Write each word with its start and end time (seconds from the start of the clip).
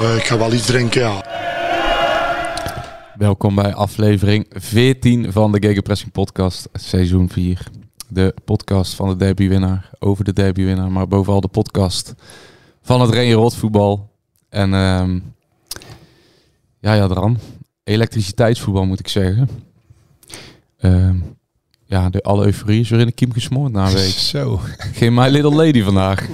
Eh, 0.00 0.16
ik 0.16 0.24
ga 0.24 0.38
wel 0.38 0.52
iets 0.52 0.66
drinken, 0.66 1.00
ja. 1.00 1.24
Welkom 3.16 3.54
bij 3.54 3.74
aflevering 3.74 4.46
14 4.50 5.32
van 5.32 5.52
de 5.52 5.58
Gegenpressing 5.66 6.12
Podcast, 6.12 6.68
seizoen 6.72 7.28
4. 7.28 7.66
De 8.08 8.34
podcast 8.44 8.94
van 8.94 9.08
de 9.08 9.16
derbywinnaar, 9.16 9.90
over 9.98 10.24
de 10.24 10.32
derbywinnaar, 10.32 10.90
maar 10.90 11.08
bovenal 11.08 11.40
de 11.40 11.48
podcast 11.48 12.14
van 12.82 13.00
het 13.00 13.10
Reen 13.10 13.32
Rot 13.32 13.54
voetbal. 13.54 14.10
En 14.48 14.74
ehm 14.74 15.18
ja, 16.80 16.94
ja, 16.94 17.08
dan 17.08 17.38
elektriciteitsvoetbal 17.84 18.84
moet 18.84 19.00
ik 19.00 19.08
zeggen. 19.08 19.48
Ehm, 20.78 21.16
ja, 21.84 22.10
de, 22.10 22.22
alle 22.22 22.44
euforie 22.44 22.80
is 22.80 22.90
weer 22.90 23.00
in 23.00 23.06
de 23.06 23.12
kiem 23.12 23.32
gesmoord 23.32 23.72
na 23.72 23.86
een 23.86 23.94
week. 23.94 24.14
Zo. 24.32 24.60
Geen 24.92 25.14
My 25.14 25.28
Little 25.28 25.54
Lady 25.54 25.82
vandaag. 25.82 26.28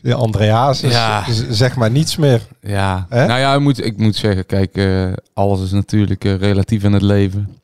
Ja, 0.00 0.14
Andreas, 0.14 0.82
is- 0.82 0.92
Ja. 0.92 1.26
is- 1.26 1.48
zeg 1.48 1.76
maar 1.76 1.90
niets 1.90 2.16
meer. 2.16 2.46
Ja, 2.60 3.06
Hè? 3.08 3.26
nou 3.26 3.40
ja, 3.40 3.54
ik 3.54 3.60
moet, 3.60 3.84
ik 3.84 3.96
moet 3.98 4.16
zeggen, 4.16 4.46
kijk, 4.46 4.76
eh, 4.76 5.12
alles 5.32 5.60
is 5.62 5.70
natuurlijk 5.70 6.24
eh, 6.24 6.34
relatief 6.36 6.84
in 6.84 6.92
het 6.92 7.02
leven. 7.02 7.56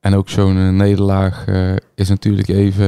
En 0.00 0.14
ook 0.14 0.28
zo'n 0.28 0.56
eh, 0.56 0.68
nederlaag 0.68 1.44
is 1.94 2.08
natuurlijk 2.08 2.48
even 2.48 2.86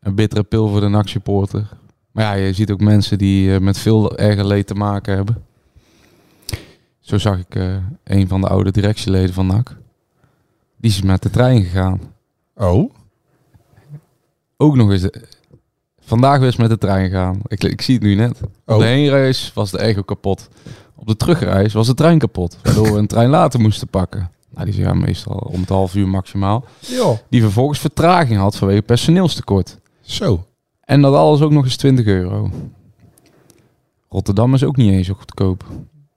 een 0.00 0.14
bittere 0.14 0.42
pil 0.42 0.68
voor 0.68 0.80
de 0.80 0.88
NAC-supporter. 0.88 1.68
Maar 2.12 2.24
ja, 2.24 2.32
je 2.46 2.52
ziet 2.52 2.70
ook 2.70 2.80
mensen 2.80 3.18
die 3.18 3.60
met 3.60 3.78
veel 3.78 4.16
erger 4.18 4.46
leed 4.46 4.66
te 4.66 4.74
maken 4.74 5.14
hebben. 5.16 5.44
Zo 7.00 7.18
zag 7.18 7.38
ik 7.38 7.54
een 8.04 8.28
van 8.28 8.40
de 8.40 8.48
oude 8.48 8.70
directieleden 8.70 9.34
van 9.34 9.46
NAC. 9.46 9.76
Die 10.76 10.90
is 10.90 11.02
met 11.02 11.22
de 11.22 11.30
trein 11.30 11.62
gegaan. 11.62 12.00
Oh? 12.56 12.92
Ook 14.56 14.76
nog 14.76 14.90
eens... 14.90 15.08
Vandaag 16.06 16.36
weer 16.38 16.46
eens 16.46 16.56
met 16.56 16.68
de 16.68 16.78
trein 16.78 17.08
gegaan. 17.08 17.40
Ik, 17.46 17.64
ik 17.64 17.82
zie 17.82 17.94
het 17.94 18.02
nu 18.02 18.14
net. 18.14 18.40
Op 18.42 18.50
Oh. 18.66 18.78
de 18.78 18.84
heenreis 18.84 19.50
was 19.54 19.70
de 19.70 19.80
ego 19.82 20.02
kapot. 20.02 20.48
Op 20.94 21.06
de 21.06 21.16
terugreis 21.16 21.72
was 21.72 21.86
de 21.86 21.94
trein 21.94 22.18
kapot. 22.18 22.56
Waardoor 22.62 22.92
we 22.92 22.98
een 22.98 23.06
trein 23.06 23.28
later 23.30 23.60
moesten 23.60 23.88
pakken. 23.88 24.30
Nou, 24.50 24.64
die 24.70 24.74
zijn 24.74 24.98
meestal 25.00 25.34
om 25.52 25.60
het 25.60 25.68
half 25.68 25.94
uur 25.94 26.08
maximaal. 26.08 26.64
Joh. 26.78 27.18
Die 27.30 27.40
vervolgens 27.42 27.78
vertraging 27.78 28.38
had 28.38 28.56
vanwege 28.56 28.82
personeelstekort. 28.82 29.78
Zo. 30.00 30.44
En 30.80 31.02
dat 31.02 31.14
alles 31.14 31.40
ook 31.40 31.50
nog 31.50 31.64
eens 31.64 31.76
20 31.76 32.06
euro. 32.06 32.50
Rotterdam 34.08 34.54
is 34.54 34.64
ook 34.64 34.76
niet 34.76 34.92
eens 34.92 35.06
zo 35.06 35.14
goedkoop. 35.14 35.64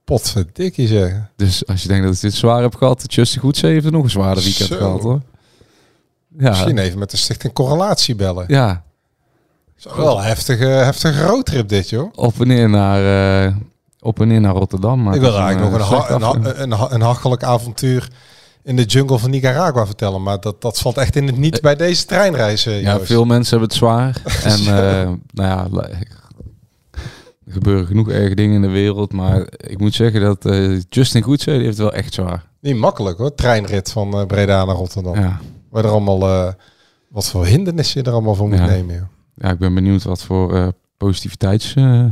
Potverdikkie 0.04 0.86
zeggen. 0.86 1.30
Dus 1.36 1.66
als 1.66 1.82
je 1.82 1.88
denkt 1.88 2.04
dat 2.04 2.14
ik 2.14 2.20
dit 2.20 2.34
zwaar 2.34 2.62
heb 2.62 2.74
gehad, 2.74 3.02
het 3.02 3.14
Justin 3.14 3.40
Goed 3.40 3.60
heeft 3.60 3.90
nog 3.90 4.02
een 4.04 4.10
zwaarder 4.10 4.44
weekend 4.44 4.68
Zo. 4.68 4.76
gehad 4.76 5.02
hoor. 5.02 5.20
Ja, 6.38 6.48
Misschien 6.48 6.78
even 6.78 6.98
met 6.98 7.10
de 7.10 7.16
stichting 7.16 7.52
Correlatie 7.52 8.14
bellen. 8.14 8.44
ja, 8.48 8.84
Zo, 9.80 9.96
Wel 9.96 10.18
een 10.18 10.24
heftige, 10.24 10.64
heftige 10.64 11.26
roadtrip 11.26 11.68
dit, 11.68 11.88
joh. 11.90 12.12
op 12.14 12.40
en 12.40 12.46
neer 12.46 12.68
naar, 12.68 13.44
eh, 13.46 13.54
op 14.00 14.20
en 14.20 14.28
neer 14.28 14.40
naar 14.40 14.54
Rotterdam. 14.54 15.02
Maar 15.02 15.14
ik 15.14 15.20
wil 15.20 15.38
eigenlijk 15.38 15.78
nog 15.78 15.90
een, 15.90 15.96
eh, 15.96 16.08
ha 16.08 16.14
een, 16.14 16.22
ha- 16.22 16.54
een, 16.62 16.70
ha- 16.72 16.90
een 16.92 17.00
hachelijk 17.00 17.42
avontuur 17.42 18.08
in 18.64 18.76
de 18.76 18.84
jungle 18.84 19.18
van 19.18 19.30
Nicaragua 19.30 19.86
vertellen. 19.86 20.22
Maar 20.22 20.40
dat, 20.40 20.60
dat 20.62 20.78
valt 20.80 20.96
echt 20.96 21.16
in 21.16 21.26
het 21.26 21.36
niet 21.36 21.60
bij 21.60 21.76
deze 21.76 22.04
treinreis, 22.06 22.66
eh, 22.66 22.82
Ja, 22.82 23.00
veel 23.00 23.24
mensen 23.24 23.50
hebben 23.50 23.68
het 23.68 23.76
zwaar. 23.78 24.22
en 24.52 24.58
eh, 24.58 25.10
nou 25.32 25.48
ja, 25.48 25.66
er 27.46 27.52
gebeuren 27.52 27.86
genoeg 27.86 28.08
erge 28.08 28.34
dingen 28.34 28.54
in 28.54 28.62
de 28.62 28.68
wereld. 28.68 29.12
Maar 29.12 29.46
ik 29.56 29.78
moet 29.78 29.94
zeggen 29.94 30.20
dat 30.20 30.44
eh, 30.46 30.80
Justin 30.88 31.22
Goedzee 31.22 31.54
heeft 31.56 31.66
het 31.68 31.78
wel 31.78 31.92
echt 31.92 32.14
zwaar. 32.14 32.44
Niet 32.60 32.76
makkelijk, 32.76 33.18
hoor. 33.18 33.34
Treinrit 33.34 33.92
van 33.92 34.14
eh, 34.18 34.26
Breda 34.26 34.64
naar 34.64 34.74
Rotterdam. 34.76 35.14
Ja. 35.20 35.40
Waar 35.70 35.84
er 35.84 35.90
allemaal... 35.90 36.22
eh, 36.22 36.52
wat 37.08 37.26
voor 37.30 37.46
hindernissen 37.46 38.00
je 38.00 38.06
er 38.06 38.12
allemaal 38.12 38.34
voor 38.34 38.48
moet 38.48 38.58
Ja. 38.58 38.66
nemen, 38.66 38.94
joh. 38.94 39.02
Ja, 39.40 39.50
ik 39.50 39.58
ben 39.58 39.74
benieuwd 39.74 40.02
wat 40.02 40.22
voor 40.22 40.54
eh 40.56 40.68
positiviteits 40.96 41.74
eh, 41.74 42.04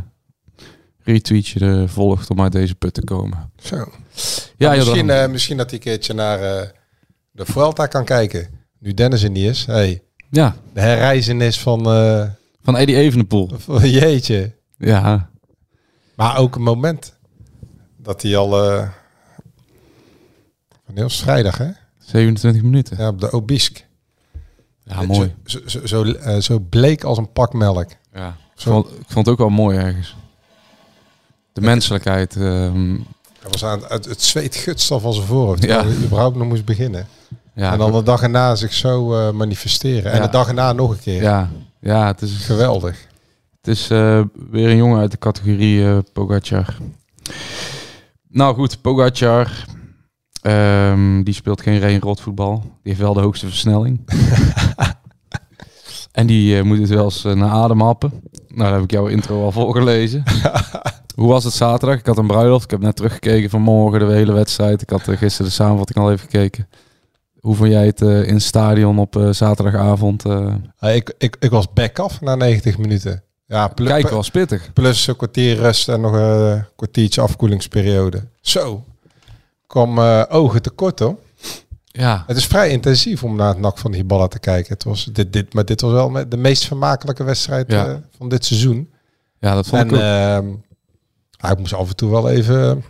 retweetje 1.02 1.60
er 1.60 1.88
volgt 1.88 2.30
om 2.30 2.40
uit 2.40 2.52
deze 2.52 2.74
put 2.74 2.94
te 2.94 3.04
komen. 3.04 3.50
Zo. 3.62 3.76
Ja, 3.76 3.84
Ja, 4.56 4.72
ja, 4.72 4.78
misschien, 4.84 5.10
eh, 5.10 5.28
misschien 5.28 5.56
dat 5.56 5.66
hij 5.66 5.74
een 5.78 5.84
keertje 5.84 6.14
naar 6.14 6.40
eh, 6.42 6.68
de 7.30 7.44
Vuelta 7.46 7.86
kan 7.86 8.04
kijken. 8.04 8.48
Nu 8.78 8.94
Dennis 8.94 9.22
er 9.22 9.30
niet 9.30 9.44
is. 9.44 9.66
Hey, 9.66 10.02
ja, 10.30 10.56
de 10.72 10.80
herreizenis 10.80 11.60
van, 11.60 11.86
eh, 11.86 12.26
van 12.62 12.76
Eddie 12.76 12.96
Evenepoel. 12.96 13.50
van 13.58 13.90
jeetje. 13.90 14.52
Ja, 14.76 15.30
Maar 16.14 16.36
ook 16.38 16.54
een 16.56 16.62
moment 16.62 17.16
dat 17.96 18.22
hij 18.22 18.36
al... 18.36 18.64
eh 18.64 18.88
was 20.94 21.12
het? 21.12 21.22
vrijdag, 21.22 21.58
hè? 21.58 21.70
27 21.98 22.62
minuten. 22.62 22.96
Ja, 22.98 23.08
op 23.08 23.20
de 23.20 23.30
Obisk. 23.32 23.86
Ja, 24.88 25.02
mooi. 25.02 25.34
Zo, 25.44 25.58
zo, 25.66 25.86
zo, 25.86 26.02
eh, 26.04 26.38
zo 26.38 26.58
bleek 26.58 27.04
als 27.04 27.18
een 27.18 27.32
pak 27.32 27.52
melk. 27.52 27.90
Ja. 28.14 28.28
Ik, 28.28 28.34
Zo. 28.64 28.70
vond, 28.72 28.86
ik 28.86 29.06
vond 29.08 29.26
het 29.26 29.28
ook 29.28 29.38
wel 29.38 29.48
mooi 29.48 29.78
ergens. 29.78 30.16
De 31.52 31.60
menselijkheid. 31.60 32.36
ehm, 32.36 32.90
Hij 33.40 33.50
was 33.50 33.64
aan 33.64 33.80
het, 33.88 34.04
het 34.04 34.22
zweet 34.22 34.56
gutst 34.56 34.90
al 34.90 35.00
van 35.00 35.12
zijn 35.12 35.26
voorhoofd. 35.26 35.62
Ja. 35.64 35.82
Hij 35.84 35.94
überhaupt 35.94 36.36
nog 36.36 36.48
moest 36.48 36.64
beginnen. 36.64 37.06
ja, 37.54 37.72
en 37.72 37.78
dan 37.78 37.92
de 37.92 38.02
dag 38.02 38.22
erna 38.22 38.54
zich 38.54 38.72
zo 38.74 39.14
eh, 39.14 39.30
manifesteren. 39.32 40.12
En 40.12 40.22
de 40.22 40.28
dag 40.28 40.48
erna 40.48 40.72
nog 40.72 40.90
een 40.90 41.00
keer. 41.00 41.22
ja, 41.22 41.50
ja, 41.80 42.06
het 42.06 42.22
is 42.22 42.32
Geweldig. 42.44 43.06
Het 43.60 43.76
is 43.76 43.90
eh, 43.90 44.22
weer 44.50 44.70
een 44.70 44.76
jongen 44.76 45.00
uit 45.00 45.10
de 45.10 45.18
categorie 45.18 45.84
eh 45.86 45.98
Pogacar. 46.12 46.76
Nou 48.28 48.54
goed, 48.54 48.80
Pogacar. 48.80 49.64
Ehm, 50.48 51.22
die 51.22 51.34
speelt 51.34 51.62
geen 51.62 51.78
reen 51.78 52.00
rot 52.00 52.20
voetbal. 52.20 52.60
Die 52.60 52.70
heeft 52.82 53.00
wel 53.00 53.14
de 53.14 53.20
hoogste 53.20 53.46
versnelling. 53.46 54.00
en 56.12 56.26
die 56.26 56.56
eh, 56.58 56.62
moet 56.64 56.78
het 56.78 56.88
wel 56.88 57.04
eens 57.04 57.24
eh, 57.24 57.32
naar 57.32 57.50
adem 57.50 57.80
happen. 57.80 58.10
Nou, 58.48 58.62
daar 58.62 58.72
heb 58.72 58.82
ik 58.82 58.90
jouw 58.90 59.06
intro 59.06 59.44
al 59.44 59.52
voorgelezen. 59.52 60.22
Hoe 61.14 61.28
was 61.28 61.44
het 61.44 61.52
zaterdag? 61.52 61.98
Ik 61.98 62.06
had 62.06 62.18
een 62.18 62.26
bruiloft. 62.26 62.64
Ik 62.64 62.70
heb 62.70 62.80
net 62.80 62.96
teruggekeken 62.96 63.50
vanmorgen 63.50 64.00
de 64.00 64.14
hele 64.14 64.32
wedstrijd. 64.32 64.82
Ik 64.82 64.90
had 64.90 65.08
eh, 65.08 65.16
gisteren 65.16 65.46
de 65.46 65.52
samenvatting 65.52 65.98
al 65.98 66.10
even 66.10 66.28
gekeken. 66.30 66.68
Hoe 67.40 67.54
vond 67.54 67.70
jij 67.70 67.86
het 67.86 68.00
in 68.00 68.34
het 68.34 68.42
stadion 68.42 68.98
op 68.98 69.26
zaterdagavond? 69.30 70.24
ik, 70.80 71.14
ik, 71.18 71.36
ik 71.40 71.50
was 71.50 71.72
back 71.72 71.98
af 71.98 72.20
na 72.20 72.34
90 72.34 72.78
minuten. 72.78 73.22
Ja, 73.46 73.68
pl- 73.68 74.08
was 74.10 74.30
pittig. 74.30 74.72
plus 74.72 75.06
een 75.06 75.16
kwartier 75.16 75.56
rust 75.56 75.88
en 75.88 76.00
nog 76.00 76.12
een 76.12 76.64
kwartiertje 76.76 77.20
afkoelingsperiode. 77.20 78.28
Zo. 78.40 78.84
Kwam 79.68 79.98
eh, 79.98 80.22
ogen 80.28 80.62
tekort 80.62 80.98
hoor. 80.98 81.16
Ja, 81.84 82.24
Het 82.26 82.36
is 82.36 82.46
vrij 82.46 82.70
intensief 82.70 83.24
om 83.24 83.36
naar 83.36 83.48
het 83.48 83.58
nak 83.58 83.78
van 83.78 83.90
die 83.92 84.04
ballen 84.04 84.28
te 84.28 84.38
kijken. 84.38 84.72
Het 84.72 84.84
was 84.84 85.04
dit, 85.04 85.32
dit, 85.32 85.54
maar 85.54 85.64
dit 85.64 85.80
was 85.80 85.92
wel 85.92 86.28
de 86.28 86.36
meest 86.36 86.64
vermakelijke 86.64 87.24
wedstrijd 87.24 87.70
Ja. 87.72 87.86
eh, 87.86 87.94
van 88.16 88.28
dit 88.28 88.44
seizoen. 88.44 88.90
ja 89.38 89.54
dat 89.54 89.66
vond 89.66 89.82
En 89.82 89.88
ik 89.88 89.94
ook. 89.94 90.00
ehm, 91.40 91.52
ik 91.52 91.58
moest 91.58 91.72
af 91.74 91.88
en 91.88 91.96
toe 91.96 92.10
wel 92.10 92.28
even 92.30 92.84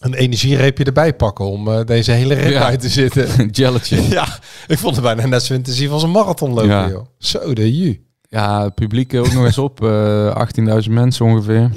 een 0.00 0.14
energiereepje 0.14 0.84
erbij 0.84 1.14
pakken 1.14 1.44
om 1.44 1.68
eh, 1.68 1.84
deze 1.84 2.12
hele 2.12 2.34
rit 2.34 2.52
Ja. 2.52 2.62
uit 2.64 2.80
te 2.80 2.88
zitten. 2.88 3.28
Een 3.40 3.48
jelletje. 3.50 4.08
ja, 4.18 4.38
ik 4.66 4.78
vond 4.78 4.94
het 4.96 5.04
bijna 5.04 5.26
net 5.26 5.42
zo 5.42 5.54
intensief 5.54 5.90
als 5.90 6.02
een 6.02 6.10
marathon 6.10 6.50
lopen, 6.50 6.68
Ja. 6.68 6.88
joh. 6.88 7.06
Zo, 7.18 7.52
de 7.54 7.76
ju. 7.78 8.02
Ja, 8.28 8.62
het 8.64 8.74
publiek 8.74 9.14
ook 9.14 9.32
nog 9.32 9.44
eens 9.44 9.58
op. 9.58 9.84
eh 9.84 10.46
18.000 10.82 10.90
mensen 10.90 11.24
ongeveer. 11.26 11.70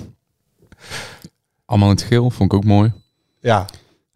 Allemaal 1.66 1.90
in 1.90 1.96
het 1.96 2.04
geel, 2.04 2.30
vond 2.30 2.52
ik 2.54 2.58
ook 2.58 2.66
mooi. 2.66 2.94
Ja, 3.40 3.66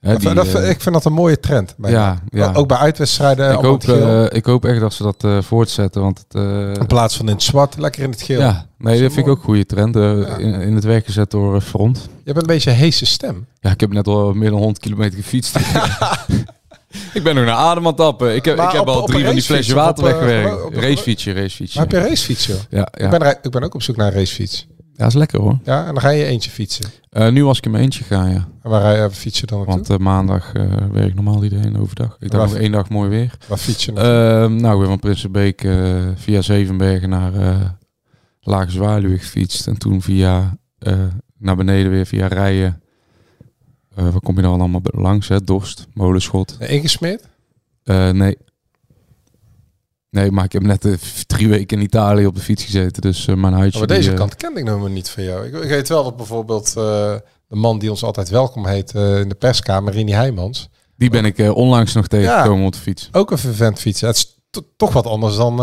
Hè, 0.05 0.11
Dat- 0.11 0.21
die, 0.21 0.33
dat- 0.33 0.53
eh, 0.53 0.69
ik 0.69 0.81
vind 0.81 0.95
dat 0.95 1.05
een 1.05 1.13
mooie 1.13 1.39
trend. 1.39 1.75
ja. 1.83 2.19
Ook 2.53 2.67
bij 2.67 2.77
uitwedstrijden. 2.77 3.51
ik, 3.53 3.59
hoop, 3.59 3.83
eh, 3.83 4.25
ik 4.29 4.45
hoop 4.45 4.65
echt 4.65 4.79
dat 4.79 4.93
ze 4.93 5.03
dat 5.03 5.23
eh, 5.23 5.41
voortzetten. 5.41 6.01
Want 6.01 6.25
het, 6.27 6.41
in 6.79 6.85
plaats 6.87 7.17
van 7.17 7.25
in 7.27 7.33
het 7.33 7.43
zwart, 7.43 7.77
lekker 7.77 8.03
in 8.03 8.09
het 8.09 8.21
geel. 8.21 8.39
ja, 8.39 8.65
nee, 8.77 9.01
dat 9.01 9.13
vind 9.13 9.25
ik 9.25 9.31
ook 9.31 9.37
een 9.37 9.43
goede 9.43 9.65
trend. 9.65 9.95
Ja. 9.95 10.37
in, 10.37 10.53
in 10.53 10.75
het 10.75 10.83
werk 10.83 11.05
gezet 11.05 11.31
door 11.31 11.61
Front. 11.61 11.97
Je 11.97 12.31
hebt 12.31 12.37
een 12.41 12.47
beetje 12.47 12.69
een 12.69 12.75
heese 12.75 13.05
stem. 13.05 13.45
Ja, 13.59 13.71
ik 13.71 13.79
heb 13.79 13.93
net 13.93 14.07
al 14.07 14.33
meer 14.33 14.49
dan 14.49 14.59
100 14.59 14.79
kilometer 14.79 15.17
gefietst. 15.17 15.55
ik 17.13 17.23
ben 17.23 17.35
nog 17.35 17.45
naar 17.45 17.55
adem 17.55 17.83
aan 17.83 17.87
het 17.87 17.97
tappen. 17.97 18.35
Ik 18.35 18.45
heb, 18.45 18.57
Maar 18.57 18.65
ik 18.65 18.71
heb 18.71 18.81
op- 18.81 18.87
al 18.87 19.05
drie 19.05 19.25
van 19.25 19.33
die 19.33 19.43
flesje 19.43 19.75
water 19.75 20.03
weggewerkt. 20.03 20.75
racefietsje, 20.75 21.31
racefietsje. 21.33 21.77
Maar 21.79 21.87
heb 21.87 21.95
je 21.97 22.03
een 22.03 22.09
racefiets, 22.09 22.45
joh? 22.45 22.55
Ja, 22.69 22.87
ja. 22.97 23.05
Ik, 23.13 23.19
ben, 23.19 23.37
ik 23.41 23.51
ben 23.51 23.63
ook 23.63 23.73
op 23.73 23.81
zoek 23.81 23.95
naar 23.95 24.07
een 24.07 24.13
racefiets. 24.13 24.67
Ja, 24.97 25.05
is 25.05 25.13
lekker 25.13 25.39
hoor. 25.39 25.59
Ja, 25.63 25.79
en 25.79 25.93
dan 25.93 26.01
ga 26.01 26.09
je 26.09 26.25
eentje 26.25 26.51
fietsen. 26.51 26.85
Eh, 27.09 27.29
nu 27.29 27.45
was 27.45 27.57
ik 27.57 27.65
in 27.65 27.71
mijn 27.71 27.83
eentje 27.83 28.03
gaan, 28.03 28.29
ja. 28.29 28.47
En 28.61 28.69
waar 28.69 28.81
rij 28.81 29.01
je 29.01 29.11
fiets 29.11 29.39
je 29.39 29.45
dan 29.45 29.57
naartoe? 29.57 29.75
Want 29.75 29.89
eh, 29.89 29.97
maandag 29.97 30.53
eh 30.53 30.63
werk 30.91 31.07
ik 31.07 31.15
normaal 31.15 31.43
iedereen 31.43 31.77
overdag. 31.77 32.17
Ik 32.19 32.31
dacht 32.31 32.51
nog 32.51 32.59
één 32.61 32.71
dag 32.71 32.89
mooi 32.89 33.09
weer. 33.09 33.37
waar 33.47 33.57
fiets 33.57 33.85
je 33.85 33.91
naartoe? 33.91 34.13
Ehm, 34.13 34.55
nou, 34.55 34.73
ik 34.73 34.79
ben 34.79 34.89
van 34.89 34.99
Prinsenbeek 34.99 35.67
via 36.15 36.41
Zevenbergen 36.41 37.09
naar 37.09 37.31
Lage 38.41 38.71
Zwaluwe 38.71 39.17
gefietst. 39.17 39.67
En 39.67 39.77
toen 39.77 40.01
via 40.01 40.57
naar 41.37 41.55
beneden 41.55 41.91
weer 41.91 42.05
via 42.05 42.27
Rijen. 42.27 42.81
Waar 43.95 44.19
kom 44.19 44.35
je 44.35 44.41
dan 44.41 44.59
allemaal 44.59 44.81
langs? 44.83 45.27
Hè? 45.27 45.41
Dorst, 45.41 45.87
Molenschot. 45.93 46.57
Ingesmeerd? 46.59 47.27
Nee. 48.11 48.37
Nee, 50.15 50.31
maar 50.31 50.43
ik 50.43 50.51
heb 50.51 50.61
net 50.61 50.85
eh, 50.85 50.93
drie 51.27 51.47
weken 51.49 51.77
in 51.77 51.83
Italië 51.83 52.25
op 52.25 52.35
de 52.35 52.41
fiets 52.41 52.63
gezeten. 52.63 53.01
Dus 53.01 53.27
eh, 53.27 53.35
mijn 53.35 53.53
huidje... 53.53 53.79
Oh, 53.81 53.85
maar 53.87 53.95
deze 53.95 54.01
die, 54.09 54.11
eh, 54.11 54.17
kant 54.17 54.35
kende 54.35 54.59
ik 54.59 54.65
nog 54.65 54.79
maar 54.81 54.89
niet 54.89 55.09
van 55.09 55.23
jou. 55.23 55.45
Ik, 55.45 55.53
ik 55.63 55.69
weet 55.69 55.87
wel 55.89 56.03
dat 56.03 56.15
bijvoorbeeld 56.17 56.73
de 56.73 57.21
man 57.47 57.79
die 57.79 57.89
ons 57.89 58.03
altijd 58.03 58.29
welkom 58.29 58.65
heet 58.67 58.93
in 58.93 59.29
de 59.29 59.35
perskamer, 59.39 59.93
Rini 59.93 60.11
Heijmans, 60.11 60.69
Die 60.95 61.09
ben 61.09 61.25
ik 61.25 61.39
onlangs 61.55 61.93
nog 61.93 62.07
tegengekomen 62.07 62.65
op 62.65 62.73
de 62.73 62.79
fiets. 62.79 63.09
ook 63.11 63.31
een 63.31 63.37
vervent 63.37 63.79
fietsen. 63.79 64.07
Het 64.07 64.15
is 64.17 64.39
to- 64.49 64.65
toch 64.77 64.93
wat 64.93 65.05
anders 65.07 65.35
dan, 65.35 65.57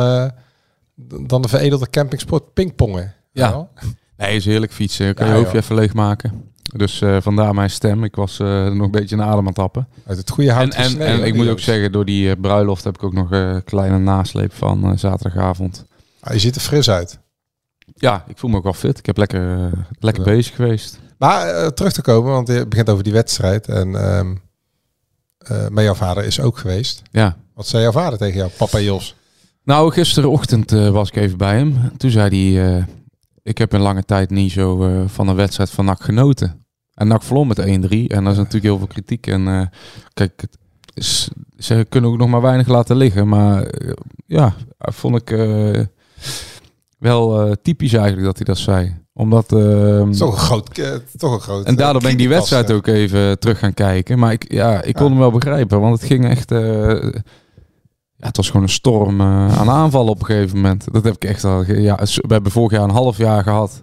dan 1.27 1.43
de 1.43 1.49
veredelde 1.49 1.91
campingsport 1.91 2.53
pingpongen. 2.53 3.15
Ja. 3.33 3.69
Nee, 4.17 4.37
is 4.37 4.45
heerlijk 4.45 4.73
fietsen. 4.73 5.15
Kan 5.15 5.27
Ja, 5.27 5.33
je 5.33 5.39
hoofdje 5.39 5.55
joh. 5.57 5.65
even 5.65 5.77
leegmaken. 5.77 6.52
Dus 6.73 7.01
eh, 7.01 7.17
vandaar 7.21 7.55
mijn 7.55 7.71
stem. 7.71 8.05
Ik 8.05 8.17
was 8.17 8.39
eh, 8.39 8.65
nog 8.71 8.85
een 8.85 8.91
beetje 8.91 9.17
in 9.17 9.23
adem 9.23 9.39
aan 9.39 9.45
het 9.47 9.55
tappen. 9.55 9.89
Uit 10.07 10.19
het 10.19 10.31
goede 10.31 10.53
hout 10.53 10.75
En, 10.75 11.01
en, 11.01 11.07
en 11.07 11.25
ik 11.25 11.35
moet 11.35 11.49
ook 11.49 11.61
zeggen, 11.61 11.93
door 11.93 12.05
die 12.05 12.31
eh, 12.31 12.41
bruiloft 12.41 12.85
heb 12.85 12.95
ik 12.95 13.03
ook 13.03 13.13
nog 13.13 13.31
een 13.31 13.65
kleine 13.65 13.99
nasleep 13.99 14.53
van 14.55 14.99
zaterdagavond. 14.99 15.85
Ah, 16.21 16.33
je 16.33 16.39
ziet 16.39 16.55
er 16.55 16.61
fris 16.61 16.91
uit. 16.91 17.19
Ja, 17.95 18.25
ik 18.29 18.39
voel 18.39 18.51
me 18.51 18.57
ook 18.57 18.63
wel 18.63 18.73
fit. 18.73 18.99
Ik 18.99 19.07
heb 19.07 19.17
lekker, 19.17 19.71
lekker 19.99 20.25
Ja. 20.25 20.31
bezig 20.33 20.55
geweest. 20.55 21.01
Maar 21.19 21.73
terug 21.75 21.93
te 21.93 22.03
komen, 22.03 22.33
want 22.33 22.49
je 22.49 22.67
begint 22.67 22.91
over 22.91 23.05
die 23.05 23.13
wedstrijd. 23.13 23.67
En 23.69 23.97
ehm 23.97 24.35
eh, 25.39 25.69
maar 25.69 25.85
jouw 25.85 25.95
vader 25.95 26.25
is 26.25 26.41
ook 26.41 26.59
geweest. 26.59 27.03
Ja. 27.11 27.37
Wat 27.55 27.67
zei 27.67 27.83
jouw 27.83 27.93
vader 27.93 28.19
tegen 28.19 28.37
jou, 28.37 28.51
papa 28.57 28.79
Jos? 28.79 29.15
Nou, 29.65 29.93
gisterochtend 29.93 30.71
was 30.71 31.09
ik 31.09 31.17
even 31.17 31.39
bij 31.39 31.57
hem. 31.57 31.93
Toen 31.97 32.11
zei 32.11 32.55
hij, 32.55 32.87
ik 33.43 33.59
heb 33.59 33.75
in 33.75 33.81
lange 33.81 34.05
tijd 34.05 34.31
niet 34.31 34.53
zo 34.53 35.05
van 35.07 35.29
een 35.29 35.37
wedstrijd 35.37 35.71
van 35.71 35.85
NAC 35.85 36.03
genoten. 36.03 36.62
En 36.95 37.07
NAC 37.09 37.23
verloor 37.23 37.47
met 37.47 37.61
1-3. 37.61 37.63
En 37.63 37.85
daar 38.09 38.33
is 38.33 38.37
natuurlijk 38.37 38.65
heel 38.65 38.79
veel 38.79 38.87
kritiek. 38.87 39.27
En 39.27 39.49
eh, 39.49 39.67
kijk, 40.15 40.33
het 40.41 40.59
is, 40.95 41.29
ze 41.59 41.87
kunnen 41.89 42.11
ook 42.11 42.19
nog 42.19 42.29
maar 42.29 42.41
weinig 42.41 42.67
laten 42.69 42.97
liggen. 42.97 43.29
Maar 43.29 43.63
eh, 43.63 43.93
ja, 44.27 44.55
vond 44.79 45.17
ik 45.17 45.31
eh, 45.31 45.81
wel 46.99 47.55
typisch 47.63 47.93
eigenlijk 47.93 48.25
dat 48.27 48.37
hij 48.37 48.45
dat 48.47 48.59
zei. 48.59 49.01
Omdat... 49.15 49.53
ehm, 49.53 50.13
Toch 50.13 50.33
een 50.33 50.39
groot... 50.41 50.75
toch 51.17 51.33
een 51.33 51.41
groot 51.41 51.65
En 51.67 51.77
daardoor 51.77 52.03
ben 52.03 52.11
ik 52.11 52.19
die 52.19 52.29
wedstrijd 52.29 52.73
ook 52.73 52.87
even 52.87 53.39
terug 53.39 53.59
gaan 53.59 53.75
kijken. 53.75 54.19
Maar 54.19 54.33
ik, 54.33 54.53
ja, 54.53 54.83
ik 54.83 54.95
kon 54.95 55.05
Ja. 55.05 55.11
hem 55.11 55.19
wel 55.19 55.31
begrijpen. 55.31 55.81
Want 55.81 55.99
het 56.01 56.07
ging 56.11 56.25
echt... 56.29 56.51
ja, 56.51 58.27
het 58.27 58.37
was 58.37 58.47
gewoon 58.47 58.63
een 58.63 58.69
storm 58.69 59.23
aan 59.23 59.71
aanvallen 59.71 60.11
op 60.13 60.21
een 60.21 60.27
gegeven 60.27 60.57
moment. 60.57 60.93
Dat 60.93 61.05
heb 61.05 61.15
ik 61.15 61.25
echt 61.25 61.45
al... 61.45 61.65
Ja, 61.65 61.97
we 62.03 62.33
hebben 62.33 62.53
vorig 62.53 62.73
jaar 62.73 62.83
een 62.83 62.91
half 62.91 63.17
jaar 63.17 63.43
gehad. 63.43 63.83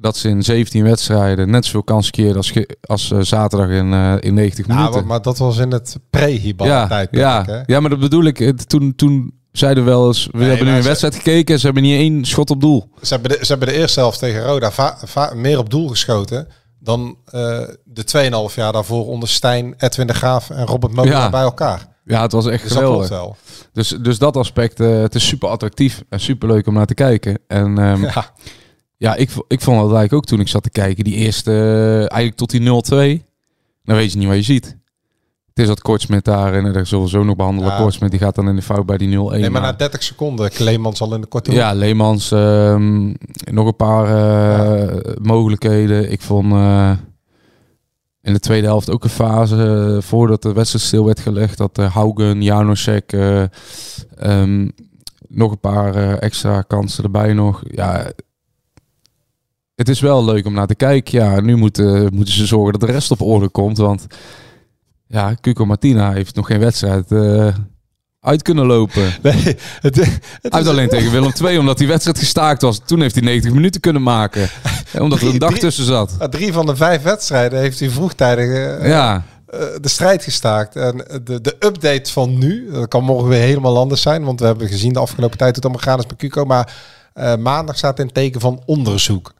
Dat 0.00 0.16
ze 0.16 0.28
in 0.28 0.42
17 0.42 0.82
wedstrijden 0.84 1.50
net 1.50 1.64
zoveel 1.64 1.82
kans 1.82 2.10
keerden 2.10 2.36
als, 2.36 2.52
als 2.80 3.10
eh, 3.10 3.18
zaterdag 3.20 3.68
in, 3.68 3.92
eh, 3.92 4.14
in 4.20 4.34
90 4.34 4.66
Ja, 4.66 4.74
minuten. 4.74 4.94
maar, 4.94 5.06
maar 5.06 5.22
dat 5.22 5.38
was 5.38 5.58
in 5.58 5.70
het 5.72 5.96
pre-hibal 6.10 6.66
ja, 6.66 7.06
ja, 7.10 7.62
ja, 7.66 7.80
maar 7.80 7.90
dat 7.90 8.00
bedoel 8.00 8.24
ik. 8.24 8.38
Het- 8.38 8.68
Toen, 8.68 8.94
toen 8.96 9.32
zeiden 9.52 9.84
we 9.84 9.90
wel 9.90 10.06
eens... 10.06 10.28
We 10.32 10.38
Nee, 10.38 10.48
hebben 10.48 10.66
nu 10.66 10.72
een 10.72 10.82
ze- 10.82 10.88
wedstrijd 10.88 11.14
gekeken 11.14 11.54
en 11.54 11.60
ze 11.60 11.64
hebben 11.66 11.82
niet 11.84 11.98
één 11.98 12.24
schot 12.24 12.50
op 12.50 12.60
doel. 12.60 12.88
Ze, 13.02 13.14
hebben 13.14 13.30
de, 13.38 13.38
ze 13.44 13.50
hebben 13.50 13.68
de 13.68 13.74
eerste 13.74 14.00
helft 14.00 14.18
tegen 14.18 14.42
Roda 14.44 14.70
va- 14.70 14.98
va- 15.04 15.32
meer 15.34 15.58
op 15.58 15.70
doel 15.70 15.88
geschoten 15.88 16.48
dan 16.80 17.16
eh 17.24 17.60
de 17.84 18.04
2,5 18.50 18.54
jaar 18.54 18.72
daarvoor 18.72 19.06
onder 19.06 19.28
Stijn, 19.28 19.74
Edwin 19.78 20.06
de 20.06 20.14
Graaf 20.14 20.50
en 20.50 20.66
Robert 20.66 20.92
Molenaar 20.92 21.20
Ja. 21.20 21.30
bij 21.30 21.42
elkaar. 21.42 21.88
Ja, 22.04 22.22
het 22.22 22.32
was 22.32 22.46
echt 22.46 22.62
Dus 22.62 22.72
geweldig. 22.72 23.08
wel. 23.08 23.36
Dus, 23.72 23.88
dus 23.88 24.18
dat 24.18 24.36
aspect, 24.36 24.78
het 24.78 25.14
is 25.14 25.26
super 25.26 25.48
attractief 25.48 26.02
en 26.08 26.20
super 26.20 26.48
leuk 26.48 26.66
om 26.66 26.74
naar 26.74 26.86
te 26.86 26.94
kijken. 26.94 27.38
En 27.46 27.78
ehm, 27.78 28.02
ja, 28.14 28.30
Ja. 29.04 29.14
ik, 29.14 29.30
ik 29.48 29.60
vond 29.60 29.76
het 29.76 29.92
eigenlijk 29.92 30.12
ook 30.12 30.24
toen 30.24 30.40
ik 30.40 30.48
zat 30.48 30.62
te 30.62 30.70
kijken, 30.70 31.04
die 31.04 31.14
eerste, 31.14 31.50
eh, 31.50 31.98
eigenlijk 31.98 32.36
tot 32.36 32.50
die 32.50 32.60
0-2, 32.60 33.24
dan 33.84 33.96
weet 33.96 34.12
je 34.12 34.18
niet 34.18 34.28
wat 34.28 34.36
je 34.36 34.42
ziet. 34.42 34.76
Het 35.54 35.62
is 35.62 35.66
dat 35.68 35.80
Kortsmit 35.80 36.24
daar, 36.24 36.54
en 36.54 36.72
daar 36.72 36.86
zullen 36.86 37.04
we 37.04 37.10
zo 37.10 37.24
nog 37.24 37.36
behandelen. 37.36 37.70
Ja. 37.70 37.78
Kortsmit 37.78 38.10
die 38.10 38.20
gaat 38.20 38.34
dan 38.34 38.48
in 38.48 38.56
de 38.56 38.62
fout 38.62 38.86
bij 38.86 38.98
die 38.98 39.08
0-1. 39.08 39.10
Nee, 39.12 39.40
maar 39.40 39.50
na 39.50 39.60
maar- 39.60 39.78
30 39.78 40.02
seconden, 40.02 40.50
Kleemans 40.50 41.00
al 41.00 41.14
in 41.14 41.20
de 41.20 41.26
korte 41.26 41.52
ja, 41.52 41.72
Leemans, 41.72 42.30
ehm, 42.30 43.06
nog 43.50 43.66
een 43.66 43.76
paar 43.76 44.06
eh, 44.06 45.14
mogelijkheden. 45.22 46.10
Ik 46.12 46.20
vond 46.20 46.52
eh, 46.52 46.90
in 48.22 48.32
de 48.32 48.40
tweede 48.40 48.66
helft 48.66 48.90
ook 48.90 49.04
een 49.04 49.10
fase 49.10 49.98
voordat 50.02 50.42
de 50.42 50.52
wedstrijd 50.52 50.84
stil 50.84 51.04
werd 51.04 51.20
gelegd. 51.20 51.58
Dat 51.58 51.76
Haugen, 51.76 52.42
Janosek, 52.42 53.12
eh, 53.12 53.42
ehm, 54.16 54.68
nog 55.28 55.50
een 55.50 55.60
paar 55.60 56.18
extra 56.18 56.62
kansen 56.62 57.04
erbij 57.04 57.32
nog. 57.32 57.62
Ja, 57.66 58.12
het 59.74 59.88
is 59.88 60.00
wel 60.00 60.24
leuk 60.24 60.46
om 60.46 60.52
naar 60.54 60.66
te 60.66 60.74
kijken. 60.74 61.20
Ja, 61.20 61.40
nu 61.40 61.56
moeten, 61.56 62.14
moeten 62.14 62.34
ze 62.34 62.46
zorgen 62.46 62.72
dat 62.78 62.88
de 62.88 62.94
rest 62.94 63.10
op 63.10 63.20
orde 63.22 63.48
komt. 63.48 63.76
Want 63.78 64.06
ja, 65.06 65.34
Cuco 65.40 65.66
Martina 65.66 66.12
heeft 66.12 66.34
nog 66.34 66.46
geen 66.46 66.58
wedstrijd 66.58 67.12
eh, 67.12 67.54
uit 68.20 68.42
kunnen 68.42 68.66
lopen. 68.66 69.02
Nee, 69.22 69.56
het, 69.80 69.96
het 70.40 70.52
heeft 70.54 70.68
alleen 70.68 70.88
tegen 70.88 71.10
Willem 71.10 71.32
II, 71.44 71.58
omdat 71.58 71.78
die 71.78 71.86
wedstrijd 71.86 72.18
gestaakt 72.18 72.62
was. 72.62 72.80
Toen 72.84 73.00
heeft 73.00 73.14
hij 73.14 73.24
90 73.24 73.52
minuten 73.52 73.80
kunnen 73.80 74.02
maken. 74.02 74.48
En 74.92 75.02
omdat 75.04 75.20
er 75.20 75.28
een 75.28 75.38
dag 75.38 75.48
Drie- 75.50 75.60
tussen 75.60 75.84
zat. 75.84 76.14
Ah, 76.18 76.28
Drie 76.28 76.52
van 76.52 76.66
de 76.66 76.76
vijf 76.76 77.02
wedstrijden 77.02 77.58
heeft 77.58 77.80
hij 77.80 77.90
vroegtijdig 77.90 78.48
eh, 78.78 78.88
Ja, 78.88 79.22
eh, 79.46 79.58
de 79.80 79.88
strijd 79.88 80.22
gestaakt. 80.22 80.76
En 80.76 80.96
de, 81.24 81.40
de 81.40 81.56
update 81.60 82.12
van 82.12 82.38
nu, 82.38 82.70
dat 82.70 82.88
kan 82.88 83.04
morgen 83.04 83.28
weer 83.28 83.40
helemaal 83.40 83.78
anders 83.78 84.02
zijn. 84.02 84.24
Want 84.24 84.40
we 84.40 84.46
hebben 84.46 84.68
gezien 84.68 84.92
de 84.92 84.98
afgelopen 84.98 85.38
tijd 85.38 85.56
hoe 85.56 85.64
het 85.64 85.72
allemaal 85.72 85.94
gaat 85.96 86.04
is 86.04 86.10
met 86.10 86.18
Cuco. 86.18 86.44
Maar 86.44 86.72
maandag 87.38 87.76
staat 87.76 87.98
in 87.98 88.04
het 88.04 88.14
teken 88.14 88.40
van 88.40 88.62
onderzoek. 88.66 89.32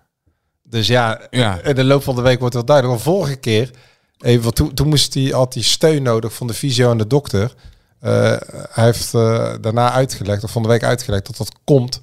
Dus 0.69 0.87
ja, 0.87 1.20
Ja. 1.31 1.61
in 1.62 1.75
de 1.75 1.84
loop 1.84 2.02
van 2.02 2.14
de 2.16 2.22
week 2.22 2.38
wordt 2.38 2.55
het 2.55 2.67
wel 2.67 2.77
duidelijk. 2.77 3.03
Want 3.05 3.17
vorige 3.17 3.36
keer, 3.36 3.70
even, 4.19 4.43
want 4.43 4.56
toen, 4.56 4.74
toen 4.74 4.89
moest 4.89 5.15
hij, 5.15 5.22
had 5.24 5.55
hij 5.55 5.62
steun 5.62 6.03
nodig 6.03 6.34
van 6.34 6.46
de 6.46 6.55
fysio 6.55 6.91
en 6.91 6.98
de 6.98 7.06
dokter. 7.06 7.55
Eh, 8.00 8.36
hij 8.70 8.84
heeft 8.84 9.15
eh, 9.15 9.55
daarna 9.60 9.91
uitgelegd, 9.93 10.44
of 10.44 10.50
van 10.50 10.62
de 10.62 10.69
week 10.69 10.82
uitgelegd, 10.82 11.27
dat 11.27 11.36
dat 11.36 11.53
komt 11.65 12.00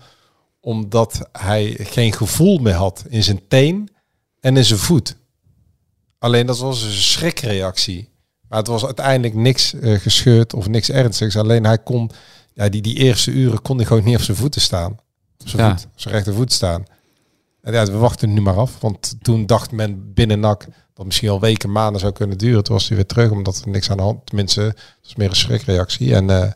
omdat 0.59 1.29
hij 1.31 1.75
geen 1.79 2.13
gevoel 2.13 2.57
meer 2.57 2.74
had 2.74 3.03
in 3.09 3.24
zijn 3.24 3.41
teen 3.47 3.89
en 4.39 4.57
in 4.57 4.65
zijn 4.65 4.79
voet. 4.79 5.15
Alleen 6.19 6.45
dat 6.45 6.59
was 6.59 6.83
een 6.83 6.91
schrikreactie. 6.91 8.09
Maar 8.47 8.59
het 8.59 8.67
was 8.67 8.86
uiteindelijk 8.86 9.33
niks 9.33 9.74
eh, 9.74 10.00
gescheurd 10.00 10.53
of 10.53 10.67
niks 10.67 10.89
ernstigs. 10.89 11.38
Alleen 11.38 11.65
hij 11.65 11.77
kon, 11.77 12.12
ja, 12.53 12.69
die, 12.69 12.81
die 12.81 12.95
eerste 12.95 13.31
uren 13.31 13.62
kon 13.62 13.77
hij 13.77 13.86
gewoon 13.86 14.03
niet 14.03 14.15
op 14.15 14.21
zijn 14.21 14.38
voeten 14.38 14.62
staan. 14.62 14.91
Op 15.38 15.47
zijn, 15.50 15.62
Ja. 15.67 15.75
voet, 15.77 15.86
op 15.86 16.00
zijn 16.00 16.13
rechtervoet 16.13 16.53
staan. 16.53 16.86
En 17.62 17.74
ja, 17.74 17.86
we 17.86 17.98
wachten 17.98 18.34
nu 18.34 18.41
maar 18.41 18.58
af. 18.58 18.80
Want 18.80 19.15
toen 19.24 19.46
dacht 19.46 19.72
men 19.72 20.13
binnen 20.13 20.39
NAC 20.39 20.65
dat 20.94 21.06
misschien 21.06 21.30
al 21.30 21.39
weken, 21.39 21.72
maanden 21.72 22.01
zou 22.01 22.13
kunnen 22.13 22.38
duren. 22.38 22.63
Toen 22.63 22.75
was 22.75 22.88
hij 22.88 22.96
weer 22.98 23.06
terug, 23.06 23.32
omdat 23.32 23.62
er 23.65 23.70
niks 23.70 23.89
aan 23.91 23.98
de 23.98 24.03
hand. 24.03 24.25
Tenminste, 24.25 24.62
het 24.62 24.75
is 25.03 25.15
meer 25.15 25.30
een 25.30 25.36
schrikreactie. 25.36 26.15
En 26.15 26.30
eh, 26.30 26.51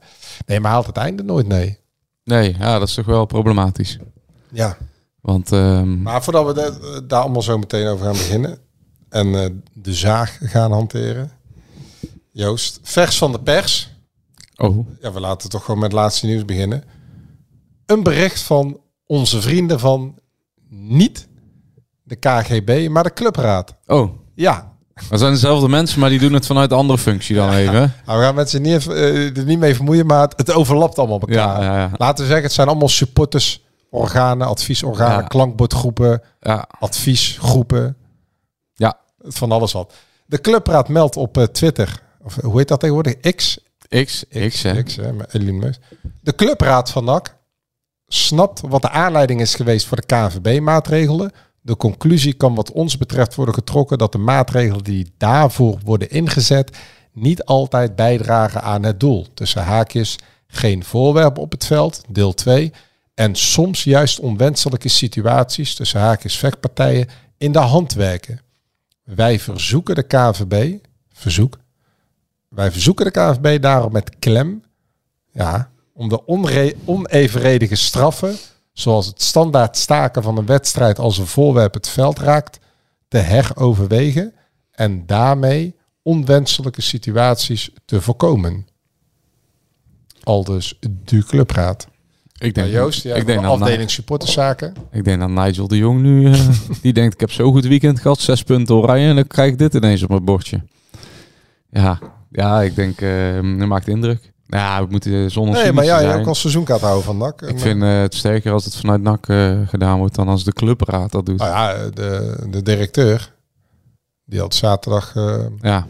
nee, 0.45 0.59
maar 0.59 0.71
haalt 0.71 0.85
het 0.85 0.97
einde 0.97 1.23
nooit, 1.23 1.47
nee. 1.47 1.79
nee, 2.23 2.55
ja, 2.59 2.79
dat 2.79 2.87
is 2.87 2.93
toch 2.93 3.05
wel 3.05 3.25
problematisch. 3.25 3.97
Ja. 4.51 4.77
Want 5.21 5.51
ehm, 5.51 6.01
Maar 6.01 6.23
voordat 6.23 6.45
we 6.45 6.53
da- 6.53 6.99
daar 7.07 7.21
allemaal 7.21 7.41
zo 7.41 7.57
meteen 7.57 7.87
over 7.87 8.05
gaan 8.05 8.13
beginnen 8.13 8.57
en 9.09 9.35
eh, 9.43 9.49
de 9.73 9.93
zaag 9.93 10.37
gaan 10.41 10.71
hanteren. 10.71 11.31
Joost, 12.31 12.79
vers 12.83 13.17
van 13.17 13.31
de 13.31 13.39
pers. 13.39 13.89
oh, 14.55 14.87
Ja, 15.01 15.11
we 15.11 15.19
laten 15.19 15.49
toch 15.49 15.61
gewoon 15.65 15.79
met 15.79 15.91
het 15.91 15.99
laatste 15.99 16.25
nieuws 16.25 16.45
beginnen. 16.45 16.83
Een 17.85 18.03
bericht 18.03 18.41
van 18.41 18.79
onze 19.05 19.41
vrienden 19.41 19.79
van 19.79 20.19
niet 20.69 21.27
de 22.03 22.15
KGB, 22.15 22.87
maar 22.89 23.03
de 23.03 23.13
clubraad. 23.13 23.75
oh. 23.85 24.09
Ja, 24.35 24.73
Dat 25.09 25.19
zijn 25.19 25.31
dezelfde 25.33 25.67
mensen, 25.69 25.99
maar 25.99 26.09
die 26.09 26.19
doen 26.19 26.33
het 26.33 26.45
vanuit 26.45 26.71
een 26.71 26.77
andere 26.77 26.99
functie 26.99 27.35
dan 27.35 27.51
even. 27.53 27.73
hè? 27.73 27.85
nou, 28.05 28.19
we 28.19 28.25
gaan 28.25 28.35
mensen 28.35 28.61
niet 28.61 28.73
even, 28.73 28.95
eh, 28.95 29.37
er 29.37 29.43
niet 29.45 29.59
mee 29.59 29.75
vermoeien, 29.75 30.05
maar 30.05 30.21
het, 30.21 30.33
het 30.37 30.51
overlapt 30.51 30.99
allemaal 30.99 31.19
elkaar. 31.19 31.61
Ja, 31.61 31.63
ja, 31.63 31.77
ja. 31.77 31.89
Laten 31.97 32.17
we 32.17 32.25
zeggen, 32.25 32.43
het 32.43 32.53
zijn 32.53 32.67
allemaal 32.67 32.89
supporters, 32.89 33.63
organen, 33.89 34.47
adviesorganen, 34.47 35.17
Ja. 35.21 35.27
klankbordgroepen, 35.27 36.21
ja. 36.39 36.67
adviesgroepen. 36.79 37.97
Ja. 38.73 38.97
Van 39.19 39.51
alles 39.51 39.71
wat. 39.71 39.93
De 40.25 40.41
clubraad 40.41 40.87
meldt 40.89 41.17
op 41.17 41.37
eh, 41.37 41.43
Twitter, 41.43 42.01
of 42.23 42.35
hoe 42.41 42.57
heet 42.57 42.67
dat 42.67 42.79
tegenwoordig? 42.79 43.19
X? 43.35 43.59
X, 43.89 44.25
X, 44.47 44.61
hè. 44.63 44.83
X, 44.83 44.95
hè, 44.95 45.39
Meus. 45.51 45.79
De 46.21 46.35
clubraad 46.35 46.91
van 46.91 47.03
NAC 47.03 47.34
snapt 48.07 48.61
wat 48.61 48.81
de 48.81 48.89
aanleiding 48.89 49.41
is 49.41 49.55
geweest 49.55 49.85
voor 49.85 49.97
de 49.97 50.05
KNVB-maatregelen. 50.05 51.31
De 51.61 51.77
conclusie 51.77 52.33
kan 52.33 52.55
wat 52.55 52.71
ons 52.71 52.97
betreft 52.97 53.35
worden 53.35 53.55
getrokken 53.55 53.97
dat 53.97 54.11
de 54.11 54.17
maatregelen 54.17 54.83
die 54.83 55.13
daarvoor 55.17 55.79
worden 55.83 56.09
ingezet 56.09 56.77
niet 57.13 57.43
altijd 57.43 57.95
bijdragen 57.95 58.61
aan 58.61 58.83
het 58.83 58.99
doel. 58.99 59.27
Tussen 59.33 59.63
haakjes 59.63 60.17
geen 60.47 60.83
voorwerp 60.83 61.37
op 61.37 61.51
het 61.51 61.65
veld, 61.65 62.01
deel 62.09 62.33
2. 62.33 62.71
En 63.13 63.35
soms 63.35 63.83
juist 63.83 64.19
onwenselijke 64.19 64.89
situaties 64.89 65.75
tussen 65.75 65.99
haakjes 65.99 66.37
vechtpartijen 66.37 67.07
in 67.37 67.51
de 67.51 67.59
hand 67.59 67.93
werken. 67.93 68.41
Wij 69.03 69.39
verzoeken 69.39 69.95
de 69.95 70.03
KNVB, 70.03 70.77
verzoek, 71.13 71.57
wij 72.49 72.71
verzoeken 72.71 73.05
de 73.05 73.11
KNVB 73.11 73.61
daarom 73.61 73.91
met 73.91 74.19
klem 74.19 74.63
ja, 75.31 75.71
om 75.95 76.09
de 76.09 76.27
onevenredige 76.85 77.75
straffen, 77.75 78.35
zoals 78.73 79.05
het 79.05 79.21
standaard 79.21 79.77
staken 79.77 80.23
van 80.23 80.37
een 80.37 80.45
wedstrijd 80.45 80.99
als 80.99 81.17
een 81.17 81.27
voorwerp 81.27 81.73
het 81.73 81.87
veld 81.87 82.19
raakt, 82.19 82.59
te 83.07 83.17
heroverwegen 83.17 84.33
en 84.71 85.05
daarmee 85.05 85.75
onwenselijke 86.01 86.81
situaties 86.81 87.69
te 87.85 88.01
voorkomen. 88.01 88.67
Al 90.23 90.43
dus 90.43 90.79
de 91.03 91.23
clubraad. 91.23 91.87
Ik 92.37 92.55
Nou, 92.55 92.67
denk, 92.67 92.71
Joost, 92.71 93.03
ja, 93.03 93.15
ik, 93.15 93.25
denk 93.25 93.41
de 93.41 93.47
afdeling 93.47 93.91
supporterszaken. 93.91 94.73
ik 94.91 95.03
denk 95.03 95.19
dat 95.19 95.29
Nigel 95.29 95.67
de 95.67 95.77
Jong 95.77 96.01
nu, 96.01 96.31
eh, 96.31 96.49
die 96.81 96.93
denkt 96.93 97.13
ik 97.13 97.19
heb 97.19 97.31
zo'n 97.31 97.51
goed 97.51 97.65
weekend 97.65 97.99
gehad, 97.99 98.19
zes 98.19 98.43
punten 98.43 98.75
oranje 98.75 99.07
en 99.07 99.15
dan 99.15 99.27
krijg 99.27 99.51
ik 99.51 99.57
dit 99.57 99.73
ineens 99.73 100.03
op 100.03 100.09
mijn 100.09 100.25
bordje. 100.25 100.61
Ja, 101.69 101.99
ja 102.31 102.61
ik 102.61 102.75
denk, 102.75 103.01
eh 103.01 103.33
dat 103.33 103.67
maakt 103.67 103.87
indruk. 103.87 104.33
Ja, 104.47 104.83
we 104.83 104.87
moeten 104.91 105.31
zonder 105.31 105.53
Nee, 105.63 105.71
maar 105.73 105.85
jij 105.85 105.99
zijn. 106.01 106.19
ook 106.19 106.27
als 106.27 106.39
seizoenkaart 106.39 106.81
houden 106.81 107.03
van 107.03 107.17
NAC. 107.17 107.41
Ik 107.41 107.59
vind 107.59 107.81
eh, 107.83 107.99
het 107.99 108.15
sterker 108.15 108.51
als 108.51 108.65
het 108.65 108.75
vanuit 108.75 109.01
NAC 109.01 109.27
eh, 109.27 109.59
gedaan 109.67 109.97
wordt 109.97 110.15
dan 110.15 110.27
als 110.27 110.43
de 110.43 110.53
clubraad 110.53 111.11
dat 111.11 111.25
doet. 111.25 111.37
Nou 111.37 111.51
ja, 111.51 111.89
de, 111.93 112.37
de 112.49 112.61
directeur, 112.61 113.33
die 114.25 114.39
had 114.39 114.55
zaterdag 114.55 115.15
eh, 115.15 115.45
Ja, 115.61 115.85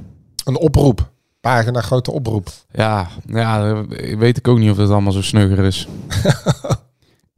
een 0.46 0.58
oproep. 0.58 1.14
Pagina 1.42 1.82
grote 1.82 2.12
oproep. 2.12 2.50
ja, 2.72 3.08
ja, 3.26 3.70
eh, 3.90 4.18
weet 4.18 4.38
ik 4.38 4.48
ook 4.48 4.58
niet 4.60 4.72
of 4.72 4.78
het 4.78 4.90
allemaal 4.90 5.12
zo 5.12 5.22
snugger 5.22 5.60
is. 5.64 5.88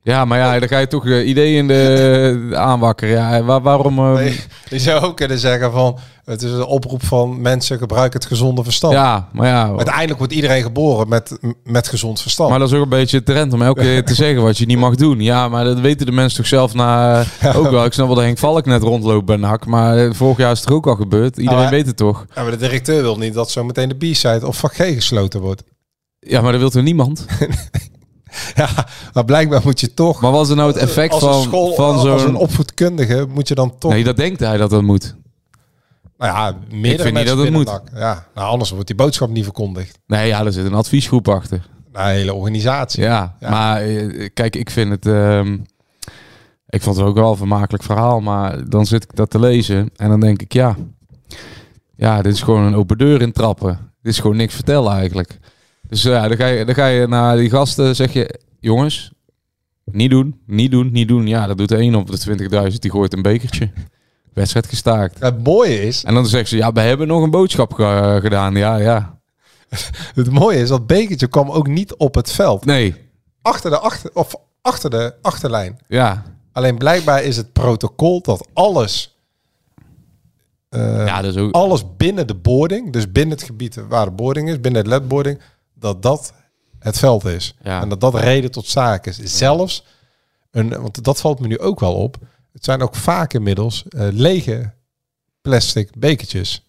ja, 0.08 0.26
maar 0.26 0.38
ja, 0.38 0.60
dan 0.60 0.68
ga 0.68 0.78
je 0.80 0.88
toch 0.88 1.06
eh, 1.06 1.28
ideeën 1.28 1.58
in 1.58 1.68
de, 1.68 2.52
aanwakkeren. 2.56 3.14
Ja, 3.16 3.44
waar, 3.44 3.62
waarom... 3.62 4.00
eh, 4.00 4.14
Nee, 4.14 4.40
je 4.70 4.80
zou 4.80 5.04
ook 5.04 5.16
kunnen 5.18 5.40
zeggen 5.40 5.72
van, 5.72 5.98
het 6.26 6.42
is 6.42 6.52
een 6.52 6.64
oproep 6.66 7.06
van 7.06 7.42
mensen 7.42 7.78
gebruiken 7.78 8.20
het 8.20 8.28
gezonde 8.28 8.64
verstand. 8.64 8.94
Ja, 8.94 9.30
maar 9.34 9.48
ja, 9.48 9.68
Uiteindelijk 9.76 10.18
wordt 10.18 10.34
iedereen 10.34 10.62
geboren 10.62 11.08
met, 11.10 11.38
met 11.64 11.88
gezond 11.88 12.22
verstand. 12.22 12.50
Maar 12.50 12.60
dat 12.60 12.68
is 12.72 12.76
ook 12.78 12.84
een 12.84 12.90
beetje 12.90 13.24
trend 13.24 13.54
om 13.54 13.62
elke 13.62 13.82
keer 13.82 14.06
te 14.06 14.14
zeggen 14.24 14.42
wat 14.44 14.58
je 14.58 14.66
niet 14.66 14.78
mag 14.78 14.96
doen. 14.96 15.20
Ja, 15.22 15.50
maar 15.50 15.64
dat 15.64 15.80
weten 15.80 16.06
de 16.06 16.12
mensen 16.12 16.38
toch 16.38 16.48
zelf 16.48 16.74
na 16.74 17.24
ook 17.56 17.70
wel. 17.70 17.86
Ik 17.86 17.94
snap 17.94 18.06
wel 18.06 18.16
dat 18.16 18.24
Henk 18.24 18.38
Valk 18.38 18.66
net 18.66 18.82
rondloopt 18.82 19.26
bij 19.26 19.36
NAC. 19.38 19.66
Maar 19.66 19.98
eh, 19.98 20.14
vorig 20.14 20.38
jaar 20.38 20.52
is 20.52 20.60
het 20.60 20.70
er 20.70 20.76
ook 20.76 20.88
al 20.88 20.96
gebeurd. 20.96 21.38
Iedereen 21.38 21.64
Ah, 21.64 21.70
weet 21.70 21.86
het 21.88 21.98
toch? 21.98 22.26
Ja, 22.36 22.42
maar 22.42 22.52
de 22.52 22.58
directeur 22.58 23.02
wil 23.02 23.18
niet 23.18 23.34
dat 23.34 23.52
zo 23.52 23.64
meteen 23.64 23.90
de 23.90 23.96
B-side 24.12 24.48
of 24.48 24.58
vak 24.58 24.74
G 24.74 24.78
gesloten 24.78 25.42
wordt. 25.42 25.64
Ja, 26.20 26.42
maar 26.42 26.52
dat 26.52 26.62
wil 26.62 26.70
toch 26.70 26.84
niemand? 26.84 27.26
Ja, 28.58 28.70
maar 29.14 29.26
blijkbaar 29.26 29.62
moet 29.64 29.80
je 29.80 29.94
toch... 29.94 30.22
Maar 30.22 30.32
was 30.32 30.50
er 30.50 30.56
nou 30.56 30.68
het 30.68 30.78
effect 30.78 31.14
als 31.14 31.24
van, 31.24 31.42
school, 31.42 31.74
van 31.74 31.96
als 31.96 32.04
een 32.04 32.20
zo'n... 32.20 32.36
opvoedkundige 32.36 33.26
moet 33.30 33.48
je 33.48 33.56
dan 33.56 33.78
toch... 33.78 33.92
Nee, 33.92 34.04
dat 34.04 34.18
denkt 34.18 34.40
hij 34.40 34.58
dat 34.58 34.70
dat 34.70 34.82
moet. 34.82 35.16
nou 36.18 36.34
ja, 36.34 36.58
meerdere 36.72 37.04
vind 37.04 37.16
niet 37.18 37.28
dat 37.28 37.38
het 37.38 37.50
moet. 37.52 37.82
Ja, 37.96 38.26
nou 38.36 38.50
anders 38.50 38.70
wordt 38.70 38.88
die 38.88 38.96
boodschap 38.96 39.30
niet 39.30 39.44
verkondigd. 39.44 40.00
Nee, 40.08 40.28
ja, 40.28 40.46
er 40.46 40.54
zit 40.54 40.66
een 40.66 40.74
adviesgroep 40.74 41.28
achter. 41.28 41.68
Nou, 41.92 42.10
een 42.10 42.16
hele 42.16 42.34
organisatie. 42.34 43.04
Ja, 43.04 43.36
Ja. 43.40 43.50
maar 43.50 43.82
eh, 43.82 44.30
kijk, 44.34 44.56
ik 44.56 44.70
vind 44.70 44.92
het... 44.92 45.06
ehm, 45.06 45.58
ik 46.70 46.82
vond 46.82 46.98
het 46.98 47.06
ook 47.06 47.16
wel 47.16 47.32
een 47.32 47.38
vermakelijk 47.38 47.84
verhaal, 47.84 48.20
maar 48.20 48.70
dan 48.70 48.86
zit 48.86 49.04
ik 49.04 49.16
dat 49.16 49.30
te 49.30 49.40
lezen 49.40 49.90
en 49.96 50.10
dan 50.10 50.20
denk 50.20 50.42
ik, 50.42 50.54
ja... 50.54 50.76
Ja, 51.96 52.22
dit 52.22 52.34
is 52.34 52.42
gewoon 52.42 52.64
een 52.64 52.76
open 52.76 52.98
deur 52.98 53.22
in 53.22 53.32
trappen. 53.32 53.92
Dit 54.02 54.14
is 54.14 54.20
gewoon 54.20 54.38
niks 54.38 54.56
vertellen 54.56 54.92
eigenlijk. 54.94 55.40
Dus 55.90 56.02
ja, 56.02 56.28
dan 56.28 56.38
ga 56.38 56.46
je, 56.46 56.66
dan 56.66 56.76
ga 56.76 56.86
je 56.88 57.08
naar 57.08 57.38
die 57.38 57.50
gasten 57.50 57.96
zeg 57.96 58.14
je... 58.14 58.40
Jongens, 58.60 59.12
niet 59.86 60.10
doen, 60.10 60.42
niet 60.46 60.72
doen, 60.72 60.92
niet 60.92 61.08
doen. 61.08 61.28
Ja, 61.28 61.48
dat 61.48 61.58
doet 61.58 61.70
de 61.70 61.78
een 61.78 61.96
op 61.96 62.12
de 62.12 62.70
20.000, 62.72 62.78
die 62.80 62.92
gooit 62.92 63.14
een 63.14 63.22
bekertje. 63.22 63.72
Wedstrijd 64.34 64.68
gestaakt. 64.68 65.20
Het 65.20 65.44
mooie 65.44 65.82
is, 65.82 66.04
En 66.04 66.14
dan 66.14 66.26
zeggen 66.28 66.50
ze, 66.50 66.56
ja, 66.58 66.72
we 66.72 66.80
hebben 66.80 67.08
nog 67.08 67.24
een 67.24 67.32
boodschap 67.32 67.74
ge- 67.74 68.18
gedaan. 68.22 68.56
Ja, 68.56 68.76
ja. 68.76 69.20
het 70.16 70.32
mooie 70.32 70.58
is 70.60 70.70
dat 70.70 70.88
bekertje 70.88 71.28
kwam 71.28 71.50
ook 71.52 71.68
niet 71.68 71.96
op 71.96 72.16
het 72.16 72.32
veld. 72.32 72.66
Nee, 72.66 72.96
Achter 73.42 73.70
de, 73.72 73.80
achter, 73.80 74.10
of 74.14 74.36
achter 74.62 74.90
de 74.90 75.14
achterlijn. 75.22 75.80
ja. 75.88 76.24
Alleen 76.52 76.78
blijkbaar 76.78 77.24
is 77.24 77.38
het 77.38 77.54
protocol 77.54 78.22
dat 78.22 78.48
alles, 78.54 79.18
eh, 80.70 81.06
Ja, 81.06 81.22
is 81.22 81.38
ook... 81.38 81.52
alles 81.54 81.84
binnen 81.98 82.28
de 82.28 82.36
boarding, 82.36 82.94
dus 82.94 83.12
binnen 83.12 83.38
het 83.38 83.46
gebied 83.46 83.76
waar 83.90 84.06
de 84.06 84.12
boarding 84.12 84.50
is, 84.50 84.60
binnen 84.62 84.82
het 84.82 84.90
ledboarding, 84.90 85.40
dat 85.74 86.02
dat 86.02 86.34
het 86.80 86.98
veld 87.00 87.26
is. 87.26 87.56
Ja. 87.64 87.82
En 87.82 87.90
dat 87.90 88.02
dat 88.02 88.16
reden 88.16 88.52
tot 88.52 88.68
zaken 88.68 89.16
is. 89.24 89.38
Zelfs, 89.38 89.84
een, 90.52 90.70
want 90.70 91.04
dat 91.04 91.20
valt 91.22 91.40
me 91.40 91.48
nu 91.48 91.60
ook 91.60 91.80
wel 91.80 91.94
op, 91.94 92.18
het 92.54 92.64
zijn 92.66 92.82
ook 92.82 92.96
vaak 92.96 93.34
inmiddels 93.34 93.84
eh, 93.90 94.08
lege 94.12 94.72
plastic 95.42 95.90
bekertjes. 95.98 96.66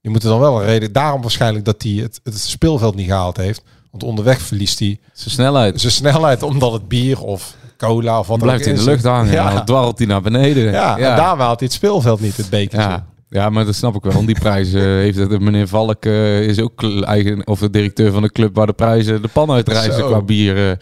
Die 0.00 0.10
moeten 0.10 0.28
dan 0.30 0.40
wel 0.40 0.60
een 0.60 0.66
reden, 0.66 0.92
daarom 0.92 1.20
waarschijnlijk 1.22 1.64
dat 1.64 1.82
hij 1.82 1.92
het, 1.92 2.20
het 2.22 2.38
speelveld 2.40 2.94
niet 2.94 3.06
gehaald 3.06 3.36
heeft. 3.36 3.62
Want 3.90 4.02
onderweg 4.02 4.40
verliest 4.42 4.78
hij 4.78 5.00
Zijn 5.12 5.30
snelheid. 5.30 5.80
zijn 5.80 5.92
snelheid 5.92 6.42
omdat 6.42 6.72
het 6.72 6.88
bier 6.88 7.20
of 7.22 7.56
cola 7.76 8.18
of 8.18 8.26
wat 8.26 8.38
dan 8.38 8.46
blijft 8.48 8.66
ook 8.68 8.72
in 8.72 8.78
de 8.78 8.84
lucht 8.84 9.04
hangen. 9.04 9.32
Ja. 9.32 9.54
Dan 9.54 9.64
dwarrelt 9.64 9.98
hij 9.98 10.06
naar 10.06 10.22
beneden. 10.22 10.62
ja, 10.72 10.96
ja. 10.96 11.10
en 11.10 11.16
daar 11.16 11.36
haalt 11.38 11.58
hij 11.58 11.68
het 11.68 11.72
speelveld 11.72 12.20
niet, 12.20 12.36
het 12.36 12.50
bekertje. 12.50 12.88
ja. 12.88 13.06
Ja, 13.32 13.50
maar 13.50 13.64
dat 13.64 13.74
snap 13.74 13.94
ik 13.94 14.02
wel. 14.12 14.24
Die 14.26 14.38
prijzen 14.38 14.82
heeft 15.04 15.18
het. 15.18 15.40
Meneer 15.40 15.68
Valk 15.68 16.04
eh, 16.04 16.42
is 16.42 16.60
ook 16.60 16.82
eigen, 17.02 17.46
of 17.46 17.58
de 17.58 17.70
directeur 17.70 18.12
van 18.12 18.22
de 18.22 18.32
club 18.32 18.54
waar 18.54 18.66
de 18.66 18.72
prijzen 18.72 19.22
de 19.22 19.28
pan 19.28 19.50
uitreizen 19.50 20.04
qua 20.06 20.22
bier, 20.22 20.70
eh, 20.70 20.76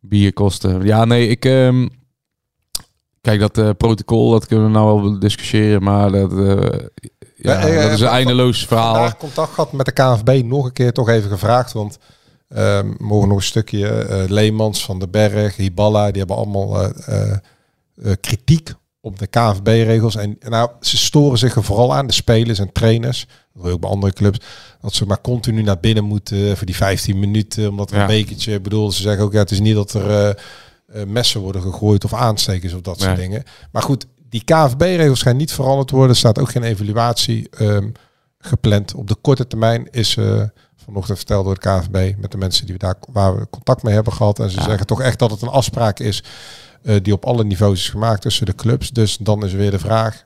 bierkosten. 0.00 0.84
Ja, 0.84 1.04
nee, 1.04 1.28
ik. 1.28 1.44
ehm, 1.44 1.86
kijk, 3.20 3.40
dat 3.40 3.58
eh, 3.58 3.70
protocol, 3.76 4.30
dat 4.30 4.46
kunnen 4.46 4.66
we 4.66 4.72
nou 4.72 5.02
wel 5.02 5.18
discussiëren, 5.18 5.82
maar 5.82 6.10
dat, 6.10 6.32
eh, 6.32 6.78
ja, 7.36 7.58
eh, 7.58 7.82
dat 7.82 7.92
is 7.92 8.00
een 8.00 8.06
eindeloos 8.08 8.66
verhaal. 8.66 8.94
Vandaag 8.94 9.16
contact 9.16 9.54
gehad 9.54 9.72
met 9.72 9.86
de 9.86 9.92
KNVB, 9.92 10.44
nog 10.44 10.64
een 10.64 10.72
keer 10.72 10.92
toch 10.92 11.08
even 11.08 11.30
gevraagd. 11.30 11.72
Want 11.72 11.98
ehm, 12.48 12.92
mogen 12.98 13.28
nog 13.28 13.36
een 13.36 13.42
stukje 13.42 13.88
eh 13.88 14.28
Leemans 14.28 14.84
van 14.84 14.98
de 14.98 15.08
Berg, 15.08 15.56
Hiballa, 15.56 16.06
die 16.10 16.18
hebben 16.18 16.36
allemaal 16.36 16.82
eh, 16.82 16.90
eh, 17.06 17.36
eh, 18.02 18.12
kritiek 18.20 18.74
op 19.06 19.18
de 19.18 19.26
KNVB-regels. 19.26 20.16
En 20.16 20.36
nou, 20.48 20.70
ze 20.80 20.96
storen 20.96 21.38
zich 21.38 21.56
er 21.56 21.64
vooral 21.64 21.94
aan, 21.94 22.06
de 22.06 22.12
spelers 22.12 22.58
en 22.58 22.72
trainers. 22.72 23.26
Dat 23.54 23.72
ook 23.72 23.80
bij 23.80 23.90
andere 23.90 24.12
clubs. 24.12 24.38
Dat 24.80 24.94
ze 24.94 25.06
maar 25.06 25.20
continu 25.20 25.62
naar 25.62 25.80
binnen 25.80 26.04
moeten 26.04 26.56
voor 26.56 26.66
die 26.66 26.76
15 26.76 27.18
minuten. 27.18 27.68
Omdat 27.70 27.90
er 27.90 27.96
Ja. 27.96 28.02
een 28.02 28.06
bekertje, 28.08 28.60
bedoel, 28.60 28.92
ze 28.92 29.02
zeggen 29.02 29.24
ook, 29.24 29.32
ja, 29.32 29.38
het 29.38 29.50
is 29.50 29.60
niet 29.60 29.74
dat 29.74 29.92
er 29.92 30.10
eh, 30.10 30.28
eh, 30.28 31.06
messen 31.08 31.40
worden 31.40 31.62
gegooid 31.62 32.04
of 32.04 32.14
aanstekers 32.14 32.72
of 32.72 32.80
dat 32.80 33.00
soort 33.00 33.16
dingen. 33.16 33.42
Maar 33.72 33.82
goed, 33.82 34.06
die 34.28 34.44
KNVB-regels 34.44 35.22
gaan 35.22 35.36
niet 35.36 35.52
veranderd 35.52 35.90
worden. 35.90 36.10
Er 36.10 36.16
staat 36.16 36.38
ook 36.38 36.50
geen 36.50 36.62
evaluatie 36.62 37.48
ehm, 37.50 37.88
gepland. 38.38 38.94
Op 38.94 39.08
de 39.08 39.16
korte 39.20 39.46
termijn 39.46 39.88
is 39.90 40.16
eh, 40.16 40.42
vanochtend 40.84 41.16
verteld 41.18 41.44
door 41.44 41.54
de 41.54 41.60
KNVB 41.60 42.14
met 42.18 42.30
de 42.30 42.38
mensen 42.38 42.64
die 42.64 42.74
we 42.74 42.80
daar 42.80 42.94
waar 43.12 43.36
we 43.36 43.46
contact 43.50 43.82
mee 43.82 43.94
hebben 43.94 44.12
gehad. 44.12 44.38
En 44.38 44.50
ze 44.50 44.56
Ja. 44.58 44.64
zeggen 44.64 44.86
toch 44.86 45.00
echt 45.00 45.18
dat 45.18 45.30
het 45.30 45.42
een 45.42 45.48
afspraak 45.48 45.98
is 45.98 46.22
eh, 46.22 46.28
die 47.02 47.12
op 47.12 47.24
alle 47.24 47.44
niveaus 47.44 47.78
is 47.80 47.88
gemaakt 47.88 48.22
tussen 48.22 48.46
de 48.46 48.54
clubs. 48.54 48.90
Dus 48.90 49.16
dan 49.16 49.44
is 49.44 49.52
weer 49.52 49.70
de 49.70 49.78
vraag. 49.78 50.24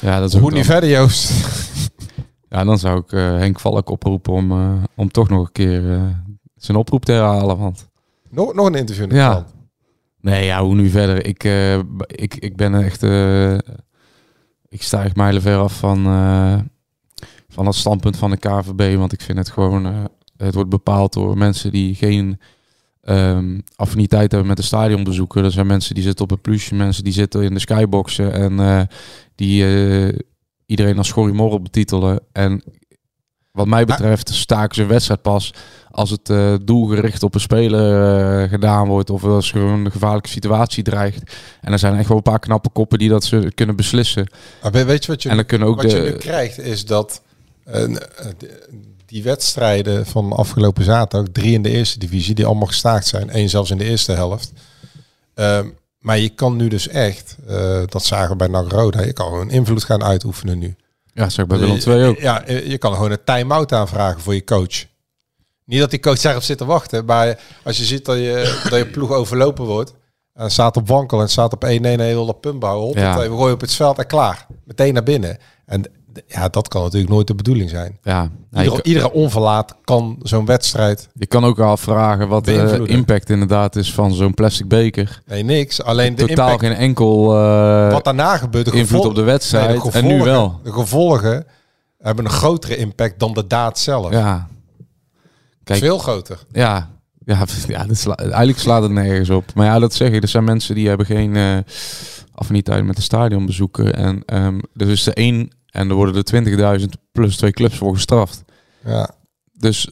Ja, 0.00 0.20
dat 0.20 0.34
is 0.34 0.40
Hoe 0.40 0.52
nu 0.52 0.64
verder, 0.64 0.90
Joost? 0.90 1.30
Ja, 2.50 2.64
dan 2.64 2.78
zou 2.78 2.98
ik 3.00 3.12
eh, 3.12 3.20
Henk 3.20 3.60
Valk 3.60 3.90
oproepen 3.90 4.32
om, 4.32 4.50
eh, 4.52 4.72
om 4.96 5.10
toch 5.10 5.28
nog 5.28 5.46
een 5.46 5.52
keer 5.52 5.92
eh, 5.92 6.02
zijn 6.56 6.76
oproep 6.76 7.04
te 7.04 7.12
herhalen. 7.12 7.58
Want 7.58 7.88
nog, 8.30 8.54
nog 8.54 8.66
een 8.66 8.74
interview 8.74 9.12
Ja. 9.12 9.30
krant. 9.30 9.54
Nee, 10.20 10.44
ja, 10.44 10.62
hoe 10.62 10.74
nu 10.74 10.88
verder? 10.88 11.26
Ik, 11.26 11.44
eh, 11.44 11.74
ik, 12.06 12.34
ik 12.34 12.56
ben 12.56 12.74
echt... 12.84 13.02
eh, 13.02 13.54
ik 14.68 14.82
sta 14.82 15.04
echt 15.04 15.16
mijlenver 15.16 15.56
af 15.56 15.78
van, 15.78 16.06
eh, 16.06 16.58
van 17.48 17.66
het 17.66 17.74
standpunt 17.74 18.16
van 18.16 18.30
de 18.30 18.36
KVB. 18.36 18.96
Want 18.96 19.12
ik 19.12 19.20
vind 19.20 19.38
het 19.38 19.50
gewoon... 19.50 19.86
eh, 19.86 20.04
het 20.36 20.54
wordt 20.54 20.70
bepaald 20.70 21.12
door 21.12 21.38
mensen 21.38 21.72
die 21.72 21.94
geen 21.94 22.40
ehm, 23.08 23.58
affiniteit 23.76 24.30
hebben 24.30 24.48
met 24.48 24.56
de 24.56 24.62
stadionbezoeken. 24.62 25.44
Er 25.44 25.50
zijn 25.52 25.66
mensen 25.66 25.94
die 25.94 26.04
zitten 26.04 26.24
op 26.24 26.30
een 26.30 26.40
plusje, 26.40 26.74
mensen 26.74 27.04
die 27.04 27.12
zitten 27.12 27.42
in 27.42 27.54
de 27.54 27.60
skyboxen. 27.60 28.32
En 28.32 28.60
eh, 28.60 28.80
die 29.34 29.64
eh, 29.64 30.18
iedereen 30.66 30.98
als 30.98 31.08
schorrimorrel 31.08 31.60
betitelen. 31.62 32.20
En 32.32 32.62
wat 33.52 33.66
mij 33.66 33.84
betreft 33.84 34.28
staken 34.34 34.74
ze 34.74 34.82
een 34.82 34.88
wedstrijd 34.88 35.22
pas 35.22 35.54
als 35.90 36.10
het 36.10 36.30
eh, 36.30 36.54
doelgericht 36.64 37.22
op 37.22 37.34
een 37.34 37.40
speler 37.40 38.48
gedaan 38.48 38.88
wordt 38.88 39.10
of 39.10 39.24
als 39.24 39.52
er 39.52 39.60
een 39.60 39.90
gevaarlijke 39.90 40.28
situatie 40.28 40.82
dreigt. 40.82 41.36
En 41.60 41.72
er 41.72 41.78
zijn 41.78 41.96
echt 41.96 42.08
wel 42.08 42.16
een 42.16 42.22
paar 42.22 42.38
knappe 42.38 42.68
koppen 42.70 42.98
die 42.98 43.08
dat 43.08 43.24
ze 43.24 43.52
kunnen 43.54 43.76
beslissen. 43.76 44.30
Maar 44.62 44.72
we- 44.72 44.84
weet 44.84 45.04
je 45.04 45.10
wat 45.10 45.22
je, 45.22 45.28
En 45.28 45.36
dan 45.36 45.44
kunnen 45.46 45.68
ook 45.68 45.82
wat 45.82 45.90
je 45.90 45.98
nu 46.00 46.12
krijgt, 46.12 46.58
is 46.58 46.84
dat 46.86 47.22
eh, 47.64 47.82
die 49.08 49.22
wedstrijden 49.22 50.06
van 50.06 50.32
afgelopen 50.32 50.84
zaterdag, 50.84 51.32
drie 51.32 51.52
in 51.52 51.62
de 51.62 51.70
eerste 51.70 51.98
divisie, 51.98 52.34
die 52.34 52.46
allemaal 52.46 52.66
gestaakt 52.66 53.06
zijn, 53.06 53.30
één 53.30 53.48
zelfs 53.48 53.70
in 53.70 53.78
de 53.78 53.84
eerste 53.84 54.12
helft. 54.12 54.52
Ehm, 55.34 55.68
maar 55.98 56.18
je 56.18 56.28
kan 56.28 56.56
nu 56.56 56.68
dus 56.68 56.88
echt, 56.88 57.36
eh, 57.46 57.82
dat 57.86 58.04
zagen 58.04 58.30
we 58.30 58.36
bij 58.36 58.48
NAC 58.48 58.72
Roda, 58.72 59.02
je 59.02 59.12
kan 59.12 59.26
gewoon 59.26 59.50
invloed 59.50 59.84
gaan 59.84 60.04
uitoefenen 60.04 60.58
nu. 60.58 60.76
Ja, 61.12 61.28
zeg 61.28 61.46
bij 61.46 61.58
Willem 61.58 61.78
II 61.86 62.04
ook. 62.04 62.18
Ja, 62.18 62.44
eh, 62.44 62.66
je 62.66 62.78
kan 62.78 62.94
gewoon 62.94 63.10
een 63.10 63.24
time-out 63.24 63.72
aanvragen 63.72 64.20
voor 64.20 64.34
je 64.34 64.44
coach. 64.44 64.84
Niet 65.64 65.80
dat 65.80 65.90
die 65.90 66.00
coach 66.00 66.20
daarop 66.20 66.42
zit 66.42 66.58
te 66.58 66.64
wachten, 66.64 67.04
maar 67.04 67.40
als 67.64 67.76
je 67.78 67.84
ziet 67.84 68.04
dat 68.04 68.16
je, 68.16 68.60
dat 68.70 68.78
je 68.78 68.86
ploeg 68.86 69.12
overlopen 69.12 69.64
wordt, 69.64 69.94
en 70.34 70.50
staat 70.50 70.76
op 70.76 70.88
wankel 70.88 71.20
en 71.20 71.28
staat 71.28 71.52
op 71.52 71.64
1-1 71.64 72.00
en 72.00 72.06
je 72.06 72.14
wil 72.14 72.26
dat 72.26 72.40
punt 72.40 72.58
bouwen, 72.58 72.88
op, 72.88 72.96
Ja. 72.96 73.16
we 73.18 73.36
gooien 73.36 73.54
op 73.54 73.60
het 73.60 73.74
veld 73.74 73.98
en 73.98 74.06
klaar. 74.06 74.46
Meteen 74.64 74.94
naar 74.94 75.02
binnen. 75.02 75.38
En 75.66 75.84
ja, 76.26 76.48
dat 76.48 76.68
kan 76.68 76.82
natuurlijk 76.82 77.12
nooit 77.12 77.26
de 77.26 77.34
bedoeling 77.34 77.70
zijn. 77.70 77.98
Ja, 78.02 78.20
Nou, 78.50 78.64
Iedere, 78.64 78.70
kan- 78.82 78.92
iedere 78.92 79.12
onverlaat 79.12 79.74
kan 79.84 80.16
zo'n 80.22 80.44
wedstrijd, 80.46 81.08
je 81.14 81.26
kan 81.26 81.44
ook 81.44 81.58
afvragen 81.58 82.28
wat 82.28 82.44
de 82.44 82.82
impact 82.86 83.30
inderdaad 83.30 83.76
is 83.76 83.92
van 83.92 84.12
zo'n 84.14 84.34
plastic 84.34 84.68
beker. 84.68 85.22
nee 85.26 85.42
niks, 85.42 85.82
alleen 85.82 86.14
de 86.14 86.26
Totaal 86.26 86.50
impact, 86.50 86.66
geen 86.72 86.76
enkel 86.80 87.38
eh, 87.38 87.92
wat 87.92 88.04
daarna 88.04 88.36
gebeurt, 88.36 88.64
de 88.64 88.72
invloed 88.78 89.04
op 89.04 89.14
de 89.14 89.22
wedstrijd. 89.22 89.68
nee, 89.68 89.80
de 89.92 89.98
en 89.98 90.04
nu 90.04 90.10
gevolgen- 90.10 90.32
wel. 90.32 90.60
De 90.64 90.72
gevolgen 90.72 91.46
hebben 91.98 92.24
een 92.24 92.30
grotere 92.30 92.76
impact 92.76 93.18
dan 93.20 93.34
de 93.34 93.46
daad 93.46 93.78
zelf. 93.78 94.10
Ja. 94.12 94.48
Kijk, 95.64 95.80
Veel 95.80 95.98
groter. 95.98 96.38
Ja, 96.52 96.90
ja, 97.24 97.44
ja 97.68 97.86
sla- 97.90 98.14
eigenlijk 98.16 98.58
slaat 98.58 98.82
het 98.82 98.90
nergens 98.92 99.30
op. 99.30 99.44
Maar 99.54 99.66
ja, 99.66 99.78
dat 99.78 99.94
zeg 99.94 100.10
ik. 100.10 100.22
Er 100.22 100.28
zijn 100.28 100.44
mensen 100.44 100.74
die 100.74 100.88
hebben 100.88 101.06
geen 101.06 101.36
eh 101.36 101.56
affiniteit 102.34 102.84
met 102.84 102.96
de 102.96 103.02
stadion 103.02 103.46
bezoeken. 103.46 103.94
En 103.94 104.22
ehm 104.26 104.58
er 104.76 104.88
is 104.88 105.06
er 105.06 105.12
één 105.12 105.50
en 105.78 105.88
er 105.88 105.94
worden 105.94 106.22
er 106.24 106.78
20.000 106.80 106.86
plus 107.12 107.36
twee 107.36 107.50
clubs 107.50 107.76
voor 107.76 107.94
gestraft. 107.94 108.44
Ja. 108.84 109.10
Dus 109.52 109.88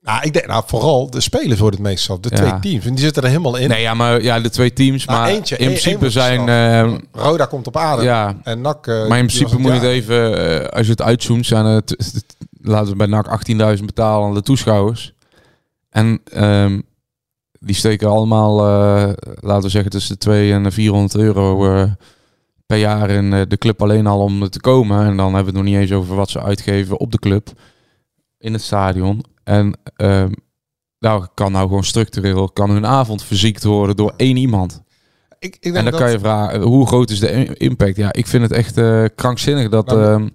Nou, 0.00 0.22
ik 0.22 0.32
denk, 0.32 0.46
nou, 0.46 0.62
vooral 0.66 1.10
de 1.10 1.20
spelers 1.20 1.60
worden 1.60 1.80
het 1.80 1.88
meestal. 1.88 2.20
De 2.20 2.28
Ja. 2.32 2.36
twee 2.36 2.58
teams. 2.72 2.84
En 2.86 2.94
die 2.94 3.04
zitten 3.04 3.22
er 3.22 3.28
helemaal 3.28 3.56
in. 3.56 3.68
nee, 3.68 3.80
ja, 3.80 3.94
maar 3.94 4.22
ja, 4.22 4.40
de 4.40 4.50
twee 4.50 4.72
teams. 4.72 5.04
Nou, 5.04 5.18
maar 5.20 5.28
eentje, 5.28 5.56
in 5.56 5.66
principe 5.66 6.10
zijn. 6.10 6.48
ehm, 6.48 6.98
Roda 7.12 7.44
komt 7.44 7.66
op 7.66 7.76
adem. 7.76 8.04
ja, 8.04 8.36
En 8.42 8.60
NAC... 8.60 8.86
eh, 8.86 8.94
maar 9.08 9.18
in 9.18 9.26
principe 9.26 9.58
moet 9.58 9.72
je 9.72 9.78
het 9.78 9.88
even, 9.88 10.38
eh, 10.62 10.68
als 10.68 10.84
je 10.86 10.90
het 10.92 11.02
uitzoomt, 11.02 11.46
zijn 11.46 11.64
het, 11.64 11.96
laten 12.60 12.90
we 12.90 12.96
bij 12.96 13.06
NAC 13.06 13.26
18.000 13.78 13.84
betalen 13.84 14.28
aan 14.28 14.34
de 14.34 14.42
toeschouwers. 14.42 15.12
En 15.90 16.20
ehm, 16.32 16.80
die 17.60 17.74
steken 17.74 18.08
allemaal, 18.08 18.58
eh, 18.60 19.12
laten 19.40 19.62
we 19.62 19.68
zeggen, 19.68 19.90
tussen 19.90 20.12
de 20.12 20.18
2 20.18 20.52
en 20.52 20.62
de 20.62 20.70
400 20.70 21.14
euro 21.16 21.56
per 22.66 22.78
jaar 22.78 23.10
in 23.10 23.32
eh, 23.32 23.42
de 23.48 23.56
club 23.56 23.82
alleen 23.82 24.06
al 24.06 24.20
om 24.20 24.48
te 24.48 24.60
komen. 24.60 25.06
En 25.06 25.16
dan 25.16 25.34
hebben 25.34 25.52
we 25.52 25.58
het 25.58 25.66
nog 25.68 25.74
niet 25.74 25.82
eens 25.82 25.98
over 25.98 26.14
wat 26.14 26.30
ze 26.30 26.42
uitgeven 26.42 26.98
op 26.98 27.12
de 27.12 27.18
club, 27.18 27.48
in 28.38 28.52
het 28.52 28.62
stadion. 28.62 29.24
En 29.44 29.78
ehm 29.96 30.32
nou 30.98 31.26
kan 31.34 31.52
nou 31.52 31.66
gewoon 31.66 31.84
structureel, 31.84 32.48
kan 32.48 32.70
hun 32.70 32.86
avond 32.86 33.22
verziekt 33.22 33.64
worden 33.64 33.96
door 33.96 34.12
één 34.16 34.36
iemand. 34.36 34.82
Ik, 35.38 35.54
ik 35.54 35.62
denk 35.62 35.76
En 35.76 35.82
dan 35.82 35.92
dat, 35.92 36.00
kan 36.00 36.10
je 36.10 36.18
vragen, 36.18 36.60
hoe 36.60 36.86
groot 36.86 37.10
is 37.10 37.20
de 37.20 37.56
impact? 37.56 37.96
Ja, 37.96 38.12
ik 38.12 38.26
vind 38.26 38.42
het 38.42 38.52
echt 38.52 38.78
eh, 38.78 39.04
krankzinnig 39.14 39.68
dat 39.68 39.92
ehm, 39.92 40.28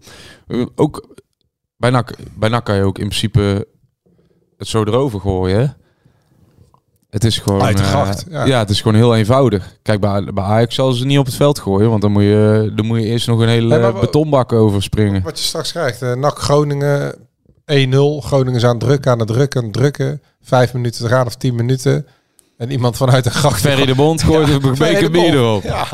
ook 0.75 1.15
bij 1.77 1.89
NAC, 1.89 2.15
bij 2.37 2.49
NAC 2.49 2.65
kan 2.65 2.75
je 2.75 2.83
ook 2.83 2.97
in 2.97 3.07
principe 3.07 3.67
het 4.57 4.67
zo 4.67 4.83
erover 4.83 5.19
gooien. 5.19 5.77
Het 7.11 7.23
is 7.23 7.37
gewoon, 7.37 7.61
Uit 7.61 7.77
de 7.77 7.83
eh, 7.83 7.89
gracht, 7.89 8.25
ja. 8.29 8.45
ja. 8.45 8.59
het 8.59 8.69
is 8.69 8.81
gewoon 8.81 8.97
heel 8.97 9.15
eenvoudig. 9.15 9.75
Kijk, 9.81 9.99
bij, 9.99 10.23
bij 10.33 10.43
Ajax 10.43 10.75
zal 10.75 10.91
ze 10.91 11.05
niet 11.05 11.17
op 11.17 11.25
het 11.25 11.35
veld 11.35 11.59
gooien, 11.59 11.89
want 11.89 12.01
dan 12.01 12.11
moet 12.11 12.23
je, 12.23 12.71
dan 12.75 12.85
moet 12.85 12.99
je 12.99 13.05
eerst 13.05 13.27
nog 13.27 13.39
een 13.39 13.47
hele 13.47 13.77
Nee, 13.77 13.93
betonbak 13.93 14.53
overspringen. 14.53 15.21
Wat 15.23 15.39
je 15.39 15.45
straks 15.45 15.71
krijgt. 15.71 16.01
eh 16.01 16.13
NAC 16.13 16.39
Groningen 16.39 17.15
1-0. 17.15 17.17
Groningen 18.19 18.55
is 18.55 18.63
aan 18.63 18.69
het 18.69 18.79
drukken, 18.79 19.11
aan 19.11 19.19
het 19.19 19.27
drukken, 19.27 19.59
aan 19.59 19.65
het 19.65 19.75
drukken. 19.75 20.21
Vijf 20.41 20.73
minuten 20.73 21.01
te 21.03 21.09
gaan 21.09 21.25
of 21.25 21.35
tien 21.35 21.55
minuten. 21.55 22.07
En 22.57 22.71
iemand 22.71 22.97
vanuit 22.97 23.23
de 23.23 23.29
gracht... 23.29 23.61
Ferry 23.61 23.85
de 23.85 23.95
Bond 23.95 24.23
gooit 24.23 24.49
een 24.49 24.61
Ferry 24.61 24.73
de 24.73 24.77
beker 24.79 25.11
bier 25.11 25.33
erop. 25.33 25.63
Ja. 25.63 25.87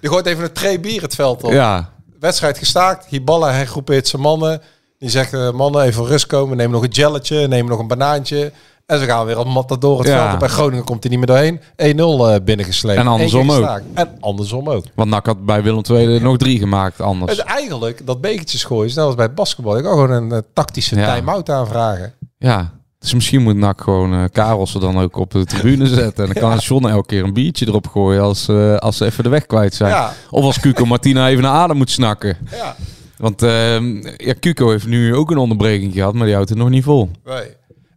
Die 0.00 0.10
gooit 0.10 0.26
even 0.26 0.44
een 0.44 0.52
tray 0.52 0.80
bier 0.80 1.02
het 1.02 1.14
veld 1.14 1.42
op. 1.42 1.52
Ja, 1.52 1.90
Wedstrijd 2.20 2.58
gestaakt. 2.58 3.06
Hiballa 3.06 3.52
hergroepeert 3.52 4.08
zijn 4.08 4.22
mannen. 4.22 4.60
Die 4.98 5.10
zegt, 5.10 5.32
eh, 5.32 5.50
mannen, 5.50 5.82
even 5.82 6.06
rust 6.06 6.26
komen. 6.26 6.56
Neem 6.56 6.70
nog 6.70 6.82
een 6.82 6.88
jelletje, 6.88 7.48
neem 7.48 7.66
nog 7.66 7.78
een 7.78 7.86
banaantje. 7.86 8.52
En 8.86 8.98
ze 8.98 9.04
gaan 9.04 9.26
weer 9.26 9.38
op 9.38 9.46
matador 9.46 9.98
het 9.98 10.06
Ja. 10.08 10.28
veld 10.30 10.42
op. 10.42 10.48
Groningen 10.48 10.84
komt 10.84 11.02
hij 11.02 11.10
niet 11.16 11.18
meer 11.18 11.36
doorheen. 11.36 11.60
1-0 11.76 12.28
eh, 12.34 12.44
binnengesleept. 12.44 12.98
En 12.98 13.06
andersom 13.06 13.50
ook. 13.50 13.80
En 13.94 14.08
andersom 14.20 14.68
ook. 14.68 14.84
want 14.94 15.10
NAC 15.10 15.26
had 15.26 15.44
bij 15.44 15.62
Willem 15.62 15.82
II 15.90 16.20
nog 16.20 16.36
drie 16.36 16.58
gemaakt 16.58 17.00
anders. 17.00 17.36
Dus 17.36 17.44
eigenlijk, 17.44 18.06
dat 18.06 18.20
bekertjes 18.20 18.64
gooien, 18.64 18.86
is 18.88 18.94
net 18.94 19.04
als 19.04 19.14
bij 19.14 19.32
basketbal. 19.32 19.76
Ik 19.76 19.82
kan 19.82 19.92
gewoon 19.92 20.10
een 20.10 20.32
eh, 20.32 20.38
tactische 20.52 20.96
Ja. 20.96 21.14
time-out 21.14 21.50
aanvragen. 21.50 22.12
Ja, 22.38 22.72
dus 22.98 23.14
misschien 23.14 23.42
moet 23.42 23.56
NAC 23.56 23.80
gewoon 23.80 24.12
eh 24.14 24.24
Karels 24.32 24.74
er 24.74 24.80
dan 24.80 24.98
ook 25.00 25.16
op 25.16 25.30
de 25.30 25.44
tribune 25.44 25.86
zetten. 25.94 26.24
En 26.26 26.32
dan 26.34 26.42
kan 26.50 26.58
John 26.58 26.86
elke 26.88 27.06
keer 27.06 27.24
een 27.24 27.32
biertje 27.32 27.66
erop 27.66 27.86
gooien 27.88 28.22
als, 28.22 28.48
als 28.78 28.96
ze 28.96 29.04
even 29.04 29.24
de 29.24 29.30
weg 29.30 29.46
kwijt 29.46 29.74
zijn. 29.74 29.90
Ja. 29.90 30.12
Of 30.30 30.44
als 30.44 30.60
Cuco 30.60 30.84
Martina 30.84 31.28
even 31.28 31.42
naar 31.42 31.52
adem 31.52 31.76
moet 31.76 31.90
snakken. 31.90 32.36
Ja. 32.50 32.76
Want 33.16 33.42
ehm 33.42 33.96
ja, 34.16 34.34
Cuco 34.40 34.70
heeft 34.70 34.86
nu 34.86 35.14
ook 35.14 35.30
een 35.30 35.36
onderbreking 35.38 35.92
gehad, 35.92 36.14
maar 36.14 36.24
die 36.24 36.34
houdt 36.34 36.48
het 36.48 36.58
nog 36.58 36.68
niet 36.68 36.84
vol. 36.84 37.10
Nee. 37.24 37.42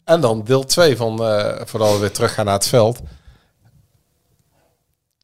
En 0.05 0.21
dan 0.21 0.43
deel 0.43 0.63
2 0.65 0.97
van, 0.97 1.23
eh 1.23 1.61
voordat 1.65 1.91
we 1.93 1.97
weer 1.99 2.11
terug 2.11 2.33
gaan 2.33 2.45
naar 2.45 2.53
het 2.53 2.67
veld. 2.67 2.99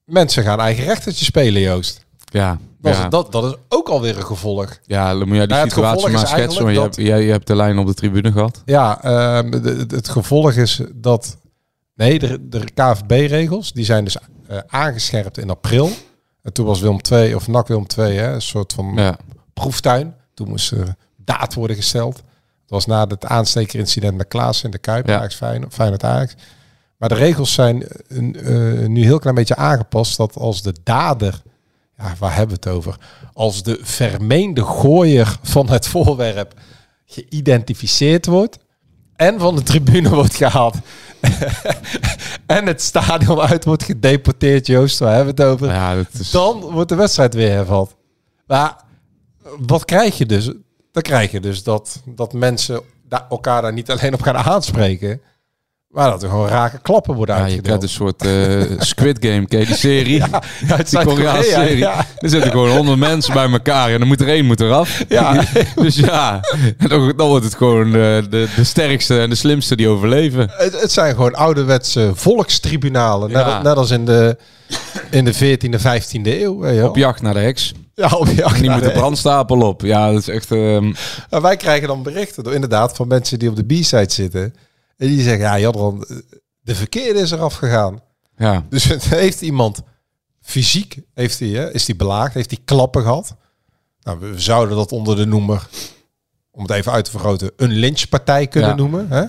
Mensen 0.06 0.44
gaan 0.44 0.60
eigen 0.60 0.84
rechtertje 0.84 1.26
spelen, 1.26 1.62
Joost. 1.62 2.06
Ja, 2.26 2.58
Dat, 2.82 2.96
ja. 2.96 3.04
is, 3.04 3.10
dat, 3.10 3.32
dat 3.32 3.44
is 3.44 3.56
ook 3.70 3.90
alweer 3.90 4.18
een 4.18 4.26
gevolg. 4.26 4.80
ja 4.86 5.10
dan 5.14 5.28
moet 5.28 5.36
jij 5.38 5.48
die 5.48 5.56
Nou, 5.56 5.70
situatie 5.70 6.10
maar 6.10 6.28
schetsen. 6.28 6.66
Eigenlijk 6.66 6.96
je, 6.96 7.04
je 7.26 7.32
hebt 7.32 7.48
de 7.48 7.56
lijn 7.56 7.78
op 7.78 7.88
de 7.88 7.94
tribune 7.94 8.32
gehad. 8.32 8.62
Ja, 8.66 9.04
ehm, 9.04 9.52
de- 9.52 9.86
het 9.88 10.10
gevolg 10.10 10.52
is 10.54 10.82
dat... 10.94 11.38
Nee, 11.96 12.20
de, 12.20 12.48
de 12.50 12.64
KVB-regels, 12.74 13.74
die 13.74 13.86
zijn 13.86 14.04
dus 14.04 14.18
eh, 14.48 14.58
aangescherpt 14.68 15.38
in 15.38 15.50
april. 15.50 15.90
En 16.42 16.54
toen 16.54 16.66
was 16.66 16.80
Willem 16.80 17.02
2 17.02 17.36
of 17.36 17.48
NAC 17.48 17.68
Willem 17.68 17.88
2, 17.88 18.18
hè, 18.18 18.34
een 18.34 18.42
soort 18.42 18.74
van 18.74 18.92
Ja, 18.96 19.18
proeftuin. 19.54 20.16
Toen 20.34 20.48
moest 20.50 20.72
er 20.72 20.96
daad 21.18 21.54
worden 21.54 21.76
gesteld. 21.76 22.22
Dat 22.72 22.86
was 22.86 22.98
na 22.98 23.08
het 23.08 23.26
aanstekerincident 23.26 24.18
met 24.18 24.28
Klaas 24.28 24.64
in 24.64 24.72
de 24.72 24.78
Kuip. 24.78 25.08
Ja. 25.08 25.18
Ajax 25.18 25.36
Feyenoord, 25.36 25.74
Feyenoord 25.74 26.04
Ajax. 26.04 26.36
Maar 26.98 27.10
de 27.10 27.16
regels 27.16 27.54
zijn 27.54 27.88
eh, 27.88 28.82
eh, 28.82 28.90
nu 28.90 29.04
heel 29.04 29.20
klein 29.20 29.36
beetje 29.36 29.56
aangepast. 29.56 30.18
Dat 30.18 30.36
als 30.36 30.62
de 30.62 30.76
dader, 30.84 31.42
ja, 31.98 32.14
waar 32.20 32.36
hebben 32.36 32.56
we 32.56 32.70
het 32.70 32.78
over? 32.78 32.96
Als 33.34 33.64
de 33.64 33.80
vermeende 33.82 34.64
gooier 34.64 35.38
van 35.42 35.70
het 35.70 35.88
voorwerp 35.88 36.54
geïdentificeerd 37.06 38.26
wordt 38.26 38.58
en 39.16 39.40
van 39.40 39.56
de 39.56 39.64
tribune 39.64 40.10
wordt 40.20 40.36
gehaald 40.36 40.76
en 42.46 42.66
het 42.66 42.82
stadion 42.82 43.40
uit 43.40 43.66
wordt 43.66 43.84
gedeporteerd, 43.84 44.68
Joost, 44.68 45.00
waar 45.00 45.16
hebben 45.16 45.36
we 45.36 45.42
het 45.42 45.52
over? 45.52 45.68
ja 45.68 45.96
dat 45.96 46.08
is... 46.14 46.32
Dan 46.32 46.60
wordt 46.60 46.90
de 46.90 46.96
wedstrijd 46.96 47.34
weer 47.34 47.52
hervat. 47.52 47.96
Maar 48.48 48.84
wat 49.60 49.86
krijg 49.86 50.18
je 50.18 50.26
dus? 50.26 50.52
Dan 50.92 51.02
krijg 51.04 51.32
je 51.32 51.40
dus 51.40 51.64
dat, 51.64 52.02
dat 52.06 52.34
mensen 52.34 52.82
da- 53.10 53.26
elkaar 53.30 53.62
daar 53.62 53.74
niet 53.74 53.92
alleen 53.92 54.14
op 54.14 54.22
gaan 54.22 54.38
aanspreken, 54.38 55.22
maar 55.88 56.10
dat 56.10 56.24
er 56.24 56.30
gewoon 56.30 56.48
rake 56.48 56.80
klappen 56.82 57.16
worden 57.16 57.36
Ja, 57.36 57.46
je 57.46 57.48
uitgedeeld. 57.52 57.78
krijgt 57.80 57.84
een 57.84 58.06
soort 58.60 58.70
eh, 58.80 58.80
Squid 58.90 59.18
Game, 59.26 59.46
ken 59.48 59.60
je 59.60 59.66
die 59.66 59.76
serie? 59.76 60.18
ja, 60.18 60.42
uit 60.70 60.90
Die 60.90 61.04
Koreaanse 61.04 61.50
serie. 61.50 61.78
Ja, 61.78 62.06
Er 62.18 62.30
zitten 62.30 62.52
gewoon 62.52 62.70
honderd 62.70 63.00
mensen 63.00 63.34
bij 63.34 63.52
elkaar 63.52 63.90
en 63.92 64.00
dan 64.00 64.08
moet 64.08 64.22
er 64.22 64.28
één 64.28 64.46
moet 64.46 64.60
eraf. 64.62 65.04
Ja. 65.08 65.44
dus 65.76 65.96
ja, 65.96 66.40
dan, 66.88 67.14
dan 67.16 67.28
wordt 67.28 67.46
het 67.46 67.56
gewoon 67.56 67.86
eh, 67.88 67.92
de, 67.94 68.48
de 68.56 68.64
sterkste 68.64 69.20
en 69.20 69.30
de 69.30 69.36
slimste 69.36 69.76
die 69.76 69.88
overleven. 69.88 70.50
het, 70.52 70.82
het 70.82 70.92
zijn 70.92 71.16
gewoon 71.16 71.36
ouderwetse 71.36 72.12
volkstribunalen. 72.14 73.32
Net, 73.32 73.44
als- 73.46 73.64
net 73.64 73.76
als 73.78 73.92
in 73.92 74.06
de, 74.06 74.38
in 75.10 75.26
de 75.26 75.34
14e, 75.36 75.80
15e 75.82 76.22
eeuw. 76.24 76.68
je. 76.68 76.88
Op 76.90 76.96
jacht 76.96 77.22
naar 77.22 77.34
de 77.34 77.40
heks. 77.40 77.74
Ja, 78.02 78.18
op 78.18 78.26
Die 78.26 78.36
naar 78.70 78.78
moet 78.78 78.84
de 78.88 78.92
brandstapel 78.92 79.62
op. 79.62 79.82
Ja, 79.82 80.12
dat 80.12 80.20
is 80.20 80.28
echt... 80.28 80.50
Maar 81.30 81.42
wij 81.42 81.58
krijgen 81.58 81.88
dan 81.88 82.04
berichten 82.04 82.44
door, 82.44 82.54
inderdaad 82.54 82.96
van 82.96 83.08
mensen 83.08 83.40
die 83.40 83.50
op 83.50 83.56
de 83.56 83.64
B-side 83.64 84.12
zitten. 84.12 84.56
En 84.98 85.08
die 85.08 85.22
zeggen, 85.22 85.42
ja 85.44 85.60
Jadran, 85.60 86.06
de 86.62 86.76
verkeerde 86.76 87.20
is 87.20 87.32
eraf 87.32 87.54
gegaan. 87.54 88.00
ja. 88.38 88.66
Dus 88.70 88.84
het 88.84 89.04
heeft 89.20 89.42
iemand 89.42 89.82
fysiek, 90.42 90.98
heeft 91.14 91.40
hij, 91.40 91.48
hè, 91.50 91.74
is 91.74 91.86
die 91.86 91.96
belaagd, 91.96 92.34
heeft 92.34 92.52
hij 92.52 92.60
klappen 92.66 93.02
gehad. 93.02 93.36
Nou, 94.04 94.20
we 94.20 94.40
zouden 94.40 94.76
dat 94.76 94.92
onder 94.92 95.16
de 95.16 95.26
noemer, 95.26 95.68
om 96.52 96.62
het 96.62 96.72
even 96.72 96.92
uit 96.92 97.06
te 97.06 97.12
vergroten, 97.12 97.52
een 97.58 97.72
lynchpartij 97.72 98.48
kunnen 98.48 98.70
Ja. 98.70 98.76
noemen. 98.76 99.06
Hè? 99.10 99.24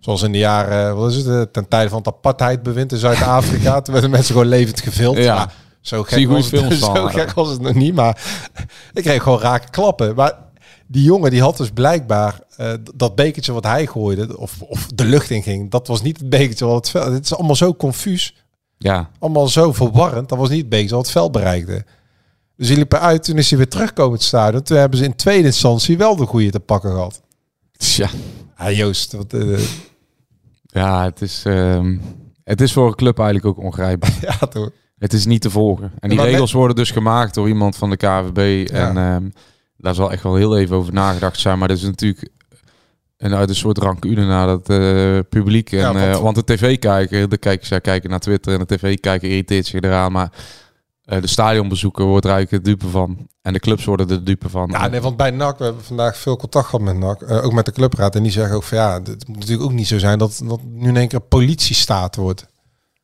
Zoals 0.00 0.22
in 0.22 0.32
de 0.32 0.38
jaren, 0.38 0.96
wat 0.96 1.10
is 1.10 1.16
het, 1.16 1.26
eh, 1.26 1.40
ten 1.42 1.68
tijde 1.68 1.88
van 1.88 1.98
het 1.98 2.06
apartheidbewind 2.08 2.92
in 2.92 2.98
Zuid-Afrika. 2.98 3.74
toen 3.80 3.92
werden 3.92 4.10
mensen 4.10 4.32
gewoon 4.32 4.48
levend 4.48 4.80
gevild. 4.80 5.16
Ja. 5.16 5.34
Maar 5.34 5.54
zo 5.88 6.04
Zie 6.08 6.18
gek, 6.18 6.28
was 6.28 6.50
het, 6.50 6.74
zo 6.94 7.06
gek 7.06 7.32
was 7.32 7.48
het 7.48 7.60
nog 7.60 7.74
niet, 7.74 7.94
maar 7.94 8.22
ik 8.92 9.02
kreeg 9.02 9.22
gewoon 9.22 9.40
rake 9.40 9.70
klappen. 9.70 10.14
Maar 10.14 10.38
die 10.86 11.02
jongen 11.02 11.30
die 11.30 11.40
had 11.40 11.56
dus 11.56 11.70
blijkbaar 11.70 12.40
eh, 12.56 12.72
dat 12.94 13.14
bekertje 13.14 13.52
wat 13.52 13.64
hij 13.64 13.86
gooide, 13.86 14.38
of, 14.38 14.62
of 14.62 14.86
de 14.86 15.04
lucht 15.04 15.30
in 15.30 15.42
ging, 15.42 15.70
dat 15.70 15.86
was 15.86 16.02
niet 16.02 16.18
het 16.18 16.28
bekertje 16.28 16.64
wat 16.64 16.76
het 16.76 16.90
veld. 16.90 17.12
Het 17.12 17.24
is 17.24 17.34
allemaal 17.34 17.56
zo 17.56 17.74
confuus, 17.74 18.34
Ja, 18.78 19.10
allemaal 19.18 19.48
zo 19.48 19.72
verwarrend. 19.72 20.28
Dat 20.28 20.38
was 20.38 20.48
niet 20.48 20.60
het 20.60 20.68
bekertje 20.68 20.94
wat 20.94 21.04
het 21.04 21.14
veld 21.14 21.32
bereikte. 21.32 21.84
Dus 22.56 22.66
die 22.66 22.76
liepen 22.76 23.00
uit, 23.00 23.24
toen 23.24 23.38
is 23.38 23.48
hij 23.48 23.58
weer 23.58 23.68
teruggekomen 23.68 24.12
het 24.12 24.22
stadion. 24.22 24.62
Toen 24.62 24.76
hebben 24.76 24.98
ze 24.98 25.04
in 25.04 25.16
tweede 25.16 25.46
instantie 25.46 25.98
wel 25.98 26.16
de 26.16 26.26
goede 26.26 26.50
te 26.50 26.60
pakken 26.60 26.90
gehad. 26.90 27.22
tja. 27.76 28.08
Ja, 28.58 28.70
Joost, 28.70 29.12
wat, 29.12 29.32
eh, 29.32 29.58
Ja, 30.62 31.04
het 31.04 31.20
is, 31.20 31.42
ehm, 31.44 31.98
het 32.44 32.60
is 32.60 32.72
voor 32.72 32.86
een 32.86 32.94
club 32.94 33.18
eigenlijk 33.18 33.46
ook 33.48 33.64
ongrijpbaar. 33.64 34.18
ja, 34.40 34.46
toch. 34.46 34.70
Het 34.98 35.12
is 35.12 35.26
niet 35.26 35.40
te 35.40 35.50
volgen. 35.50 35.92
En 35.98 36.08
die 36.08 36.18
regels 36.30 36.52
worden 36.52 36.76
dus 36.76 36.90
gemaakt 36.90 37.34
door 37.34 37.48
iemand 37.48 37.76
van 37.76 37.90
de 37.90 37.96
KVB. 37.96 38.68
En 38.70 38.96
ehm, 38.96 39.28
daar 39.76 39.94
zal 39.94 40.12
echt 40.12 40.22
wel 40.22 40.34
heel 40.34 40.58
even 40.58 40.76
over 40.76 40.92
nagedacht 40.92 41.40
zijn. 41.40 41.58
Maar 41.58 41.68
dat 41.68 41.76
is 41.76 41.82
natuurlijk 41.82 42.28
een, 43.16 43.34
uit 43.34 43.48
een 43.48 43.54
soort 43.54 43.78
rancune 43.78 44.26
naar 44.26 44.48
het 44.48 44.68
eh, 44.68 45.18
publiek. 45.28 45.72
En, 45.72 45.78
Ja, 45.78 45.92
want- 45.92 46.14
eh, 46.16 46.20
want 46.22 46.34
de 46.36 46.44
tv-kijker, 46.44 47.28
de 47.28 47.38
kijkers 47.38 47.68
zij 47.68 47.80
kijken 47.80 48.10
naar 48.10 48.18
Twitter 48.20 48.52
en 48.52 48.58
de 48.66 48.76
tv-kijker 48.76 49.28
irriteert 49.28 49.66
zich 49.66 49.80
eraan. 49.80 50.12
Maar 50.12 50.32
eh, 51.04 51.20
de 51.20 51.26
stadionbezoeker 51.26 52.04
wordt 52.04 52.24
er 52.26 52.32
eigenlijk 52.32 52.64
het 52.64 52.74
dupe 52.78 52.90
van. 52.90 53.28
En 53.42 53.52
de 53.52 53.58
clubs 53.58 53.84
worden 53.84 54.10
er 54.10 54.24
dupe 54.24 54.48
van. 54.48 54.68
Ja, 54.72 54.88
nee, 54.88 55.00
want 55.00 55.16
bij 55.16 55.30
NAC, 55.30 55.58
we 55.58 55.64
hebben 55.64 55.84
vandaag 55.84 56.16
veel 56.16 56.36
contact 56.36 56.66
gehad 56.68 56.84
met 56.84 56.96
NAC, 56.96 57.30
ook 57.44 57.52
met 57.52 57.64
de 57.64 57.72
clubraad. 57.72 58.14
En 58.14 58.22
die 58.22 58.32
zeggen 58.32 58.56
ook 58.56 58.62
van 58.62 58.78
ja, 58.78 58.92
het 58.94 59.28
moet 59.28 59.36
natuurlijk 59.38 59.62
ook 59.62 59.72
niet 59.76 59.86
zo 59.86 59.98
zijn 59.98 60.18
dat, 60.18 60.40
dat 60.44 60.60
nu 60.64 60.88
in 60.88 60.96
één 60.96 61.08
keer 61.08 61.20
politiestaat 61.20 62.16
wordt. 62.16 62.46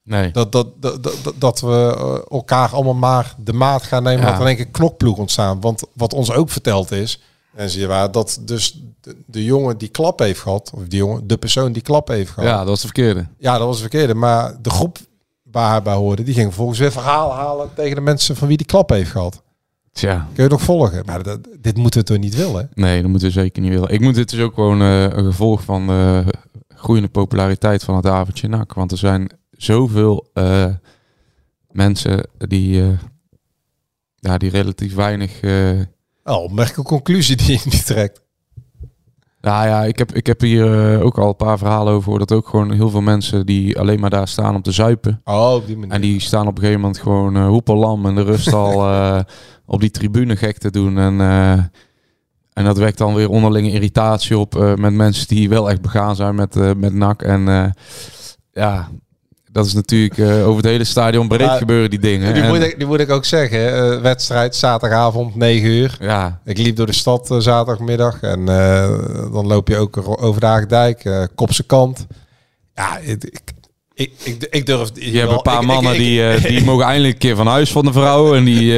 Nee. 0.05 0.31
Dat, 0.31 0.53
dat, 0.53 0.67
dat, 0.81 1.03
dat, 1.03 1.35
dat 1.39 1.61
we 1.61 1.95
eh, 1.99 2.33
elkaar 2.37 2.71
allemaal 2.71 2.95
maar 2.95 3.35
de 3.39 3.53
maat 3.53 3.83
gaan 3.83 4.03
nemen. 4.03 4.25
Ja. 4.25 4.31
Dat 4.31 4.41
er 4.41 4.47
één 4.47 4.57
keer 4.57 4.67
knokploeg 4.67 5.19
ontstaan. 5.19 5.61
Want 5.61 5.83
wat 5.93 6.15
ons 6.15 6.33
ook 6.33 6.51
verteld 6.51 6.91
is, 6.91 7.21
en 7.55 7.71
zie 7.71 7.81
je 7.81 7.87
waar, 7.87 8.13
dat 8.13 8.41
dus 8.41 8.83
de, 9.01 9.17
de 9.27 9.45
jongen 9.45 9.79
die 9.79 9.89
klap 9.89 10.19
heeft 10.19 10.41
gehad, 10.41 10.71
of 10.75 10.83
die 10.89 10.99
jongen, 10.99 11.27
de 11.27 11.37
persoon 11.37 11.73
die 11.73 11.83
klap 11.83 12.09
heeft 12.09 12.31
gehad. 12.31 12.51
ja, 12.51 12.59
dat 12.59 12.69
was 12.69 12.81
de 12.81 12.87
verkeerde. 12.87 13.27
Ja, 13.39 13.59
dat 13.59 13.67
was 13.67 13.81
het 13.81 13.91
verkeerde. 13.91 14.15
Maar 14.15 14.57
de 14.63 14.71
groep 14.71 14.99
waar 15.43 15.71
hij 15.71 15.83
bij 15.83 15.95
hoorde, 15.95 16.23
die 16.23 16.35
ging 16.35 16.47
vervolgens 16.47 16.79
weer 16.79 16.93
verhaal 16.93 17.33
halen 17.33 17.71
tegen 17.75 17.95
de 17.95 18.01
mensen 18.01 18.37
van 18.37 18.49
wie 18.49 18.57
die 18.57 18.67
klap 18.67 18.91
heeft 18.91 19.11
gehad. 19.11 19.43
Tja. 19.93 20.29
Kun 20.35 20.45
je 20.45 20.51
nog 20.51 20.63
volgen? 20.63 21.03
Maar 21.07 21.23
dat, 21.23 21.39
dit 21.61 21.77
moeten 21.77 22.01
we 22.01 22.07
toch 22.07 22.19
niet 22.19 22.35
willen? 22.35 22.71
Nee, 22.75 23.01
dat 23.01 23.11
moeten 23.11 23.29
we 23.29 23.35
zeker 23.35 23.63
niet 23.63 23.73
willen. 23.73 23.89
Ik 23.89 24.01
moet 24.01 24.15
dit 24.15 24.33
is 24.33 24.41
ook 24.41 24.55
gewoon 24.55 24.81
eh, 24.81 25.03
een 25.03 25.25
gevolg 25.25 25.63
van 25.63 25.87
de 25.87 26.25
groeiende 26.69 27.09
populariteit 27.09 27.85
van 27.85 27.97
het 27.97 28.07
avondje 28.07 28.49
NAC. 28.49 28.73
Want 28.73 28.93
er 28.93 28.99
zijn 28.99 29.31
zoveel 29.57 30.31
eh, 30.33 30.67
mensen 31.71 32.29
die, 32.39 32.83
eh, 32.83 32.89
ja, 34.15 34.39
die 34.39 34.51
relatief 34.51 34.95
weinig... 34.95 35.41
eh, 35.41 35.81
Oh, 36.25 36.43
opmerkelijke 36.43 36.83
conclusie 36.91 37.37
die 37.37 37.51
je 37.53 37.61
nu 37.65 37.79
trekt. 37.79 38.23
nou 39.41 39.67
ja, 39.67 39.85
ik 39.85 39.99
heb, 39.99 40.13
ik 40.15 40.27
heb 40.27 40.41
hier 40.41 41.01
ook 41.03 41.19
al 41.19 41.29
een 41.29 41.37
paar 41.37 41.59
verhalen 41.59 41.93
over. 41.93 42.19
Dat 42.19 42.33
ook 42.33 42.49
gewoon 42.49 42.73
heel 42.73 42.91
veel 42.91 43.01
mensen 43.01 43.47
die 43.47 43.79
alleen 43.79 44.01
maar 44.01 44.11
daar 44.11 44.29
staan 44.29 44.55
om 44.55 44.63
te 44.63 44.73
zuipen. 44.73 45.21
Oh, 45.25 45.55
op 45.55 45.67
die 45.67 45.77
manier. 45.77 45.95
En 45.95 46.01
die 46.01 46.21
staan 46.21 46.47
op 46.47 46.55
een 46.55 46.61
gegeven 46.61 46.81
moment 46.81 46.99
gewoon 47.01 47.37
uh, 47.37 47.47
hoepelam 47.47 48.07
in 48.07 48.15
de 48.15 48.23
rust 48.23 48.53
al 48.53 48.75
op 49.75 49.81
die 49.81 49.91
tribune 49.91 50.37
gek 50.37 50.59
te 50.59 50.71
doen. 50.71 50.99
En, 50.99 51.21
en 52.53 52.65
dat 52.65 52.79
wekt 52.79 52.99
dan 52.99 53.15
weer 53.15 53.29
onderlinge 53.29 53.71
irritatie 53.71 54.39
op 54.39 54.55
met 54.77 54.93
mensen 54.93 55.29
die 55.29 55.49
wel 55.49 55.71
echt 55.71 55.81
begaan 55.81 56.17
zijn 56.17 56.35
met, 56.35 56.55
met 56.77 56.95
NAC. 56.95 57.23
En 57.23 57.75
ja, 58.53 58.89
dat 59.55 59.67
is 59.67 59.73
natuurlijk 59.75 60.19
eh, 60.19 60.47
over 60.47 60.57
het 60.57 60.65
hele 60.71 60.85
stadion 60.85 61.29
breed 61.29 61.51
gebeuren 61.51 61.91
die 61.91 61.99
dingen. 61.99 62.35
Die, 62.35 62.43
En- 62.43 62.49
moet 62.49 62.63
ik, 62.63 62.79
die 62.79 62.87
moet 62.87 63.01
ik 63.01 63.11
ook 63.11 63.25
zeggen. 63.25 63.75
eh, 63.93 64.01
wedstrijd 64.01 64.57
zaterdagavond 64.57 65.35
9 65.37 65.69
uur. 65.69 65.97
ja, 66.01 66.41
Ik 66.45 66.59
liep 66.59 66.77
door 66.77 66.87
de 66.87 66.93
stad 66.93 67.31
eh, 67.31 67.39
zaterdagmiddag. 67.39 68.21
En 68.21 68.45
dan 69.33 69.47
loop 69.47 69.69
je 69.69 69.77
ook 69.77 70.03
over 70.23 70.41
de 70.41 70.47
Haagdijk, 70.47 71.29
Kopse 71.35 71.65
kant. 71.65 72.07
Ja, 72.75 72.99
ik, 72.99 73.25
ik, 73.25 73.41
ik, 73.95 74.13
ik, 74.25 74.47
ik 74.51 74.67
durf... 74.67 74.91
je 74.95 75.19
hebt 75.19 75.33
een 75.33 75.43
paar 75.43 75.65
mannen 75.65 75.93
die, 75.93 76.41
die 76.41 76.65
mogen 76.65 76.85
eindelijk 76.85 77.13
een 77.13 77.19
keer 77.19 77.37
van 77.37 77.47
huis 77.47 77.71
van 77.73 77.85
de 77.85 77.93
vrouw. 77.93 78.35
En 78.35 78.45
die, 78.45 78.73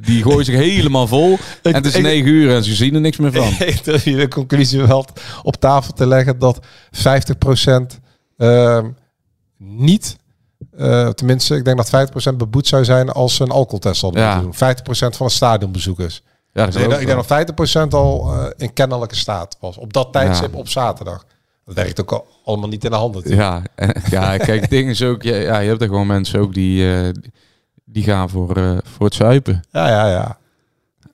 die 0.00 0.22
gooien 0.22 0.44
zich 0.44 0.54
helemaal 0.54 1.06
vol. 1.06 1.38
en 1.62 1.74
het 1.74 1.86
is 1.86 1.94
ik- 1.94 2.02
negen 2.02 2.26
uur 2.28 2.54
en 2.54 2.64
ze 2.64 2.74
zien 2.74 2.94
er 2.94 3.00
niks 3.00 3.16
meer 3.16 3.32
van. 3.32 3.52
ik 3.66 3.84
durf 3.84 4.04
je 4.04 4.16
de 4.16 4.28
conclusie 4.28 4.82
wel 4.82 5.06
op 5.42 5.56
tafel 5.56 5.92
te 5.92 6.06
leggen 6.06 6.38
dat 6.38 6.60
50% 6.60 7.00
ehm 8.36 8.86
niet... 9.62 10.16
eh, 10.76 11.08
tenminste, 11.08 11.56
ik 11.56 11.64
denk 11.64 11.76
dat 11.90 12.10
50% 12.32 12.36
beboet 12.36 12.66
zou 12.66 12.84
zijn 12.84 13.10
als 13.10 13.34
ze 13.34 13.42
een 13.42 13.50
alcoholtest 13.50 14.00
hadden 14.02 14.22
Ja. 14.22 14.40
moeten 14.40 14.42
doen. 14.42 14.54
50% 15.12 15.16
van 15.16 15.26
de 15.26 15.32
stadionbezoekers. 15.32 16.22
Ja, 16.52 16.64
dat 16.64 16.72
Dus 16.72 16.82
ik, 16.82 17.06
denk- 17.06 17.28
dat 17.28 17.86
50% 17.86 17.88
al 17.94 18.32
eh, 18.34 18.46
in 18.56 18.72
kennelijke 18.72 19.16
staat 19.16 19.56
was. 19.60 19.76
Op 19.76 19.92
dat 19.92 20.12
tijdstip 20.12 20.52
Ja. 20.52 20.58
op 20.58 20.68
zaterdag. 20.68 21.24
Dat 21.64 21.74
werkt 21.74 22.00
ook 22.00 22.12
al, 22.12 22.26
allemaal 22.44 22.68
niet 22.68 22.84
in 22.84 22.90
de 22.90 22.96
handen. 22.96 23.34
Ja, 23.34 23.62
en- 23.74 24.02
ja, 24.10 24.36
kijk, 24.36 24.60
het 24.60 24.70
ding 24.70 24.88
is 24.90 25.02
ook, 25.02 25.22
ja, 25.22 25.34
ja, 25.36 25.58
je 25.58 25.68
hebt 25.68 25.82
er 25.82 25.88
gewoon 25.88 26.06
mensen 26.06 26.40
ook 26.40 26.54
die, 26.54 26.94
eh, 26.94 27.08
die 27.84 28.02
gaan 28.04 28.30
voor, 28.30 28.56
eh, 28.56 28.76
voor 28.82 29.06
het 29.06 29.14
zuipen. 29.14 29.64
Ja, 29.70 29.88
ja, 29.88 30.08
ja. 30.10 30.38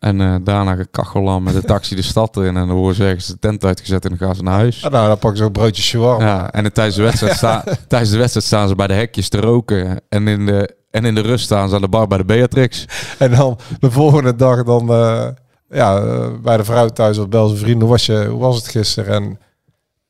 En 0.07 0.21
eh, 0.21 0.35
daarna 0.43 0.75
gekachellam 0.75 1.43
met 1.43 1.55
de 1.55 1.63
taxi 1.63 1.95
de 1.95 2.03
stad 2.03 2.37
in. 2.37 2.43
En 2.45 2.55
dan 2.55 2.71
worden 2.71 2.95
ze 2.97 3.05
ergens 3.05 3.27
de 3.27 3.39
tent 3.39 3.65
uitgezet 3.65 4.05
en 4.05 4.09
dan 4.09 4.19
gaan 4.19 4.37
ze 4.37 4.43
naar 4.43 4.55
huis. 4.55 4.85
Ah, 4.85 4.93
nou, 4.93 5.07
dan 5.09 5.19
pakken 5.19 5.39
ze 5.39 5.45
ook 5.45 5.53
broodje 5.53 5.83
shawarma. 5.83 6.25
Ja, 6.25 6.53
en 6.53 6.73
tijdens 6.73 6.97
de, 6.97 7.03
wedstrijd 7.03 7.37
sta, 7.43 7.65
tijdens 7.89 8.11
de 8.11 8.17
wedstrijd 8.19 8.47
staan 8.47 8.69
ze 8.69 8.75
bij 8.75 8.87
de 8.87 8.95
hekjes 8.95 9.29
te 9.29 9.41
roken. 9.41 10.01
En 10.09 10.29
in 10.29 10.47
de, 10.47 10.77
en 10.91 11.05
in 11.05 11.15
de 11.15 11.21
rust 11.21 11.45
staan 11.45 11.69
ze 11.69 11.75
aan 11.75 11.81
de 11.81 11.89
bar 11.89 12.07
bij 12.07 12.19
de 12.19 12.25
Beatrix. 12.25 12.85
En 13.19 13.31
dan 13.31 13.59
de 13.81 13.91
volgende 13.91 14.37
dag 14.37 14.63
dan 14.63 14.91
eh, 14.91 15.29
ja, 15.69 15.99
eh, 15.99 16.29
bij 16.43 16.57
de 16.57 16.65
vrouw 16.65 16.89
thuis 16.89 17.19
of 17.19 17.29
bel 17.29 17.47
zijn 17.49 17.61
vrienden. 17.61 17.81
Hoe 17.83 17.91
was, 17.91 18.07
je, 18.07 18.27
hoe 18.27 18.41
was 18.41 18.57
het 18.57 18.69
gisteren? 18.69 19.15
En 19.15 19.39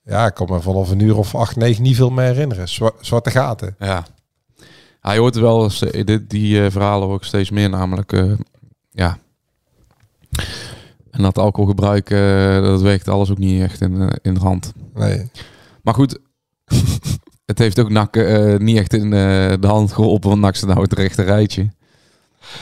ja, 0.02 0.26
ik 0.26 0.34
kan 0.34 0.46
me 0.50 0.60
vanaf 0.60 0.90
een 0.90 1.00
uur 1.00 1.16
of 1.16 1.34
acht, 1.34 1.56
negen 1.56 1.82
niet 1.82 1.96
veel 1.96 2.10
meer 2.10 2.24
herinneren. 2.24 2.68
Zwa- 2.68 2.92
zwarte 3.00 3.30
gaten. 3.30 3.76
Ja. 3.78 4.04
Hij 5.00 5.18
hoort 5.18 5.36
wel 5.36 5.70
die, 5.90 6.26
die 6.26 6.70
verhalen 6.70 7.08
ook 7.08 7.24
steeds 7.24 7.50
meer 7.50 7.70
namelijk. 7.70 8.22
ja. 8.90 9.18
En 11.10 11.22
dat 11.22 11.38
alcoholgebruik, 11.38 12.10
eh, 12.10 12.62
dat 12.62 12.82
werkt 12.82 13.08
alles 13.08 13.30
ook 13.30 13.38
niet 13.38 13.62
echt 13.62 13.80
in, 13.80 14.00
eh, 14.00 14.08
in 14.22 14.34
de 14.34 14.40
hand. 14.40 14.72
Nee. 14.94 15.30
Maar 15.82 15.94
goed, 15.94 16.18
het 17.46 17.58
heeft 17.58 17.78
ook 17.80 17.90
NAC 17.90 18.16
eh, 18.16 18.56
niet 18.56 18.76
echt 18.76 18.92
in 18.92 19.10
de 19.10 19.58
hand 19.66 19.92
geholpen, 19.92 20.28
want 20.28 20.40
NAC 20.40 20.56
staat 20.56 20.68
nou 20.68 20.82
het 20.82 20.92
rechte 20.92 21.22
rijtje. 21.22 21.68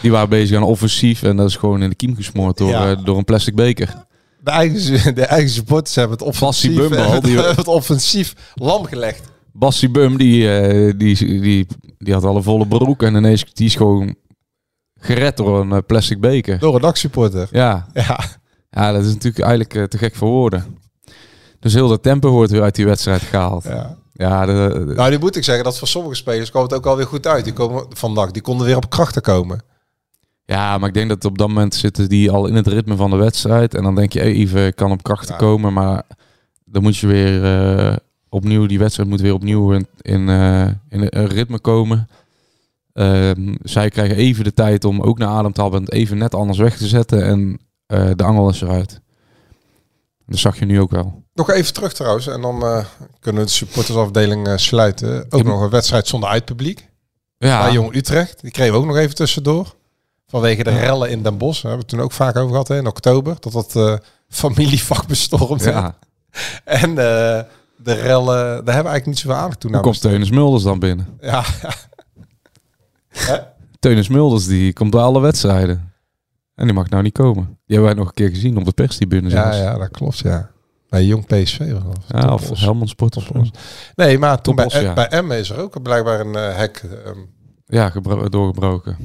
Die 0.03 0.11
waren 0.11 0.29
bezig 0.29 0.57
aan 0.57 0.63
offensief 0.63 1.23
en 1.23 1.37
dat 1.37 1.49
is 1.49 1.57
gewoon 1.57 1.83
in 1.83 1.89
de 1.89 1.95
kiem 1.95 2.17
gesmoord 2.17 2.57
door, 2.59 2.69
Ja. 2.69 2.95
door 2.95 3.17
een 3.19 3.25
plastic 3.25 3.55
beker. 3.55 4.05
De 4.41 4.51
eigen, 4.51 5.15
de 5.15 5.25
eigen 5.25 5.51
supporters 5.51 5.95
hebben 5.95 6.17
het 6.19 6.27
offensief, 6.27 6.77
Bumbal, 6.77 7.21
die- 7.21 7.39
het 7.39 7.69
offensief 7.69 8.35
lam 8.55 8.85
gelegd. 8.85 9.33
Bassie 9.53 9.89
Bum, 9.91 10.17
die, 10.17 10.97
die, 10.97 11.41
die, 11.41 11.67
die 11.99 12.13
had 12.15 12.25
al 12.25 12.37
een 12.37 12.43
volle 12.43 12.67
broek 12.67 13.03
en 13.03 13.15
ineens 13.15 13.45
die 13.53 13.67
is 13.67 13.75
gewoon 13.75 14.15
gered 15.05 15.37
door 15.37 15.61
een 15.61 15.73
eh, 15.73 15.79
plastic 15.87 16.21
beker. 16.21 16.59
Door 16.59 16.75
een 16.75 16.81
NAC-supporter. 16.81 17.49
Ja, 17.51 17.87
Ja. 17.93 18.19
ja, 18.71 18.93
dat 18.93 19.03
is 19.05 19.13
natuurlijk 19.13 19.39
eigenlijk 19.45 19.75
eh, 19.75 19.83
te 19.83 19.99
gek 19.99 20.15
voor 20.15 20.29
woorden. 20.29 20.79
Dus 21.61 21.75
heel 21.75 21.89
dat 21.89 22.03
tempo 22.03 22.31
wordt 22.31 22.51
weer 22.51 22.63
uit 22.63 22.75
die 22.75 22.87
wedstrijd 22.87 23.23
gehaald. 23.23 23.65
ja. 23.65 23.97
Ja, 24.17 24.47
de, 24.47 24.85
de- 24.87 24.95
Nou, 24.95 25.11
nu 25.11 25.19
moet 25.19 25.37
ik 25.37 25.45
zeggen 25.45 25.65
dat 25.65 25.79
voor 25.79 25.89
sommige 25.89 26.15
spelers 26.15 26.51
kwam 26.51 26.63
het 26.63 26.75
ook 26.75 26.87
alweer 26.87 27.07
goed 27.07 27.27
uit. 27.27 27.45
Die 27.45 27.53
komen 27.53 27.87
van 27.89 28.13
NAC, 28.13 28.33
die 28.33 28.43
konden 28.43 28.67
weer 28.67 28.77
op 28.77 28.91
krachten 28.91 29.23
komen. 29.23 29.63
ja, 30.45 30.79
maar 30.79 30.89
ik 30.89 30.95
denk 30.95 31.09
dat 31.09 31.25
op 31.25 31.39
dat 31.39 31.49
moment 31.49 31.75
zitten 31.75 32.09
die 32.09 32.31
al 32.31 32.47
in 32.47 32.55
het 32.55 32.67
ritme 32.67 32.97
van 32.97 33.11
de 33.11 33.17
wedstrijd. 33.17 33.75
En 33.75 33.83
dan 33.83 33.95
denk 33.95 34.13
je, 34.13 34.19
hey, 34.19 34.33
even 34.33 34.75
kan 34.75 34.91
op 34.91 35.03
krachten 35.03 35.33
Ja. 35.35 35.37
komen. 35.41 35.73
Maar 35.73 36.03
dan 36.65 36.83
moet 36.83 36.97
je 36.97 37.07
weer 37.07 37.45
eh, 37.45 37.97
opnieuw, 38.29 38.67
die 38.67 38.79
wedstrijd 38.79 39.09
moet 39.09 39.21
weer 39.21 39.35
opnieuw 39.35 39.73
in, 39.73 39.87
in, 40.01 40.29
eh, 40.29 40.63
in 40.89 41.07
een 41.09 41.27
ritme 41.27 41.59
komen. 41.61 42.09
Ehm, 42.95 43.55
zij 43.63 43.89
krijgen 43.89 44.17
even 44.17 44.45
de 44.45 44.53
tijd 44.53 44.85
om 44.85 45.01
ook 45.01 45.19
naar 45.19 45.29
adem 45.29 45.53
te 45.53 45.61
halen 45.61 45.79
en 45.79 45.85
het 45.85 45.93
even 45.93 46.19
net 46.19 46.35
anders 46.35 46.59
weg 46.59 46.77
te 46.77 46.87
zetten. 46.87 47.25
En 47.25 47.61
eh, 47.87 48.11
de 48.17 48.25
angel 48.25 48.49
is 48.49 48.61
eruit. 48.61 49.01
Dat 50.27 50.39
zag 50.39 50.59
je 50.59 50.65
nu 50.65 50.81
ook 50.81 50.91
wel. 50.91 51.23
Nog 51.33 51.51
even 51.51 51.73
terug 51.75 51.93
trouwens. 51.93 52.27
En 52.27 52.41
dan 52.41 52.63
eh, 52.63 52.85
kunnen 53.21 53.43
we 53.43 53.47
de 53.49 53.55
supportersafdeling 53.55 54.47
eh, 54.47 54.57
sluiten. 54.57 55.27
Ook 55.31 55.43
nog 55.43 55.61
een 55.61 55.71
wedstrijd 55.71 56.07
zonder 56.07 56.29
uitpubliek. 56.29 56.89
Ja, 57.39 57.63
Bij 57.63 57.73
Jong 57.73 57.95
Utrecht. 57.95 58.41
Die 58.41 58.51
kregen 58.51 58.73
we 58.73 58.79
ook 58.79 58.87
nog 58.87 58.97
even 58.97 59.15
tussendoor. 59.15 59.75
Vanwege 60.27 60.65
de 60.65 60.71
rellen 60.71 61.11
in 61.11 61.23
Den 61.23 61.39
Bosch. 61.39 61.63
Daar 61.63 61.71
hebben 61.71 61.89
we 61.89 61.97
het 61.97 62.01
toen 62.01 62.01
ook 62.01 62.27
vaak 62.27 62.37
over 62.37 62.51
gehad 62.51 62.69
hè, 62.69 62.77
in 62.77 62.87
oktober. 62.87 63.37
Dat 63.41 63.53
dat 63.53 64.01
familievak 64.29 65.07
bestormd 65.07 65.65
ja. 65.65 65.99
En 66.65 66.95
de 66.95 67.47
rellen, 67.93 68.37
daar 68.37 68.55
hebben 68.55 68.65
we 68.65 68.73
eigenlijk 68.73 69.07
niet 69.07 69.19
zoveel 69.19 69.39
aandacht 69.39 69.61
toen 69.61 69.75
aan 69.77 69.83
komt 69.83 70.01
Teunis 70.01 70.31
Mulders 70.31 70.63
dan 70.63 70.79
binnen? 70.79 71.19
Ja, 71.21 71.45
Teunis 73.79 74.09
Mulders 74.09 74.47
die 74.47 74.73
komt 74.73 74.91
bij 74.91 75.01
alle 75.01 75.21
wedstrijden. 75.21 75.93
En 76.55 76.65
die 76.65 76.75
mag 76.75 76.89
nou 76.89 77.03
niet 77.03 77.13
komen. 77.13 77.45
Die 77.45 77.77
hebben 77.77 77.85
wij 77.85 77.95
nog 77.95 78.07
een 78.09 78.15
keer 78.15 78.29
gezien 78.29 78.57
op 78.57 78.65
de 78.65 78.73
perstribune 78.73 79.29
ja, 79.31 79.43
zelfs. 79.43 79.59
ja, 79.59 79.79
dat 79.79 79.91
klopt, 79.91 80.19
ja. 80.19 80.51
Bij 80.89 81.05
Jong 81.05 81.27
PSV 81.27 81.59
was 81.73 81.83
dat. 81.83 82.23
Ja, 82.23 82.33
of. 82.35 82.59
Helmond 82.61 82.89
Sport 82.89 83.17
of. 83.17 83.31
Nee, 83.95 84.19
maar 84.19 84.41
toen 84.41 84.55
bij, 84.55 84.67
ja. 84.69 84.93
bij 84.95 85.23
M 85.23 85.31
is 85.33 85.51
er 85.51 85.59
ook 85.59 85.83
blijkbaar 85.83 86.21
een 86.21 86.35
eh, 86.35 86.57
hek. 86.57 86.85
ehm, 87.05 87.19
Ja, 87.67 87.91
gebro- 87.91 88.29
doorgebroken. 88.29 88.97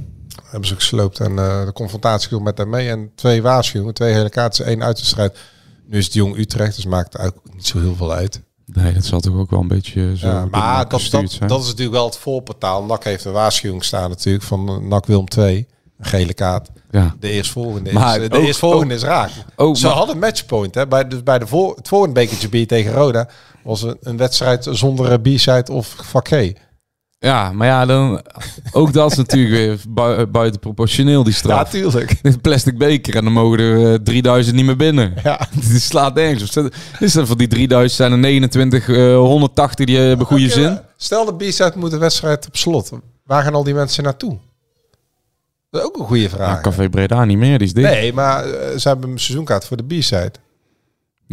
hebben 0.44 0.68
ze 0.68 0.76
gesloopt 0.76 1.20
en 1.20 1.40
eh, 1.40 1.66
de 1.66 1.72
confrontatie 1.74 2.28
viel 2.28 2.40
met 2.40 2.58
hem 2.58 2.70
mee. 2.70 2.90
En 2.90 3.12
twee 3.16 3.42
waarschuwingen, 3.42 3.94
twee 3.94 4.14
hele 4.14 4.30
kaarten, 4.30 4.66
één 4.66 4.84
uitwedstrijd 4.84 5.38
Nu 5.86 5.98
is 5.98 6.06
het 6.06 6.14
jong 6.14 6.38
Utrecht, 6.38 6.76
dus 6.76 6.86
maakt 6.86 7.14
het 7.18 7.26
ook 7.26 7.54
niet 7.54 7.66
zo 7.68 7.80
heel 7.80 7.96
veel 7.96 8.12
uit. 8.14 8.42
Nee, 8.74 8.94
dat 8.94 9.06
zal 9.06 9.20
toch 9.20 9.36
ook 9.36 9.50
wel 9.50 9.60
een 9.60 9.68
beetje 9.68 10.18
zo 10.18 10.28
Ja, 10.28 10.46
maar 10.52 10.88
dat, 10.90 11.08
dat, 11.12 11.32
zijn. 11.32 11.50
dat 11.50 11.62
is 11.62 11.68
natuurlijk 11.68 11.96
wel 11.96 12.06
het 12.06 12.18
voorportaal. 12.18 12.84
NAC 12.84 13.04
heeft 13.04 13.26
een 13.26 13.32
waarschuwing 13.32 13.84
staan 13.84 14.10
natuurlijk 14.10 14.44
van 14.44 14.70
eh, 14.70 14.78
NAC 14.78 15.06
Wilm 15.06 15.28
2. 15.28 15.68
Een 16.00 16.06
gele 16.06 16.34
kaart. 16.34 16.70
ja. 16.92 17.16
De 17.20 17.30
eerstvolgende 17.30 17.94
Maar 17.94 18.18
is, 18.18 18.24
eh, 18.24 18.30
de 18.30 18.38
ook- 18.38 18.44
eerstvolgende 18.46 18.94
is 18.94 19.02
raak. 19.04 19.30
ook- 19.56 19.78
Ze 19.78 19.86
maar- 19.88 19.96
hadden 19.96 20.20
matchpoint. 20.20 20.76
Hè? 20.76 20.88
Bij, 20.88 21.08
dus 21.08 21.24
bij 21.24 21.40
de 21.40 21.48
voor, 21.48 21.76
het 21.76 21.88
volgende 21.88 22.14
bekertje 22.14 22.50
bier 22.50 22.68
tegen 22.68 22.92
Roda 22.94 23.30
was 23.64 23.82
een, 23.82 23.98
een 24.02 24.18
wedstrijd 24.18 24.68
zonder 24.72 25.12
eh, 25.12 25.18
B-side 25.36 25.72
of 25.72 25.96
vak. 26.04 26.28
Ja, 27.20 27.52
maar 27.52 27.68
ja, 27.68 27.86
dan, 27.86 28.22
ook 28.72 28.94
dat 28.94 29.12
is 29.12 29.18
natuurlijk 29.18 29.54
weer 29.54 29.78
bui- 29.90 30.26
buiten 30.26 30.60
proportioneel, 30.60 31.24
die 31.24 31.32
Ja, 31.34 31.38
straf. 31.40 31.70
tuurlijk. 31.70 32.16
Een 32.22 32.42
plastic 32.42 32.78
beker 32.78 33.16
en 33.16 33.24
dan 33.24 33.34
mogen 33.34 33.60
er 33.60 33.94
eh, 33.94 34.00
3000 34.04 34.56
niet 34.56 34.66
meer 34.66 34.76
binnen. 34.76 35.14
Ja. 35.24 35.48
Die 35.70 35.80
slaat 35.80 36.14
nergens 36.16 36.58
op. 36.58 36.70
Is 37.00 37.14
dat 37.14 37.28
van 37.28 37.38
die 37.38 37.48
3000 37.48 37.92
zijn 37.98 38.12
er 38.12 38.18
29, 38.18 38.90
eh, 38.90 39.16
180 39.16 39.86
die 39.86 39.98
hebben 39.98 40.26
goede 40.26 40.50
zin? 40.50 40.80
Stel 40.98 41.26
de 41.26 41.36
B-side 41.36 41.74
moet 41.76 41.92
de 41.92 41.98
wedstrijd 41.98 42.48
op 42.48 42.58
slot. 42.58 42.92
Waar 43.26 43.44
gaan 43.44 43.54
al 43.54 43.64
die 43.64 43.74
mensen 43.74 44.04
naartoe? 44.04 44.38
Dat 45.72 45.82
is 45.82 45.88
ook 45.88 45.98
een 45.98 46.06
goede 46.06 46.22
Ja, 46.22 46.30
vraag. 46.30 46.62
Café 46.62 46.90
Breda 46.90 47.26
niet 47.26 47.38
meer, 47.38 47.58
die 47.58 47.68
is 47.68 47.74
dicht. 47.74 47.90
Nee, 47.90 48.14
maar 48.14 48.46
eh, 48.46 48.78
ze 48.78 48.88
hebben 48.88 49.10
een 49.10 49.20
seizoenkaart 49.20 49.66
voor 49.66 49.78
de 49.78 49.84
B-side. 49.84 50.32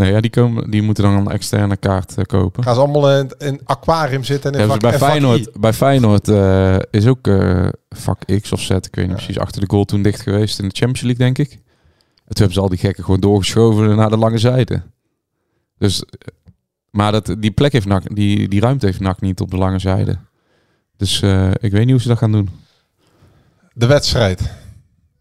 Ja, 0.05 0.21
die, 0.21 0.31
komen, 0.31 0.71
die 0.71 0.83
moeten 0.83 1.05
dan 1.05 1.15
een 1.15 1.29
externe 1.29 1.77
kaart 1.77 2.19
eh, 2.19 2.25
kopen. 2.25 2.63
Gaan 2.63 2.75
ze 2.75 2.81
allemaal 2.81 3.19
in 3.19 3.33
een 3.39 3.61
aquarium 3.65 4.25
zitten 4.25 4.53
en 4.53 4.61
in 4.61 4.67
Ja, 4.67 4.73
vak, 4.73 4.81
dus 4.81 4.91
bij. 4.91 4.99
Feyenoord, 4.99 5.61
bij 5.61 5.73
Feyenoord 5.73 6.29
eh, 6.29 6.77
is 6.91 7.07
ook 7.07 7.27
eh, 7.27 7.69
vak 7.89 8.25
X 8.41 8.53
of 8.53 8.61
Z, 8.61 8.71
ik 8.71 8.95
weet 8.95 9.07
niet 9.07 9.17
precies, 9.17 9.39
achter 9.39 9.61
de 9.61 9.71
goal 9.71 9.85
toen 9.85 10.03
dicht 10.03 10.21
geweest 10.21 10.59
in 10.59 10.69
de 10.69 10.75
Champions 10.75 11.01
League, 11.01 11.25
denk 11.25 11.39
ik. 11.39 11.53
En 11.53 12.35
toen 12.35 12.47
hebben 12.47 12.53
ze 12.53 12.61
al 12.61 12.69
die 12.69 12.79
gekken 12.79 13.05
gewoon 13.05 13.21
doorgeschoven 13.21 13.97
naar 13.97 14.11
de 14.11 14.17
lange 14.17 14.39
zijde. 14.39 14.83
Dus, 15.79 16.05
maar 16.91 17.13
dat, 17.13 17.37
die 17.39 17.51
plek 17.51 17.73
heeft 17.73 17.87
NAC, 17.87 18.15
die, 18.15 18.49
die 18.49 18.61
ruimte 18.61 18.87
heeft 18.87 19.01
NAC 19.01 19.21
niet 19.21 19.41
op 19.41 19.51
de 19.51 19.57
lange 19.57 19.79
zijde. 19.79 20.19
Dus 20.97 21.23
ik 21.61 21.73
weet 21.73 21.81
niet 21.81 21.91
hoe 21.91 22.01
ze 22.01 22.09
dat 22.09 22.19
gaan 22.19 22.33
doen. 22.33 22.49
De 23.73 23.87
wedstrijd. 23.87 24.51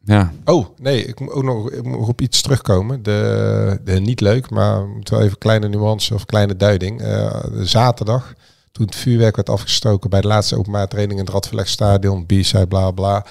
Ja, 0.05 0.31
Oh, 0.45 0.65
nee, 0.81 1.05
ik 1.05 1.19
moet 1.19 1.31
ook 1.31 1.43
nog 1.43 1.71
ik 1.71 1.83
moet 1.83 2.07
op 2.07 2.21
iets 2.21 2.41
terugkomen. 2.41 3.03
De, 3.03 3.79
de 3.83 3.99
niet 3.99 4.21
leuk, 4.21 4.49
maar 4.49 4.87
wel 5.01 5.21
even 5.21 5.37
kleine 5.37 5.67
nuance 5.67 6.13
of 6.13 6.25
kleine 6.25 6.55
duiding. 6.55 7.01
Eh, 7.01 7.43
zaterdag, 7.61 8.33
toen 8.71 8.85
het 8.85 8.95
vuurwerk 8.95 9.35
werd 9.35 9.49
afgestoken 9.49 10.09
bij 10.09 10.21
de 10.21 10.27
laatste 10.27 10.57
openbare 10.57 10.87
training 10.87 11.19
in 11.19 11.25
het 11.25 11.33
Radverlegstadion, 11.33 12.25
B-side, 12.25 12.67
bla 12.67 12.91
bla. 12.91 13.25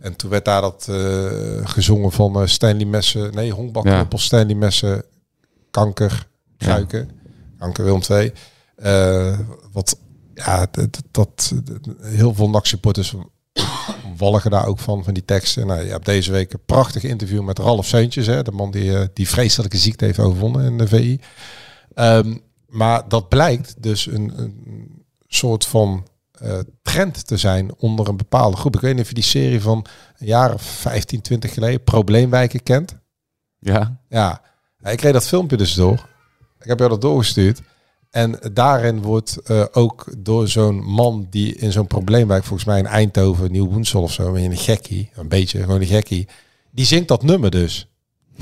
En 0.00 0.16
toen 0.16 0.30
werd 0.30 0.44
daar 0.44 0.60
dat 0.60 0.86
eh, 0.90 1.68
gezongen 1.68 2.12
van 2.12 2.40
eh, 2.40 2.46
Stanley 2.46 2.84
Messen, 2.84 3.34
nee, 3.34 3.52
honkbalknuppel, 3.52 4.18
Stanley 4.18 4.54
Messen, 4.54 5.04
kanker, 5.70 6.28
kruiken, 6.56 7.10
kanker 7.58 7.84
Willem 7.84 8.00
2. 8.00 8.32
Eh, 8.76 9.38
wat, 9.72 9.98
ja, 10.34 10.66
dat, 10.70 11.02
dat, 11.10 11.54
heel 12.00 12.34
veel 12.34 12.50
NAC-supporters 12.50 13.14
walgen 14.16 14.50
daar 14.50 14.66
ook 14.66 14.78
van, 14.78 15.04
van 15.04 15.14
die 15.14 15.24
teksten. 15.24 15.66
Nou, 15.66 15.84
je 15.84 15.90
hebt 15.90 16.04
deze 16.04 16.32
week 16.32 16.52
een 16.52 16.64
prachtig 16.66 17.02
interview 17.02 17.42
met 17.42 17.58
Ralf 17.58 17.86
Seuntjes, 17.86 18.26
hè, 18.26 18.42
de 18.42 18.52
man 18.52 18.70
die 18.70 18.98
eh, 18.98 19.06
die 19.12 19.28
vreselijke 19.28 19.76
ziekte 19.76 20.04
heeft 20.04 20.18
overwonnen 20.18 20.64
in 20.64 20.78
de 20.78 20.88
VI. 20.88 21.20
Ehm, 21.94 22.36
maar 22.66 23.08
dat 23.08 23.28
blijkt 23.28 23.82
dus 23.82 24.06
een, 24.06 24.32
een 24.36 25.04
soort 25.26 25.66
van 25.66 26.06
eh, 26.32 26.58
trend 26.82 27.26
te 27.26 27.36
zijn 27.36 27.74
onder 27.76 28.08
een 28.08 28.16
bepaalde 28.16 28.56
groep. 28.56 28.74
Ik 28.74 28.80
weet 28.80 28.92
niet 28.92 29.02
of 29.02 29.08
je 29.08 29.14
die 29.14 29.24
serie 29.24 29.60
van 29.60 29.86
een 30.18 30.26
jaar 30.26 30.54
of 30.54 30.62
15, 30.62 31.20
20 31.20 31.54
geleden, 31.54 31.84
Probleemwijken, 31.84 32.62
kent. 32.62 32.96
ja. 33.58 34.00
Ja, 34.08 34.90
ik 34.90 34.96
kreeg 34.98 35.12
dat 35.12 35.26
filmpje 35.26 35.56
dus 35.56 35.74
door. 35.74 36.06
Ik 36.60 36.66
heb 36.68 36.78
jou 36.78 36.90
dat 36.90 37.00
doorgestuurd. 37.00 37.62
En 38.16 38.38
daarin 38.52 39.02
wordt 39.02 39.36
eh, 39.36 39.64
ook 39.72 40.04
door 40.18 40.48
zo'n 40.48 40.84
man 40.84 41.26
die 41.30 41.56
in 41.56 41.72
zo'n 41.72 41.86
probleemwijk, 41.86 42.44
volgens 42.44 42.68
mij 42.68 42.78
in 42.78 42.86
Eindhoven, 42.86 43.52
Nieuw 43.52 43.68
Woensel 43.68 44.02
of 44.02 44.12
zo, 44.12 44.34
een 44.34 44.56
gekkie, 44.56 45.10
een 45.14 45.28
beetje 45.28 45.60
gewoon 45.60 45.80
een 45.80 45.86
gekkie, 45.86 46.28
die 46.70 46.84
zingt 46.84 47.08
dat 47.08 47.22
nummer 47.22 47.50
dus. 47.50 47.88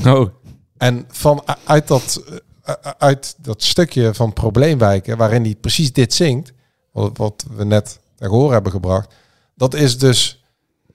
Oh, 0.06 0.28
En 0.76 1.04
van 1.08 1.42
uit 1.64 1.88
dat, 1.88 2.22
eh, 2.62 2.74
uit 2.98 3.36
dat 3.40 3.62
stukje 3.62 4.14
van 4.14 4.32
probleemwijken, 4.32 5.16
waarin 5.16 5.42
hij 5.42 5.54
precies 5.54 5.92
dit 5.92 6.14
zingt, 6.14 6.52
wat, 6.92 7.16
wat 7.16 7.46
we 7.56 7.64
net 7.64 8.00
ter 8.16 8.28
horen 8.28 8.52
hebben 8.52 8.72
gebracht, 8.72 9.14
dat 9.54 9.74
is 9.74 9.98
dus, 9.98 10.44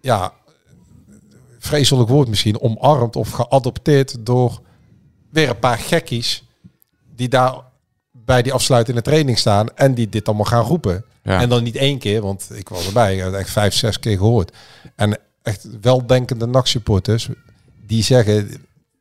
ja, 0.02 0.34
vreselijk 1.58 2.10
woord 2.10 2.28
misschien, 2.28 2.62
omarmd 2.62 3.16
of 3.16 3.30
geadopteerd 3.30 4.26
door 4.26 4.62
weer 5.30 5.50
een 5.50 5.60
paar 5.60 5.78
gekkies 5.78 6.44
die 7.16 7.28
daar 7.28 7.68
bij 8.30 8.42
die 8.42 8.54
afsluitende 8.54 9.02
training 9.02 9.38
staan 9.38 9.68
en 9.76 9.94
die 9.94 10.10
dit 10.10 10.28
allemaal 10.28 10.46
gaan 10.46 10.64
roepen. 10.64 11.06
Ja. 11.24 11.42
En 11.42 11.50
dan 11.50 11.64
niet 11.64 11.76
één 11.76 11.98
keer, 11.98 12.22
want 12.22 12.50
ik 12.54 12.70
was 12.70 12.88
erbij, 12.88 13.14
ik 13.14 13.18
heb 13.18 13.28
het 13.28 13.36
echt 13.36 13.50
vijf, 13.50 13.74
zes 13.74 14.00
keer 14.00 14.18
gehoord. 14.18 14.52
En 14.96 15.18
echt 15.42 15.68
weldenkende 15.82 16.46
NAC-supporters 16.46 17.30
die 17.86 18.04
zeggen, 18.04 18.52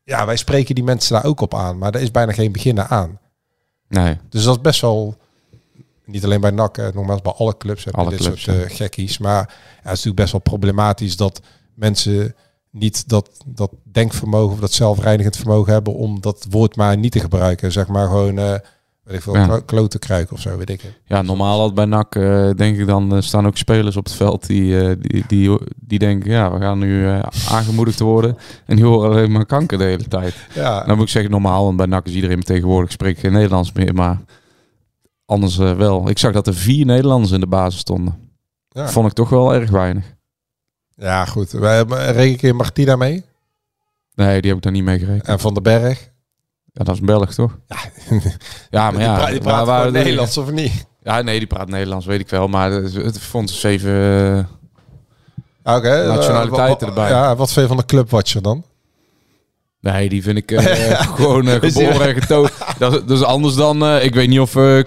ja, 0.04 0.26
wij 0.26 0.36
spreken 0.36 0.74
die 0.74 0.84
mensen 0.84 1.14
daar 1.14 1.24
ook 1.24 1.40
op 1.40 1.54
aan, 1.54 1.78
maar 1.78 1.94
er 1.94 2.00
is 2.00 2.10
bijna 2.10 2.32
geen 2.32 2.52
beginnen 2.52 2.88
aan. 2.88 3.18
nee. 3.88 4.16
Dus 4.28 4.44
dat 4.44 4.56
is 4.56 4.62
best 4.62 4.80
wel, 4.80 5.16
niet 6.04 6.24
alleen 6.24 6.40
bij 6.40 6.50
NAC, 6.50 6.76
hè, 6.76 6.92
nogmaals 6.92 7.22
bij 7.22 7.32
alle 7.32 7.56
clubs 7.56 7.84
heb 7.84 7.94
je 7.94 8.00
Alle 8.00 8.10
dit 8.10 8.18
clubs, 8.18 8.42
soort 8.42 8.56
eh, 8.56 8.76
gekkies. 8.76 9.18
Maar 9.18 9.32
ja, 9.32 9.40
het 9.40 9.82
is 9.82 9.84
natuurlijk 9.84 10.16
best 10.16 10.32
wel 10.32 10.40
problematisch 10.40 11.16
dat 11.16 11.40
mensen 11.74 12.34
niet 12.70 13.08
dat, 13.08 13.30
dat 13.46 13.70
denkvermogen 13.84 14.54
of 14.54 14.60
dat 14.60 14.72
zelfreinigend 14.72 15.36
vermogen 15.36 15.72
hebben 15.72 15.94
om 15.94 16.20
dat 16.20 16.46
woord 16.50 16.76
maar 16.76 16.96
niet 16.96 17.12
te 17.12 17.20
gebruiken. 17.20 17.72
Zeg 17.72 17.86
maar 17.86 18.06
gewoon, 18.06 18.38
eh 18.38 18.54
weet 19.08 19.16
ik 19.16 19.22
veel, 19.22 19.62
klote 19.62 19.98
kruik 19.98 20.32
of 20.32 20.40
zo, 20.40 20.56
weet 20.56 20.70
ik 20.70 20.80
het. 20.80 20.98
Ja, 21.04 21.22
normaal 21.22 21.60
had 21.60 21.74
bij 21.74 21.84
NAC, 21.84 22.14
eh, 22.14 22.50
denk 22.50 22.78
ik 22.78 22.86
dan, 22.86 23.14
eh, 23.14 23.20
staan 23.20 23.46
ook 23.46 23.56
spelers 23.56 23.96
op 23.96 24.04
het 24.04 24.14
veld 24.14 24.46
die, 24.46 24.80
eh, 24.80 24.96
die, 25.00 25.24
die, 25.26 25.58
die 25.76 25.98
denken, 25.98 26.30
ja, 26.30 26.52
we 26.52 26.60
gaan 26.60 26.78
nu 26.78 27.06
aangemoedigd 27.48 28.00
worden. 28.00 28.36
En 28.66 28.76
die 28.76 28.84
horen 28.84 29.10
alleen 29.10 29.32
maar 29.32 29.46
kanker 29.46 29.78
de 29.78 29.84
hele 29.84 30.08
tijd. 30.08 30.34
Ja, 30.54 30.84
Dan 30.84 30.96
moet 30.96 31.04
ik 31.04 31.10
zeggen, 31.12 31.30
normaal, 31.30 31.64
want 31.64 31.76
bij 31.76 31.86
NAC 31.86 32.06
is 32.06 32.14
iedereen 32.14 32.42
tegenwoordig, 32.42 32.90
spreekt 32.92 33.20
geen 33.20 33.32
Nederlands 33.32 33.72
meer, 33.72 33.94
maar 33.94 34.18
anders 35.24 35.56
wel. 35.56 36.08
Ik 36.08 36.18
zag 36.18 36.32
dat 36.32 36.46
er 36.46 36.54
vier 36.54 36.86
Nederlanders 36.86 37.32
in 37.32 37.40
de 37.40 37.46
basis 37.46 37.80
stonden. 37.80 38.30
ja. 38.68 38.88
Vond 38.88 39.06
ik 39.06 39.12
toch 39.12 39.28
wel 39.28 39.54
erg 39.54 39.70
weinig. 39.70 40.04
ja 40.96 41.24
goed. 41.24 41.50
Wij 41.50 41.76
hebben 41.76 42.12
reken 42.12 42.48
ik 42.48 42.54
Martina 42.54 42.96
mee 42.96 43.24
Nee, 44.14 44.40
die 44.40 44.48
heb 44.48 44.56
ik 44.58 44.62
daar 44.64 44.72
niet 44.72 44.84
mee 44.84 44.98
gerekend. 44.98 45.26
en 45.26 45.38
Van 45.40 45.54
den 45.54 45.62
Berg. 45.62 46.10
Ja, 46.72 46.84
dat 46.84 46.94
is 46.94 47.00
een 47.00 47.06
Belg, 47.06 47.34
toch? 47.34 47.58
Ja, 48.70 48.90
maar 48.90 48.92
die 48.92 49.00
ja. 49.00 49.16
pra- 49.16 49.26
die 49.30 49.40
praat 49.40 49.66
waar- 49.66 49.82
waar- 49.82 49.92
Nederlands 49.92 50.38
of 50.38 50.50
niet? 50.50 50.86
Ja, 51.02 51.22
nee, 51.22 51.38
die 51.38 51.46
praat 51.48 51.68
Nederlands, 51.68 52.06
weet 52.06 52.20
ik 52.20 52.28
wel. 52.28 52.48
Maar 52.48 52.70
het, 52.70 52.94
het 52.94 53.20
vond 53.20 53.50
ze 53.50 53.68
even... 53.68 54.46
eh, 55.64 55.76
Oké. 55.76 56.06
Nationaliteiten 56.06 56.80
eh, 56.80 56.88
erbij. 56.88 57.08
Ja, 57.10 57.36
wat 57.36 57.52
vind 57.52 57.60
je 57.60 57.66
van 57.74 57.76
de 57.76 57.84
clubwatcher 57.86 58.42
dan? 58.42 58.64
Nee, 59.80 60.08
die 60.08 60.22
vind 60.22 60.36
ik 60.38 60.50
eh, 60.50 61.00
gewoon 61.16 61.48
eh, 61.48 61.54
geboren 61.70 62.08
en 62.14 62.20
getogen. 62.20 62.52
Dat, 62.78 62.92
is- 62.94 63.00
dat 63.06 63.18
is 63.18 63.24
anders 63.24 63.54
dan... 63.54 63.82
eh, 63.84 64.04
ik 64.04 64.14
weet 64.14 64.28
niet 64.28 64.40
of... 64.40 64.56
eh, 64.56 64.78
eh, 64.78 64.84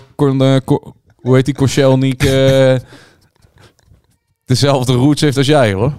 Co- 0.65 0.93
hoe 1.15 1.35
heet 1.35 1.45
die? 1.45 1.55
Koscielnik... 1.55 2.23
eh 2.23 2.75
dezelfde 4.45 4.93
roots 4.93 5.21
heeft 5.21 5.37
als 5.37 5.45
jij, 5.47 5.73
hoor. 5.73 5.93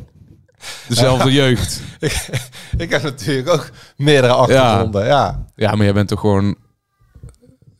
Dezelfde 0.89 1.33
jeugd. 1.33 1.81
Ik 2.77 2.91
heb 2.91 3.03
natuurlijk 3.03 3.49
ook 3.49 3.71
meerdere 3.97 4.33
achtergronden. 4.33 5.07
Ja, 5.07 5.45
Ja, 5.55 5.75
maar 5.75 5.85
jij 5.85 5.95
bent 5.95 6.09
toch 6.09 6.21
gewoon 6.21 6.57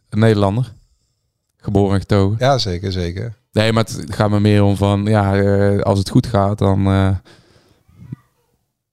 een 0.09 0.19
Nederlander? 0.19 0.73
Geboren 1.57 1.95
en 1.95 2.01
getogen. 2.01 2.37
ja. 2.41 2.59
zeker, 2.59 2.93
zeker. 2.93 3.35
Nee, 3.53 3.73
maar 3.73 3.85
het 3.85 4.05
gaat 4.15 4.31
me 4.31 4.41
meer 4.41 4.63
om 4.63 4.77
van... 4.77 5.05
Ja, 5.05 5.37
eh, 5.37 5.81
als 5.81 5.99
het 5.99 6.09
goed 6.11 6.27
gaat, 6.27 6.59
dan... 6.59 6.87
eh, 6.87 7.09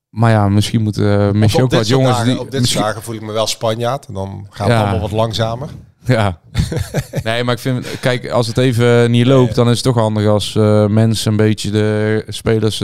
maar 0.10 0.32
ja, 0.32 0.50
misschien 0.50 0.82
moeten... 0.82 1.04
Uh, 1.04 1.32
misschien 1.32 1.64
ook 1.64 1.72
wat 1.72 1.88
jongens 1.88 2.18
dagen, 2.18 2.26
die... 2.32 2.40
op 2.40 2.52
dit 2.52 2.60
misschien- 2.62 2.82
dagen 2.82 3.02
voel 3.02 3.16
ik 3.16 3.22
me 3.22 3.32
wel 3.32 3.48
Spanjaard. 3.48 4.06
En 4.06 4.14
dan 4.14 4.48
gaat 4.50 4.68
Ja. 4.68 4.74
het 4.74 4.82
allemaal 4.82 5.02
wat 5.02 5.12
langzamer. 5.12 5.70
Ja. 6.06 6.40
nee, 7.24 7.44
maar 7.44 7.54
ik 7.54 7.60
vind, 7.60 8.00
kijk, 8.00 8.30
als 8.30 8.48
het 8.48 8.58
even 8.58 9.12
niet 9.12 9.26
loopt, 9.26 9.56
dan 9.56 9.68
is 9.70 9.74
het 9.74 9.84
toch 9.84 9.96
handig 9.96 10.28
als 10.28 10.54
mensen 10.88 11.32
een 11.32 11.38
beetje 11.38 11.72
de 11.72 12.24
spelers 12.28 12.84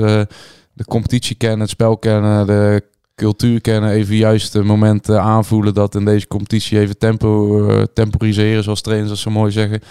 de 0.76 0.86
competitie 0.86 1.36
kennen, 1.36 1.60
het 1.60 1.70
spel 1.70 1.98
kennen, 1.98 2.48
de 2.48 2.84
cultuur 3.16 3.62
kennen, 3.62 3.90
even 3.90 4.16
juist 4.16 4.52
de 4.54 4.64
momenten 4.64 5.22
aanvoelen 5.22 5.74
dat 5.74 5.96
in 5.96 6.06
deze 6.06 6.28
competitie 6.28 6.80
even 6.80 6.98
tempo 6.98 7.68
eh, 7.70 7.84
temporiseren, 7.94 8.64
zoals 8.64 8.82
trainers 8.82 9.10
dat 9.10 9.20
zo 9.20 9.30
mooi 9.32 9.52
zeggen. 9.52 9.82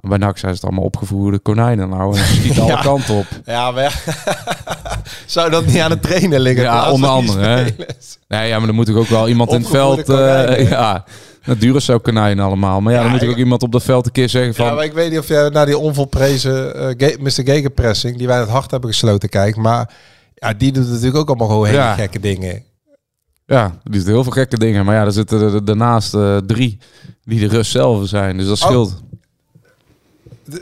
En 0.00 0.08
bij 0.08 0.18
NAC 0.18 0.38
zijn 0.38 0.50
ze 0.54 0.56
het 0.60 0.64
allemaal 0.64 0.84
opgevoerde 0.84 1.38
konijnen 1.38 1.88
nou 1.88 2.16
en 2.18 2.24
ze 2.24 2.34
schieten 2.34 2.62
alle 2.62 2.72
Ja. 2.72 2.80
kanten 2.80 3.14
op. 3.14 3.26
Ja, 3.44 3.70
maar 3.70 4.02
zou 5.26 5.50
dat 5.50 5.66
niet 5.66 5.78
aan 5.80 5.90
het 5.90 6.02
trainen 6.02 6.40
liggen? 6.40 6.62
Ja, 6.64 6.90
onder 6.90 7.08
andere, 7.10 7.46
hè. 7.46 7.64
Nee, 8.28 8.48
ja, 8.48 8.56
maar 8.58 8.66
dan 8.66 8.74
moet 8.76 8.90
ook 8.90 9.06
wel 9.08 9.28
iemand 9.28 9.52
in 9.52 9.60
het 9.60 9.68
veld. 9.68 10.08
eh, 10.08 10.68
ja, 10.70 11.04
dat 11.44 11.60
duren 11.60 11.82
zo 11.82 11.98
konijnen 11.98 12.44
allemaal. 12.44 12.80
Maar 12.80 12.92
ja, 12.92 13.02
dan 13.02 13.10
moet 13.10 13.22
ik- 13.22 13.30
ook 13.30 13.36
iemand 13.36 13.62
op 13.62 13.72
dat 13.72 13.82
veld 13.82 14.06
een 14.06 14.12
keer 14.12 14.28
zeggen 14.28 14.54
van. 14.54 14.66
Ja, 14.66 14.72
maar 14.74 14.84
ik 14.84 14.92
weet 14.92 15.10
niet 15.10 15.18
of 15.18 15.28
jij 15.28 15.48
naar 15.48 15.66
die 15.66 15.78
onvolprezen 15.78 16.74
eh, 16.74 16.86
Ge- 17.08 17.16
Mr. 17.20 17.30
Gegenpressing, 17.52 18.16
die 18.18 18.26
wij 18.26 18.38
het 18.38 18.48
hart 18.48 18.70
hebben 18.70 18.90
gesloten, 18.90 19.28
kijkt. 19.28 19.56
Maar 19.56 19.94
ja, 20.34 20.52
die 20.54 20.72
doet 20.72 20.88
natuurlijk 20.88 21.16
ook 21.16 21.28
allemaal 21.28 21.48
gewoon 21.48 21.66
hele 21.66 21.78
Ja. 21.78 21.94
gekke 21.94 22.20
dingen. 22.20 22.62
Ja, 23.46 23.78
die 23.82 23.92
doet 23.98 24.06
heel 24.06 24.22
veel 24.22 24.32
gekke 24.32 24.58
dingen. 24.58 24.84
Maar 24.84 24.94
ja, 24.94 25.04
er 25.04 25.12
zitten 25.12 25.40
er- 25.52 25.64
daarnaast 25.64 26.14
eh, 26.14 26.36
drie 26.36 26.78
die 27.24 27.40
de 27.40 27.46
rust 27.56 27.70
zelf 27.70 28.08
zijn. 28.08 28.36
Dus 28.36 28.46
dat 28.46 28.60
Oh. 28.60 28.66
scheelt. 28.66 29.02
Eh, 30.52 30.58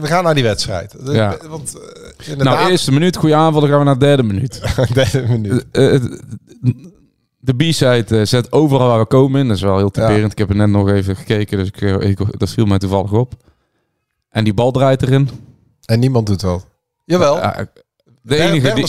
We 0.00 0.06
gaan 0.06 0.24
naar 0.24 0.34
die 0.34 0.42
wedstrijd. 0.44 0.94
Ja. 1.04 1.36
Want 1.48 1.74
eh, 1.78 2.28
inderdaad, 2.28 2.58
Nou, 2.58 2.70
eerste 2.70 2.92
minuut, 2.92 3.16
goede 3.16 3.34
aanval, 3.34 3.60
dan 3.60 3.70
gaan 3.70 3.78
we 3.78 3.84
naar 3.84 3.98
de 3.98 4.04
derde 4.06 4.22
minuut. 4.22 4.60
derde 4.94 5.22
minuut. 5.28 5.64
Eh, 5.72 5.94
eh, 5.94 6.02
de 7.46 7.54
B-side 7.54 8.04
eh, 8.18 8.24
zet 8.26 8.52
overal 8.52 8.88
waar 8.88 8.98
we 8.98 9.06
komen 9.06 9.40
in. 9.40 9.46
Dat 9.48 9.56
is 9.56 9.62
wel 9.62 9.76
heel 9.76 9.90
typerend. 9.90 10.32
Ik 10.32 10.38
heb 10.38 10.48
er 10.50 10.56
net 10.56 10.68
nog 10.68 10.88
even 10.88 11.16
gekeken, 11.16 11.58
dus 11.58 11.68
ik, 11.68 11.80
eh, 11.80 12.00
ik- 12.10 12.38
dat 12.38 12.50
viel 12.50 12.64
mij 12.66 12.78
toevallig 12.78 13.12
op. 13.12 13.34
En 14.30 14.44
die 14.44 14.54
bal 14.54 14.70
draait 14.70 15.02
erin. 15.02 15.28
En 15.84 15.98
niemand 16.00 16.26
doet 16.26 16.42
wat. 16.42 16.66
Jawel. 17.04 17.36
Ja, 17.36 17.66
de 18.22 18.36
enige 18.36 18.74
die... 18.74 18.86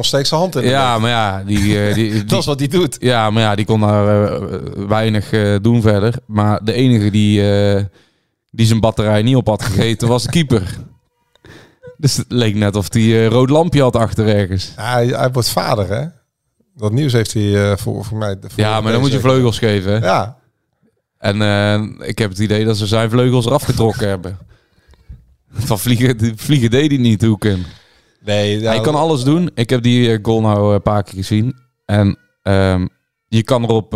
Steekt 0.00 0.28
zijn 0.28 0.40
hand 0.40 0.56
in 0.56 0.64
Ja, 0.64 0.98
maar 0.98 1.10
ja, 1.10 1.42
die, 1.44 1.86
eh, 1.88 1.94
die, 1.94 2.10
die- 2.12 2.24
Dat 2.24 2.38
is 2.40 2.46
wat 2.46 2.58
hij 2.58 2.68
doet. 2.68 2.96
ja, 3.00 3.30
maar 3.30 3.42
ja, 3.42 3.54
die 3.54 3.64
kon 3.64 3.80
daar 3.80 4.40
weinig 4.88 5.30
doen 5.60 5.82
verder. 5.82 6.14
Maar 6.26 6.64
de 6.64 6.72
enige 6.72 7.10
die, 7.10 7.42
die 8.50 8.66
zijn 8.66 8.80
batterij 8.80 9.22
niet 9.22 9.36
op 9.36 9.46
had 9.46 9.62
gegeten 9.62 10.08
was 10.08 10.22
de 10.22 10.30
keeper. 10.30 10.76
Dus 11.96 12.16
het 12.16 12.26
leek 12.28 12.54
net 12.54 12.76
of 12.76 12.92
hij 12.92 13.24
een 13.24 13.30
rood 13.30 13.50
lampje 13.50 13.82
had 13.82 13.96
achter 13.96 14.28
ergens. 14.28 14.72
Ja, 14.76 14.92
hij, 14.92 15.06
hij 15.06 15.30
wordt 15.32 15.48
vader, 15.48 15.88
hè? 15.88 16.06
Dat 16.76 16.92
nieuws 16.92 17.12
heeft 17.12 17.32
hij 17.32 17.70
eh, 17.70 17.76
voor, 17.76 18.04
voor 18.04 18.18
mij. 18.18 18.36
voor 18.40 18.50
Ja, 18.56 18.80
maar 18.80 18.92
dan 18.92 19.00
moet 19.00 19.12
je 19.12 19.20
vleugels 19.20 19.58
geven. 19.58 19.92
hè? 19.92 20.06
Ja, 20.06 20.36
En 21.18 21.42
eh, 21.42 22.08
ik 22.08 22.18
heb 22.18 22.30
het 22.30 22.38
idee 22.38 22.64
dat 22.64 22.76
ze 22.76 22.86
zijn 22.86 23.10
vleugels 23.10 23.46
eraf 23.46 23.62
getrokken 23.62 24.08
hebben. 24.08 24.38
Van 25.50 25.78
vliegen, 25.78 26.32
vliegen 26.36 26.70
deed 26.70 26.90
hij 26.90 27.00
niet, 27.00 27.22
Hoeken. 27.24 27.64
nee. 28.24 28.66
Hij 28.66 28.80
kan 28.80 28.94
alles 28.94 29.22
doen. 29.24 29.50
Ik 29.54 29.70
heb 29.70 29.82
die 29.82 30.12
eh, 30.12 30.18
goal 30.22 30.40
nou 30.40 30.74
een 30.74 30.82
paar 30.82 31.02
keer 31.02 31.14
gezien. 31.14 31.56
En 31.84 32.18
ehm, 32.42 32.86
je 33.28 33.42
kan 33.42 33.62
erop... 33.62 33.92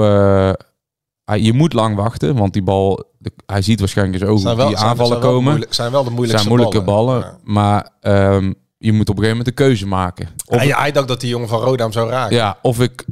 hij- 1.25 1.41
je 1.41 1.53
moet 1.53 1.73
lang 1.73 1.97
wachten, 1.97 2.37
want 2.37 2.53
die 2.53 2.62
bal... 2.62 3.05
de- 3.19 3.33
hij 3.47 3.62
ziet 3.62 3.81
waarschijnlijk 3.81 4.25
ogen 4.25 4.38
Zijn 4.41 4.57
wel, 4.57 4.69
die 4.69 4.77
aanvallen 4.77 5.07
zijn 5.07 5.21
wel 5.21 5.31
komen. 5.31 5.45
moeilijk- 5.51 5.75
zijn 5.75 5.93
wel 5.93 6.05
de 6.05 6.11
moeilijkste 6.11 6.47
zijn 6.49 6.57
moeilijke 6.59 6.85
ballen. 6.87 7.21
Ja. 7.21 7.38
Maar 7.45 7.91
ehm, 8.01 8.53
je 8.79 8.93
moet 8.93 9.09
op 9.09 9.17
een 9.17 9.23
gegeven 9.23 9.38
moment 9.38 9.47
een 9.47 9.67
keuze 9.67 9.87
maken. 9.87 10.29
Of, 10.47 10.57
Hij, 10.59 10.67
hij 10.69 10.93
dacht 10.93 11.09
dat 11.09 11.21
die 11.21 11.31
jongen 11.31 11.49
van 11.49 11.61
Roda 11.61 11.83
hem 11.83 11.93
zou 11.93 12.11
raken. 12.11 12.37
ja, 12.37 12.59
of 12.62 12.81
ik 12.81 13.05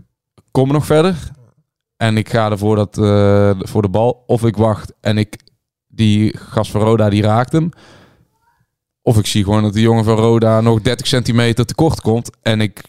kom 0.51 0.73
nog 0.73 0.87
verder 0.87 1.31
en 1.97 2.17
ik 2.17 2.29
ga 2.29 2.51
ervoor 2.51 2.77
dat, 2.77 2.99
eh, 2.99 3.51
voor 3.59 3.83
de 3.83 3.89
bal. 3.89 4.23
Of 4.27 4.45
ik 4.45 4.57
wacht 4.57 4.93
en 5.01 5.19
ik 5.19 5.37
die 5.89 6.37
gast 6.39 6.71
van 6.71 6.81
Roda 6.81 7.09
die 7.09 7.23
raakt 7.23 7.53
hem. 7.53 7.71
Of 9.03 9.19
ik 9.19 9.27
zie 9.27 9.45
gewoon 9.45 9.63
dat 9.63 9.73
die 9.73 9.83
jongen 9.83 10.05
van 10.05 10.17
Roda 10.17 10.61
nog 10.61 10.81
30 10.81 11.07
centimeter 11.07 11.67
tekort 11.67 12.01
komt. 12.01 12.31
En 12.43 12.61
ik 12.61 12.83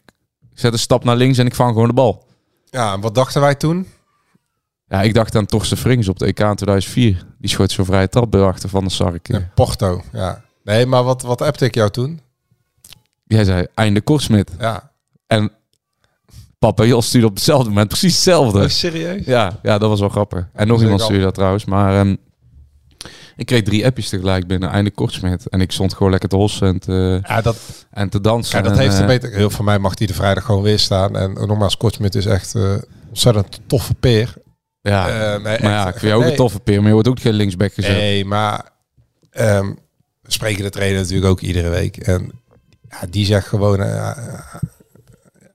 zet 0.54 0.74
een 0.74 0.80
stap 0.80 1.04
naar 1.04 1.16
links 1.16 1.38
en 1.38 1.46
ik 1.46 1.56
vang 1.56 1.74
gewoon 1.74 1.88
de 1.88 1.94
bal. 1.94 2.26
Ja, 2.66 2.94
en 2.94 3.02
wat 3.02 3.16
dachten 3.16 3.42
wij 3.42 3.56
toen? 3.56 3.88
Ja, 4.88 5.02
ik 5.02 5.13
dacht 5.13 5.36
aan 5.36 5.46
Torsten 5.46 5.78
Frings 5.78 6.08
op 6.08 6.20
de 6.20 6.26
EK 6.26 6.40
in 6.40 6.56
2004. 6.56 7.26
Die 7.40 7.50
schoot 7.50 7.72
zo'n 7.72 7.86
vrije 7.86 8.10
trap 8.10 8.34
erachter 8.34 8.70
van 8.70 8.84
de 8.84 8.90
Sark. 8.90 9.28
Ja, 9.28 9.50
Porto, 9.56 10.02
ja. 10.13 10.42
Nee, 10.63 10.86
maar 10.86 11.04
wat, 11.04 11.22
wat 11.22 11.42
appte 11.42 11.66
ik 11.66 11.76
jou 11.76 11.90
toen? 11.90 12.20
Jij 13.28 13.44
zei 13.44 13.66
einde 13.74 14.02
Korsmit. 14.02 14.52
Ja. 14.60 14.92
En 15.28 15.52
Papa 16.60 16.84
Jos 16.84 17.06
stuurde 17.08 17.28
op 17.28 17.34
hetzelfde 17.36 17.70
moment 17.70 17.88
precies 17.88 18.13
hetzelfde. 18.13 18.62
Oh, 18.62 18.68
serieus? 18.68 19.26
Ja, 19.26 19.60
ja, 19.63 19.78
dat 19.78 19.90
was 19.90 20.00
wel 20.00 20.10
grappig. 20.10 20.48
En 20.54 20.68
nog 20.68 20.76
Dat 20.76 20.84
iemand 20.84 21.02
stuurde 21.02 21.24
dat 21.24 21.34
trouwens. 21.34 21.66
Maar 21.66 22.00
ehm, 22.00 22.16
ik 23.36 23.46
kreeg 23.46 23.62
drie 23.63 23.86
appjes 23.86 24.10
tegelijk 24.10 24.48
binnen. 24.48 24.70
Einde 24.70 24.92
Kortsmit. 24.92 25.50
En 25.50 25.62
ik 25.62 25.72
stond 25.72 25.94
gewoon 25.94 26.12
lekker 26.12 26.30
te 26.30 26.36
hossen 26.36 26.68
en 26.68 26.80
te, 26.80 27.20
Ja, 27.24 27.42
dat, 27.42 27.58
en 27.92 28.10
te 28.10 28.22
dansen. 28.22 28.58
ja, 28.58 28.63
dat 28.63 28.74
En, 28.74 28.80
heeft 28.80 28.94
eh, 28.94 29.00
er 29.02 29.08
beter. 29.08 29.32
Heel 29.34 29.50
voor 29.50 29.66
mij 29.66 29.80
mag 29.80 29.94
die 29.96 30.08
de 30.08 30.13
vrijdag 30.13 30.44
gewoon 30.46 30.62
weer 30.62 30.80
staan. 30.80 31.18
En 31.18 31.34
nogmaals, 31.34 31.78
Kortsmit 31.78 32.16
is 32.16 32.26
echt 32.26 32.56
eh 32.56 32.76
ontzettend 33.10 33.60
toffe 33.68 33.94
peer. 33.94 34.34
Ja, 34.82 35.08
Eh, 35.10 35.32
nee, 35.32 35.40
maar 35.40 35.52
echt, 35.52 35.62
ja, 35.62 35.88
ik 35.88 35.92
vind 35.92 36.02
jou 36.02 36.13
ook 36.16 36.22
nee. 36.22 36.32
een 36.32 36.38
toffe 36.38 36.60
peer. 36.60 36.78
Maar 36.78 36.88
je 36.88 36.94
wordt 36.94 37.08
ook 37.08 37.20
geen 37.20 37.34
linksback 37.34 37.74
gezet. 37.74 37.92
Nee, 37.92 38.26
maar 38.26 38.70
ehm, 39.30 39.66
we 40.22 40.32
spreken 40.32 40.63
de 40.63 40.70
trainer 40.70 41.00
natuurlijk 41.00 41.28
ook 41.32 41.42
iedere 41.42 41.70
week. 41.70 41.98
En 41.98 42.32
ja, 42.89 43.08
die 43.10 43.26
zegt 43.26 43.47
gewoon, 43.47 43.82
eh, 43.82 44.17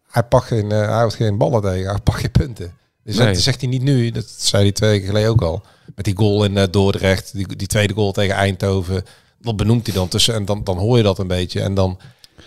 hij 0.08 0.22
pakt 0.22 0.46
geen, 0.46 0.72
eh, 0.72 0.78
hij 0.78 0.86
houdt 0.86 1.14
geen 1.14 1.38
ballen 1.38 1.62
tegen, 1.62 1.90
hij 1.90 2.00
pakt 2.00 2.20
geen 2.20 2.30
punten. 2.30 2.74
Dus 3.04 3.16
Nee. 3.16 3.26
dat 3.26 3.42
zegt 3.42 3.60
hij 3.60 3.70
niet 3.70 3.82
nu, 3.82 4.10
dat 4.10 4.28
zei 4.28 4.62
hij 4.62 4.72
twee 4.72 4.90
weken 4.90 5.06
geleden 5.06 5.30
ook 5.30 5.42
al. 5.42 5.62
Met 5.94 6.04
die 6.04 6.16
goal 6.16 6.44
in 6.44 6.56
eh, 6.56 6.64
Dordrecht, 6.70 7.32
die, 7.32 7.56
die 7.56 7.66
tweede 7.66 7.94
goal 7.94 8.12
tegen 8.12 8.34
Eindhoven. 8.34 9.04
Dat 9.40 9.56
benoemt 9.56 9.86
hij 9.86 9.94
dan 9.94 10.08
tussen 10.08 10.34
en 10.34 10.44
dan, 10.44 10.64
dan 10.64 10.78
hoor 10.78 10.96
je 10.96 11.02
dat 11.02 11.18
een 11.18 11.26
beetje. 11.26 11.60
En 11.60 11.74
dan 11.74 11.98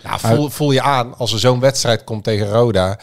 ja, 0.02 0.18
voel, 0.18 0.48
voel 0.48 0.70
je 0.72 0.82
aan 0.82 1.16
als 1.16 1.32
er 1.32 1.38
zo'n 1.38 1.60
wedstrijd 1.60 2.04
komt 2.04 2.24
tegen 2.24 2.48
Roda. 2.48 2.98